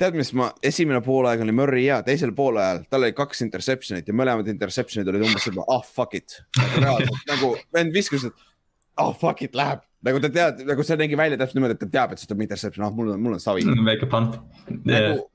tead, 0.00 0.16
mis 0.16 0.32
ma, 0.36 0.50
esimene 0.64 1.02
poolaeg 1.04 1.42
oli 1.44 1.54
Murry 1.56 1.84
hea, 1.86 2.00
teisel 2.06 2.32
poolajal 2.36 2.84
tal 2.90 3.04
oli 3.04 3.16
kaks 3.16 3.44
interception'it 3.46 4.08
ja 4.08 4.16
mõlemad 4.16 4.48
interception'id 4.52 5.08
olid 5.12 5.26
umbes 5.28 5.48
selline, 5.48 5.66
ah 5.66 5.80
oh, 5.80 5.86
fuck 5.98 6.16
it. 6.16 6.40
reaalselt 6.76 7.28
nagu 7.28 7.54
vend 7.76 7.96
viskas, 7.96 8.28
et 8.28 8.48
ah 8.96 9.10
oh, 9.10 9.16
fuck 9.16 9.42
it 9.46 9.56
läheb 9.56 9.84
nagu 10.04 10.20
ta 10.22 10.30
teab, 10.32 10.62
nagu 10.64 10.84
see 10.86 10.96
nägi 10.96 11.16
välja 11.20 11.36
täpselt 11.40 11.58
niimoodi, 11.58 11.76
et 11.76 11.82
ta 11.82 11.90
teab, 11.98 12.14
et 12.14 12.22
see 12.22 12.28
tuleb 12.28 12.46
interception, 12.46 12.86
ah 12.86 12.94
mul 12.94 13.12
on, 13.12 13.20
mul 13.20 13.36
on 13.36 13.42
savi 13.42 13.66
väike 13.68 14.08
punt 14.08 14.38
yeah.. 14.86 15.12
nagu 15.12 15.28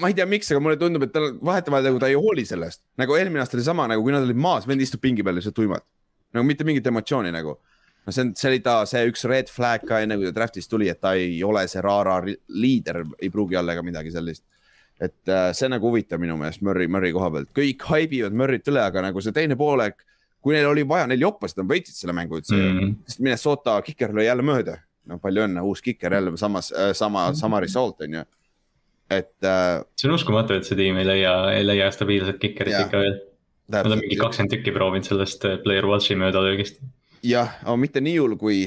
ma 0.00 0.10
ei 0.10 0.16
tea, 0.16 0.26
miks, 0.26 0.50
aga 0.50 0.62
mulle 0.62 0.78
tundub, 0.78 1.04
et 1.06 1.12
tal 1.14 1.28
vahetevahel 1.44 1.86
nagu 1.88 2.00
ta 2.02 2.10
ei 2.10 2.16
hooli 2.18 2.44
sellest. 2.48 2.82
nagu 3.00 3.14
eelmine 3.18 3.42
aasta 3.42 3.58
oli 3.58 3.66
sama, 3.66 3.86
nagu 3.90 4.02
kui 4.02 4.14
nad 4.14 4.24
olid 4.26 4.38
maas, 4.40 4.66
vend 4.66 4.82
istub 4.82 5.02
pingi 5.02 5.22
peal 5.22 5.38
lihtsalt 5.38 5.54
tuimalt. 5.54 5.86
nagu 6.34 6.46
mitte 6.46 6.66
mingit 6.66 6.86
emotsiooni 6.90 7.30
nagu. 7.34 7.58
no 8.06 8.12
see 8.12 8.24
on, 8.26 8.32
see 8.36 8.50
oli 8.50 8.62
ta, 8.64 8.80
see 8.90 9.04
üks 9.10 9.24
red 9.30 9.52
flag 9.52 9.86
ka 9.88 10.00
enne 10.04 10.18
kui 10.18 10.26
ta 10.28 10.34
draft'ist 10.40 10.70
tuli, 10.70 10.90
et 10.90 11.00
ta 11.00 11.14
ei 11.18 11.38
ole 11.46 11.66
see 11.70 11.82
Rara 11.84 12.18
liider, 12.24 13.04
ei 13.20 13.30
pruugi 13.30 13.56
olla 13.60 13.76
ega 13.76 13.86
midagi 13.86 14.12
sellist. 14.14 14.44
et 15.00 15.30
äh, 15.30 15.52
see 15.54 15.70
nagu 15.70 15.90
huvitav 15.90 16.20
minu 16.22 16.36
meelest 16.38 16.62
Murry, 16.62 16.88
Murry 16.90 17.12
koha 17.14 17.30
pealt, 17.30 17.54
kõik 17.54 17.86
haibivad 17.90 18.34
Murryt 18.34 18.68
üle, 18.70 18.82
aga 18.82 19.08
nagu 19.10 19.22
see 19.22 19.34
teine 19.34 19.56
poolek. 19.56 20.02
kui 20.44 20.52
neil 20.52 20.66
oli 20.68 20.82
vaja, 20.84 21.06
neil 21.08 21.22
joppasid, 21.22 21.62
nad 21.62 21.70
võitsid 21.70 21.96
selle 21.96 22.12
mängu 22.12 22.36
üldse 22.36 22.56
mm, 22.56 22.78
-hmm. 22.78 22.96
sest 23.06 23.20
Minnesota 23.20 23.80
kiker 23.82 24.10
lõi 24.10 24.26
jälle 24.26 24.42
mööda. 24.42 24.80
no 25.06 25.18
palju 25.18 25.46
õnne, 25.46 25.62
uus 25.62 25.82
kiker 25.82 26.12
jälle 26.12 26.36
samas 26.36 26.72
äh,, 26.72 26.92
sama, 26.92 27.32
sama 27.34 27.60
result 27.60 28.00
on 28.00 28.18
ju 28.18 28.24
et 29.20 29.46
äh,. 29.46 29.84
see 30.00 30.10
on 30.10 30.16
uskumatu, 30.16 30.56
et 30.58 30.68
see 30.68 30.78
tiim 30.78 30.98
ei 31.02 31.08
leia, 31.08 31.34
ei 31.54 31.66
leia 31.66 31.90
stabiilset 31.94 32.40
kikerit 32.42 32.78
ikka 32.86 33.04
veel. 33.04 33.20
Nad 33.74 33.88
on 33.88 34.02
mingi 34.02 34.18
kakskümmend 34.20 34.52
tükki 34.52 34.74
proovinud 34.76 35.08
sellest 35.08 35.46
äh, 35.48 35.60
player 35.64 35.86
watch'i 35.88 36.18
möödalöögist. 36.20 36.82
jah, 37.24 37.54
aga 37.64 37.76
mitte 37.80 38.02
nii 38.04 38.18
hull 38.20 38.36
kui, 38.40 38.66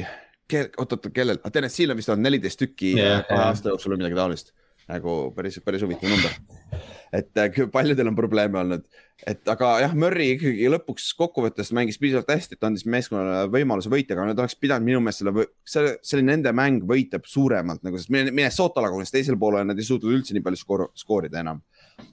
oot-oot, 0.53 1.11
kellel, 1.13 1.37
Tennessee'l 1.53 1.93
on 1.93 1.99
vist 1.99 2.09
olnud 2.09 2.25
neliteist 2.25 2.63
tükki 2.63 2.95
yeah, 2.95 3.21
kahe 3.27 3.37
yeah. 3.37 3.51
aasta 3.51 3.69
jooksul 3.73 3.93
või 3.93 4.01
midagi 4.01 4.17
taolist 4.17 4.55
nagu 4.87 5.17
päris, 5.35 5.59
päris 5.63 5.83
huvitav 5.83 6.09
number. 6.11 6.33
Et 7.13 7.37
äh, 7.37 7.59
paljudel 7.71 8.09
on 8.11 8.15
probleeme 8.15 8.59
olnud, 8.59 8.85
et 9.27 9.49
aga 9.49 9.69
jah, 9.83 9.93
Murry 9.97 10.29
ikkagi 10.35 10.67
lõpuks 10.71 11.09
kokkuvõttes 11.17 11.71
mängis 11.75 11.99
piisavalt 12.01 12.29
hästi, 12.33 12.57
et 12.57 12.67
andis 12.67 12.85
meeskonnale 12.89 13.47
võimaluse 13.53 13.91
võita, 13.91 14.15
aga 14.15 14.27
nad 14.29 14.41
oleks 14.43 14.57
pidanud 14.59 14.87
minu 14.87 15.01
meelest 15.03 15.23
selle, 15.67 15.95
see 16.01 16.19
oli 16.19 16.27
nende 16.29 16.53
mäng 16.55 16.85
võita 16.87 17.21
suuremalt 17.23 17.85
nagu, 17.87 17.99
sest 18.01 18.13
Minnesota 18.13 18.83
lagunes 18.83 19.13
teisel 19.13 19.39
poolel, 19.39 19.67
nad 19.67 19.79
ei 19.79 19.87
suutnud 19.87 20.13
üldse 20.13 20.37
nii 20.37 20.45
palju 20.45 20.61
skoor, 20.61 20.85
skoorida 20.97 21.41
enam. 21.43 21.63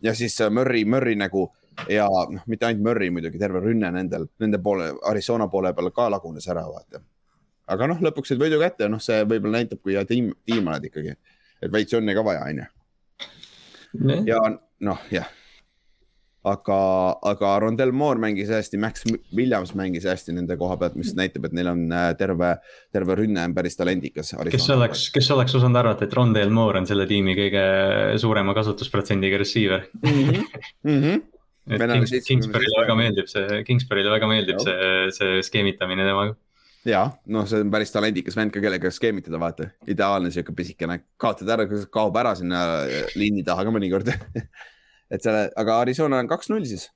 ja 0.02 0.14
siis 0.14 0.38
äh, 0.40 0.52
Murry, 0.52 0.84
Murry 0.84 1.16
nagu 1.18 1.48
ja 1.90 2.06
noh, 2.08 2.46
mitte 2.46 2.68
ainult 2.68 2.86
Murry 2.86 3.10
muidugi, 3.10 3.40
terve 3.40 3.60
rünne 3.64 3.90
nendel, 3.92 4.28
nende 4.40 4.62
poole, 4.62 4.92
Arizona 5.10 5.48
poole 5.50 5.74
peal 5.74 5.90
ka 5.94 6.08
lagunes 6.12 6.48
ära, 6.48 6.66
vaata. 6.70 7.02
aga 7.66 7.90
noh, 7.90 8.02
lõpuks 8.04 8.32
said 8.32 8.42
võidu 8.42 8.62
kätte, 8.62 8.88
noh, 8.88 9.02
see 9.02 9.24
võib-olla 9.26 9.60
näitab, 9.60 9.82
kui 9.82 9.98
hea 9.98 10.06
tiim, 10.08 10.32
tiim 10.46 10.68
oled 10.70 10.90
ikkagi 10.90 11.16
et 11.64 11.72
veits 11.72 11.96
õnne 11.96 12.14
ka 12.16 12.24
vaja, 12.24 12.44
on 12.48 12.62
ju. 12.62 12.68
ja 14.28 14.40
noh, 14.84 15.00
jah. 15.12 15.26
aga, 16.44 16.78
aga 17.30 17.50
Rondel 17.62 17.92
Moore 17.96 18.20
mängis 18.20 18.50
hästi, 18.52 18.78
Max 18.80 19.06
Williams 19.34 19.72
mängis 19.78 20.04
hästi 20.08 20.34
nende 20.36 20.58
koha 20.60 20.76
pealt, 20.80 20.98
mis 21.00 21.14
näitab, 21.16 21.48
et 21.48 21.56
neil 21.56 21.70
on 21.72 21.84
äh, 21.88 22.10
terve, 22.20 22.54
terve 22.92 23.16
rünne 23.20 23.46
on 23.48 23.54
päris 23.56 23.78
talendikas. 23.80 24.34
kes 24.52 24.70
oleks, 24.76 25.06
kes 25.14 25.30
oleks 25.36 25.56
osanud 25.56 25.80
arvata, 25.80 26.04
et 26.04 26.16
Rondel 26.16 26.52
Moore 26.52 26.82
on 26.82 26.88
selle 26.90 27.08
tiimi 27.10 27.36
kõige 27.38 27.64
suurema 28.20 28.56
kasutusprotsendiga 28.56 29.40
receiver 29.40 29.88
mm. 30.02 30.10
-hmm. 30.10 30.66
Mm 30.84 31.00
-hmm 31.00 31.22
Kings, 31.64 32.12
Kingsbury'le 32.26 32.80
väga 32.82 32.94
meeldib 32.98 33.28
see, 33.30 33.62
Kingsbury'le 33.64 34.10
väga 34.12 34.28
meeldib 34.28 34.58
Joo. 34.58 34.64
see, 34.66 35.12
see 35.16 35.44
skeemitamine 35.46 36.04
temaga 36.04 36.34
ja 36.84 37.06
noh, 37.32 37.46
see 37.48 37.62
on 37.64 37.70
päris 37.72 37.92
talendikas 37.94 38.36
vend 38.36 38.52
ka, 38.52 38.60
kellega 38.60 38.90
skeemitada, 38.92 39.40
vaata, 39.40 39.70
ideaalne 39.88 40.32
sihuke 40.32 40.52
pisikene, 40.56 40.98
kaotad 41.20 41.48
ära, 41.56 41.64
kaob 41.92 42.20
ära 42.20 42.34
sinna 42.36 42.60
liini 43.16 43.44
taha 43.46 43.64
ka 43.64 43.72
mõnikord 43.72 44.12
et 45.14 45.22
selle, 45.22 45.46
aga 45.56 45.78
Arizona 45.84 46.18
on 46.22 46.28
kaks-null 46.30 46.66
siis, 46.68 46.88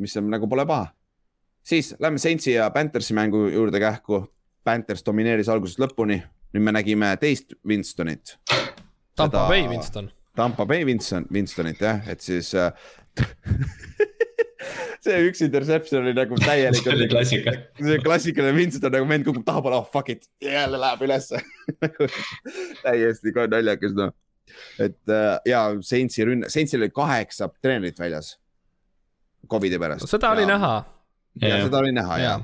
mis 0.00 0.16
on 0.20 0.28
nagu 0.32 0.48
pole 0.50 0.66
paha. 0.68 0.90
siis 1.66 1.94
lähme 2.00 2.20
Saintsi 2.22 2.52
ja 2.52 2.70
Panthersi 2.70 3.14
mängu 3.14 3.48
juurde 3.48 3.80
kähku. 3.82 4.26
Panthers 4.66 5.04
domineeris 5.06 5.48
algusest 5.48 5.78
lõpuni, 5.78 6.16
nüüd 6.54 6.64
me 6.66 6.72
nägime 6.74 7.12
teist 7.22 7.54
Winstonit. 7.66 8.34
Tampa 9.16 9.44
Seda... 9.44 9.48
Bay 9.48 9.68
Winston. 9.70 10.10
Tampa 10.36 10.66
Bay 10.66 10.84
Winston, 10.84 11.28
Winstonit 11.32 11.80
jah, 11.80 12.02
et 12.10 12.20
siis 12.20 12.50
äh, 12.58 12.72
see 15.06 15.20
üks 15.28 15.42
interception 15.46 16.02
oli 16.02 16.14
nagu 16.16 16.38
täielik. 16.42 16.82
see 16.82 16.92
oli 16.92 17.08
klassika. 17.08 17.54
see 17.78 17.98
klassikaline 18.02 18.58
Winston 18.58 18.92
nagu 18.92 19.08
vend 19.08 19.26
kukub 19.28 19.46
tahapoole, 19.46 19.78
oh 19.80 19.88
fuck 19.92 20.10
it, 20.12 20.26
jälle 20.42 20.80
läheb 20.82 21.06
ülesse 21.06 21.40
täiesti 22.84 23.34
ka 23.36 23.46
naljakas 23.52 23.96
noh. 23.96 24.14
Et 24.82 25.12
äh, 25.12 25.36
ja 25.48 25.68
Saintsi 25.80 26.26
rünne, 26.28 26.50
Saintsil 26.52 26.82
oli 26.82 26.92
kaheksa 26.94 27.50
treenerit 27.62 27.98
väljas. 28.00 28.36
Covidi 29.46 29.78
pärast. 29.78 30.08
seda 30.10 30.32
oli 30.34 30.42
ja, 30.42 30.56
näha. 30.56 30.74
ja 31.38 31.58
seda 31.62 31.78
oli 31.78 31.92
näha 31.94 32.18
ja, 32.18 32.30
ja 32.32 32.38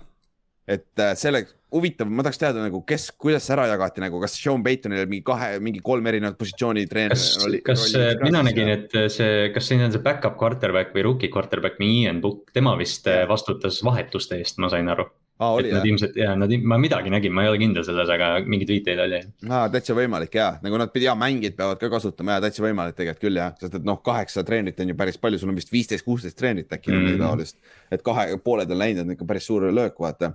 et 0.71 1.01
äh, 1.03 1.17
selle, 1.19 1.41
huvitav, 1.75 2.07
ma 2.07 2.23
tahaks 2.23 2.39
teada 2.39 2.63
nagu, 2.63 2.83
kes, 2.87 3.09
kuidas 3.19 3.49
ära 3.51 3.65
jagati 3.71 4.03
nagu, 4.05 4.21
kas 4.23 4.37
Sean 4.39 4.63
Paytonil 4.63 5.09
mingi 5.11 5.25
kahe, 5.27 5.57
mingi 5.65 5.83
kolm 5.85 6.07
erinevat 6.07 6.39
positsiooni 6.39 6.85
treener 6.91 7.17
kas, 7.17 7.25
oli? 7.47 7.63
kas 7.67 7.89
oli, 7.89 8.05
äh, 8.05 8.13
mina 8.23 8.45
nägin, 8.47 8.71
et 8.77 8.95
see, 9.11 9.49
kas 9.55 9.67
siin 9.71 9.83
on 9.83 9.95
see 9.95 10.05
back-up 10.05 10.39
quarterback 10.41 10.95
või 10.95 11.07
rookie 11.09 11.33
quarterback, 11.35 11.83
Ian 11.83 12.23
Book, 12.23 12.53
tema 12.55 12.77
vist 12.79 13.11
vastutas 13.29 13.81
vahetuste 13.85 14.39
eest, 14.39 14.63
ma 14.63 14.71
sain 14.73 14.91
aru 14.93 15.09
ah,. 15.43 15.57
et 15.61 15.73
nad 15.75 15.89
ilmselt 15.91 16.19
ja 16.19 16.35
nad, 16.39 16.53
ma 16.63 16.79
midagi 16.81 17.13
nägin, 17.13 17.35
ma 17.35 17.47
ei 17.47 17.53
ole 17.53 17.61
kindel 17.63 17.87
selles, 17.87 18.11
aga 18.15 18.31
mingeid 18.47 18.73
viiteid 18.75 19.03
oli. 19.07 19.23
aa, 19.49 19.65
täitsa 19.73 19.97
võimalik 19.99 20.39
ja, 20.39 20.53
nagu 20.63 20.81
nad 20.81 20.93
pidi 20.95 21.09
ja 21.09 21.17
mängijad 21.19 21.59
peavad 21.59 21.83
ka 21.83 21.91
kasutama 21.93 22.39
ja 22.39 22.47
täitsa 22.47 22.65
võimalik 22.65 22.99
tegelikult 22.99 23.27
küll 23.27 23.43
jah, 23.43 23.57
sest 23.61 23.81
et 23.81 23.89
noh, 23.89 24.01
kaheksa 24.05 24.47
treenerit 24.47 24.81
on 24.85 24.95
ju 24.95 24.99
päris 24.99 25.21
palju, 25.23 25.43
sul 25.43 25.53
on 25.53 25.59
vist 25.59 25.75
viisteist, 25.75 26.07
kuusteist 26.07 26.39
treenerit 26.39 26.73
äkki 26.73 26.93
mm 26.93 27.09
-hmm. 27.09 27.27
taolist. 27.27 27.59
et 27.91 28.03
kahe, 28.03 28.31
pooled 28.45 28.71
on 28.71 28.79
läinud, 28.79 29.07
on 29.07 29.19
ikka 29.19 29.29
päris 29.29 29.47
suur 29.47 29.69
löök, 29.73 30.01
vaata 30.01 30.33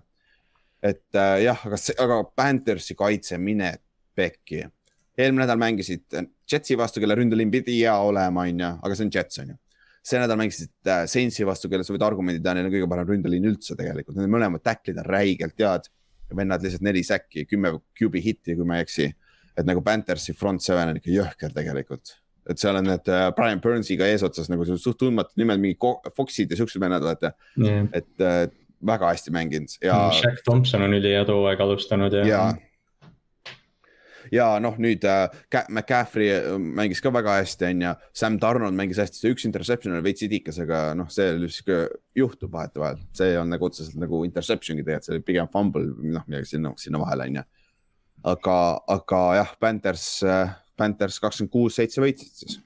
et 0.83 1.15
äh, 1.15 1.41
jah, 1.43 1.61
aga, 1.67 1.79
aga 2.03 2.23
Panthersi 2.35 2.95
kaitse, 2.95 3.37
mine 3.37 3.73
pekki. 4.15 4.65
eelmine 5.17 5.45
nädal 5.45 5.57
mängisid 5.57 6.03
Jetsi 6.51 6.77
vastu, 6.77 7.01
kelle 7.01 7.15
ründeliin 7.17 7.51
pidi 7.51 7.79
hea 7.79 7.95
olema, 7.97 8.45
on 8.45 8.59
ju, 8.61 8.67
aga 8.83 8.95
see 8.95 9.07
on 9.07 9.11
Jets, 9.13 9.39
on 9.41 9.49
ju. 9.49 9.57
See 10.07 10.21
nädal 10.21 10.39
mängisid 10.39 10.71
äh, 10.87 11.05
Saintsi 11.09 11.45
vastu, 11.47 11.69
kelle 11.71 11.85
sa 11.85 11.95
võid 11.95 12.05
argumendid 12.07 12.43
teha, 12.45 12.55
neil 12.57 12.69
on 12.69 12.73
kõige 12.73 12.89
parem 12.91 13.09
ründeliin 13.11 13.49
üldse 13.51 13.75
tegelikult, 13.79 14.19
need 14.19 14.31
mõlemad 14.31 14.63
tacklid 14.65 15.01
on 15.03 15.09
räigelt 15.09 15.63
head. 15.63 15.89
vennad 16.35 16.63
lihtsalt 16.63 16.83
neli 16.83 17.03
säkki, 17.07 17.45
kümme 17.47 17.77
QB 17.95 18.19
hitti, 18.23 18.55
kui 18.55 18.65
ma 18.67 18.79
ei 18.79 18.87
eksi. 18.87 19.11
et 19.57 19.65
nagu 19.65 19.81
Panthersi 19.81 20.33
front 20.37 20.61
seven 20.61 20.91
on 20.91 20.99
ikka 20.99 21.09
jõhker 21.09 21.53
tegelikult 21.53 22.17
et 22.47 22.61
seal 22.61 22.77
on 22.79 22.85
need 22.87 23.09
äh, 23.11 23.27
Brian 23.35 23.59
Burnsiga 23.63 24.07
eesotsas 24.07 24.47
nagu 24.51 24.65
suht 24.67 24.97
tundmatud 24.99 25.35
nimed, 25.39 25.59
mingi 25.59 25.77
Foxid 26.15 26.51
ja 26.51 26.59
siuksed 26.59 26.81
vennad, 26.81 27.03
vaata 27.03 27.33
yeah.. 27.59 27.87
et 27.95 28.23
äh, 28.23 28.45
väga 28.85 29.11
hästi 29.11 29.33
mänginud 29.33 29.75
ja. 29.83 29.97
Shaq 30.13 30.43
Thompson 30.45 30.85
on 30.85 30.95
ülihea 30.97 31.25
too 31.27 31.43
aeg 31.49 31.61
alustanud 31.63 32.13
ja. 32.13 32.25
ja, 32.27 32.41
ja 34.33 34.47
noh, 34.63 34.77
nüüd 34.81 35.05
äh, 35.07 35.25
McCaffrey 35.67 36.29
äh, 36.35 36.49
mängis 36.57 37.01
ka 37.03 37.11
väga 37.13 37.37
hästi, 37.39 37.69
on 37.71 37.83
ju. 37.85 37.93
Sam 38.21 38.37
Darnold 38.41 38.77
mängis 38.77 39.01
hästi, 39.01 39.21
see 39.21 39.33
üks 39.35 39.47
interception 39.49 39.95
oli 39.95 40.05
veits 40.09 40.25
idikas, 40.27 40.59
aga 40.63 40.81
noh, 40.97 41.09
see 41.13 41.33
sihuke 41.45 41.79
juhtub 42.17 42.53
vahetevahel, 42.53 43.01
see 43.17 43.35
olnud 43.37 43.55
nagu 43.55 43.69
otseselt 43.69 43.99
nagu 44.01 44.21
interception'i 44.27 44.85
tegelikult, 44.85 45.09
see 45.09 45.17
oli 45.17 45.25
pigem 45.31 45.51
fumble, 45.53 45.91
noh 46.03 46.25
midagi 46.29 46.53
sinna, 46.53 46.73
sinna 46.81 47.01
vahele, 47.03 47.29
on 47.29 47.41
ju. 47.41 47.45
aga, 48.33 48.61
aga 48.97 49.25
jah, 49.41 49.53
Panthers, 49.61 50.07
äh, 50.27 50.55
Panthers 50.77 51.21
kakskümmend 51.23 51.53
kuus, 51.53 51.77
seitse 51.79 52.03
võitsid 52.03 52.41
siis. 52.43 52.63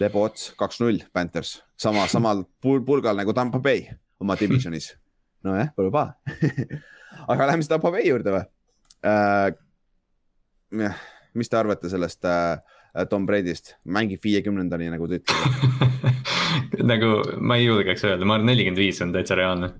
Lebo 0.00 0.24
ots, 0.26 0.48
kaks-null, 0.58 1.04
Panthers, 1.14 1.60
sama, 1.78 2.08
samal 2.10 2.42
pulgal 2.62 3.14
nagu 3.14 3.30
Tampa 3.36 3.60
Bay 3.62 3.86
oma 4.20 4.36
divisionis 4.38 4.92
nojah, 5.44 5.70
pole 5.76 5.92
paha 5.94 6.14
aga 7.32 7.50
lähme 7.50 7.64
siis 7.64 7.72
Tampo 7.72 7.92
Bay 7.94 8.08
juurde 8.08 8.34
või 8.34 8.44
äh,? 9.04 9.52
Mis 11.34 11.50
te 11.50 11.58
arvate 11.58 11.90
sellest 11.92 12.26
äh, 12.28 12.60
Tom 13.10 13.26
Brady'st, 13.26 13.76
mängib 13.84 14.22
viiekümnendani, 14.24 14.90
nagu 14.94 15.08
te 15.10 15.20
ütlete 15.22 16.84
nagu 16.90 17.16
ma 17.40 17.58
ei 17.58 17.68
julgeks 17.68 18.06
öelda, 18.06 18.26
ma 18.26 18.38
arvan, 18.38 18.48
nelikümmend 18.52 18.80
viis 18.80 19.02
on 19.04 19.14
täitsa 19.14 19.38
reaalne 19.38 19.72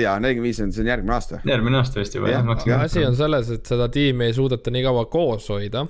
ja 0.00 0.16
nelikümmend 0.20 0.48
viis 0.50 0.60
on, 0.64 0.72
see 0.74 0.84
on 0.84 0.92
järgmine 0.92 1.16
aasta. 1.16 1.40
järgmine 1.46 1.82
aasta 1.82 2.00
vist 2.00 2.14
juba 2.16 2.32
jah, 2.32 2.54
jah. 2.66 2.86
asi 2.86 3.04
on 3.06 3.18
selles, 3.18 3.50
et 3.54 3.68
seda 3.68 3.88
tiimi 3.92 4.30
ei 4.30 4.36
suudeta 4.36 4.72
nii 4.74 4.86
kaua 4.86 5.04
koos 5.12 5.50
hoida 5.52 5.86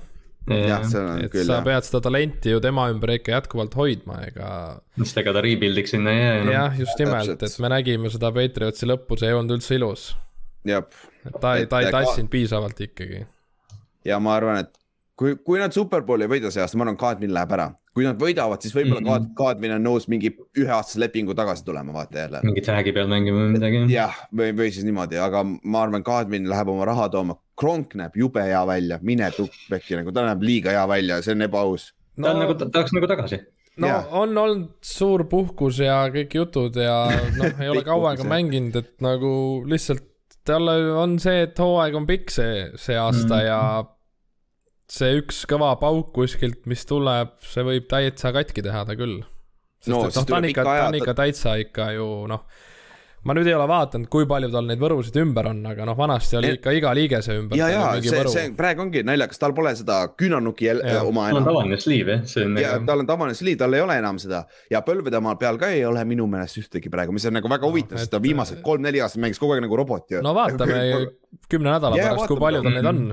jah, 0.51 0.83
see 0.87 0.99
on 0.99 1.23
et 1.23 1.31
küll. 1.31 1.45
sa 1.47 1.59
jah. 1.59 1.65
pead 1.65 1.87
seda 1.87 2.01
talenti 2.03 2.51
ju 2.53 2.61
tema 2.63 2.89
ümber 2.91 3.15
ikka 3.15 3.35
jätkuvalt 3.37 3.77
hoidma, 3.79 4.19
ega. 4.27 4.49
sest 4.99 5.21
ega 5.23 5.35
ta 5.35 5.43
rebuild'iks 5.45 5.95
sinna 5.95 6.13
ei 6.13 6.23
jää. 6.23 6.51
jah, 6.51 6.79
just 6.79 6.99
nimelt, 6.99 7.47
et 7.47 7.59
me 7.63 7.71
nägime 7.71 8.11
seda 8.13 8.33
Patriotsi 8.35 8.89
lõppu, 8.89 9.19
see 9.19 9.31
ei 9.31 9.37
olnud 9.37 9.57
üldse 9.57 9.79
ilus. 9.79 10.09
et 10.67 11.39
ta 11.39 11.55
ei, 11.59 11.69
ta 11.71 11.83
ei 11.83 11.91
tassinud 11.93 12.31
piisavalt 12.33 12.83
ikkagi. 12.89 13.23
Ja 14.05 14.19
ma 14.19 14.35
arvan, 14.35 14.63
et 14.65 14.73
kui, 15.15 15.35
kui 15.35 15.59
nad 15.59 15.73
superbowli 15.75 16.27
ei 16.27 16.35
võida 16.37 16.51
see 16.51 16.61
aasta, 16.61 16.77
ma 16.77 16.87
arvan, 16.87 16.99
Kadrin 16.99 17.33
läheb 17.33 17.57
ära 17.57 17.71
kui 17.93 18.05
nad 18.07 18.17
võidavad, 18.17 18.61
siis 18.63 18.73
võib-olla 18.73 19.01
mm 19.01 19.09
-hmm. 19.11 19.33
Kadrin 19.37 19.75
on 19.75 19.83
nõus 19.85 20.07
mingi 20.09 20.31
üheaastase 20.57 20.99
lepingu 20.99 21.35
tagasi 21.37 21.65
tulema, 21.65 21.93
vaata 21.93 22.19
jälle. 22.19 22.39
mingi 22.43 22.61
tag'i 22.65 22.93
peal 22.93 23.07
mängima 23.07 23.43
või 23.43 23.53
midagi. 23.53 23.83
jah, 23.93 24.15
või, 24.35 24.53
või 24.57 24.71
siis 24.73 24.85
niimoodi, 24.85 25.17
aga 25.21 25.43
ma 25.45 25.81
arvan, 25.81 26.03
Kadrin 26.03 26.49
läheb 26.49 26.69
oma 26.73 26.85
raha 26.89 27.09
tooma. 27.09 27.37
Kronk 27.59 27.93
näeb 27.95 28.15
jube 28.17 28.41
hea 28.41 28.67
välja, 28.67 28.99
mine 29.01 29.31
tuppekki 29.31 29.95
nagu, 29.99 30.11
ta 30.11 30.25
näeb 30.25 30.41
liiga 30.41 30.71
hea 30.73 30.87
välja, 30.87 31.21
see 31.21 31.35
on 31.35 31.41
ebaaus 31.41 31.93
no,. 32.17 32.27
ta 32.27 32.31
on 32.33 32.39
nagu, 32.39 32.55
tahaks 32.65 32.93
nagu 32.93 33.07
tagasi 33.07 33.39
no 33.77 33.87
ja. 33.87 34.03
on 34.11 34.37
olnud 34.37 34.71
suur 34.81 35.25
puhkus 35.29 35.79
ja 35.79 36.07
kõik 36.13 36.33
jutud 36.33 36.75
ja 36.75 36.97
noh, 37.37 37.61
ei 37.61 37.69
ole 37.69 37.83
kaua 37.85 38.13
aega 38.13 38.23
mänginud, 38.23 38.75
et 38.75 39.01
nagu 39.01 39.63
lihtsalt 39.69 40.09
talle 40.45 40.75
on 40.97 41.19
see, 41.19 41.45
et 41.45 41.59
hooaeg 41.59 41.95
on 41.95 42.09
pikk 42.09 42.33
see, 42.33 42.71
see 42.75 42.97
aasta 42.97 43.35
mm 43.35 43.39
-hmm. 43.39 43.45
ja 43.45 43.85
see 44.91 45.21
üks 45.21 45.43
kõva 45.49 45.73
pauk 45.81 46.11
kuskilt, 46.15 46.65
mis 46.69 46.83
tuleb, 46.89 47.37
see 47.47 47.65
võib 47.65 47.87
täitsa 47.91 48.33
katki 48.35 48.65
teha 48.65 48.83
ta 48.87 48.97
küll. 48.99 49.21
sest 49.83 49.93
no, 49.93 50.05
et 50.07 50.19
noh, 50.19 50.27
ta 50.27 50.37
on 50.37 50.51
ikka, 50.51 50.67
ta 50.67 50.85
on 50.89 50.99
ikka 50.99 51.17
täitsa 51.17 51.57
ikka 51.61 51.89
ju 51.95 52.07
noh, 52.31 52.45
ma 53.23 53.35
nüüd 53.37 53.47
ei 53.47 53.55
ole 53.55 53.65
vaadanud, 53.71 54.09
kui 54.11 54.27
palju 54.27 54.49
tal 54.51 54.67
neid 54.67 54.81
võrusid 54.81 55.15
ümber 55.21 55.47
on, 55.53 55.61
aga 55.71 55.87
noh, 55.87 55.95
vanasti 55.97 56.37
oli 56.39 56.53
ikka 56.57 56.73
iga 56.75 56.91
liigese 56.95 57.37
ümber. 57.39 57.57
ja, 57.59 57.69
ja 57.71 57.87
see, 58.03 58.21
see 58.31 58.45
praegu 58.57 58.83
ongi 58.85 59.03
naljakas, 59.07 59.39
tal 59.39 59.55
pole 59.55 59.73
seda 59.79 60.01
küünarnuki 60.19 60.69
oma 61.01 61.29
enam. 61.31 61.39
tal 61.39 61.39
on 61.39 61.49
tavaline 61.49 61.81
sleeve 61.83 62.17
jah, 62.19 62.29
see 62.35 62.47
on. 62.47 62.59
ja 62.59 62.75
nagu... 62.75 62.87
tal 62.91 63.03
on 63.03 63.11
tavaline 63.13 63.39
sleeve, 63.39 63.61
tal 63.63 63.79
ei 63.79 63.83
ole 63.87 63.99
enam 64.03 64.19
seda 64.21 64.43
ja 64.71 64.83
põlvede 64.85 65.23
maa 65.23 65.39
peal 65.39 65.59
ka 65.61 65.71
ei 65.73 65.85
ole 65.87 66.03
minu 66.07 66.27
meelest 66.31 66.59
ühtegi 66.65 66.91
praegu, 66.93 67.15
mis 67.15 67.27
on 67.31 67.39
nagu 67.39 67.51
väga 67.51 67.69
huvitav 67.69 67.97
no,, 67.97 68.03
sest 68.03 68.13
ta 68.13 68.23
viimased 68.23 68.63
kolm-neli 68.65 69.03
aastat 69.03 69.23
mängis 69.23 69.39
kogu 69.41 69.55
aeg 69.55 69.63
nagu 69.67 69.79
robot 69.79 70.17
ju. 70.17 70.23
no 70.25 70.35
vaatame 70.35 70.81
kümne 71.51 71.71
nädala 71.71 71.99
pärast, 71.99 72.27
kui 72.27 72.43
palju 72.43 72.65
tal 72.65 72.75
neid 72.75 72.91
on 72.91 73.05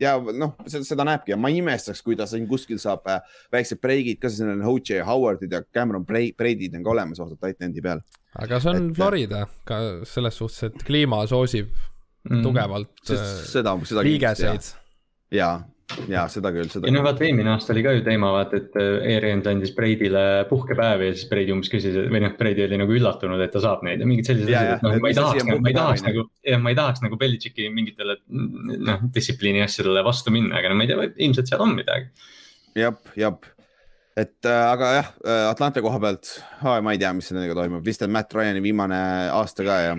ja 0.00 0.16
noh, 0.18 0.54
seda, 0.68 1.04
näebki 1.08 1.34
ja 1.34 1.38
ma 1.40 1.50
ei 1.52 1.60
imestaks, 1.62 2.02
kui 2.04 2.16
ta 2.18 2.26
siin 2.28 2.46
kuskil 2.48 2.80
saab 2.82 3.06
äh, 3.10 3.20
väiksed 3.52 3.80
breigid 3.82 4.20
ka, 4.22 4.30
siin 4.32 4.52
on 4.52 4.64
O.J. 4.72 5.02
Howardid 5.06 5.52
ja 5.52 5.62
Cameron 5.74 6.06
Braidid 6.06 6.76
on 6.76 6.84
ka 6.86 6.94
olemas 6.94 7.22
vaata 7.22 7.38
titan'i 7.46 7.84
peal. 7.84 8.02
aga 8.36 8.60
see 8.60 8.72
on 8.72 8.82
et, 8.82 8.90
äh, 8.90 8.96
Florida 8.98 9.44
ka 9.68 9.80
selles 10.08 10.42
suhtes, 10.42 10.70
et 10.70 10.84
kliima 10.86 11.22
soosib 11.30 11.70
mm, 11.72 12.42
tugevalt 12.44 12.92
seda, 13.06 13.78
seda 13.88 14.04
liigeseid. 14.06 14.74
jaa 15.34 15.56
ja 15.60 15.75
seda 15.86 16.50
küll, 16.54 16.68
seda. 16.70 16.88
ja 16.88 16.94
no 16.94 17.02
vaata, 17.04 17.24
eelmine 17.26 17.52
aasta 17.52 17.72
oli 17.74 17.82
ka 17.86 17.92
ju 17.94 18.02
teema, 18.06 18.32
vaata, 18.34 18.58
et 18.58 18.76
Arians 18.76 19.46
äh, 19.46 19.52
andis 19.54 19.72
Brady'le 19.76 20.22
puhkepäevi 20.50 21.10
ja 21.10 21.16
siis 21.16 21.28
Brady 21.30 21.54
umbes 21.54 21.70
küsis 21.70 21.94
või 22.10 22.22
noh, 22.24 22.34
Brady 22.38 22.64
oli 22.66 22.80
nagu 22.80 22.96
üllatunud, 22.96 23.42
et 23.44 23.54
ta 23.54 23.62
saab 23.62 23.84
neid 23.86 24.02
ja 24.02 24.08
mingid 24.08 24.26
sellised 24.28 24.50
asjad, 24.50 24.80
et 24.80 24.86
noh, 24.86 24.96
ma 25.02 25.12
ei 25.12 25.18
tahaks, 25.18 25.46
ma 25.46 25.70
ei 25.70 25.76
tahaks 25.78 26.06
nagu, 26.06 26.26
jah, 26.50 26.62
ma 26.62 26.72
ei 26.72 26.78
tahaks 26.78 27.04
nagu 27.06 27.18
Belichicki 27.20 27.68
mingitele 27.72 28.18
noh, 28.26 29.04
distsipliini 29.14 29.62
asjadele 29.66 30.02
vastu 30.06 30.34
minna, 30.34 30.58
aga 30.58 30.72
no 30.72 30.78
ma 30.80 30.86
ei 30.86 30.90
tea, 30.90 31.10
ilmselt 31.28 31.52
seal 31.52 31.62
on 31.62 31.76
midagi. 31.78 32.10
jep, 32.76 33.04
jep 33.18 33.46
et 34.16 34.48
äh, 34.48 34.62
aga 34.72 34.92
jah, 34.96 35.12
äh, 35.22 35.44
Atlanta 35.52 35.84
koha 35.84 36.00
pealt 36.02 36.32
ma 36.82 36.96
ei 36.96 37.00
tea, 37.00 37.12
mis 37.14 37.30
nendega 37.30 37.56
toimub, 37.60 37.84
vist 37.86 38.02
on 38.02 38.14
Matt 38.16 38.34
Ryan'i 38.34 38.64
viimane 38.64 38.98
aasta 39.30 39.66
ka 39.66 39.78
ja. 39.84 39.98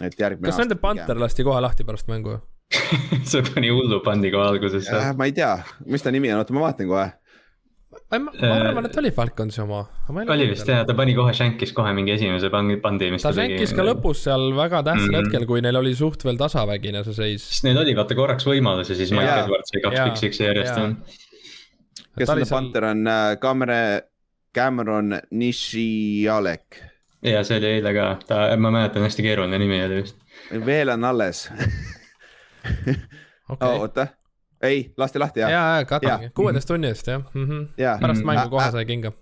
et 0.00 0.16
järgmine. 0.16 0.48
kas 0.48 0.62
nende 0.62 0.80
Panther 0.80 1.20
lasti 1.20 1.44
kohe 1.44 1.60
lahti 1.60 1.84
pärast 1.84 2.08
mängu? 2.08 2.38
see 3.30 3.42
pani 3.46 3.70
hullu 3.72 3.98
pandi 4.04 4.30
kohe 4.30 4.46
alguses. 4.52 4.90
ma 5.18 5.26
ei 5.26 5.34
tea, 5.34 5.56
mis 5.90 6.04
ta 6.04 6.12
nimi 6.14 6.30
on, 6.32 6.42
oota 6.42 6.54
ma 6.54 6.62
vaatan 6.68 6.90
kohe. 6.90 7.06
ma, 8.12 8.20
ma 8.22 8.50
arvan, 8.54 8.86
et 8.86 8.98
oli 9.02 9.10
Falconsi 9.14 9.62
oma. 9.64 9.80
oli 10.20 10.46
vist 10.52 10.70
jah, 10.70 10.84
ta 10.86 10.94
pani 10.98 11.16
kohe 11.18 11.34
Shankis 11.36 11.74
kohe 11.76 11.92
mingi 11.96 12.14
esimese 12.14 12.50
pandi, 12.52 13.10
mis 13.10 13.26
ta, 13.26 13.32
ta 13.32 13.40
Shankis 13.40 13.74
ka 13.76 13.86
lõpus 13.86 14.22
seal 14.28 14.52
väga 14.58 14.84
tähtsal 14.86 15.08
mm 15.08 15.16
-hmm. 15.16 15.32
hetkel, 15.32 15.48
kui 15.50 15.64
neil 15.66 15.80
oli 15.82 15.96
suht 15.98 16.24
veel 16.24 16.38
tasavägine 16.38 17.02
see 17.08 17.18
seis. 17.18 17.48
sest 17.48 17.66
neil 17.66 17.82
oli 17.82 17.96
vaata 17.98 18.18
korraks 18.18 18.46
võimalus 18.46 18.94
ja 18.94 19.00
siis 19.02 19.10
Mike 19.16 19.34
Edwards 19.42 19.74
sai 19.74 19.82
kaks 19.88 20.00
piksiks 20.04 20.40
järjest. 20.46 20.80
kes 22.18 22.30
selle 22.30 22.46
Panther 22.50 22.90
on, 22.92 23.04
Cameron, 23.42 24.02
Cameron 24.54 25.18
Nishialek. 25.30 26.82
ja 27.22 27.42
see 27.42 27.58
oli 27.58 27.74
eile 27.78 27.94
ka, 27.94 28.10
ta, 28.26 28.44
ma 28.56 28.70
mäletan, 28.70 29.02
hästi 29.02 29.26
keeruline 29.26 29.58
nimi 29.58 29.82
oli 29.84 30.04
vist. 30.04 30.22
veel 30.66 30.94
on 30.94 31.04
alles 31.04 31.48
okay. 33.52 33.68
oh, 33.68 33.80
oota, 33.80 34.06
ei, 34.62 34.92
lasti 34.96 35.18
lahti 35.18 35.40
jah. 35.40 35.50
ja, 35.50 35.62
ja 35.78 35.84
katangi, 35.88 36.30
kuueteist 36.36 36.68
tunni 36.68 36.88
eest 36.88 37.06
jah 37.08 37.22
mm 37.34 37.46
-hmm. 37.46 37.66
Ja. 37.76 37.98
pärast 38.00 38.24
mängu 38.24 38.50
kohe 38.50 38.70
sai 38.70 38.84
kinga. 38.84 39.12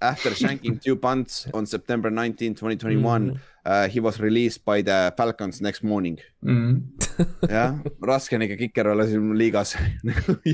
after 0.00 0.34
shanking 0.34 0.78
two 0.84 0.96
punts 0.96 1.46
on 1.56 1.66
September 1.66 2.10
19, 2.10 2.54
2021 2.54 3.22
mm. 3.22 3.30
uh, 3.30 3.88
he 3.94 4.00
was 4.00 4.20
released 4.20 4.64
by 4.64 4.82
the 4.82 5.12
Falcons 5.16 5.60
next 5.60 5.82
morning 5.82 6.18
mm. 6.42 6.82
jah, 7.56 7.74
raske 8.02 8.36
on 8.36 8.42
ikka 8.42 8.56
kiker 8.56 8.88
olla 8.88 9.06
siin 9.06 9.38
liigas 9.38 9.76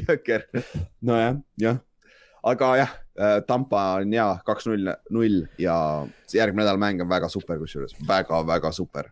jõker. 0.09 0.43
nojah, 1.01 1.37
jah, 1.59 1.79
aga 2.43 2.77
jah, 2.77 2.93
äh, 3.21 3.41
Tampa 3.47 3.95
on 4.01 4.13
hea 4.13 4.29
kaks-null, 4.47 4.93
null 5.11 5.47
ja 5.59 6.07
järgmine 6.33 6.65
nädal 6.65 6.79
mäng 6.79 7.01
on 7.03 7.09
väga 7.09 7.29
super, 7.29 7.59
kusjuures 7.59 7.97
väga-väga 8.09 8.73
super. 8.73 9.11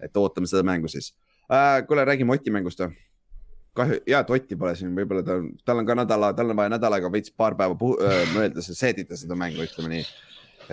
et 0.00 0.16
ootame 0.16 0.46
seda 0.46 0.62
mängu 0.62 0.88
siis 0.88 1.14
uh,. 1.48 1.80
kuule, 1.88 2.04
räägime 2.04 2.36
Oti 2.36 2.54
mängust 2.54 2.80
või? 2.84 2.94
kahju, 3.74 4.00
hea, 4.06 4.20
et 4.20 4.30
Otti 4.30 4.58
pole 4.58 4.74
siin, 4.78 4.92
võib-olla 4.96 5.24
tal, 5.26 5.48
tal 5.66 5.80
on 5.82 5.88
ka 5.88 5.96
nädala, 5.98 6.30
tal 6.36 6.52
on 6.52 6.58
vaja 6.58 6.72
nädalaga 6.76 7.10
veits 7.12 7.34
paar 7.34 7.56
päeva 7.58 7.74
mõelda, 8.34 8.62
seedida 8.64 9.18
seda 9.18 9.36
mängu, 9.38 9.64
ütleme 9.64 9.90
nii, 9.96 10.04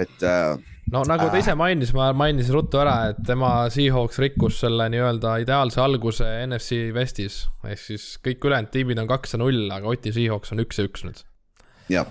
et 0.02 0.28
äh,. 0.28 0.54
no 0.94 1.02
nagu 1.10 1.30
ta 1.32 1.42
ise 1.42 1.56
mainis, 1.58 1.96
ma 1.98 2.12
mainisin 2.18 2.56
ruttu 2.56 2.82
ära, 2.82 3.12
et 3.12 3.24
tema 3.28 3.52
Seahawks 3.74 4.22
rikkus 4.22 4.62
selle 4.64 4.88
nii-öelda 4.94 5.40
ideaalse 5.46 5.82
alguse 5.84 6.28
NFC 6.46 6.84
Westis. 6.96 7.44
ehk 7.66 7.82
siis 7.82 8.14
kõik 8.24 8.48
ülejäänud 8.50 8.74
tiimid 8.76 9.02
on 9.02 9.10
kaks 9.10 9.36
ja 9.36 9.42
null, 9.42 9.66
aga 9.74 9.92
Oti 9.92 10.14
Seahawks 10.16 10.54
on 10.54 10.64
üks 10.64 10.80
ja 10.80 10.88
üks 10.88 11.06
nüüd. 11.08 11.26
jah, 11.92 12.08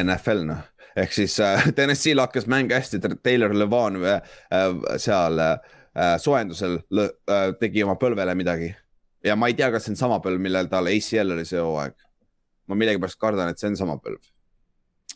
NFL 0.00 0.46
noh, 0.48 0.64
ehk 0.96 1.12
siis 1.20 1.36
äh, 1.44 1.68
TNS-il 1.76 2.24
hakkas 2.24 2.48
mäng 2.50 2.72
hästi, 2.72 3.02
Taylor 3.22 3.54
Levan 3.54 4.00
äh, 4.00 4.22
seal 4.96 5.42
äh, 5.42 5.76
soojendusel 6.22 6.78
äh, 7.02 7.48
tegi 7.60 7.82
oma 7.84 7.96
põlvele 8.00 8.34
midagi 8.38 8.72
ja 9.24 9.36
ma 9.36 9.48
ei 9.50 9.56
tea, 9.58 9.70
kas 9.74 9.86
see 9.86 9.94
on 9.94 10.00
sama 10.00 10.18
põlv, 10.22 10.40
millel 10.42 10.68
tal 10.70 10.88
ACL 10.90 11.34
oli 11.34 11.46
see 11.48 11.60
hooaeg. 11.62 11.96
ma 12.68 12.76
millegipärast 12.76 13.18
kardan, 13.18 13.48
et 13.48 13.58
see 13.58 13.70
on 13.70 13.78
sama 13.80 13.96
põlv. 14.02 14.20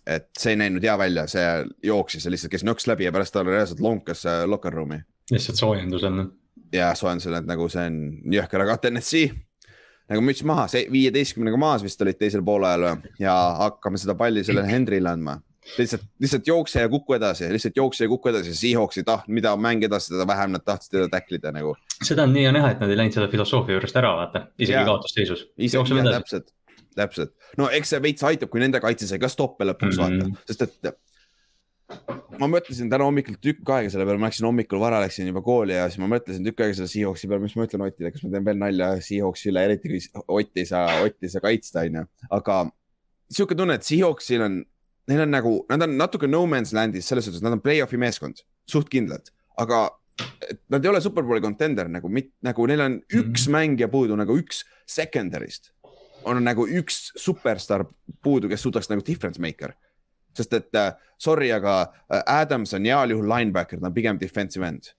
et 0.07 0.28
see 0.39 0.55
ei 0.55 0.59
näinud 0.59 0.83
hea 0.83 0.97
välja, 0.99 1.26
see 1.30 1.47
jooksis 1.87 2.26
ja 2.26 2.33
lihtsalt 2.35 2.55
käis 2.55 2.66
nõks 2.66 2.89
läbi 2.91 3.07
ja 3.07 3.12
pärast 3.14 3.35
ta 3.35 3.45
reaalselt 3.47 3.80
lonkas 3.85 4.26
äh, 4.26 4.43
locker 4.47 4.74
room'i. 4.74 5.03
lihtsalt 5.30 5.61
soojendusel. 5.61 6.24
ja 6.72 6.93
soojendusel, 6.99 7.39
et 7.39 7.49
nagu 7.49 7.68
see 7.70 7.87
on 7.87 8.03
jõhker, 8.35 8.66
aga 8.66 8.78
TNS-i 8.83 9.26
nagu 10.11 10.24
müts 10.24 10.43
maha, 10.45 10.66
see 10.68 10.89
viieteistkümnega 10.93 11.61
maas 11.61 11.85
vist 11.87 12.01
olid 12.03 12.18
teisel 12.18 12.43
poolajal 12.45 13.05
ja 13.22 13.37
hakkame 13.62 14.01
seda 14.01 14.16
palli 14.18 14.43
sellele 14.45 14.68
Henrile 14.68 15.14
andma 15.14 15.39
lihtsalt, 15.78 16.02
lihtsalt 16.20 16.46
jookse 16.46 16.80
ja 16.80 16.88
kuku 16.88 17.16
edasi, 17.16 17.48
lihtsalt 17.52 17.76
jookse 17.76 18.04
ja 18.04 18.10
kuku 18.10 18.32
edasi, 18.32 18.54
Seahawks 18.56 18.98
ei 19.00 19.06
tahtnud, 19.06 19.34
mida 19.34 19.52
mäng 19.56 19.84
edasi, 19.86 20.12
seda 20.14 20.26
vähem 20.28 20.56
nad 20.56 20.64
tahtsid 20.66 20.96
teda 20.96 21.10
tacklida 21.12 21.52
nagu. 21.54 21.76
seda 22.02 22.26
on 22.26 22.34
nii 22.34 22.48
ja 22.48 22.56
näha, 22.56 22.72
et 22.74 22.82
nad 22.82 22.90
ei 22.90 22.98
läinud 22.98 23.16
selle 23.16 23.30
filosoofia 23.32 23.78
juurest 23.78 24.00
ära, 24.02 24.16
vaata, 24.18 24.46
isegi 24.58 24.82
kaotusseisus. 24.88 25.46
täpselt, 26.10 26.52
täpselt, 26.98 27.34
no 27.60 27.70
eks 27.70 27.94
see 27.94 28.02
veits 28.02 28.26
aitab, 28.32 28.50
kui 28.52 28.62
nende 28.64 28.82
kaitse 28.82 29.08
sai 29.10 29.22
ka 29.22 29.30
stoppe 29.32 29.68
lõpuks 29.68 29.98
mm 29.98 30.02
-hmm. 30.02 30.34
vaata, 30.34 30.52
sest 30.52 30.68
et 30.68 30.98
ma 32.40 32.48
mõtlesin 32.50 32.90
täna 32.90 33.06
hommikul 33.06 33.36
tükk 33.42 33.70
aega 33.74 33.90
selle 33.92 34.06
peale, 34.08 34.20
ma 34.20 34.30
läksin 34.30 34.46
hommikul 34.48 34.80
vara, 34.82 35.00
läksin 35.04 35.28
juba 35.28 35.42
kooli 35.44 35.76
ja 35.76 35.86
siis 35.90 36.00
ma 36.02 36.08
mõtlesin 36.10 36.46
tükk 36.46 36.64
aega 36.64 36.78
selle 36.78 36.90
Seahawksi 36.92 37.28
peale, 37.30 37.42
mis 37.44 37.56
ma 37.58 37.66
ütlen 37.68 37.84
Otile, 37.86 38.12
kas 38.14 38.24
ma 38.24 38.30
teen 38.32 38.46
veel 38.48 38.60
nalja 38.60 38.88
Seahawksi 39.04 39.50
üle, 39.52 39.64
eriti 39.68 39.92
kui 39.92 40.22
Ott 40.38 40.62
ei 40.62 40.66
saa, 40.68 41.02
Ott 41.04 41.22
ei 41.22 41.32
saa 41.32 41.44
kaitsta, 41.44 41.84
onju. 41.86 42.04
aga 42.38 42.58
sihuke 43.30 43.58
tunne, 43.58 43.78
et 43.78 43.88
Seahawksil 43.88 44.46
on 44.48 44.62
neil 45.11 45.24
on 45.24 45.32
nagu, 45.34 45.55
nad 45.70 45.82
on 45.82 45.96
natuke 45.98 46.30
no 46.30 46.44
man's 46.46 46.72
land'is 46.76 47.09
selles 47.11 47.26
suhtes, 47.26 47.42
nad 47.42 47.57
on 47.57 47.62
play-off'i 47.64 47.98
meeskond, 48.00 48.44
suht 48.70 48.90
kindlad, 48.92 49.32
aga 49.61 49.88
nad 50.70 50.84
ei 50.84 50.90
ole 50.90 51.00
superbowli 51.03 51.42
contender 51.42 51.88
nagu, 51.90 52.11
nagu 52.44 52.66
neil 52.68 52.84
on 52.84 52.98
üks 53.00 53.16
mm 53.16 53.32
-hmm. 53.32 53.53
mängija 53.57 53.88
puudu 53.88 54.16
nagu 54.16 54.36
üks 54.38 54.64
secondary'st. 54.86 55.72
on 56.24 56.44
nagu 56.44 56.66
üks 56.66 57.12
superstaar 57.16 57.84
puudu, 58.22 58.48
kes 58.48 58.62
suudaks 58.62 58.88
nagu 58.88 59.03
difference 59.07 59.40
maker. 59.40 59.72
sest 60.36 60.53
et 60.53 60.74
uh, 60.74 60.92
sorry, 61.18 61.53
aga 61.53 61.92
uh, 62.11 62.22
Adams 62.26 62.74
on 62.74 62.84
heal 62.84 63.11
juhul 63.11 63.28
linebacker, 63.28 63.80
ta 63.80 63.86
on 63.86 63.94
pigem 63.94 64.18
defensive 64.20 64.66
end 64.66 64.94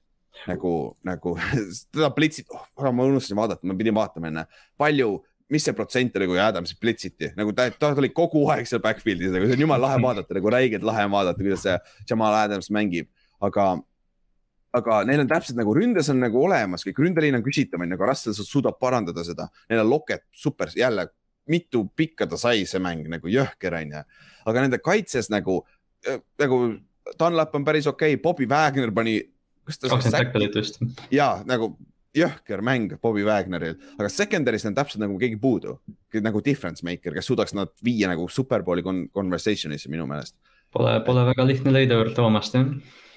nagu, 0.47 0.97
nagu 1.03 1.37
teda 1.93 2.09
plitsid 2.09 2.45
oh,, 2.49 2.91
ma 2.91 3.03
unustasin 3.03 3.37
vaadata, 3.37 3.67
ma 3.67 3.77
pidin 3.77 3.95
vaatama 3.95 4.27
enne, 4.27 4.45
palju 4.77 5.23
mis 5.53 5.65
see 5.67 5.77
protsent 5.77 6.19
oli, 6.19 6.27
kui 6.31 6.41
Adamsit 6.41 6.81
plitsiti, 6.81 7.31
nagu 7.37 7.53
ta, 7.55 7.69
ta 7.77 7.93
oli 7.93 8.11
kogu 8.15 8.43
aeg 8.53 8.67
seal 8.69 8.81
backfield'is, 8.83 9.33
nagu 9.35 9.47
see 9.47 9.57
on 9.57 9.65
jumala 9.65 9.89
lahe 9.89 10.03
vaadata, 10.03 10.37
nagu 10.37 10.53
räigelt 10.53 10.85
lahe 10.87 11.07
vaadata, 11.13 11.39
kuidas 11.39 11.65
see 11.67 11.79
Jamal 12.09 12.35
Adams 12.41 12.71
mängib, 12.73 13.09
aga 13.43 13.73
aga 14.73 15.03
neil 15.05 15.21
on 15.21 15.29
täpselt 15.29 15.59
nagu 15.59 15.73
ründes 15.77 16.07
on 16.09 16.17
nagu 16.23 16.39
olemas, 16.41 16.81
kõik 16.87 17.03
ründeliin 17.03 17.37
on 17.37 17.43
küsitav, 17.45 17.83
onju, 17.85 17.97
aga 17.99 18.07
Russell 18.09 18.37
suudab 18.39 18.79
parandada 18.81 19.21
seda. 19.25 19.45
Neil 19.69 19.83
on 19.83 19.91
Loket, 19.91 20.25
super, 20.33 20.71
jälle 20.73 21.05
mitu 21.49 21.85
pikka 21.95 22.27
ta 22.27 22.39
sai, 22.39 22.63
see 22.69 22.81
mäng 22.81 23.05
nagu 23.11 23.29
jõhker 23.29 23.75
onju. 23.79 24.03
aga 24.45 24.63
nende 24.63 24.79
kaitses 24.79 25.29
nagu, 25.31 25.61
äh, 26.07 26.19
nagu 26.39 26.59
Dunlap 27.19 27.55
on 27.55 27.65
päris 27.67 27.87
okei 27.87 28.15
okay., 28.15 28.21
Bobby 28.21 28.47
Wagner 28.49 28.91
pani. 28.91 29.21
kakskümmend 29.63 30.15
tackle'it 30.15 30.55
vist. 30.55 30.79
ja 31.11 31.43
nagu 31.45 31.77
jõhker 32.17 32.61
mäng 32.65 32.95
Bobby 33.01 33.25
Wagneril, 33.25 33.77
aga 33.97 34.09
secondary's 34.11 34.65
on 34.69 34.75
täpselt 34.77 35.01
nagu 35.01 35.17
keegi 35.21 35.39
puudu, 35.41 35.77
nagu 36.21 36.41
difference 36.45 36.85
maker, 36.85 37.15
kes 37.15 37.29
suudaks 37.29 37.55
nad 37.57 37.73
viia 37.85 38.09
nagu 38.11 38.27
superbowli 38.29 38.85
con 38.85 39.05
conversation'isse 39.13 39.91
minu 39.91 40.05
meelest. 40.09 40.37
Pole, 40.73 40.99
pole 41.05 41.25
väga 41.27 41.45
lihtne 41.45 41.73
leida 41.73 41.99
Toomast 42.17 42.55
jah. 42.57 42.69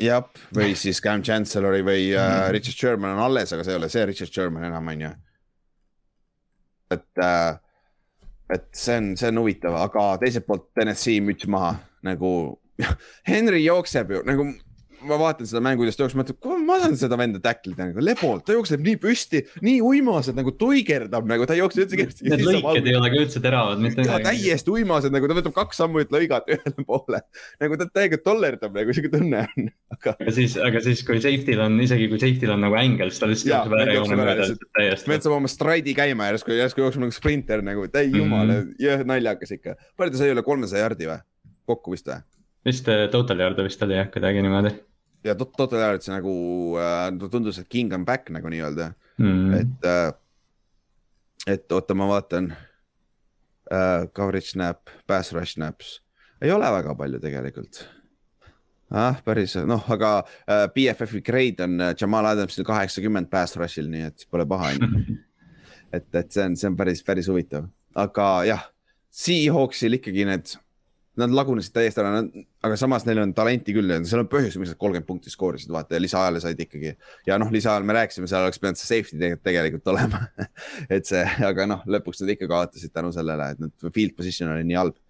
jah, 0.02 0.24
või 0.56 0.74
siis 0.82 1.00
Cam 1.04 1.22
Chancellori 1.24 1.84
või 1.84 2.10
uh, 2.14 2.24
mm. 2.24 2.50
Richard 2.56 2.80
Sherman 2.80 3.16
on 3.16 3.22
alles, 3.28 3.52
aga 3.52 3.64
see 3.64 3.76
ei 3.76 3.80
ole 3.80 3.92
see 3.92 4.08
Richard 4.08 4.32
Sherman 4.32 4.68
enam, 4.68 4.92
on 4.92 5.06
ju. 5.06 5.14
et 6.96 7.24
uh,, 7.24 7.56
et 8.52 8.68
see 8.76 9.00
on, 9.00 9.10
see 9.18 9.32
on 9.32 9.42
huvitav, 9.42 9.76
aga 9.80 10.12
teiselt 10.22 10.46
poolt 10.46 10.68
Tennessee 10.76 11.22
müts 11.24 11.48
maha 11.50 11.74
nagu 12.06 12.30
Henry 13.30 13.64
jookseb 13.64 14.12
ju 14.14 14.22
nagu 14.28 14.46
ma 15.08 15.18
vaatan 15.20 15.48
seda 15.48 15.62
mängu, 15.64 15.82
kuidas 15.82 15.96
ta 15.98 16.04
jookseb, 16.04 16.20
mõtlen, 16.20 16.38
kuule, 16.42 16.58
ma 16.66 16.78
saan 16.82 16.96
seda 16.98 17.18
venda 17.18 17.40
tacklida 17.42 17.88
nagu 17.88 18.02
lebolt, 18.04 18.44
ta 18.46 18.56
jookseb 18.56 18.82
nii 18.84 18.98
püsti, 19.02 19.42
nii 19.64 19.80
uimased 19.84 20.36
nagu 20.38 20.52
tuigerdab 20.58 21.28
nagu, 21.28 21.46
ta 21.48 21.56
ei 21.56 21.62
jookse 21.62 21.84
üldse 21.84 21.98
kergesti. 22.00 22.26
Need 22.28 22.44
lõiked 22.46 22.90
ei 22.90 22.96
ole 22.98 23.10
ka 23.12 23.20
üldse 23.22 23.42
teravad 23.44 23.82
mitte 23.82 24.02
midagi. 24.02 24.26
täiesti 24.28 24.74
uimased 24.74 25.14
nagu, 25.14 25.30
ta 25.30 25.38
võtab 25.38 25.56
kaks 25.56 25.80
sammu, 25.82 26.02
et 26.04 26.14
lõigata 26.14 26.56
ühele 26.56 26.86
poole. 26.88 27.22
nagu 27.62 27.80
ta 27.80 27.88
täiega 27.98 28.20
tollerdab 28.22 28.76
nagu 28.76 28.96
siuke 28.96 29.12
tunne 29.12 29.44
on, 29.46 29.70
aga. 29.96 30.16
siis, 30.36 30.56
aga 30.60 30.82
siis, 30.84 31.02
kui 31.06 31.22
safety'l 31.22 31.64
on, 31.66 31.80
isegi 31.84 32.10
kui 32.12 32.20
safety'l 32.22 32.54
on 32.56 32.64
nagu 32.66 32.78
ängel, 32.80 33.12
siis 33.12 33.22
ta 33.22 33.30
lihtsalt 33.30 33.52
jookseb 33.54 33.78
äärejoone 33.80 34.20
mööda 34.22 34.48
täiesti. 34.78 35.12
vend 35.12 35.26
saab 35.26 35.38
oma 35.38 35.50
straidi 35.52 35.96
käima 35.96 36.30
järsku, 36.32 36.54
järsku 36.56 36.84
jookseb 36.84 37.06
nagu 37.06 37.16
sprinter 37.16 37.64
nagu, 37.66 37.86
täi 37.92 38.08
jumala 38.10 38.60
mm, 38.62 38.72
-hmm. 38.78 39.06
naljakas 39.12 39.56
ikka. 39.58 39.76
palju 39.96 40.16
ta 40.16 40.22
sai 40.22 40.32
üle 40.34 40.46
kolmesaja 40.46 40.86
jardi 40.86 41.10
või? 41.10 41.20
kokku 41.66 41.94
vist 41.94 42.10
või? 42.10 42.22
vist 42.66 42.88
äh, 42.90 43.06
total 43.10 43.40
yard'e 43.44 43.66
vist 43.66 43.82
oli 43.86 43.98
jah, 43.98 44.10
kuidagi 44.12 44.42
niimoodi 44.42 44.74
ja 45.26 45.34
Total 45.34 45.82
Yards 45.82 46.10
nagu 46.10 46.32
äh, 46.80 47.10
tundus, 47.30 47.58
et 47.60 47.68
king 47.72 47.92
on 47.94 48.06
back 48.06 48.30
nagu 48.34 48.50
nii-öelda 48.52 48.92
mm., 49.18 49.58
et 49.60 49.90
äh,. 49.90 50.08
et 51.46 51.72
oota, 51.72 51.94
ma 51.94 52.08
vaatan 52.10 52.52
äh,. 52.52 54.06
Coverage 54.14 54.52
snap, 54.54 54.90
pass 55.06 55.34
rush 55.34 55.56
snaps, 55.56 56.00
ei 56.42 56.52
ole 56.54 56.70
väga 56.78 56.94
palju 56.98 57.20
tegelikult. 57.22 57.84
ah, 58.90 59.18
päris 59.24 59.56
noh, 59.66 59.82
aga 59.90 60.20
äh, 60.46 60.66
BFF-i 60.74 61.22
grade 61.26 61.64
on 61.64 61.80
äh, 61.80 61.94
Jamal 61.98 62.26
Adamsil 62.30 62.64
kaheksakümmend 62.64 63.30
pass 63.30 63.56
rush'il, 63.58 63.90
nii 63.90 64.06
et 64.12 64.28
pole 64.30 64.46
paha 64.46 64.74
on 64.74 64.84
ju. 64.84 65.16
et, 65.96 66.06
et 66.14 66.30
see 66.30 66.44
on, 66.44 66.54
see 66.56 66.70
on 66.70 66.78
päris, 66.78 67.02
päris 67.06 67.30
huvitav, 67.30 67.66
aga 67.98 68.30
jah, 68.46 68.70
Seahawksil 69.16 69.96
ikkagi 69.96 70.26
need 70.28 70.50
nad 71.20 71.32
lagunesid 71.32 71.72
täiesti 71.74 72.02
ära, 72.02 72.20
aga 72.66 72.76
samas 72.78 73.06
neil 73.06 73.22
on 73.22 73.32
talenti 73.36 73.74
küll 73.76 73.90
ja 73.92 73.98
seal 74.08 74.22
on 74.22 74.28
põhjus, 74.30 74.58
miks 74.60 74.72
nad 74.72 74.80
kolmkümmend 74.80 75.08
punkti 75.08 75.32
skoorisid, 75.32 75.70
vaata 75.72 75.96
ja 75.96 76.02
lisaajale 76.02 76.42
said 76.42 76.60
ikkagi. 76.60 76.92
ja 77.28 77.38
noh, 77.40 77.50
lisaajal 77.52 77.86
me 77.88 77.96
rääkisime, 77.96 78.28
seal 78.30 78.44
oleks 78.44 78.60
pidanud 78.60 78.80
see 78.80 78.90
safety 78.90 79.32
tegelikult 79.44 79.88
olema 79.92 80.22
et 80.96 81.08
see, 81.08 81.22
aga 81.48 81.68
noh, 81.70 81.86
lõpuks 81.96 82.22
nad 82.22 82.34
ikka 82.36 82.50
kaotasid 82.52 82.92
tänu 82.92 83.14
sellele, 83.16 83.50
et 83.54 83.64
nad 83.64 83.88
field 83.94 84.16
position 84.18 84.52
oli 84.52 84.66
nii 84.68 84.78
halb. 84.80 85.00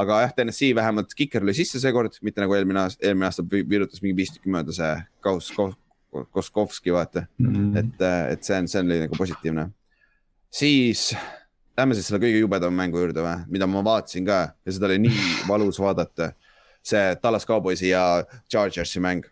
aga 0.00 0.20
jah, 0.24 0.36
TNS-i 0.36 0.70
vähemalt 0.78 1.14
kiker 1.18 1.42
oli 1.46 1.56
sisse 1.58 1.82
seekord, 1.82 2.14
mitte 2.22 2.44
nagu 2.44 2.54
eelmine 2.54 2.84
aasta, 2.84 3.02
eelmine 3.06 3.26
aasta 3.30 3.44
virutas 3.50 4.04
mingi 4.04 4.20
viis 4.22 4.34
tükki 4.36 4.52
mööda 4.54 4.76
see 4.76 4.94
Kaus, 5.24 5.50
Koskovski 6.30 6.94
vaata 6.94 7.26
mm, 7.38 7.50
-hmm. 7.50 7.76
et, 7.78 8.08
et 8.36 8.46
see 8.46 8.58
on, 8.58 8.70
see 8.70 8.86
oli 8.86 9.02
nagu 9.04 9.18
positiivne. 9.18 9.68
siis 10.50 11.10
Lähme 11.80 11.96
siis 11.96 12.10
selle 12.10 12.20
kõige 12.20 12.42
jubedama 12.42 12.76
mängu 12.76 13.00
juurde 13.00 13.22
või, 13.24 13.38
mida 13.54 13.64
ma 13.70 13.80
vaatasin 13.84 14.26
ka 14.26 14.40
ja 14.52 14.72
seda 14.76 14.90
oli 14.90 14.98
nii 15.06 15.20
valus 15.50 15.78
vaadata. 15.80 16.34
see 16.84 17.16
Tallas 17.22 17.46
Cowboysi 17.46 17.88
ja 17.88 18.24
Chargersi 18.52 19.00
mäng. 19.00 19.24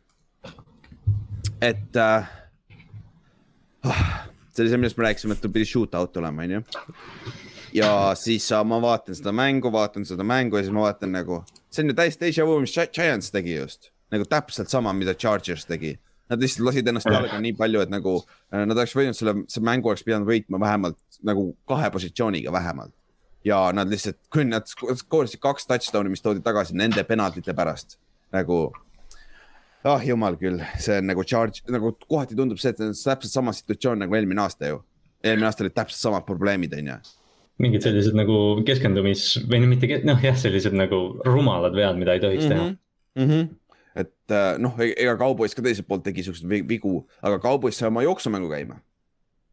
et 1.60 1.96
äh, 1.96 2.30
see 3.84 4.62
oli 4.62 4.70
see, 4.70 4.78
millest 4.78 4.96
me 4.96 5.04
rääkisime, 5.04 5.36
et 5.36 5.52
pidi 5.52 5.64
shootout 5.64 6.16
olema, 6.16 6.42
onju. 6.42 6.62
ja 7.74 8.14
siis 8.14 8.52
äh, 8.52 8.64
ma 8.64 8.80
vaatan 8.80 9.14
seda 9.14 9.32
mängu, 9.32 9.72
vaatan 9.72 10.08
seda 10.08 10.24
mängu 10.24 10.56
ja 10.56 10.64
siis 10.64 10.72
ma 10.72 10.86
vaatan 10.88 11.12
nagu, 11.12 11.42
see 11.68 11.84
on 11.84 11.92
ju 11.92 12.00
täiesti 12.00 12.30
déjà 12.30 12.48
vu, 12.48 12.60
mis 12.64 12.76
Giants 12.92 13.30
tegi 13.30 13.60
just. 13.60 13.92
nagu 14.10 14.24
täpselt 14.24 14.72
sama, 14.72 14.92
mida 14.92 15.14
Chargers 15.14 15.68
tegi 15.68 15.98
nad 16.28 16.42
lihtsalt 16.42 16.66
lasid 16.68 16.88
ennast 16.90 17.08
jalga 17.10 17.40
nii 17.42 17.54
palju, 17.58 17.82
et 17.84 17.92
nagu 17.92 18.14
äh, 18.20 18.64
nad 18.64 18.76
oleks 18.76 18.96
võinud 18.96 19.16
selle, 19.18 19.34
see 19.50 19.64
mängu 19.64 19.90
oleks 19.90 20.04
pidanud 20.06 20.28
võitma 20.28 20.60
vähemalt 20.62 21.20
nagu 21.26 21.50
kahe 21.68 21.90
positsiooniga 21.94 22.52
vähemalt. 22.52 22.94
ja 23.44 23.68
nad 23.72 23.88
lihtsalt, 23.88 24.18
kui 24.32 24.44
nad 24.44 24.66
skoorisid 24.68 25.40
kaks 25.40 25.66
touchdown'i, 25.70 26.10
mis 26.12 26.22
toodi 26.24 26.42
tagasi 26.44 26.76
nende 26.76 27.04
penaltite 27.06 27.54
pärast 27.56 27.96
nagu 28.34 28.66
ah 29.84 29.94
oh, 29.94 30.02
jumal 30.04 30.36
küll, 30.40 30.58
see 30.82 30.98
on 30.98 31.06
nagu 31.08 31.22
charge, 31.24 31.62
nagu 31.70 31.94
kohati 32.08 32.36
tundub 32.36 32.58
see, 32.60 32.74
et 32.74 32.80
see 32.80 32.90
on 32.90 32.96
täpselt 32.96 33.32
sama 33.32 33.54
situatsioon 33.54 34.02
nagu 34.02 34.18
eelmine 34.18 34.42
aasta 34.42 34.72
ju. 34.72 34.82
eelmine 35.24 35.46
aasta 35.48 35.64
olid 35.64 35.76
täpselt 35.76 36.00
samad 36.02 36.26
probleemid, 36.26 36.74
on 36.80 36.90
ju. 36.90 36.98
mingid 37.62 37.86
sellised 37.86 38.18
nagu 38.18 38.34
keskendumis 38.66 39.30
või 39.46 39.62
mitte, 39.70 40.02
noh 40.06 40.20
jah, 40.22 40.36
sellised 40.38 40.74
nagu 40.76 41.00
rumalad 41.26 41.78
vead, 41.78 41.96
mida 41.98 42.18
ei 42.18 42.22
tohiks 42.22 42.50
mm 42.50 42.52
-hmm. 42.52 42.76
teha 43.14 43.24
mm. 43.24 43.32
-hmm 43.32 43.56
et 43.96 44.34
äh, 44.34 44.56
noh, 44.60 44.76
e-, 44.82 44.94
ega 44.96 45.16
Cowboys 45.20 45.56
ka 45.56 45.64
teiselt 45.64 45.88
poolt 45.88 46.04
tegi 46.06 46.26
siukseid 46.26 46.68
vigu, 46.68 47.00
aga 47.22 47.40
Cowboys 47.42 47.78
sai 47.78 47.90
oma 47.92 48.04
jooksumängu 48.06 48.50
käima. 48.52 48.80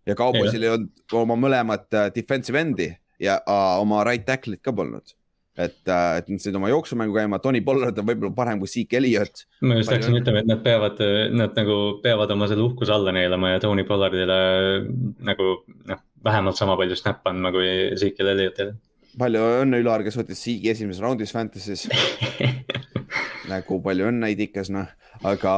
ja 0.06 0.16
Cowboysil 0.16 0.64
ei 0.64 0.74
olnud 0.76 1.20
oma 1.22 1.38
mõlemat 1.40 1.88
äh, 1.94 2.10
defensive 2.16 2.60
end'i 2.62 2.91
ja 3.20 3.40
uh, 3.48 3.80
oma 3.82 4.03
right 4.03 4.26
tackle'it 4.28 4.62
ka 4.62 4.74
polnud 4.76 5.16
et, 5.56 5.88
äh, 5.88 6.18
et 6.20 6.30
nad 6.30 6.41
said 6.44 6.56
oma 6.57 6.70
jooksumängu 6.70 7.16
käima, 7.16 7.40
Tony 7.40 7.62
Pollard 7.64 7.99
on 7.99 8.07
võib-olla 8.07 8.36
parem 8.36 8.60
kui 8.60 8.70
Zeke 8.70 8.99
Elliot. 8.99 9.45
ma 9.64 9.78
just 9.80 9.91
hakkasin 9.91 10.20
ütlema, 10.20 10.44
et 10.44 10.49
nad 10.49 10.64
peavad, 10.66 10.99
nad 11.32 11.56
nagu 11.56 11.78
peavad 12.03 12.34
oma 12.36 12.49
selle 12.52 12.66
uhkuse 12.66 12.94
alla 12.95 13.14
neelama 13.16 13.53
ja 13.53 13.62
Tony 13.64 13.86
Pollardile 13.88 14.40
nagu 15.26 15.52
noh, 15.91 16.03
vähemalt 16.26 16.60
sama 16.60 16.76
palju 16.80 16.98
snap'e 16.99 17.32
andma 17.32 17.53
kui 17.56 17.70
Zeke 17.99 18.28
Elliotile. 18.28 18.76
Palju 19.19 19.45
õnne, 19.61 19.79
Ülar, 19.83 20.03
kes 20.05 20.17
võttis 20.19 20.43
Zeke'i 20.43 20.73
esimeses 20.73 21.03
raundis 21.03 21.33
Fantasy's. 21.35 21.87
Nagu 23.51 23.79
palju 23.85 24.09
õnne, 24.09 24.31
Idikas, 24.33 24.71
noh, 24.73 24.89
aga 25.25 25.55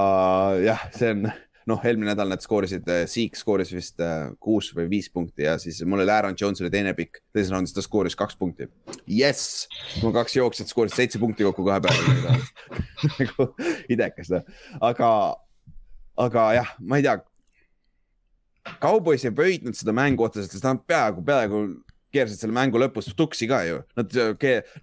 jah, 0.61 0.87
see 0.95 1.13
on 1.15 1.29
noh, 1.67 1.83
eelmine 1.83 2.11
nädal 2.13 2.29
nad 2.31 2.43
skoorisid, 2.43 2.87
äh, 2.91 3.29
skooris 3.35 3.71
vist 3.75 3.99
äh, 4.03 4.29
kuus 4.43 4.69
või 4.75 4.87
viis 4.91 5.09
punkti 5.11 5.43
ja 5.43 5.57
siis 5.59 5.81
mul 5.83 6.03
oli 6.03 6.13
Aaron 6.13 6.37
Jones 6.39 6.61
oli 6.63 6.71
teine 6.71 6.93
pikk, 6.95 7.19
teises 7.35 7.51
raundis 7.51 7.75
ta 7.75 7.83
skooris 7.83 8.15
kaks 8.19 8.37
punkti. 8.39 8.69
Jess, 9.11 9.65
mul 10.03 10.15
kaks 10.15 10.37
jooksjat 10.37 10.71
skoorisid 10.71 11.01
seitse 11.01 11.21
punkti 11.21 11.47
kokku 11.47 11.65
kahe 11.67 11.81
päevaga 11.83 12.37
nagu 13.19 13.49
idekas 13.91 14.31
noh, 14.31 14.47
aga, 14.79 15.09
aga 16.27 16.47
jah, 16.61 16.71
ma 16.79 17.01
ei 17.01 17.07
tea. 17.07 17.19
Cowboys 18.83 19.23
ei 19.23 19.31
pöidnud 19.35 19.75
seda 19.79 19.93
mängu 19.95 20.25
otseselt, 20.25 20.51
sest 20.51 20.65
nad 20.67 20.81
peaaegu, 20.87 21.23
peaaegu 21.27 21.61
keerasid 22.17 22.41
selle 22.41 22.55
mängu 22.57 22.81
lõpus 22.81 23.11
tuksi 23.17 23.49
ka 23.49 23.61
ju. 23.67 23.81
Nad, 23.99 24.15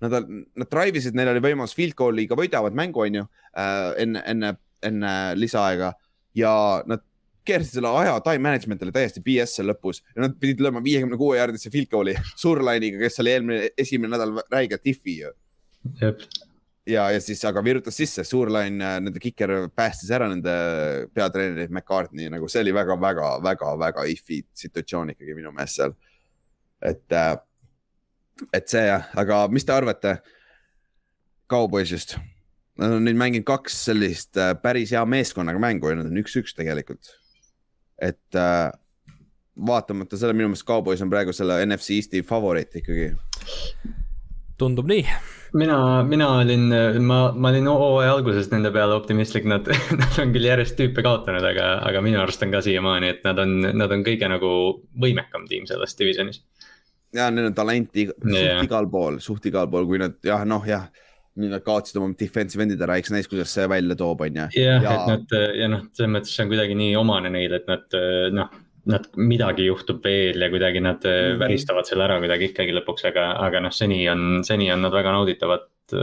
nad, 0.04 0.30
nad 0.30 0.70
drive 0.70 1.00
isid, 1.00 1.16
neil 1.18 1.32
oli 1.34 1.42
võimalus 1.44 1.74
field 1.76 1.96
goal'iga 1.98 2.38
võidavad 2.38 2.76
mängu, 2.78 3.04
on 3.04 3.20
ju 3.20 3.26
äh,, 3.26 3.90
enne, 4.06 4.22
enne, 4.30 4.54
enne 4.84 5.12
lisaaega 5.38 5.92
ja 6.38 6.54
nad 6.90 7.04
keerasid 7.44 7.78
selle 7.78 7.90
aja 8.00 8.16
time 8.24 8.42
management'ile 8.46 8.94
täiesti 8.94 9.22
BS 9.24 9.58
seal 9.58 9.68
lõpus 9.68 10.00
ja 10.14 10.24
nad 10.24 10.38
pidid 10.40 10.62
lööma 10.64 10.80
viiekümne 10.84 11.18
kuue 11.20 11.36
jaardisse 11.38 11.72
field 11.72 11.90
goal'i 11.92 12.16
Surline'iga, 12.42 13.02
kes 13.02 13.20
oli 13.22 13.34
eelmine, 13.34 13.68
esimene 13.84 14.16
nädal 14.16 14.40
räigelt 14.52 14.88
if'i 14.94 15.20
ju. 15.20 15.34
ja, 16.88 17.08
ja 17.12 17.20
siis, 17.20 17.42
aga 17.48 17.62
virutas 17.64 17.96
sisse, 18.00 18.24
Surline, 18.28 18.80
äh, 18.84 18.96
nende 19.04 19.20
kiker 19.22 19.52
päästis 19.76 20.12
ära 20.14 20.28
nende 20.30 20.54
peatreeneri 21.16 21.68
McCartney, 21.70 22.30
nagu 22.32 22.48
see 22.48 22.64
oli 22.64 22.74
väga-väga-väga-väga 22.76 24.08
if'i 24.12 24.42
situatsioon 24.64 25.14
ikkagi 25.14 25.36
minu 25.36 25.52
meelest 25.54 25.80
seal. 25.80 25.96
Et, 26.84 27.04
äh, 27.12 27.34
et 28.52 28.68
see 28.70 28.84
jah, 28.86 29.10
aga 29.16 29.44
mis 29.52 29.66
te 29.66 29.74
arvate 29.74 30.18
Cowboysist? 31.50 32.16
Nad 32.80 32.96
on 32.96 33.04
nüüd 33.06 33.18
mänginud 33.18 33.46
kaks 33.46 33.84
sellist 33.88 34.38
äh, 34.40 34.54
päris 34.58 34.92
hea 34.94 35.04
meeskonnaga 35.06 35.60
mängu 35.62 35.92
ja 35.92 36.00
nad 36.00 36.10
on 36.10 36.22
üks-üks 36.22 36.56
tegelikult. 36.58 37.12
et 38.02 38.34
äh, 38.34 38.72
vaatamata 39.66 40.18
sellele, 40.18 40.36
minu 40.36 40.50
meelest 40.50 40.66
Cowboys 40.66 41.02
on 41.02 41.10
praegu 41.12 41.32
selle 41.32 41.60
NFC 41.66 42.00
Eesti 42.00 42.24
favoriit 42.26 42.74
ikkagi. 42.80 43.12
tundub 44.58 44.90
nii. 44.90 45.04
mina, 45.54 45.78
mina 46.06 46.28
olin, 46.40 46.66
ma, 47.06 47.20
ma 47.32 47.50
olin 47.50 47.70
hooaja 47.70 48.12
alguses 48.16 48.50
nende 48.50 48.70
peale 48.74 48.94
optimistlik, 48.98 49.46
nad, 49.50 49.70
nad 50.00 50.18
on 50.22 50.34
küll 50.34 50.50
järjest 50.50 50.76
tüüpe 50.78 51.06
kaotanud, 51.06 51.46
aga, 51.46 51.70
aga 51.86 52.02
minu 52.02 52.18
arust 52.22 52.42
on 52.42 52.54
ka 52.54 52.62
siiamaani, 52.66 53.14
et 53.14 53.26
nad 53.26 53.38
on, 53.38 53.60
nad 53.74 53.94
on 53.94 54.02
kõige 54.06 54.30
nagu 54.30 54.50
võimekam 55.06 55.46
tiim 55.50 55.70
selles 55.70 55.94
divisionis. 55.98 56.42
Ja 57.14 57.30
neil 57.30 57.50
on 57.50 57.56
talenti 57.56 58.08
suht 58.10 58.34
yeah. 58.34 58.62
igal 58.64 58.88
pool, 58.90 59.18
suht 59.22 59.46
igal 59.50 59.70
pool, 59.70 59.86
kui 59.88 60.00
nad 60.02 60.18
jah, 60.24 60.44
noh 60.48 60.66
jah 60.68 60.88
nüüd 61.34 61.50
nad 61.50 61.64
kaotasid 61.66 61.98
oma 61.98 62.14
defensive 62.18 62.62
end'id 62.62 62.82
ära, 62.86 62.96
eks 63.00 63.10
näis, 63.10 63.26
kuidas 63.30 63.50
see 63.50 63.64
välja 63.70 63.96
toob, 63.98 64.20
on 64.22 64.36
ju. 64.38 64.50
jah, 64.54 64.84
et 64.84 65.08
nad 65.10 65.34
ja 65.58 65.70
noh, 65.72 65.88
selles 65.94 66.12
mõttes 66.14 66.34
see 66.36 66.44
on 66.44 66.52
kuidagi 66.52 66.76
nii 66.78 66.92
omane 67.00 67.32
neile, 67.34 67.58
et 67.58 67.70
nad 67.70 67.96
noh, 68.34 68.52
nad 68.90 69.08
midagi 69.16 69.66
juhtub 69.66 70.04
veel 70.04 70.44
ja 70.44 70.50
kuidagi 70.52 70.82
nad 70.84 71.02
mm 71.02 71.10
-hmm. 71.10 71.40
väristavad 71.40 71.88
selle 71.88 72.04
ära 72.04 72.20
kuidagi 72.22 72.52
ikkagi 72.52 72.76
lõpuks, 72.76 73.08
aga, 73.10 73.30
aga 73.46 73.64
noh, 73.66 73.72
seni 73.72 74.04
on, 74.12 74.44
seni 74.44 74.70
on 74.72 74.84
nad 74.84 74.92
väga 74.92 75.16
nauditavat 75.16 75.96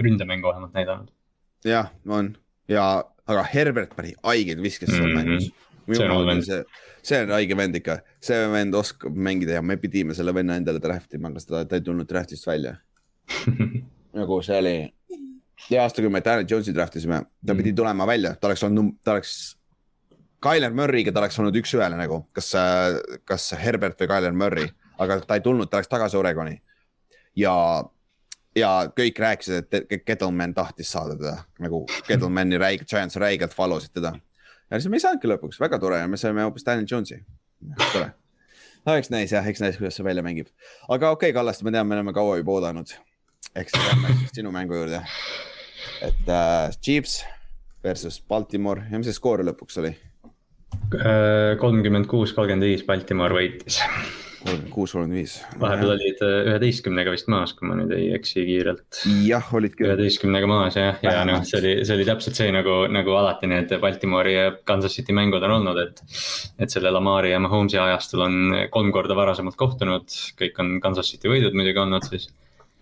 ründemängu 0.00 0.48
vähemalt 0.48 0.74
näidanud. 0.74 1.10
jah, 1.64 1.90
on 2.08 2.36
ja, 2.68 3.04
aga 3.26 3.42
Herbert 3.52 3.96
pani 3.96 4.14
haigeid 4.22 4.62
viskas 4.62 4.90
seal 4.90 5.06
mm 5.06 5.16
-hmm. 5.16 5.26
mängus. 5.26 5.52
see 5.92 6.04
on 6.04 6.16
hull 6.16 6.26
vend. 6.26 6.44
See 7.02 7.22
on 7.24 7.34
haige 7.34 7.56
vend 7.58 7.76
ikka, 7.78 8.00
see 8.22 8.38
vend 8.52 8.74
oskab 8.78 9.16
mängida 9.16 9.58
ja 9.58 9.62
me 9.62 9.76
pidime 9.80 10.14
selle 10.14 10.34
venna 10.34 10.56
endale 10.60 10.82
draft 10.82 11.14
ima, 11.18 11.32
aga 11.32 11.42
ta, 11.48 11.64
ta 11.66 11.78
ei 11.78 11.84
tulnud 11.86 12.08
draft'ist 12.08 12.46
välja 12.46 12.76
nagu 14.18 14.38
see 14.44 14.58
oli, 14.58 14.76
see 15.66 15.80
aastakümne 15.80 16.22
Daniel 16.24 16.48
Jones'i 16.48 16.74
draft 16.74 16.96
isime, 17.00 17.22
ta 17.46 17.56
pidi 17.56 17.72
mm. 17.72 17.78
tulema 17.80 18.06
välja, 18.08 18.34
ta 18.36 18.50
oleks 18.50 18.64
olnud, 18.68 18.96
ta 19.04 19.16
oleks. 19.16 19.34
Tyler 20.42 20.72
Murry'ga 20.74 21.12
ta 21.14 21.20
oleks 21.22 21.36
olnud 21.38 21.54
üks-ühele 21.60 21.94
nagu, 21.94 22.24
kas, 22.34 22.48
kas 23.30 23.44
Herbert 23.62 24.00
või 24.02 24.08
Tyler 24.10 24.34
Murry, 24.34 24.64
aga 24.98 25.20
ta 25.22 25.36
ei 25.38 25.44
tulnud, 25.44 25.70
ta 25.70 25.78
läks 25.78 25.90
tagasi 25.90 26.18
Oregoni. 26.18 26.56
ja, 27.38 27.54
ja 28.58 28.70
kõik 28.90 29.20
rääkisid, 29.22 29.70
et 29.70 30.02
Kettleman 30.02 30.54
tahtis 30.54 30.90
saada 30.92 31.14
teda 31.14 31.36
nagu 31.62 31.84
Kettlemani 32.08 32.58
räigelt, 32.58 32.90
Giants 32.90 33.16
räigelt 33.22 33.54
follow 33.54 33.78
sid 33.80 33.94
teda. 33.94 34.16
Ja 34.72 34.80
siis 34.80 34.90
me 34.90 34.98
ei 34.98 35.04
saanudki 35.04 35.30
lõpuks, 35.30 35.60
väga 35.60 35.78
tore 35.82 36.00
ja 36.00 36.08
me 36.10 36.20
saime 36.20 36.48
hoopis 36.48 36.66
Daniel 36.66 36.88
Jones'i, 36.88 37.20
tore 37.92 38.10
no 38.88 38.98
eks 38.98 39.12
näis 39.12 39.36
jah, 39.36 39.46
eks 39.46 39.62
näis, 39.62 39.78
kuidas 39.78 40.00
see 40.00 40.08
välja 40.08 40.24
mängib. 40.26 40.50
aga 40.88 41.12
okei 41.12 41.30
okay,, 41.30 41.38
Kallaste, 41.38 41.68
ma 41.68 41.76
tean, 41.76 41.86
me 41.86 42.00
oleme 42.00 42.16
kaua 42.16 42.40
juba 42.40 42.58
oodanud 42.58 42.96
eks 43.54 43.76
lähme 43.76 44.14
siis 44.18 44.30
sinu 44.38 44.52
mängu 44.52 44.74
juurde. 44.74 45.02
et 46.02 46.28
äh, 46.28 46.70
Chiefs 46.82 47.24
versus 47.84 48.22
Baltimore 48.28 48.84
ja 48.90 48.98
mis 48.98 49.10
see 49.10 49.16
skoor 49.16 49.44
lõpuks 49.44 49.80
oli? 49.82 49.92
Äh, 50.96 51.58
kolmkümmend 51.60 52.08
kuus, 52.08 52.32
kolmkümmend 52.36 52.68
viis 52.70 52.86
Baltimore 52.86 53.36
võitis. 53.36 53.82
Kolmkümmend 54.42 54.72
kuus, 54.72 54.92
kolmkümmend 54.94 55.18
viis. 55.18 55.36
vahepeal 55.60 55.94
olid 55.94 56.22
äh, 56.26 56.34
üheteistkümnega 56.50 57.14
vist 57.14 57.30
maas, 57.32 57.54
kui 57.56 57.68
ma 57.70 57.76
nüüd 57.78 57.94
ei 57.96 58.10
eksi 58.16 58.44
kiirelt. 58.48 59.00
jah, 59.26 59.48
olid 59.58 59.76
küll. 59.78 59.90
üheteistkümnega 59.90 60.50
maas 60.50 60.78
jah, 60.78 61.00
ja, 61.04 61.14
ja 61.18 61.24
noh, 61.28 61.42
see 61.48 61.60
oli, 61.60 61.74
see 61.86 61.96
oli 61.96 62.06
täpselt 62.08 62.38
see 62.38 62.52
nagu, 62.54 62.82
nagu 62.92 63.16
alati 63.18 63.50
need 63.50 63.72
Baltimore'i 63.82 64.36
ja 64.36 64.52
Kansas 64.68 64.98
City 64.98 65.16
mängud 65.16 65.42
on 65.46 65.56
olnud, 65.58 65.82
et. 65.86 66.04
et 66.62 66.72
selle 66.72 66.92
Lamari 66.94 67.32
ja 67.32 67.40
Mahomes'i 67.42 67.80
ajastul 67.80 68.26
on 68.26 68.38
kolm 68.74 68.92
korda 68.94 69.16
varasemalt 69.18 69.58
kohtunud, 69.60 70.08
kõik 70.38 70.62
on 70.62 70.78
Kansas 70.84 71.14
City 71.14 71.30
võidud 71.32 71.56
muidugi 71.56 71.82
olnud 71.82 72.06
siis 72.10 72.30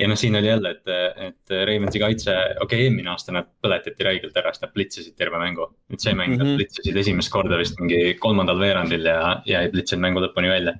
ja 0.00 0.08
noh, 0.08 0.18
siin 0.18 0.36
oli 0.36 0.48
jälle, 0.48 0.70
et, 0.70 0.90
et 1.28 1.54
Raimonsi 1.66 2.00
kaitse, 2.00 2.34
okei 2.34 2.62
okay,, 2.64 2.84
eelmine 2.86 3.12
aasta 3.12 3.34
nad 3.36 3.48
põletati 3.62 4.06
räigelt 4.06 4.36
ära, 4.40 4.52
sest 4.54 4.64
nad 4.64 4.72
blitsisid 4.76 5.16
terve 5.18 5.40
mängu. 5.42 5.68
nüüd 5.92 6.02
see 6.02 6.14
mäng 6.14 6.32
mm, 6.32 6.34
-hmm. 6.34 6.38
nad 6.38 6.48
mhm. 6.48 6.60
blitsisid 6.60 7.00
esimest 7.02 7.32
korda 7.32 7.58
vist 7.60 7.80
mingi 7.80 8.14
kolmandal 8.22 8.60
veerandil 8.60 9.10
ja, 9.12 9.42
ja 9.46 9.64
ei 9.64 9.72
blitsinud 9.72 10.06
mängu 10.06 10.24
lõpuni 10.24 10.52
välja. 10.52 10.76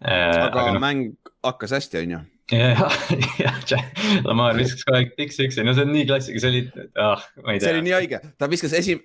Aga, 0.00 0.48
aga 0.50 0.72
no, 0.76 0.82
mäng 0.82 1.32
hakkas 1.44 1.76
hästi, 1.76 2.04
on 2.04 2.14
ju 2.16 2.20
jah, 2.56 3.60
jah, 3.70 3.84
Lamar 4.26 4.56
viskas 4.58 4.82
kogu 4.82 4.98
aeg 4.98 5.12
X-X-i, 5.28 5.62
no 5.66 5.74
see 5.76 5.86
on 5.86 5.92
nii 5.94 6.08
klassika, 6.08 6.42
see 6.42 6.50
oli, 6.50 6.64
ah, 6.98 7.22
ma 7.44 7.54
ei 7.54 7.60
tea. 7.60 7.68
see 7.68 7.76
oli 7.76 7.84
nii 7.86 7.94
haige, 7.94 8.20
ta 8.40 8.48
viskas 8.50 8.74
esi-, 8.80 8.98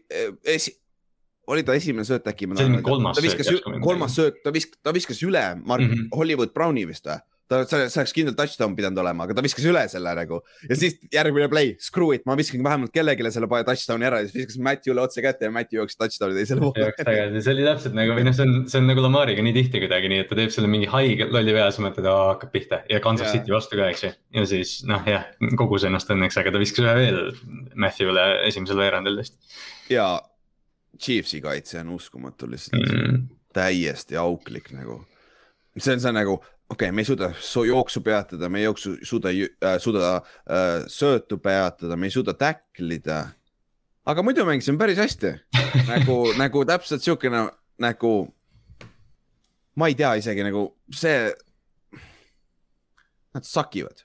esi-, 0.55 0.73
oli 1.53 1.65
ta 1.67 1.76
esimene 1.77 2.07
sööt 2.07 2.26
äkki? 2.31 2.49
see 2.57 2.65
oli 2.65 2.81
kolmas 2.85 3.22
sööt. 3.22 3.67
kolmas 3.85 4.17
sööt, 4.17 4.41
ta 4.41 4.53
viskas, 4.55 4.81
ta 4.81 4.95
viskas 4.95 5.22
üle 5.27 5.43
Mark 5.61 5.85
mm 5.85 5.91
-hmm. 5.93 6.09
Hollywood 6.17 6.55
Browni 6.57 6.88
vist 6.89 7.05
või? 7.05 7.19
Ta, 7.49 7.61
see, 7.69 7.85
see 7.91 8.01
oleks 8.01 8.13
kindlalt 8.15 8.38
touchdown 8.39 8.76
pidanud 8.77 8.99
olema, 9.01 9.26
aga 9.27 9.35
ta 9.38 9.43
viskas 9.45 9.65
üle 9.69 9.84
selle 9.91 10.13
nagu. 10.17 10.39
ja 10.69 10.77
siis 10.80 10.97
järgmine 11.13 11.47
play, 11.51 11.73
screw 11.81 12.15
it, 12.15 12.26
ma 12.30 12.38
viskan 12.39 12.63
vähemalt 12.65 12.93
kellelegi 12.95 13.31
selle 13.34 13.49
touchdown'i 13.49 14.07
ära 14.09 14.22
ja 14.22 14.30
siis 14.30 14.39
viskas 14.41 14.57
Matthew'le 14.65 15.03
otse 15.03 15.23
kätte 15.26 15.47
ja 15.47 15.53
Matthew 15.53 15.81
jooksis 15.81 15.99
touchdown'i 16.01 16.39
teisele 16.39 16.63
poole. 16.63 16.89
see 17.45 17.53
oli 17.53 17.67
täpselt 17.67 17.97
nagu 17.97 18.17
või 18.17 18.27
noh, 18.27 18.35
see 18.38 18.47
on, 18.47 18.57
see 18.72 18.81
on 18.81 18.89
nagu 18.89 19.05
Lamariga 19.05 19.45
nii 19.45 19.55
tihti 19.59 19.84
kuidagi 19.84 20.11
nii, 20.11 20.26
et 20.26 20.31
ta 20.31 20.39
teeb 20.39 20.53
selle 20.55 20.72
mingi 20.72 20.89
haige 20.91 21.30
lolli 21.30 21.55
vea, 21.55 21.69
siis 21.69 21.85
mõtled, 21.85 22.09
aa 22.09 22.27
hakkab 22.34 22.53
pihta 22.55 22.81
ja 22.91 23.01
Kansas 23.03 23.30
yeah. 23.30 23.39
City 23.39 23.55
vastu 23.55 23.80
ka, 23.80 23.89
eks 23.93 24.05
ju. 24.07 24.13
ja 24.39 24.45
siis 24.49 24.76
noh, 24.89 25.05
jah, 25.09 25.30
kogus 25.59 25.85
ennast 25.88 26.09
õnneks, 26.13 26.39
aga 26.41 26.55
ta 26.55 26.61
viskas 26.61 26.85
ühe 26.85 26.95
veel 27.01 27.19
Matthew'le 27.77 28.30
esimesel 28.49 28.81
veerandil 28.81 29.22
vist. 29.22 29.38
ja 29.93 30.15
Chiefsi 30.95 31.41
kaitse 31.43 31.81
on 31.84 31.91
uskumatu 31.97 32.47
lihtsalt 32.49 32.88
mm., 32.88 33.26
täiesti 33.55 34.17
auklik 34.19 34.72
nagu 34.76 35.03
see 35.76 35.95
on 35.95 36.01
see 36.03 36.13
nagu 36.15 36.39
okei 36.69 36.87
okay,, 36.87 36.91
me 36.91 37.01
ei 37.01 37.05
suuda 37.05 37.31
jooksu 37.67 38.01
peatada, 38.01 38.49
me 38.49 38.59
ei 38.59 38.63
jooksu, 38.63 38.95
suuda 39.03 39.29
äh,, 39.29 39.77
suuda 39.79 40.15
äh, 40.15 40.85
söötu 40.87 41.37
peatada, 41.37 41.97
me 41.97 42.09
ei 42.09 42.11
suuda 42.11 42.33
täkklida. 42.33 43.25
aga 44.05 44.23
muidu 44.23 44.45
mängisime 44.45 44.77
päris 44.77 44.97
hästi 44.97 45.35
nagu 45.91 46.33
nagu 46.37 46.65
täpselt 46.65 47.03
siukene 47.03 47.47
nagu, 47.81 48.13
ma 49.75 49.87
ei 49.87 49.95
tea 49.95 50.15
isegi 50.21 50.43
nagu 50.43 50.69
see. 50.93 51.33
nad 53.35 53.43
sakivad. 53.43 54.05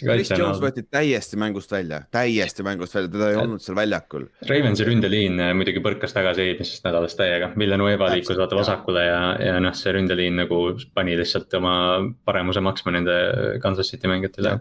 Chris 0.00 0.32
Jones 0.34 0.60
võeti 0.62 0.84
täiesti 0.90 1.38
mängust 1.40 1.72
välja, 1.72 2.02
täiesti 2.14 2.66
mängust 2.66 2.96
välja, 2.96 3.12
teda 3.12 3.30
ei 3.30 3.40
olnud 3.40 3.62
seal 3.64 3.78
väljakul. 3.78 4.26
Ravensi 4.48 4.86
ründeliin 4.88 5.40
äh, 5.40 5.52
muidugi 5.56 5.82
põrkas 5.84 6.16
tagasi 6.16 6.48
eelmisest 6.48 6.86
nädalast 6.86 7.18
täiega, 7.20 7.52
Villanueva 7.58 8.10
liikus 8.14 8.38
vaata 8.40 8.58
vasakule 8.58 9.04
ja, 9.06 9.20
ja 9.40 9.58
noh, 9.62 9.76
see 9.78 9.94
ründeliin 9.94 10.40
nagu 10.44 10.62
pani 10.94 11.18
lihtsalt 11.20 11.54
oma 11.60 11.76
paremuse 12.26 12.64
maksma 12.64 12.96
nende 12.98 13.18
Kansas 13.62 13.92
City 13.92 14.10
mängijatele 14.10 14.58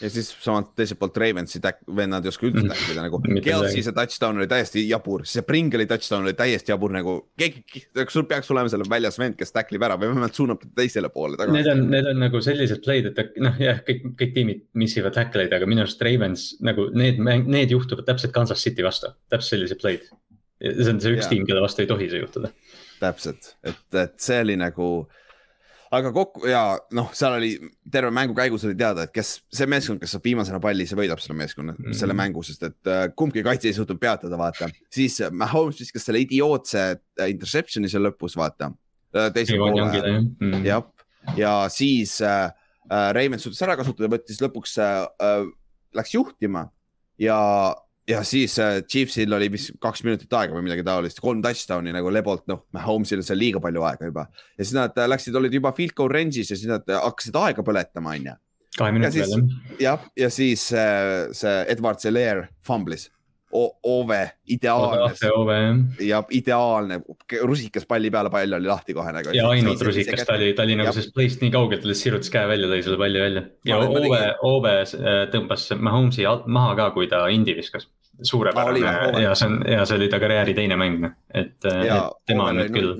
ja 0.00 0.10
siis 0.10 0.30
samas 0.40 0.70
teiselt 0.76 0.98
poolt 1.00 1.16
Ravensi 1.20 1.60
vennad 1.96 2.24
ei 2.24 2.30
oska 2.32 2.46
üldse 2.48 2.62
mm. 2.64 2.72
tackida 2.72 3.04
nagu. 3.04 3.20
Kelsey 3.46 3.84
see 3.84 3.94
touchdown 3.96 4.40
oli 4.40 4.48
täiesti 4.50 4.84
jabur, 4.88 5.24
see 5.28 5.44
Pringle'i 5.46 5.86
touchdown 5.90 6.26
oli 6.26 6.34
täiesti 6.38 6.72
jabur 6.72 6.94
nagu. 6.94 7.16
keegi, 7.38 7.84
sul 8.12 8.26
peaks 8.30 8.50
olema 8.54 8.72
seal 8.72 8.84
väljas 8.90 9.18
vend, 9.20 9.36
kes 9.38 9.54
tackle 9.54 9.78
ib 9.78 9.86
ära 9.86 9.98
või 10.00 10.12
vähemalt 10.12 10.38
suunab 10.38 10.62
ta 10.62 10.70
teisele 10.82 11.12
poole 11.14 11.38
tagasi. 11.40 11.58
Need 11.58 11.70
on, 11.74 11.84
need 11.92 12.10
on 12.12 12.22
nagu 12.24 12.42
sellised 12.44 12.82
play'd, 12.86 13.10
et 13.12 13.38
noh, 13.42 13.56
jah, 13.62 13.80
kõik, 13.86 14.04
kõik 14.20 14.34
tiimid 14.36 14.66
missivad 14.78 15.16
tackle'id, 15.18 15.54
aga 15.56 15.68
minu 15.70 15.84
arust 15.84 16.02
Ravens 16.02 16.48
nagu 16.64 16.88
need, 16.96 17.22
need 17.22 17.74
juhtuvad 17.74 18.08
täpselt 18.08 18.34
Kansas 18.34 18.62
City 18.64 18.86
vastu, 18.86 19.12
täpselt 19.32 19.56
sellised 19.56 19.82
play'd. 19.82 20.10
see 20.62 20.92
on 20.92 21.00
see 21.02 21.16
üks 21.16 21.24
yeah. 21.26 21.32
tiim, 21.32 21.46
kelle 21.46 21.62
vastu 21.62 21.82
ei 21.82 21.90
tohi 21.90 22.10
see 22.10 22.22
juhtuda. 22.22 22.52
täpselt, 23.02 23.56
et, 23.66 23.82
et 23.98 24.18
see 24.22 24.42
oli 24.44 24.58
nagu 24.58 24.92
aga 25.92 26.12
kokku 26.14 26.46
ja 26.48 26.62
noh, 26.96 27.10
seal 27.16 27.36
oli 27.36 27.50
terve 27.92 28.10
mängu 28.14 28.36
käigus 28.36 28.64
oli 28.64 28.76
teada, 28.78 29.04
et 29.06 29.12
kes 29.14 29.34
see 29.52 29.68
meeskond, 29.68 30.00
kes 30.00 30.14
saab 30.16 30.24
viimasena 30.24 30.60
palli, 30.62 30.86
see 30.88 30.96
võidab 30.98 31.20
selle 31.20 31.36
meeskonna 31.36 31.74
mm, 31.74 31.84
-hmm. 31.84 31.98
selle 31.98 32.16
mängu, 32.16 32.44
sest 32.46 32.64
et 32.68 32.90
äh, 32.90 33.04
kumbki 33.16 33.44
kaitse 33.44 33.68
ei 33.68 33.76
suutnud 33.76 34.00
peatada, 34.00 34.38
vaata. 34.40 34.70
siis 34.92 35.20
äh, 35.20 35.30
Mahomes 35.30 35.80
viskas 35.80 36.08
selle 36.08 36.22
idiootse 36.24 36.84
äh, 36.88 37.28
interception'i 37.34 37.92
seal 37.92 38.08
lõpus, 38.08 38.36
vaata 38.40 38.72
teisel 39.12 39.60
poole, 39.60 39.84
mhm. 40.40 40.64
jah, 40.64 40.86
ja 41.36 41.68
siis 41.68 42.20
äh, 42.24 42.50
äh, 42.90 43.12
Raymond 43.12 43.42
suutis 43.42 43.62
ära 43.62 43.76
kasutada, 43.76 44.10
võttis 44.12 44.40
lõpuks 44.42 44.78
äh,, 44.80 45.02
äh, 45.20 45.44
läks 45.96 46.14
juhtima 46.14 46.66
ja 47.20 47.38
ja 48.08 48.22
siis 48.26 48.58
äh, 48.58 48.82
Chiefsil 48.82 49.32
oli 49.32 49.48
vist 49.52 49.74
kaks 49.82 50.02
minutit 50.06 50.32
aega 50.34 50.56
või 50.56 50.66
midagi 50.66 50.84
taolist, 50.86 51.20
kolm 51.22 51.42
touchdown'i 51.44 51.94
nagu 51.94 52.10
Lebolt, 52.12 52.44
noh, 52.50 52.64
Mahomes'il 52.74 53.22
seal 53.26 53.38
liiga 53.38 53.62
palju 53.62 53.84
aega 53.86 54.10
juba. 54.10 54.26
ja 54.58 54.64
siis 54.64 54.74
nad 54.76 54.96
äh, 54.98 55.08
läksid, 55.10 55.36
olid 55.38 55.54
juba 55.54 55.72
field 55.76 55.94
goal 55.98 56.12
range'is 56.12 56.50
ja 56.50 56.58
siis 56.58 56.70
nad 56.70 56.88
äh, 56.90 56.98
hakkasid 57.02 57.38
aega 57.38 57.64
põletama, 57.66 58.16
on 58.18 58.30
ju. 58.32 58.36
kahe 58.78 58.94
minuti 58.96 59.22
peale 59.22 59.82
jah, 59.82 60.06
ja 60.18 60.30
siis 60.32 60.68
äh, 60.74 61.30
see 61.36 61.56
Edward 61.72 62.02
Zeller 62.02 62.46
fumblis 62.66 63.08
Ove, 63.52 64.20
ideaalne. 64.48 65.12
Ove, 65.36 65.56
jah. 65.60 66.06
ja 66.08 66.20
ideaalne, 66.32 67.00
rusikas 67.42 67.84
palli 67.88 68.10
peale, 68.10 68.30
pall 68.32 68.56
oli 68.56 68.68
lahti 68.68 68.94
kohe 68.96 69.12
nagu. 69.12 69.34
ja 69.36 69.48
ainult 69.52 69.82
rusikas, 69.84 70.24
ta 70.26 70.38
oli, 70.38 70.52
ta 70.56 70.64
oli 70.64 70.76
nagu 70.80 70.94
sellest 70.94 71.12
play'st 71.16 71.44
nii 71.44 71.52
kaugel, 71.52 71.82
ta 71.82 71.90
lihtsalt 71.90 72.08
sirutas 72.08 72.32
käe 72.32 72.48
välja, 72.48 72.70
lõi 72.70 72.80
selle 72.86 73.00
palli 73.00 73.20
välja. 73.20 73.42
ja 73.68 73.80
Ove, 73.84 74.22
Ove 74.48 74.76
äh, 74.82 75.24
tõmbas 75.34 75.68
Mahomes'i 75.76 76.24
maha 76.46 76.78
ka, 76.80 76.88
kui 76.96 77.10
ta 77.12 77.26
indi 77.32 77.56
viskas. 77.58 77.88
suurepärane 78.22 79.22
ja 79.22 79.34
see 79.34 79.48
on, 79.48 79.62
ja 79.66 79.84
see 79.88 79.98
oli 79.98 80.08
ta 80.12 80.20
karjääri 80.22 80.54
teine 80.54 80.76
mäng, 80.78 81.00
noh, 81.02 81.14
et, 81.34 81.56
et 81.64 82.18
tema 82.28 82.50
on 82.52 82.60
nüüd 82.60 82.72
küll 82.72 82.92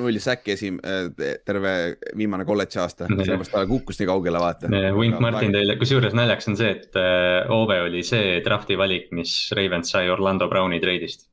null 0.00 0.18
säkki 0.22 0.54
esim-, 0.54 0.80
äh, 0.84 1.36
terve 1.46 1.72
viimane 2.16 2.46
kolledži 2.48 2.80
aasta, 2.82 3.08
sellepärast 3.08 3.54
ta 3.54 3.64
kukkus 3.68 4.00
nii 4.00 4.08
kaugele, 4.10 4.40
vaata. 4.42 4.70
Wink 4.96 5.20
Martin 5.22 5.54
teile, 5.56 5.78
kusjuures 5.80 6.16
naljakas 6.16 6.50
on 6.52 6.58
see, 6.58 6.72
et 6.76 6.98
äh, 7.00 7.50
Ove 7.52 7.78
oli 7.86 8.02
see 8.06 8.40
drafti 8.44 8.78
valik, 8.78 9.08
mis 9.16 9.36
Ravens 9.56 9.92
sai 9.94 10.10
Orlando 10.12 10.50
Browni 10.52 10.80
treidist 10.82 11.28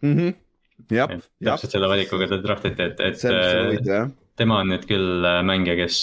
mm. 0.00 0.14
-hmm. 0.16 0.34
jah. 0.96 1.12
täpselt 1.44 1.76
selle 1.76 1.90
valikuga 1.90 2.28
ta 2.30 2.40
draftiti, 2.42 2.88
et, 2.88 3.00
et 3.00 3.24
äh, 3.28 4.06
tema 4.40 4.62
on 4.62 4.72
nüüd 4.72 4.86
küll 4.88 5.26
mängija, 5.44 5.76
kes 5.76 5.96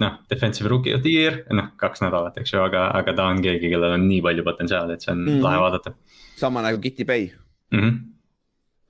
noh, 0.00 0.22
defensive 0.30 0.70
rookie 0.72 0.94
of 0.96 1.02
the 1.04 1.12
year, 1.12 1.42
noh, 1.52 1.74
kaks 1.76 2.00
nädalat, 2.00 2.38
eks 2.40 2.54
ju, 2.54 2.62
aga, 2.64 2.86
aga 2.96 3.12
ta 3.18 3.26
on 3.28 3.42
keegi, 3.44 3.68
kellel 3.68 3.98
on 3.98 4.08
nii 4.08 4.22
palju 4.24 4.46
potentsiaali, 4.46 4.96
et 4.96 5.04
see 5.04 5.12
on 5.12 5.20
mm 5.20 5.28
-hmm. 5.28 5.44
lahe 5.44 5.60
vaadata. 5.60 5.92
sama 6.36 6.62
nagu 6.62 6.80
Kitty 6.80 7.04
Bay 7.04 7.28
mm. 7.70 7.80
-hmm 7.80 8.09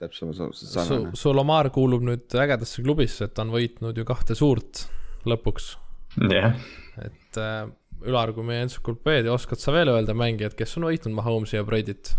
täpselt 0.01 0.57
sarnane. 0.57 1.13
Solomar 1.19 1.69
kuulub 1.75 2.05
nüüd 2.07 2.39
ägedasse 2.41 2.85
klubisse, 2.85 3.29
et 3.29 3.37
ta 3.37 3.45
on 3.45 3.53
võitnud 3.55 3.99
ju 4.01 4.07
kahte 4.09 4.37
suurt 4.39 4.87
lõpuks. 5.29 5.75
jah 6.25 6.33
yeah.. 6.33 6.57
et 7.05 7.41
äh, 7.41 7.69
Ülar, 8.01 8.31
kui 8.33 8.47
meie 8.49 8.65
entsüklopeedia, 8.65 9.29
oskad 9.35 9.61
sa 9.61 9.75
veel 9.75 9.91
öelda 9.93 10.15
mängijad, 10.17 10.55
kes 10.57 10.79
on 10.79 10.87
võitnud 10.89 11.13
Mahomes'i 11.19 11.59
ja 11.59 11.65
Brady't? 11.69 12.15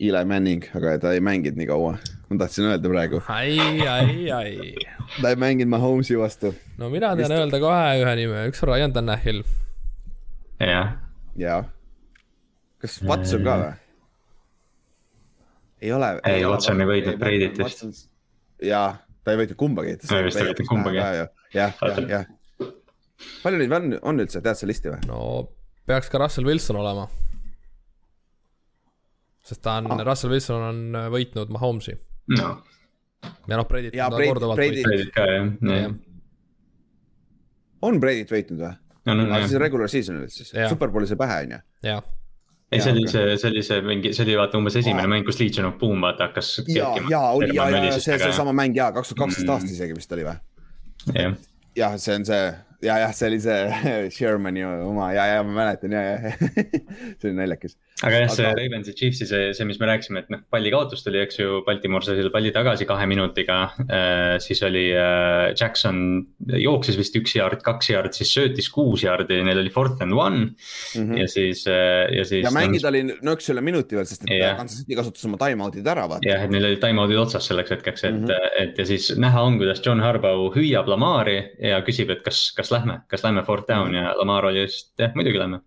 Eli 0.00 0.22
Manning, 0.30 0.64
aga 0.78 0.94
ta 1.02 1.10
ei 1.12 1.20
mänginud 1.20 1.58
nii 1.58 1.66
kaua, 1.68 1.90
ma 2.30 2.38
tahtsin 2.40 2.70
öelda 2.70 2.88
praegu. 2.88 3.20
ai, 3.34 3.58
ai, 3.82 4.30
ai. 4.32 4.72
ta 5.18 5.34
ei 5.34 5.36
mänginud 5.36 5.74
Mahomes'i 5.74 6.16
vastu. 6.16 6.54
no 6.80 6.88
mina 6.88 7.10
tean 7.18 7.26
Vist... 7.26 7.36
öelda 7.42 7.60
kohe 7.60 7.90
ühe 8.00 8.14
nime, 8.22 8.46
üks 8.48 8.64
on 8.64 8.72
Ryan 8.72 8.96
Tanahil. 8.96 9.42
jah. 10.64 10.96
jah. 11.36 11.68
kas 12.80 13.02
Watson 13.04 13.44
ka 13.44 13.58
või? 13.66 13.76
Ei 15.80 15.92
ole. 15.92 16.08
ei, 16.26 16.46
Watson 16.46 16.80
ei 16.82 16.88
võitnud 16.88 17.20
Brady't 17.20 17.60
vist. 17.62 18.08
jaa, 18.64 18.96
ta 19.24 19.34
ei 19.34 19.40
võitnud 19.42 19.60
kumbagi. 19.60 19.96
ta 20.02 20.22
vist 20.26 20.40
ei 20.40 20.50
võitnud 20.50 20.70
kumbagi. 20.70 21.00
jah, 21.00 21.30
jah, 21.54 22.02
jah. 22.08 22.26
palju 23.44 23.62
neid 23.62 23.76
on, 23.78 23.94
on 24.12 24.24
üldse, 24.24 24.42
tead 24.44 24.58
sa 24.58 24.68
listi 24.68 24.92
või? 24.92 25.00
no 25.10 25.20
peaks 25.88 26.10
ka 26.12 26.20
Russell 26.22 26.48
Wilson 26.48 26.80
olema. 26.80 27.06
sest 29.48 29.62
ta 29.64 29.78
on 29.82 29.92
ah., 29.94 30.04
Russell 30.10 30.34
Wilson 30.34 30.66
on 30.72 30.82
äh, 30.98 31.08
võitnud 31.14 31.54
Mahomes'i. 31.54 31.96
no. 32.34 32.52
ja 33.22 33.54
noh, 33.60 33.70
Brady't 33.70 33.94
on 33.94 34.18
ta 34.18 34.26
korduvalt 34.26 34.64
võitnud. 34.64 34.90
Brady't 34.90 35.14
ka 35.14 35.30
jah, 35.30 35.48
jah. 35.78 35.96
on 37.88 38.02
Brady't 38.02 38.34
võitnud 38.34 38.66
või? 38.66 38.76
no, 39.08 39.14
no, 39.14 39.24
no. 39.30 39.42
siis 39.46 39.58
regular 39.62 39.90
season'il 39.90 40.30
siis, 40.32 40.52
superbowli 40.52 41.08
sai 41.10 41.20
pähe, 41.20 41.42
on 41.46 41.58
ju. 41.58 41.64
jah 41.92 42.14
ei, 42.72 42.80
see 42.80 42.92
oli 42.92 43.08
see, 43.08 43.36
see 43.40 43.50
oli 43.50 43.62
see 43.64 43.82
mingi, 43.84 44.12
see 44.16 44.26
oli 44.26 44.36
vaata 44.38 44.58
umbes 44.60 44.76
esimene 44.80 45.08
mäng, 45.10 45.26
kus 45.26 45.40
Legion 45.40 45.70
of 45.70 45.78
Boom 45.80 46.04
vaata 46.04 46.28
hakkas. 46.28 46.54
ja, 46.68 46.92
ja 47.10 47.20
oli 47.32 47.56
ja, 47.56 47.68
ja 47.72 47.98
see, 47.98 48.18
seesama 48.20 48.52
mäng 48.56 48.76
ja 48.76 48.90
kaks 48.92 49.14
tuhat 49.14 49.24
kaksteist 49.24 49.46
mm. 49.46 49.54
aasta 49.54 49.72
isegi 49.72 49.96
vist 49.96 50.16
oli 50.16 50.26
või? 50.28 50.38
jah. 51.14 51.36
jah, 51.78 51.96
see 52.02 52.18
on 52.18 52.26
see 52.28 52.42
ja, 52.84 52.98
jah, 53.04 53.14
see 53.16 53.30
oli 53.32 53.40
see 53.42 53.60
Shermani 54.14 54.64
oma 54.68 55.12
ja, 55.16 55.26
ja 55.32 55.44
ma 55.46 55.62
mäletan 55.62 55.96
ja, 55.96 56.04
ja 56.04 56.34
see 57.18 57.30
oli 57.30 57.36
naljakas 57.40 57.78
aga 58.06 58.20
jah, 58.22 58.30
see 58.30 58.46
aga... 58.46 58.54
Ravensi 58.60 58.94
Chiefsi, 58.94 59.26
see, 59.26 59.50
see, 59.56 59.66
mis 59.66 59.78
me 59.80 59.88
rääkisime, 59.90 60.22
et 60.22 60.28
noh, 60.30 60.42
palli 60.52 60.70
kaotus 60.70 61.02
tuli, 61.02 61.18
eks 61.24 61.40
ju, 61.40 61.60
Baltimore 61.66 62.06
sai 62.06 62.18
selle 62.18 62.30
palli 62.34 62.52
tagasi 62.54 62.86
kahe 62.86 63.08
minutiga 63.10 63.58
äh,. 63.86 64.36
siis 64.42 64.62
oli 64.66 64.84
äh, 64.94 65.50
Jackson 65.58 66.00
jooksis 66.54 66.98
vist 67.00 67.16
üks 67.18 67.34
yard, 67.38 67.62
kaks 67.66 67.90
yard, 67.90 68.14
siis 68.14 68.30
söötis 68.36 68.70
kuus 68.74 69.02
yard'i, 69.06 69.40
neil 69.46 69.62
oli 69.64 69.72
fourth 69.74 70.04
and 70.04 70.14
one 70.14 70.44
mm. 70.44 70.52
-hmm. 70.94 71.22
ja 71.22 71.28
siis 71.30 71.64
äh,, 71.66 72.06
ja 72.14 72.26
siis. 72.28 72.44
ja 72.46 72.54
mängida 72.54 72.92
oli 72.92 73.02
nõks 73.08 73.50
üle 73.50 73.64
minuti 73.66 73.98
veel, 73.98 74.06
sest 74.06 74.28
et 74.28 74.36
yeah. 74.36 74.54
Kansas 74.58 74.84
City 74.84 74.98
kasutas 74.98 75.26
oma 75.26 75.40
time-out'id 75.40 75.90
ära, 75.94 76.06
vaata. 76.12 76.28
jah, 76.28 76.44
et 76.46 76.54
neil 76.54 76.68
olid 76.70 76.82
time-out'id 76.84 77.22
otsas 77.24 77.50
selleks 77.50 77.74
hetkeks, 77.74 78.06
et 78.06 78.14
mm, 78.14 78.30
-hmm. 78.30 78.62
et 78.62 78.78
ja 78.78 78.86
siis 78.86 79.10
näha 79.18 79.42
on, 79.42 79.58
kuidas 79.58 79.82
John 79.84 80.04
Harbaugh 80.04 80.54
hüüab 80.54 80.86
Lamari 80.86 81.40
ja 81.58 81.82
küsib, 81.82 82.14
et 82.14 82.22
kas, 82.22 82.52
kas 82.54 82.70
lähme, 82.70 83.00
kas 83.10 83.26
lähme 83.26 83.42
fourth 83.42 83.66
down 83.66 83.90
mm 83.90 83.94
-hmm. 83.94 84.06
ja 84.06 84.14
Lamar 84.22 84.46
oli 84.52 84.62
just, 84.68 84.94
jah, 84.98 85.10
muidugi 85.18 85.42
lähme 85.42 85.60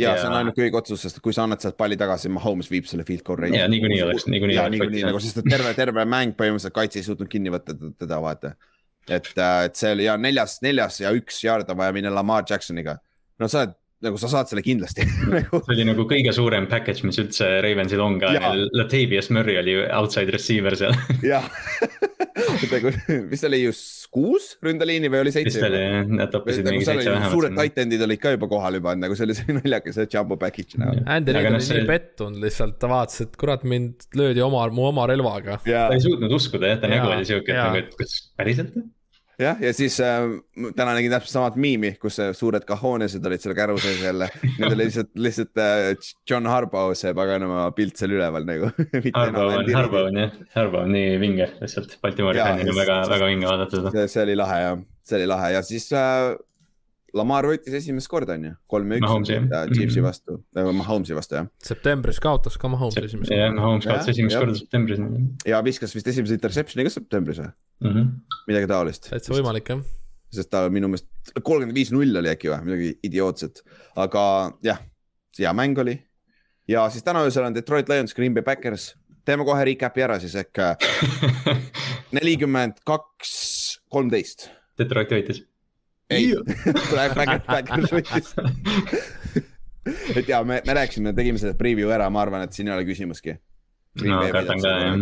ja 0.00 0.14
see 0.18 0.28
on 0.28 0.36
ainuke 0.38 0.64
õige 0.64 0.80
otsus, 0.80 1.04
sest 1.06 1.20
kui 1.24 1.34
sa 1.36 1.44
annad 1.46 1.62
sealt 1.62 1.76
palli 1.80 1.98
tagasi, 2.00 2.30
Mahomes 2.32 2.70
viib 2.72 2.88
selle 2.90 3.06
field 3.08 3.24
goal 3.26 3.40
range'i. 3.42 3.60
ja 3.60 3.68
niikuinii 3.70 4.00
oleks, 4.06 4.26
niikuinii 4.30 4.58
oleks. 4.58 4.76
niikuinii 4.76 5.04
nagu, 5.08 5.22
sest 5.22 5.42
terve, 5.48 5.74
terve 5.78 6.06
mäng 6.08 6.36
põhimõtteliselt 6.38 6.76
kaitse 6.76 7.00
ei 7.00 7.06
suutnud 7.06 7.30
kinni 7.32 7.52
võtta 7.54 7.76
teda, 7.76 8.20
vaata. 8.22 8.54
et, 9.08 9.32
äh, 9.36 9.58
et 9.68 9.80
see 9.80 9.92
oli 9.96 10.08
ja 10.08 10.16
neljas, 10.20 10.58
neljas 10.64 11.00
ja 11.04 11.12
üks 11.16 11.42
yard 11.46 11.70
on 11.72 11.80
vaja 11.80 11.96
minna 11.96 12.14
Lamar 12.14 12.46
Jacksoniga. 12.48 12.98
no 13.40 13.48
sa 13.48 13.64
oled 13.64 13.76
nagu 14.04 14.16
sa 14.20 14.30
saad 14.32 14.48
selle 14.48 14.64
kindlasti 14.64 15.04
nagu. 15.36 15.60
see 15.66 15.76
oli 15.76 15.88
nagu 15.90 16.06
kõige 16.08 16.32
suurem 16.36 16.68
package, 16.70 17.04
mis 17.08 17.20
üldse 17.22 17.50
Ravensil 17.64 18.00
on 18.04 18.18
ka, 18.22 18.32
Latavius 18.72 19.30
Murray 19.34 19.60
oli 19.60 19.76
outside 19.88 20.32
receiver 20.32 20.76
seal 20.78 20.96
jah 21.24 21.44
mis 23.32 23.44
oli 23.48 23.62
just 23.64 24.08
kuus 24.10 24.52
ründeliini 24.64 25.10
või 25.12 25.22
oli 25.24 25.32
seitse? 25.34 25.58
vist 25.58 25.66
oli 25.68 25.80
jah, 25.80 26.06
nad 26.20 26.32
toppisid 26.32 26.66
mingi 26.66 26.86
seitse 26.86 27.10
vähemalt. 27.10 27.34
suured 27.34 27.56
tight 27.58 27.82
end'id 27.84 28.04
olid 28.06 28.22
ka 28.22 28.34
juba 28.34 28.48
kohal 28.50 28.78
juba, 28.80 28.94
nagu 28.98 29.18
see 29.18 29.28
oli 29.28 29.36
see 29.38 29.56
naljakas, 29.56 30.00
jumbo 30.10 30.38
package 30.40 30.80
näol. 30.82 31.02
Andy 31.16 31.36
Reid 31.36 31.50
oli 31.52 31.80
nii 31.80 31.88
pettunud 31.88 32.40
lihtsalt, 32.44 32.78
ta 32.82 32.90
vaatas, 32.90 33.22
et 33.26 33.36
kurat, 33.40 33.66
mind 33.68 34.08
löödi 34.18 34.42
oma, 34.44 34.64
mu 34.74 34.88
oma 34.90 35.06
relvaga. 35.10 35.60
ta 35.66 35.90
ei 35.94 36.02
suutnud 36.02 36.38
uskuda 36.40 36.74
jah, 36.74 36.82
ta 36.82 36.90
nägu 36.90 37.12
oli 37.12 37.28
siuke, 37.28 37.54
et 37.54 37.60
nagu, 37.60 37.84
et 37.84 37.94
kas 38.00 38.16
päriselt? 38.38 38.74
Jah, 39.40 39.60
ja 39.62 39.72
siis 39.76 39.96
äh, 40.04 40.26
täna 40.76 40.94
nägin 40.96 41.12
täpselt 41.12 41.34
samat 41.34 41.56
miimi, 41.60 41.94
kus 42.00 42.18
suured 42.36 42.66
cajones'id 42.68 43.24
olid 43.26 43.44
seal 43.44 43.56
käru 43.58 43.78
sees 43.80 44.02
jälle. 44.04 44.28
Need 44.58 44.74
oli 44.74 44.86
lihtsalt, 44.86 45.10
lihtsalt 45.26 45.62
äh, 45.62 45.88
John 46.28 46.48
Harbaugh, 46.50 46.94
see 46.98 47.14
paganama 47.16 47.68
pilt 47.76 48.00
seal 48.00 48.14
üleval 48.18 48.46
nagu 48.48 48.70
Harbaugh 49.20 49.56
on, 49.62 49.72
Harbaugh 49.74 50.10
on 50.10 50.20
jah, 50.24 50.36
Harbaugh 50.56 50.86
on 50.86 50.94
nii 50.96 51.16
vinge 51.22 51.48
lihtsalt, 51.60 51.96
Baltimori 52.04 52.42
fännil 52.42 52.74
on 52.74 52.78
väga, 52.82 53.00
väga 53.10 53.32
vinge 53.32 53.50
vaadata 53.50 53.80
seda. 53.80 54.06
see 54.10 54.22
oli 54.26 54.38
lahe 54.38 54.62
jah, 54.66 54.78
see 55.06 55.20
oli 55.20 55.28
lahe 55.30 55.50
ja 55.56 55.64
siis 55.66 55.90
äh, 55.96 56.36
Lamar 57.16 57.48
võitis 57.48 57.74
esimest 57.74 58.06
korda, 58.10 58.36
on 58.38 58.44
ju, 58.46 58.52
kolm 58.70 58.92
ja 58.94 59.00
üks 59.02 59.32
Chiefsi 59.74 59.98
mhm. 59.98 60.04
vastu, 60.06 60.36
Mahomes'i 60.54 61.16
vastu, 61.16 61.40
jah. 61.40 61.48
septembris 61.64 62.20
kaotas 62.22 62.58
ka 62.60 62.70
Mahomes 62.70 62.98
esimest 63.00 63.32
korda. 63.32 63.40
jah, 63.40 63.56
Mahomes 63.56 63.88
kaotas 63.88 64.12
esimest 64.12 64.38
korda 64.38 64.54
septembris. 64.60 65.02
ja 65.48 65.58
viskas 65.66 65.96
vist 65.96 66.12
esimese 66.12 66.38
interception'i 66.38 66.86
ka 66.86 66.94
septembris 66.94 67.42
või 67.42 67.50
mm? 67.80 67.90
-hmm. 67.90 68.36
midagi 68.48 68.70
taolist. 68.70 69.10
täitsa 69.10 69.34
võimalik, 69.34 69.72
jah. 69.72 69.82
sest 70.34 70.50
ta 70.52 70.64
minu 70.72 70.88
meelest 70.88 71.34
kolmkümmend 71.42 71.76
viis 71.76 71.92
null 71.94 72.16
oli 72.22 72.32
äkki 72.32 72.52
või, 72.52 72.62
midagi 72.68 72.92
idiootset, 73.08 73.62
aga 73.96 74.22
jah, 74.66 74.80
hea 75.38 75.52
mäng 75.56 75.78
oli. 75.78 75.98
ja 76.68 76.88
siis 76.90 77.04
täna 77.06 77.24
öösel 77.26 77.44
on 77.44 77.54
Detroit 77.54 77.88
Lions, 77.88 78.14
Green 78.14 78.34
Bay 78.34 78.44
Packers, 78.46 78.94
teeme 79.24 79.44
kohe 79.44 79.64
recap'i 79.64 80.06
ära 80.06 80.18
siis 80.22 80.34
ehk 80.34 80.64
nelikümmend 82.16 82.82
kaks, 82.86 83.80
kolmteist. 83.88 84.50
Detroit 84.78 85.12
võitis. 85.12 85.44
ei, 86.10 86.34
Packers 87.46 87.92
võitis 87.96 88.34
et 90.16 90.28
ja 90.28 90.42
me, 90.44 90.60
me 90.66 90.74
rääkisime, 90.74 91.12
tegime 91.16 91.40
selle 91.40 91.56
preview 91.58 91.90
ära, 91.92 92.08
ma 92.12 92.22
arvan, 92.24 92.44
et 92.44 92.56
siin 92.56 92.68
ei 92.68 92.74
ole 92.74 92.86
küsimustki. 92.88 93.36
no 94.04 94.20
kardan 94.32 94.62
ka 94.62 94.74
jah. 94.84 94.98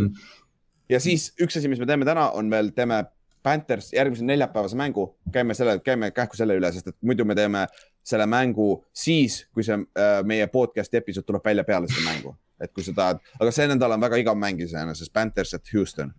Ja 0.89 1.01
siis 1.01 1.31
üks 1.41 1.59
asi, 1.59 1.69
mis 1.71 1.81
me 1.81 1.87
teeme 1.89 2.07
täna, 2.09 2.31
on 2.37 2.51
veel, 2.51 2.73
teeme 2.77 3.05
Panthers 3.43 3.93
järgmise 3.95 4.25
neljapäevase 4.27 4.77
mängu, 4.77 5.07
käime 5.33 5.55
selle, 5.55 5.79
käime 5.85 6.11
kähku 6.11 6.37
selle 6.37 6.57
üle, 6.59 6.73
sest 6.75 6.91
et 6.91 6.97
muidu 7.07 7.25
me 7.29 7.37
teeme 7.39 7.67
selle 8.05 8.27
mängu 8.27 8.71
siis, 8.97 9.45
kui 9.55 9.65
see 9.67 9.79
äh, 9.79 10.19
meie 10.27 10.49
podcast'i 10.53 10.99
episood 11.01 11.27
tuleb 11.29 11.45
välja 11.45 11.65
peale 11.65 11.91
seda 11.91 12.09
mängu. 12.11 12.37
et 12.59 12.73
kui 12.75 12.83
sa 12.83 12.91
tahad, 12.91 13.21
aga 13.39 13.53
see 13.55 13.69
nädal 13.71 13.93
on 13.95 14.03
väga 14.03 14.19
igav 14.19 14.35
mäng 14.35 14.59
iseenesest, 14.65 15.13
Panthers 15.15 15.55
at 15.55 15.69
Houston. 15.71 16.11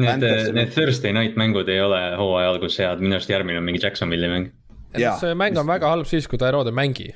Need, 0.00 0.24
need 0.56 0.72
Thursday 0.74 1.12
night 1.14 1.36
mängud 1.38 1.68
ei 1.70 1.78
ole 1.80 2.00
hooaja 2.18 2.48
algus 2.50 2.78
head, 2.82 2.98
minu 2.98 3.14
arust 3.14 3.30
järgmine 3.30 3.60
on 3.60 3.68
mingi 3.68 3.82
Jacksonville'i 3.84 4.30
mäng. 4.32 4.48
see 5.20 5.34
mäng 5.38 5.58
on 5.58 5.68
väga 5.70 5.92
halb 5.92 6.10
siis, 6.10 6.26
kui 6.26 6.38
ta 6.38 6.48
Erode 6.48 6.74
ei 6.74 6.78
mängi 6.80 7.12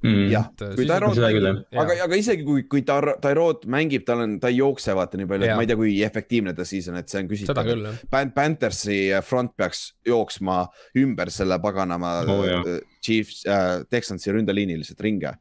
Mm. 0.00 0.30
jah, 0.32 0.46
kui 0.56 0.86
Tyrod 0.88 1.18
aga, 1.20 1.94
aga 2.06 2.16
isegi 2.16 2.44
kui, 2.46 2.62
kui 2.72 2.80
Tyrod 2.88 3.66
mängib, 3.68 4.06
tal 4.08 4.22
on, 4.24 4.38
ta 4.40 4.48
ei 4.48 4.56
jookse 4.56 4.94
vaata 4.96 5.20
nii 5.20 5.28
palju, 5.28 5.44
et 5.44 5.58
ma 5.58 5.64
ei 5.66 5.68
tea, 5.68 5.76
kui 5.76 5.92
efektiivne 6.06 6.54
ta 6.56 6.64
siis 6.68 6.88
on, 6.88 6.96
et 7.02 7.12
see 7.12 7.20
on 7.20 7.28
küsitav. 7.28 7.68
Pan-, 8.08 8.32
Panthersi 8.32 8.96
front 9.26 9.52
peaks 9.60 9.82
jooksma 10.08 10.62
ümber 11.02 11.28
selle 11.34 11.60
paganama 11.60 12.14
oh, 12.24 12.40
uh, 12.48 12.72
Chiefs 13.04 13.42
äh,, 13.44 13.82
Texansi 13.92 14.32
ründeliini 14.32 14.78
lihtsalt 14.80 15.04
ringi. 15.04 15.34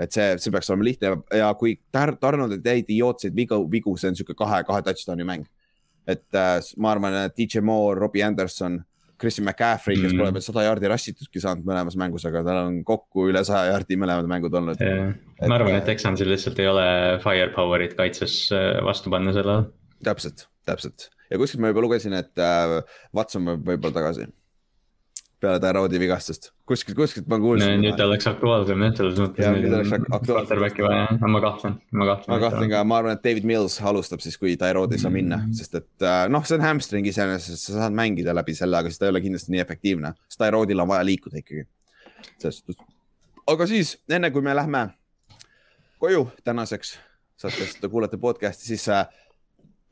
et 0.00 0.12
see, 0.12 0.32
see 0.40 0.52
peaks 0.52 0.72
olema 0.72 0.88
lihtne 0.88 1.12
ja 1.36 1.52
kui 1.60 1.76
Tar-, 1.92 2.16
Tarnold 2.20 2.56
ei 2.56 2.64
tee 2.64 2.80
idiootseid 2.86 3.36
vigu, 3.36 3.60
vigu, 3.72 3.98
see 4.00 4.14
on 4.14 4.16
sihuke 4.16 4.36
kahe, 4.36 4.64
kahe 4.64 4.80
touchdown'i 4.88 5.28
mäng. 5.28 5.44
et 6.08 6.24
äh, 6.32 6.56
ma 6.80 6.96
arvan, 6.96 7.20
et 7.26 7.36
DJ 7.36 7.60
Moore, 7.60 8.00
Robbie 8.00 8.24
Anderson 8.24 8.80
Christian 9.20 9.46
McCaffrey, 9.46 9.96
kes 9.96 10.12
mm. 10.12 10.20
pole 10.20 10.36
veel 10.36 10.44
sada 10.44 10.66
jaardi 10.66 10.90
rassitudki 10.92 11.40
saanud 11.42 11.66
mõlemas 11.68 11.96
mängus, 12.00 12.26
aga 12.28 12.42
tal 12.46 12.62
on 12.66 12.80
kokku 12.86 13.30
üle 13.30 13.42
saja 13.48 13.72
jaardi 13.72 13.98
mõlemad 14.00 14.28
mängud 14.30 14.56
olnud. 14.60 14.82
ma 15.40 15.58
arvan, 15.58 15.78
et 15.78 15.88
Texansil 15.88 16.30
lihtsalt 16.32 16.60
ei 16.62 16.70
ole 16.70 16.86
firepower'it 17.24 17.96
kaitses 17.98 18.38
äh, 18.54 18.74
vastu 18.84 19.12
panna 19.12 19.34
sellele. 19.36 19.70
täpselt, 20.04 20.48
täpselt 20.68 21.10
ja 21.30 21.38
kuskilt 21.40 21.62
ma 21.64 21.72
juba 21.72 21.84
lugesin, 21.86 22.16
et 22.18 22.42
äh, 22.42 22.80
Watson 23.16 23.48
võib 23.48 23.70
võib-olla 23.72 24.00
tagasi 24.00 24.28
peale 25.46 25.60
Tyrodi 25.62 26.00
vigastust, 26.02 26.50
kuskilt, 26.66 26.96
kuskilt 26.98 27.28
ma 27.30 27.38
kuulsin. 27.40 27.78
nüüd 27.82 27.96
ta 27.98 28.06
oleks 28.08 28.26
aktuaalsem 28.30 28.82
jah, 28.82 28.94
selles 28.98 29.20
mõttes. 29.22 29.48
nüüd 29.54 29.76
oleks 29.78 29.92
aktuaalsem. 29.94 30.32
Quarterbacki 30.32 30.84
vaja, 30.86 31.04
aga 31.14 31.30
ma 31.30 31.42
kahtlen, 31.44 31.76
ma 31.92 32.08
kahtlen. 32.10 32.32
ma 32.32 32.38
kahtlen 32.42 32.72
ka, 32.72 32.82
ma 32.90 32.98
arvan, 33.00 33.18
et 33.18 33.22
David 33.24 33.46
Mills 33.48 33.78
alustab 33.92 34.24
siis, 34.24 34.38
kui 34.40 34.56
Tyrod 34.60 34.94
ei 34.94 35.02
saa 35.02 35.12
mm. 35.12 35.20
minna, 35.20 35.40
sest 35.56 35.78
et 35.78 36.06
äh, 36.06 36.24
noh, 36.32 36.44
see 36.48 36.58
on 36.58 36.66
hamstring 36.66 37.06
iseenesest, 37.12 37.68
sa 37.68 37.78
saad 37.82 37.96
mängida 37.96 38.34
läbi 38.36 38.56
selle, 38.58 38.80
aga 38.80 38.92
siis 38.92 39.02
ta 39.02 39.08
ei 39.08 39.14
ole 39.14 39.22
kindlasti 39.24 39.54
nii 39.54 39.62
efektiivne, 39.62 40.12
sest 40.26 40.42
Tyrodil 40.42 40.82
on 40.82 40.90
vaja 40.90 41.06
liikuda 41.06 41.42
ikkagi. 41.42 41.66
selles 42.40 42.62
suhtes. 42.62 42.82
aga 43.54 43.70
siis, 43.70 43.94
enne 44.10 44.32
kui 44.34 44.42
me 44.42 44.56
lähme 44.56 44.88
koju 46.02 46.26
tänaseks, 46.44 46.96
saate 47.38 47.70
seda 47.70 47.92
kuulata 47.92 48.18
podcast'i, 48.18 48.72
siis 48.72 48.88
äh, 48.90 49.06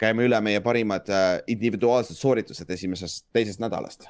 käime 0.01 0.27
üle 0.27 0.41
meie 0.43 0.61
parimad 0.65 1.09
äh, 1.09 1.39
individuaalsed 1.47 2.19
sooritused 2.19 2.71
esimesest, 2.71 3.29
teisest 3.33 3.63
nädalast 3.63 4.09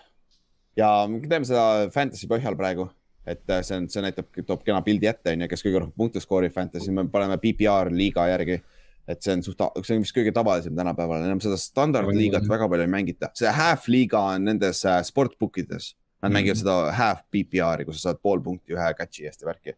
ja 0.77 0.91
me 1.11 1.23
teeme 1.25 1.47
seda 1.49 1.89
Fantasy 1.95 2.29
põhjal 2.31 2.57
praegu, 2.59 2.87
et 3.27 3.43
äh, 3.51 3.63
see 3.65 3.79
on, 3.79 3.89
see 3.91 4.05
näitab, 4.05 4.29
toob 4.47 4.65
kena 4.67 4.83
pildi 4.85 5.09
ette, 5.11 5.33
on 5.33 5.45
ju, 5.45 5.51
kes 5.51 5.65
kõige 5.65 5.83
rohkem 5.83 5.99
punkte 5.99 6.23
skoorib 6.23 6.55
Fantasy, 6.55 6.93
me 6.95 7.07
paneme 7.13 7.39
PPR 7.43 7.93
liiga 7.95 8.29
järgi. 8.33 8.61
et 9.05 9.21
see 9.21 9.35
on 9.37 9.43
suht, 9.45 9.61
see 9.85 9.99
on 9.99 10.01
vist 10.01 10.15
kõige 10.17 10.33
tavalisem 10.33 10.73
tänapäeval, 10.73 11.27
enam 11.27 11.41
seda 11.45 11.59
standardliigat 11.61 12.47
väga 12.49 12.69
palju 12.73 12.87
ei 12.87 12.89
mängita, 12.89 13.29
see 13.37 13.51
half 13.53 13.85
liiga 13.93 14.23
on 14.33 14.47
nendes 14.49 14.81
äh, 14.89 15.03
sportbook 15.05 15.59
ides. 15.61 15.93
Nad 16.23 16.31
mm 16.31 16.37
-hmm. 16.37 16.39
mängivad 16.39 16.57
seda 16.57 16.93
half 16.97 17.21
PPR-i, 17.29 17.85
kus 17.85 18.01
sa 18.01 18.09
saad 18.09 18.23
pool 18.23 18.41
punkti 18.41 18.73
ühe 18.73 18.95
catch'i 18.97 19.27
eest 19.29 19.43
ja 19.43 19.49
värki. 19.49 19.75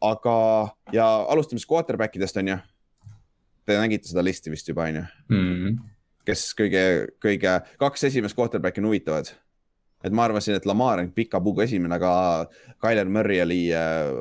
aga, 0.00 0.68
ja 0.92 1.26
alustame 1.28 1.58
siis 1.58 1.68
quarterback 1.68 2.16
idest 2.16 2.36
on 2.36 2.48
ju. 2.48 2.56
Te 3.66 3.76
nägite 3.76 4.08
seda 4.08 4.22
listi 4.22 4.50
vist 4.50 4.68
juba 4.68 4.82
on 4.82 4.94
ju 4.94 5.02
-hmm.? 5.30 5.78
kes 6.24 6.54
kõige, 6.58 7.12
kõige, 7.20 7.60
kaks 7.78 8.04
esimest 8.04 8.36
quarterback'i 8.36 8.80
on 8.80 8.86
huvitavad 8.86 9.36
et 10.06 10.14
ma 10.14 10.26
arvasin, 10.28 10.56
et 10.58 10.68
Lamar 10.68 11.02
on 11.02 11.10
pika 11.14 11.40
puuga 11.44 11.66
esimene, 11.66 11.98
aga 11.98 12.12
Tyler 12.82 13.10
Murray 13.10 13.42
oli 13.44 13.60
äh, 13.74 14.12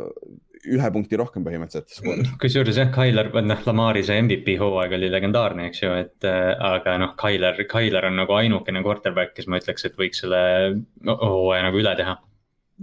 ühe 0.65 0.89
punkti 0.93 1.17
rohkem 1.19 1.45
põhimõtteliselt. 1.45 2.31
kusjuures 2.41 2.79
jah, 2.79 2.89
Tyler, 2.93 3.29
noh, 3.45 3.61
Lamari 3.67 4.03
see 4.05 4.17
MVP 4.23 4.57
hooaeg 4.61 4.95
oli 4.97 5.09
legendaarne, 5.13 5.69
eks 5.69 5.83
ju, 5.83 5.91
et 6.05 6.27
äh, 6.27 6.53
aga 6.73 6.97
noh, 7.01 7.13
Tyler, 7.19 7.59
Tyler 7.71 8.09
on 8.09 8.17
nagu 8.21 8.37
ainukene 8.37 8.81
quarterback, 8.85 9.35
kes 9.37 9.49
ma 9.51 9.61
ütleks, 9.61 9.87
et 9.87 9.99
võiks 9.99 10.23
selle 10.23 10.41
hooaja 11.05 11.67
nagu 11.67 11.81
üle 11.81 11.95
teha. 11.99 12.17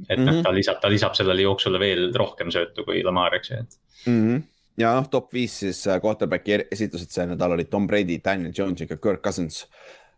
et 0.08 0.16
noh 0.18 0.24
mm 0.24 0.38
-hmm., 0.38 0.44
ta 0.44 0.52
lisab, 0.54 0.80
ta 0.80 0.88
lisab 0.88 1.14
sellele 1.14 1.42
jooksule 1.42 1.78
veel 1.78 2.14
rohkem 2.16 2.48
söötu 2.50 2.84
kui 2.84 3.02
Lamar, 3.04 3.34
eks 3.34 3.50
ju, 3.50 3.56
et 3.56 3.78
mm. 4.06 4.22
-hmm 4.28 4.42
ja 4.78 4.94
noh, 4.96 5.08
top 5.10 5.32
viis 5.32 5.58
siis 5.58 5.86
äh, 5.86 6.00
quarterback'i 6.00 6.64
esitlused 6.70 7.10
see 7.12 7.26
nädal 7.26 7.52
olid 7.52 7.68
Tom 7.68 7.86
Brady, 7.86 8.20
Daniel 8.24 8.52
Jones 8.56 8.80
ja 8.80 8.86
Kirk 8.86 9.22
Cousins. 9.22 9.66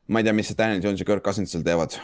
ma 0.09 0.20
ei 0.20 0.24
tea, 0.24 0.32
mis 0.32 0.47
see 0.47 0.59
Daniel 0.59 0.82
Jones 0.85 1.01
ja 1.01 1.06
Kirk 1.09 1.24
Cousins 1.24 1.51
seal 1.51 1.65
teevad 1.66 1.98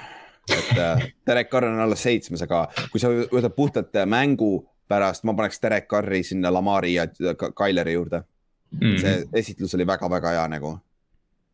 et 0.57 0.79
äh, 0.79 1.07
Derek 1.27 1.51
Carr 1.51 1.69
on 1.69 1.81
alles 1.81 2.03
seitsmes, 2.03 2.43
aga 2.47 2.67
kui 2.93 3.03
sa 3.03 3.13
võtad 3.13 3.55
puhtalt 3.57 3.97
äh, 3.97 4.09
mängu 4.09 4.61
pärast, 4.91 5.25
ma 5.25 5.35
paneks 5.39 5.63
Derek 5.63 5.89
Carri 5.91 6.23
sinna 6.27 6.53
Lamari 6.53 6.97
ja 6.97 7.07
Tyleri 7.07 7.95
juurde 7.95 8.25
mm. 8.79 8.97
see 9.01 9.17
esitlus 9.43 9.75
oli 9.75 9.87
väga-väga 9.87 10.37
hea 10.37 10.47
nagu. 10.49 10.79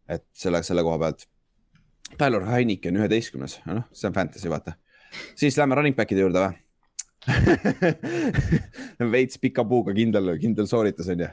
et 0.08 0.22
selle, 0.38 0.60
selle 0.62 0.84
koha 0.86 0.98
pealt. 1.02 1.24
Tyler 2.18 2.44
Heinike 2.46 2.92
on 2.92 3.00
üheteistkümnes, 3.00 3.56
noh, 3.66 3.88
see 3.90 4.06
on 4.06 4.14
fantasy, 4.14 4.50
vaata. 4.50 4.76
siis 5.34 5.56
lähme 5.58 5.74
running 5.74 5.96
back'ide 5.96 6.22
juurde 6.22 6.44
või 9.00 9.10
veits 9.16 9.40
pika 9.42 9.64
puuga 9.66 9.94
kindel, 9.96 10.36
kindel 10.38 10.68
sooritus 10.70 11.08
on 11.10 11.24
ju. 11.24 11.30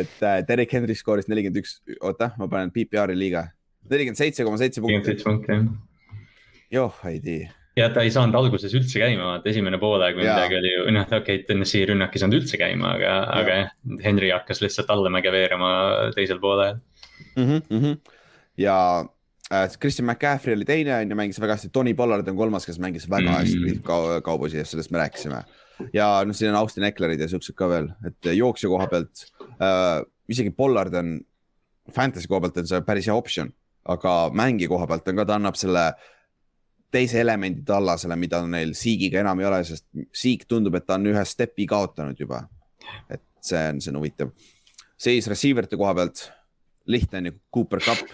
et 0.00 0.22
äh, 0.24 0.38
Derek 0.48 0.72
Henry 0.72 0.96
skooris 0.96 1.28
nelikümmend 1.28 1.60
üks, 1.60 1.80
oota, 2.00 2.30
ma 2.40 2.48
panen 2.48 2.72
PPR-i 2.72 3.18
liiga, 3.18 3.44
nelikümmend 3.90 4.22
seitse 4.22 4.46
koma 4.46 4.56
seitse 4.62 4.80
punkti. 4.80 4.96
nelikümmend 4.96 5.12
seitse 5.12 5.28
punkti, 5.28 5.52
jah 5.52 5.86
joh, 6.72 7.00
ei 7.08 7.20
tea 7.20 7.52
ja 7.76 7.88
ta 7.92 8.04
ei 8.04 8.12
saanud 8.12 8.36
alguses 8.38 8.72
üldse 8.76 9.00
käima, 9.00 9.26
vaata 9.30 9.50
esimene 9.50 9.78
poolaeg 9.80 10.16
või 10.16 10.24
midagi 10.24 10.56
oli 10.58 10.70
ju, 10.72 10.84
noh, 10.96 11.04
okei 11.06 11.18
okay,, 11.20 11.42
TNS-i 11.48 11.82
rünnak 11.90 12.14
ei 12.14 12.22
saanud 12.22 12.38
üldse 12.38 12.60
käima, 12.60 12.94
aga, 12.96 13.16
aga 13.36 13.58
jah, 13.60 13.74
Henry 14.04 14.30
hakkas 14.32 14.62
lihtsalt 14.64 14.92
allamäge 14.92 15.32
veerema 15.34 15.72
teisel 16.16 16.40
poolel 16.42 16.78
mm. 17.36 17.60
-hmm. 17.68 17.98
ja 18.62 18.78
äh, 19.52 19.68
Christian 19.80 20.08
McCaffrey 20.08 20.56
oli 20.56 20.64
teine 20.64 20.96
on 20.96 21.12
ju, 21.12 21.20
mängis 21.20 21.40
väga 21.40 21.58
hästi, 21.58 21.72
Tony 21.72 21.94
Pollard 21.94 22.28
on 22.28 22.36
kolmas, 22.36 22.66
kes 22.66 22.80
mängis 22.80 23.10
väga 23.10 23.30
mm 23.30 23.36
-hmm. 23.36 23.68
hästi 23.68 23.84
ka, 23.84 24.20
kauboisi 24.24 24.58
eest, 24.58 24.70
sellest 24.70 24.90
me 24.90 24.98
rääkisime. 25.04 25.44
ja 25.92 26.24
noh, 26.24 26.34
siin 26.34 26.50
on 26.50 26.56
Austin 26.56 26.84
Ecklerid 26.84 27.20
ja 27.20 27.28
siuksed 27.28 27.54
ka 27.54 27.68
veel, 27.68 27.92
et 28.06 28.32
jooksja 28.32 28.68
koha 28.68 28.86
pealt 28.86 29.26
äh,, 29.60 30.00
isegi 30.28 30.50
Pollard 30.50 30.94
on, 30.94 31.20
fantasy 31.92 32.28
koha 32.28 32.40
pealt 32.40 32.56
on 32.56 32.66
see 32.66 32.80
päris 32.80 33.06
hea 33.06 33.14
optsioon, 33.14 33.52
aga 33.84 34.30
mängi 34.32 34.68
koha 34.68 34.86
pealt 34.86 35.08
on 35.08 35.16
ka, 35.16 35.24
ta 35.24 35.34
annab 35.34 35.54
selle 35.54 35.88
äh, 35.92 36.15
teise 36.92 37.20
elemendi 37.20 37.64
tallasele, 37.66 38.16
mida 38.20 38.40
neil 38.46 38.74
Seegiga 38.78 39.20
enam 39.22 39.40
ei 39.42 39.48
ole, 39.48 39.62
sest 39.66 39.86
Seeg 40.14 40.46
tundub, 40.48 40.76
et 40.78 40.86
ta 40.86 40.96
on 40.98 41.08
ühe 41.10 41.24
step'i 41.26 41.66
kaotanud 41.70 42.18
juba. 42.20 42.44
et 43.10 43.22
see 43.42 43.62
on, 43.70 43.80
see 43.82 43.90
on 43.92 44.00
huvitav. 44.00 44.32
seis 44.98 45.26
receiver 45.28 45.66
ite 45.66 45.76
koha 45.76 45.94
pealt, 45.94 46.28
lihtne 46.86 47.18
on 47.18 47.30
ju, 47.30 47.38
Cooper 47.54 47.82
Cup, 47.84 48.04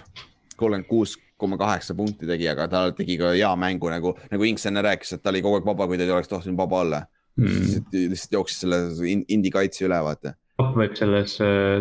kolmkümmend 0.57 0.89
kuus 0.89 1.17
koma 1.37 1.59
kaheksa 1.59 1.95
punkti 1.99 2.27
tegi, 2.27 2.47
aga 2.49 2.69
ta 2.71 2.83
tegi 2.97 3.19
ka 3.19 3.33
hea 3.35 3.51
mängu 3.59 3.91
nagu, 3.91 4.15
nagu 4.31 4.47
Inks 4.47 4.67
enne 4.71 4.83
rääkis, 4.85 5.17
et 5.17 5.23
ta 5.23 5.33
oli 5.33 5.43
kogu 5.43 5.59
aeg 5.59 5.67
vaba, 5.67 5.89
kui 5.91 5.99
ta 5.99 6.07
ei 6.07 6.15
oleks 6.15 6.31
tohtinud 6.31 6.59
vaba 6.59 6.85
olla. 6.87 7.03
Mm.. 7.33 7.87
lihtsalt 8.13 8.35
jooksis 8.37 8.59
selle 8.61 8.79
indi 9.09 9.51
kaitse 9.51 9.87
üle, 9.87 9.97
vaata 10.05 10.35
võib 10.77 10.97
selles, 10.99 11.37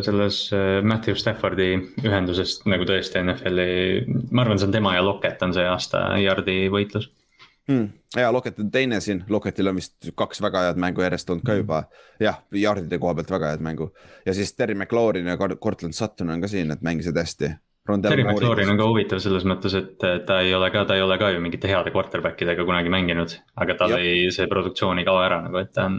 selles 0.06 0.42
äh, 0.56 0.82
Matthew 0.86 1.18
Staffordi 1.20 1.72
ühendusest 2.04 2.68
nagu 2.70 2.86
tõesti 2.88 3.22
NFL-i, 3.22 4.28
ma 4.32 4.46
arvan, 4.46 4.60
see 4.62 4.70
on 4.70 4.76
tema 4.76 4.96
ja 4.98 5.04
Lockett 5.06 5.44
on 5.46 5.56
see 5.56 5.66
aasta 5.68 6.06
Yardi 6.22 6.66
võitlus 6.74 7.10
hmm.. 7.70 7.90
ja 8.16 8.32
Lockett 8.34 8.60
on 8.60 8.72
teine 8.72 9.02
siin, 9.02 9.24
Locketil 9.30 9.72
on 9.72 9.80
vist 9.80 10.12
kaks 10.16 10.42
väga 10.44 10.68
head 10.68 10.82
mängu 10.82 11.04
järjest 11.06 11.30
olnud 11.30 11.46
ka 11.48 11.58
juba. 11.60 11.84
jah, 12.20 12.42
Yardide 12.56 13.00
koha 13.00 13.16
pealt 13.18 13.32
väga 13.32 13.54
head 13.54 13.66
mängu 13.66 13.92
ja 14.26 14.36
siis 14.38 14.54
Terry 14.56 14.76
McLaurin 14.76 15.28
ja 15.28 15.38
Cortland 15.38 15.98
Sutton 15.98 16.30
on 16.30 16.42
ka 16.42 16.52
siin, 16.52 16.72
et 16.72 16.82
mängisid 16.82 17.18
hästi. 17.18 17.54
Terry 18.02 18.24
McLaurin 18.24 18.70
on 18.70 18.78
ka 18.78 18.86
huvitav 18.86 19.20
selles 19.24 19.46
mõttes, 19.48 19.74
et 19.74 20.04
ta 20.28 20.38
ei 20.46 20.54
ole 20.54 20.70
ka, 20.74 20.84
ta 20.86 20.96
ei 20.96 21.02
ole 21.02 21.18
ka 21.18 21.32
ju 21.34 21.42
mingite 21.42 21.68
heade 21.68 21.90
quarterback 21.92 22.42
idega 22.46 22.66
kunagi 22.68 22.92
mänginud, 22.94 23.34
aga 23.58 23.76
tal 23.80 23.96
ei, 23.98 24.28
see 24.32 24.46
produktsioon 24.48 25.02
ei 25.02 25.08
kao 25.08 25.18
ära 25.24 25.42
nagu, 25.42 25.58
et 25.58 25.74
ta 25.74 25.88
on 25.90 25.98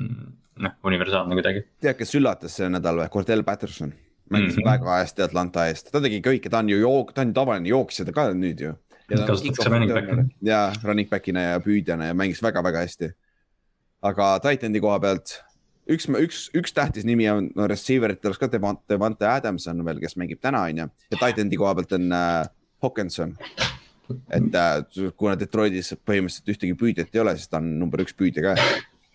noh, 0.63 0.77
universaalne 0.87 1.35
kuidagi. 1.39 1.65
tead, 1.83 1.99
kes 1.99 2.15
üllatas 2.21 2.55
see 2.61 2.71
nädal 2.71 3.03
või, 3.03 3.11
Cordell 3.13 3.43
Patterson 3.47 3.91
mängis 4.33 4.57
mm 4.57 4.63
-hmm. 4.63 4.71
väga 4.71 4.99
hästi 5.01 5.23
Atlanta 5.23 5.67
eest, 5.67 5.91
ta 5.93 6.01
tegi 6.01 6.23
kõike, 6.25 6.51
ta 6.51 6.63
on 6.63 6.71
ju 6.71 6.79
jook-, 6.81 7.13
ta 7.13 7.27
on 7.27 7.35
tavaline 7.35 7.69
jooksja 7.69 8.07
ka 8.13 8.31
nüüd 8.33 8.61
ju. 8.61 8.75
kasutatakse 9.11 9.69
running 9.69 9.93
back'ina. 9.93 10.25
ja 10.43 10.73
running 10.85 11.11
back'ina 11.11 11.41
ja 11.41 11.61
püüdjana 11.61 12.07
ja 12.07 12.15
mängis 12.15 12.43
väga-väga 12.43 12.87
hästi. 12.87 13.13
aga 14.03 14.39
Titan'i 14.39 14.81
koha 14.81 15.01
pealt 15.01 15.43
üks, 15.91 16.07
üks, 16.07 16.43
üks 16.57 16.75
tähtis 16.75 17.07
nimi 17.09 17.27
on 17.31 17.51
no, 17.57 17.67
receiver 17.71 18.15
itel 18.15 18.37
ka 18.39 18.49
Devante, 18.51 18.85
Devante 18.91 19.27
Adams 19.29 19.67
on 19.71 19.83
veel, 19.87 20.01
kes 20.03 20.17
mängib 20.21 20.43
täna, 20.43 20.65
on 20.69 20.85
ju. 20.85 20.89
ja 21.13 21.21
Titan'i 21.21 21.59
koha 21.59 21.75
pealt 21.79 21.95
on 21.99 22.09
äh, 22.17 22.47
Hawkinson. 22.83 23.37
et 24.31 24.59
äh, 24.59 25.11
kuna 25.17 25.37
Detroitis 25.39 25.95
põhimõtteliselt 26.05 26.55
ühtegi 26.55 26.79
püüdjat 26.79 27.15
ei 27.15 27.23
ole, 27.25 27.37
siis 27.39 27.51
ta 27.51 27.61
on 27.63 27.71
number 27.81 28.03
üks 28.05 28.17
püüdja 28.19 28.45
ka. 28.53 28.69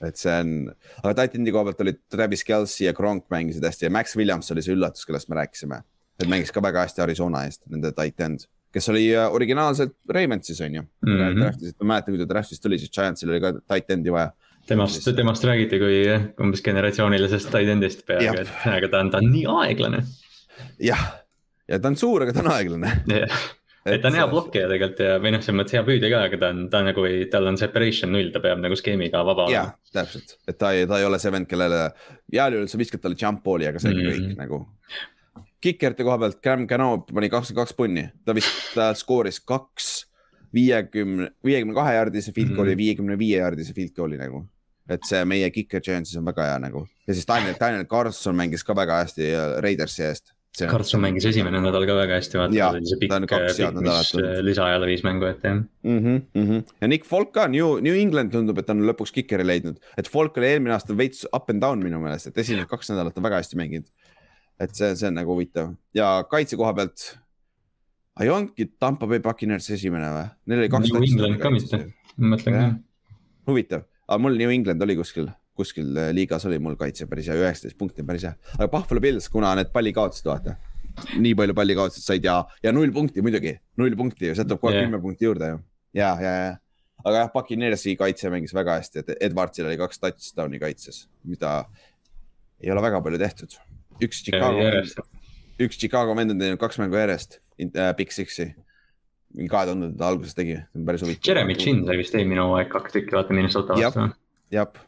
et 0.08 0.20
see 0.20 0.34
on, 0.44 0.56
aga 1.04 1.16
Titan'i 1.22 1.54
koha 1.56 1.70
pealt 1.70 1.86
olid 1.86 2.02
Travis 2.12 2.44
Kelci 2.48 2.88
ja 2.88 2.96
Gronk 2.98 3.28
mängisid 3.34 3.66
hästi 3.66 3.88
ja 3.88 3.94
Max 3.94 4.18
Williams 4.20 4.52
oli 4.54 4.66
see 4.66 4.76
üllatus, 4.76 5.08
kellest 5.08 5.32
me 5.32 5.40
rääkisime. 5.40 5.82
et 6.18 6.30
mängis 6.30 6.52
ka 6.52 6.64
väga 6.64 6.86
hästi 6.88 7.04
Arizona 7.06 7.46
eest, 7.46 7.64
nende 7.70 7.94
titan, 7.96 8.40
kes 8.74 8.90
oli 8.92 9.08
äh, 9.16 9.30
originaalselt 9.32 9.96
Raymondsis 10.10 10.60
on 10.62 10.76
ju 10.76 10.82
mm. 10.82 11.16
-hmm. 11.16 11.74
ma 11.80 11.94
mäletan, 11.94 12.16
kui 12.16 12.26
ta 12.26 12.34
draft'ist 12.34 12.64
tuli, 12.64 12.80
siis 12.82 12.92
Giantsil 12.92 13.32
oli 13.32 13.40
ka 13.40 13.54
titan'i 13.62 14.12
vaja 14.12 14.34
temast, 14.68 15.08
temast 15.16 15.46
räägiti 15.48 15.80
kui 15.82 16.02
umbes 16.44 16.64
generatsioonilisest 16.66 17.52
tight-end'ist 17.54 18.04
peaaegu, 18.08 18.44
et 18.44 18.68
aga 18.74 18.90
ta 18.92 19.04
on, 19.04 19.14
ta 19.14 19.22
on 19.22 19.32
nii 19.32 19.46
aeglane. 19.64 20.04
jah, 20.84 21.06
ja 21.70 21.80
ta 21.80 21.92
on 21.92 21.98
suur, 22.00 22.26
aga 22.26 22.36
ta 22.36 22.44
on 22.44 22.52
aeglane. 22.56 22.94
Yeah.. 23.12 23.42
et 23.88 24.02
ta 24.04 24.12
on 24.12 24.18
hea 24.20 24.26
blokkija 24.28 24.68
tegelikult 24.68 25.04
ja, 25.06 25.20
või 25.24 25.34
noh, 25.36 25.44
selles 25.44 25.60
mõttes 25.62 25.78
hea 25.78 25.84
püüdja 25.88 26.12
ka, 26.12 26.24
aga 26.30 26.40
ta 26.42 26.50
on, 26.54 26.64
ta 26.74 26.82
nagu 26.90 27.06
ei, 27.08 27.28
tal 27.32 27.48
on 27.52 27.60
separation 27.60 28.12
null, 28.12 28.32
ta 28.34 28.42
peab 28.44 28.60
nagu 28.64 28.76
skeemiga 28.80 29.24
vaba 29.28 29.48
olema. 29.48 29.78
täpselt, 29.96 30.36
et 30.48 30.60
ta 30.60 30.74
ei, 30.76 30.88
ta 30.90 31.00
ei 31.00 31.08
ole 31.08 31.22
see 31.24 31.32
vend, 31.36 31.50
kellele, 31.50 31.86
heal 32.34 32.58
juhul 32.58 32.68
sa 32.72 32.82
viskad 32.82 33.04
talle 33.04 33.20
jump 33.20 33.46
ball'i, 33.46 33.70
aga 33.70 33.84
see 33.84 33.94
on 33.94 34.02
mm. 34.02 34.12
kõik 34.12 34.42
nagu. 34.44 34.66
Kikerite 35.64 36.06
koha 36.06 36.20
pealt, 36.22 36.38
Cam 36.44 36.68
Cano 36.70 36.92
pani 37.08 37.32
kakskümmend 37.34 37.64
kaks 37.64 37.74
punni, 37.80 38.04
ta 38.28 38.36
vist, 38.38 38.60
ta 38.76 38.92
skooris 38.96 39.40
kaks 39.42 39.88
viiekümne, 40.54 41.32
viiekümne 41.46 41.74
kahe 41.76 41.96
jaardise 41.96 42.32
field 42.36 42.54
goal'i 42.56 42.76
ja 42.76 42.80
viiekümne 42.80 43.18
viie 43.20 43.40
jaardise 43.42 43.74
field 43.76 43.96
goal'i 43.98 44.20
nagu 44.20 44.44
et 44.90 45.04
see 45.08 45.26
meie 45.26 45.50
kicker 45.52 45.84
Giantsis 45.84 46.20
on 46.20 46.26
väga 46.28 46.52
hea 46.52 46.60
nagu 46.64 46.88
ja 47.08 47.16
siis 47.16 47.28
Daniel, 47.28 47.56
Daniel 47.60 47.86
Carlson 47.86 48.36
mängis 48.36 48.66
ka 48.68 48.76
väga 48.76 49.04
hästi 49.04 49.30
Raidersi 49.64 50.04
eest. 50.08 50.34
Carlson 50.58 51.02
mängis 51.04 51.26
esimene 51.30 51.60
nädal 51.62 51.84
ka 51.86 51.94
väga 52.00 52.18
hästi, 52.18 52.40
vaata, 52.40 52.70
see 52.82 52.98
pikk, 53.04 53.14
pikk, 53.30 53.76
mis 53.78 54.14
äh, 54.18 54.40
lisaajale 54.42 54.88
viis 54.90 55.04
mängu 55.06 55.28
ette 55.30 55.52
jah 55.52 55.60
mm. 55.60 56.00
-hmm, 56.00 56.22
mm 56.34 56.48
-hmm. 56.48 56.64
ja 56.82 56.88
Nick 56.88 57.06
Folk 57.06 57.32
ka, 57.34 57.48
New, 57.48 57.78
New 57.82 57.94
England 57.94 58.32
tundub, 58.32 58.58
et 58.58 58.70
on 58.70 58.82
lõpuks 58.90 59.14
kikeri 59.14 59.46
leidnud, 59.46 59.78
et 59.98 60.10
Folk 60.10 60.38
oli 60.38 60.48
eelmine 60.48 60.74
aasta 60.74 60.98
veits 60.98 61.28
up 61.36 61.50
and 61.50 61.62
down 61.62 61.84
minu 61.84 62.00
meelest, 62.02 62.28
et 62.28 62.38
esimesed 62.38 62.68
kaks 62.68 62.90
nädalat 62.90 63.18
on 63.18 63.24
väga 63.24 63.44
hästi 63.44 63.58
mänginud. 63.58 63.86
et 64.60 64.74
see, 64.76 64.96
see 64.96 65.08
on 65.08 65.14
nagu 65.14 65.34
huvitav 65.34 65.76
ja 65.94 66.24
kaitse 66.30 66.58
koha 66.58 66.74
pealt. 66.74 67.20
ei 68.20 68.30
olnudki 68.30 68.66
Tampa 68.80 69.08
Bay 69.08 69.20
Buccaneers 69.20 69.70
esimene 69.70 70.10
või? 70.10 70.26
Neil 70.46 70.60
oli 70.60 70.70
kaks. 70.70 70.90
New 70.90 71.04
England 71.04 71.40
ka 71.40 71.50
mitte, 71.50 71.94
ma 72.18 72.36
mõtlen 72.36 72.54
ka. 72.58 72.74
huvitav 73.48 73.86
aga 74.08 74.24
mul 74.24 74.38
New 74.40 74.52
England 74.54 74.84
oli 74.84 74.96
kuskil, 75.00 75.28
kuskil 75.58 75.92
äh, 76.00 76.12
liigas 76.16 76.46
oli 76.48 76.60
mul 76.64 76.78
kaitse 76.80 77.08
päris 77.10 77.28
hea, 77.32 77.38
üheksateist 77.42 77.78
punkti 77.80 78.06
päris 78.08 78.28
hea. 78.28 78.36
aga 78.58 78.70
Buffalo 78.72 79.04
Bills, 79.04 79.30
kuna 79.34 79.54
need 79.60 79.74
palli 79.74 79.94
kaotasid, 79.96 80.30
vaata. 80.30 80.56
nii 81.18 81.34
palju 81.38 81.56
palli 81.58 81.76
kaotasid 81.78 82.06
said 82.06 82.26
ja, 82.26 82.40
ja 82.64 82.74
null 82.74 82.94
punkti 82.96 83.24
muidugi, 83.26 83.58
null 83.82 83.98
punkti, 84.00 84.32
see 84.32 84.48
tuleb 84.48 84.64
kohe 84.64 84.80
kümme 84.80 84.98
yeah. 84.98 85.04
punkti 85.04 85.28
juurde 85.28 85.52
ju. 85.52 85.60
ja, 86.00 86.14
ja, 86.24 86.34
ja. 86.46 86.56
aga 87.04 87.26
jah, 87.26 87.34
Puccaneersi 87.34 87.98
kaitse 88.00 88.32
mängis 88.34 88.56
väga 88.58 88.80
hästi, 88.80 89.04
et 89.04 89.28
Edwardsil 89.30 89.68
oli 89.68 89.80
kaks 89.82 90.02
touchdown'i 90.04 90.62
kaitses, 90.64 91.06
mida 91.28 91.60
ei 92.64 92.72
ole 92.74 92.84
väga 92.86 93.04
palju 93.04 93.20
tehtud. 93.22 93.60
üks 94.04 94.24
Chicago, 94.24 94.72
üks 95.60 95.82
Chicago 95.82 96.16
vend 96.16 96.34
on 96.34 96.42
teinud 96.42 96.64
kaks 96.64 96.80
mängu 96.82 97.00
järjest, 97.02 97.42
äh, 97.68 97.92
Big 98.00 98.16
Six'i 98.16 98.54
mingi 99.36 99.52
kahe 99.52 99.68
tuhandete 99.70 100.06
alguses 100.08 100.38
tegi, 100.38 100.58
see 100.62 100.80
on 100.82 100.88
päris 100.88 101.04
huvitav. 101.06 101.28
Jeremy 101.28 101.56
Chin 101.60 101.84
sai 101.88 101.98
vist 102.00 102.16
eelmine 102.18 102.44
hooaeg 102.44 102.70
kaks 102.72 102.96
tükki, 102.96 103.16
vaata 103.18 103.36
Minnesota 103.36 103.78
vastu. 103.78 104.08
jah, 104.54 104.84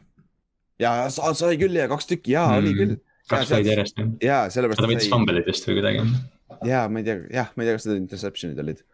ja 0.80 0.92
sa 1.12 1.32
sai 1.36 1.58
küll 1.60 1.76
ja 1.76 1.88
kaks 1.90 2.08
tükki 2.10 2.34
ja 2.34 2.46
mm. 2.48 2.60
oli 2.62 2.76
küll. 2.78 2.94
kaks 3.30 3.50
said 3.52 3.68
järjest 3.68 4.00
jah. 4.00 4.12
ja 4.24 4.38
sellepärast. 4.52 4.82
ta 4.82 4.90
võttis 4.90 5.10
fumble'id 5.12 5.48
vist 5.48 5.68
või 5.68 5.80
kuidagi. 5.80 6.06
ja 6.68 6.86
ma 6.90 7.02
ei 7.02 7.08
tea, 7.08 7.18
jah, 7.36 7.50
ma 7.54 7.64
ei 7.64 7.70
tea, 7.70 7.78
kas 7.78 7.88
need 7.90 8.02
interception'id 8.04 8.62
olid. 8.64 8.84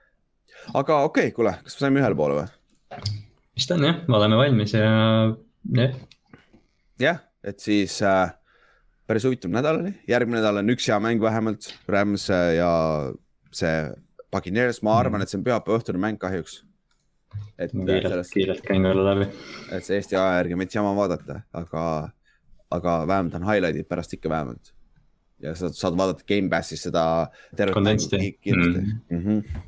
aga 0.73 1.02
okei 1.06 1.31
okay,, 1.31 1.36
kuule, 1.36 1.55
kas 1.62 1.78
me 1.78 1.86
saime 1.86 2.02
ühele 2.02 2.18
poole 2.18 2.40
või? 2.40 3.12
vist 3.56 3.77
on 3.77 3.86
jah, 3.86 4.01
me 4.09 4.18
oleme 4.18 4.40
valmis 4.40 4.74
ja 4.74 4.89
jah. 5.78 6.01
jah, 7.02 7.23
et 7.47 7.62
siis 7.62 8.01
äh, 8.05 8.35
päris 9.06 9.28
huvitav 9.28 9.55
nädal 9.55 9.81
oli, 9.85 9.94
järgmine 10.10 10.43
nädal 10.43 10.64
on 10.64 10.74
üks 10.74 10.90
hea 10.90 10.98
mäng 11.02 11.23
vähemalt, 11.23 11.70
Rams 11.89 12.27
ja 12.32 12.73
see 13.55 13.78
Puccaneers, 14.30 14.82
ma 14.82 14.96
arvan, 15.00 15.22
et 15.22 15.30
see 15.30 15.38
on 15.38 15.44
pühapäeva 15.46 15.80
õhtune 15.80 16.00
mäng 16.02 16.18
kahjuks. 16.22 16.62
et 17.58 17.72
kiirelt 17.72 18.08
sellest..., 18.08 18.32
kiirelt 18.32 18.64
käin 18.64 18.86
korra 18.86 19.04
läbi. 19.10 19.28
et 19.72 19.84
see 19.84 19.98
Eesti 20.00 20.16
aja 20.16 20.40
järgi 20.40 20.58
veits 20.62 20.78
jama 20.78 20.94
vaadata, 20.96 21.40
aga, 21.52 21.84
aga 22.70 22.96
vähemalt 23.10 23.38
on 23.38 23.46
highlight'id 23.48 23.88
pärast 23.88 24.16
ikka 24.16 24.32
vähemalt. 24.32 24.72
ja 25.42 25.54
sa 25.54 25.70
saad 25.72 25.98
vaadata 25.98 26.26
Gamepassis 26.28 26.86
seda. 26.88 27.30
kondentsti. 27.72 28.38
Mm. 28.46 29.00
Mm 29.10 29.24
-hmm. 29.24 29.64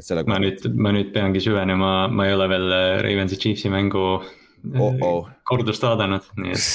Sellega... 0.00 0.28
ma 0.28 0.38
nüüd, 0.42 0.64
ma 0.74 0.92
nüüd 0.92 1.12
peangi 1.14 1.40
süvenema, 1.40 2.08
ma 2.08 2.26
ei 2.26 2.34
ole 2.34 2.48
veel 2.48 2.72
äh, 2.72 3.02
Ravensi 3.06 3.36
Chiefsi 3.36 3.70
mängu 3.70 3.98
oh 4.78 4.94
-oh. 4.94 5.30
kordust 5.44 5.82
vaadanud, 5.82 6.26
nii 6.36 6.52
et 6.52 6.66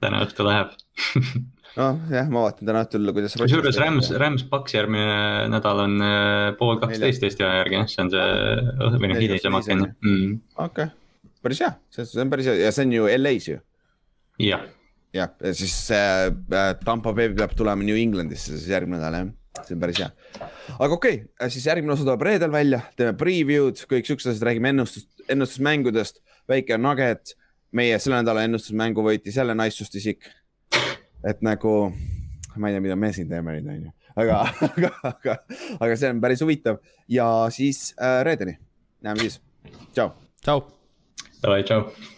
täna 0.00 0.24
õhtu 0.26 0.44
läheb 0.44 0.74
noh, 1.76 1.98
jah, 2.12 2.30
ma 2.32 2.44
vaatan 2.46 2.70
täna 2.70 2.84
õhtul, 2.86 3.10
kuidas. 3.16 3.36
kusjuures 3.40 3.80
Rams, 3.82 4.10
Rams 4.20 4.46
Paks 4.50 4.76
järgmine 4.76 5.48
nädal 5.52 5.84
on 5.84 5.98
äh, 6.04 6.46
pool 6.60 6.80
kaksteist 6.82 7.26
Eesti 7.28 7.44
aja 7.44 7.62
järgi, 7.62 7.78
jah, 7.80 7.90
see 7.92 8.04
on 8.06 8.14
see 8.14 9.12
noh, 9.12 9.20
hilisem 9.20 9.58
aken 9.58 9.84
okei 10.64 10.88
päris 11.44 11.62
hea, 11.64 11.72
see 11.94 12.22
on 12.22 12.32
päris 12.32 12.50
hea 12.50 12.58
ja 12.62 12.74
see 12.74 12.88
on 12.88 12.94
ju 12.96 13.10
LA-s 13.18 13.50
ju. 13.50 13.58
jah. 14.42 14.64
jah, 15.16 15.34
ja 15.44 15.56
siis 15.56 15.76
äh, 15.94 16.30
Tampa 16.84 17.12
Bay 17.16 17.32
peab 17.34 17.54
tulema 17.58 17.84
New 17.84 17.98
Englandisse 17.98 18.56
siis 18.56 18.70
järgmine 18.72 19.00
nädal 19.00 19.20
jah 19.20 19.34
see 19.66 19.76
on 19.76 19.82
päris 19.82 20.00
hea. 20.02 20.10
aga 20.78 20.94
okei 20.94 21.20
okay,, 21.22 21.50
siis 21.52 21.66
järgmine 21.66 21.94
osa 21.94 22.06
tuleb 22.06 22.24
reedel 22.28 22.52
välja, 22.54 22.80
teeme 22.96 23.14
preview'd, 23.18 23.80
kõik 23.90 24.08
siuksed 24.08 24.32
asjad, 24.32 24.46
räägime 24.50 24.72
ennustust, 24.74 25.10
ennustusmängudest, 25.28 26.22
väike 26.50 26.78
nugget. 26.80 27.36
meie 27.68 27.98
selle 28.00 28.22
nädala 28.22 28.46
ennustusmängu 28.46 29.02
võitis 29.04 29.34
jälle 29.36 29.52
naissust 29.52 29.92
isik 29.98 30.24
et 31.26 31.42
nagu, 31.42 31.74
ma 32.56 32.70
ei 32.70 32.76
tea, 32.76 32.84
mida 32.84 32.98
me 32.98 33.12
siin 33.14 33.30
teeme 33.30 33.56
nüüd, 33.56 33.70
on 33.70 33.88
ju, 33.88 33.94
aga, 34.18 34.42
aga, 34.68 34.92
aga, 35.12 35.38
aga 35.78 35.96
see 35.96 36.12
on 36.14 36.22
päris 36.24 36.44
huvitav 36.44 36.82
ja 37.10 37.30
siis 37.54 37.90
äh, 37.96 38.20
reedeni, 38.26 38.58
näeme 39.04 39.26
siis, 39.26 39.40
tšau. 39.92 40.12
tšau. 40.42 40.62
Davai, 41.42 41.62
tšau. 41.66 42.16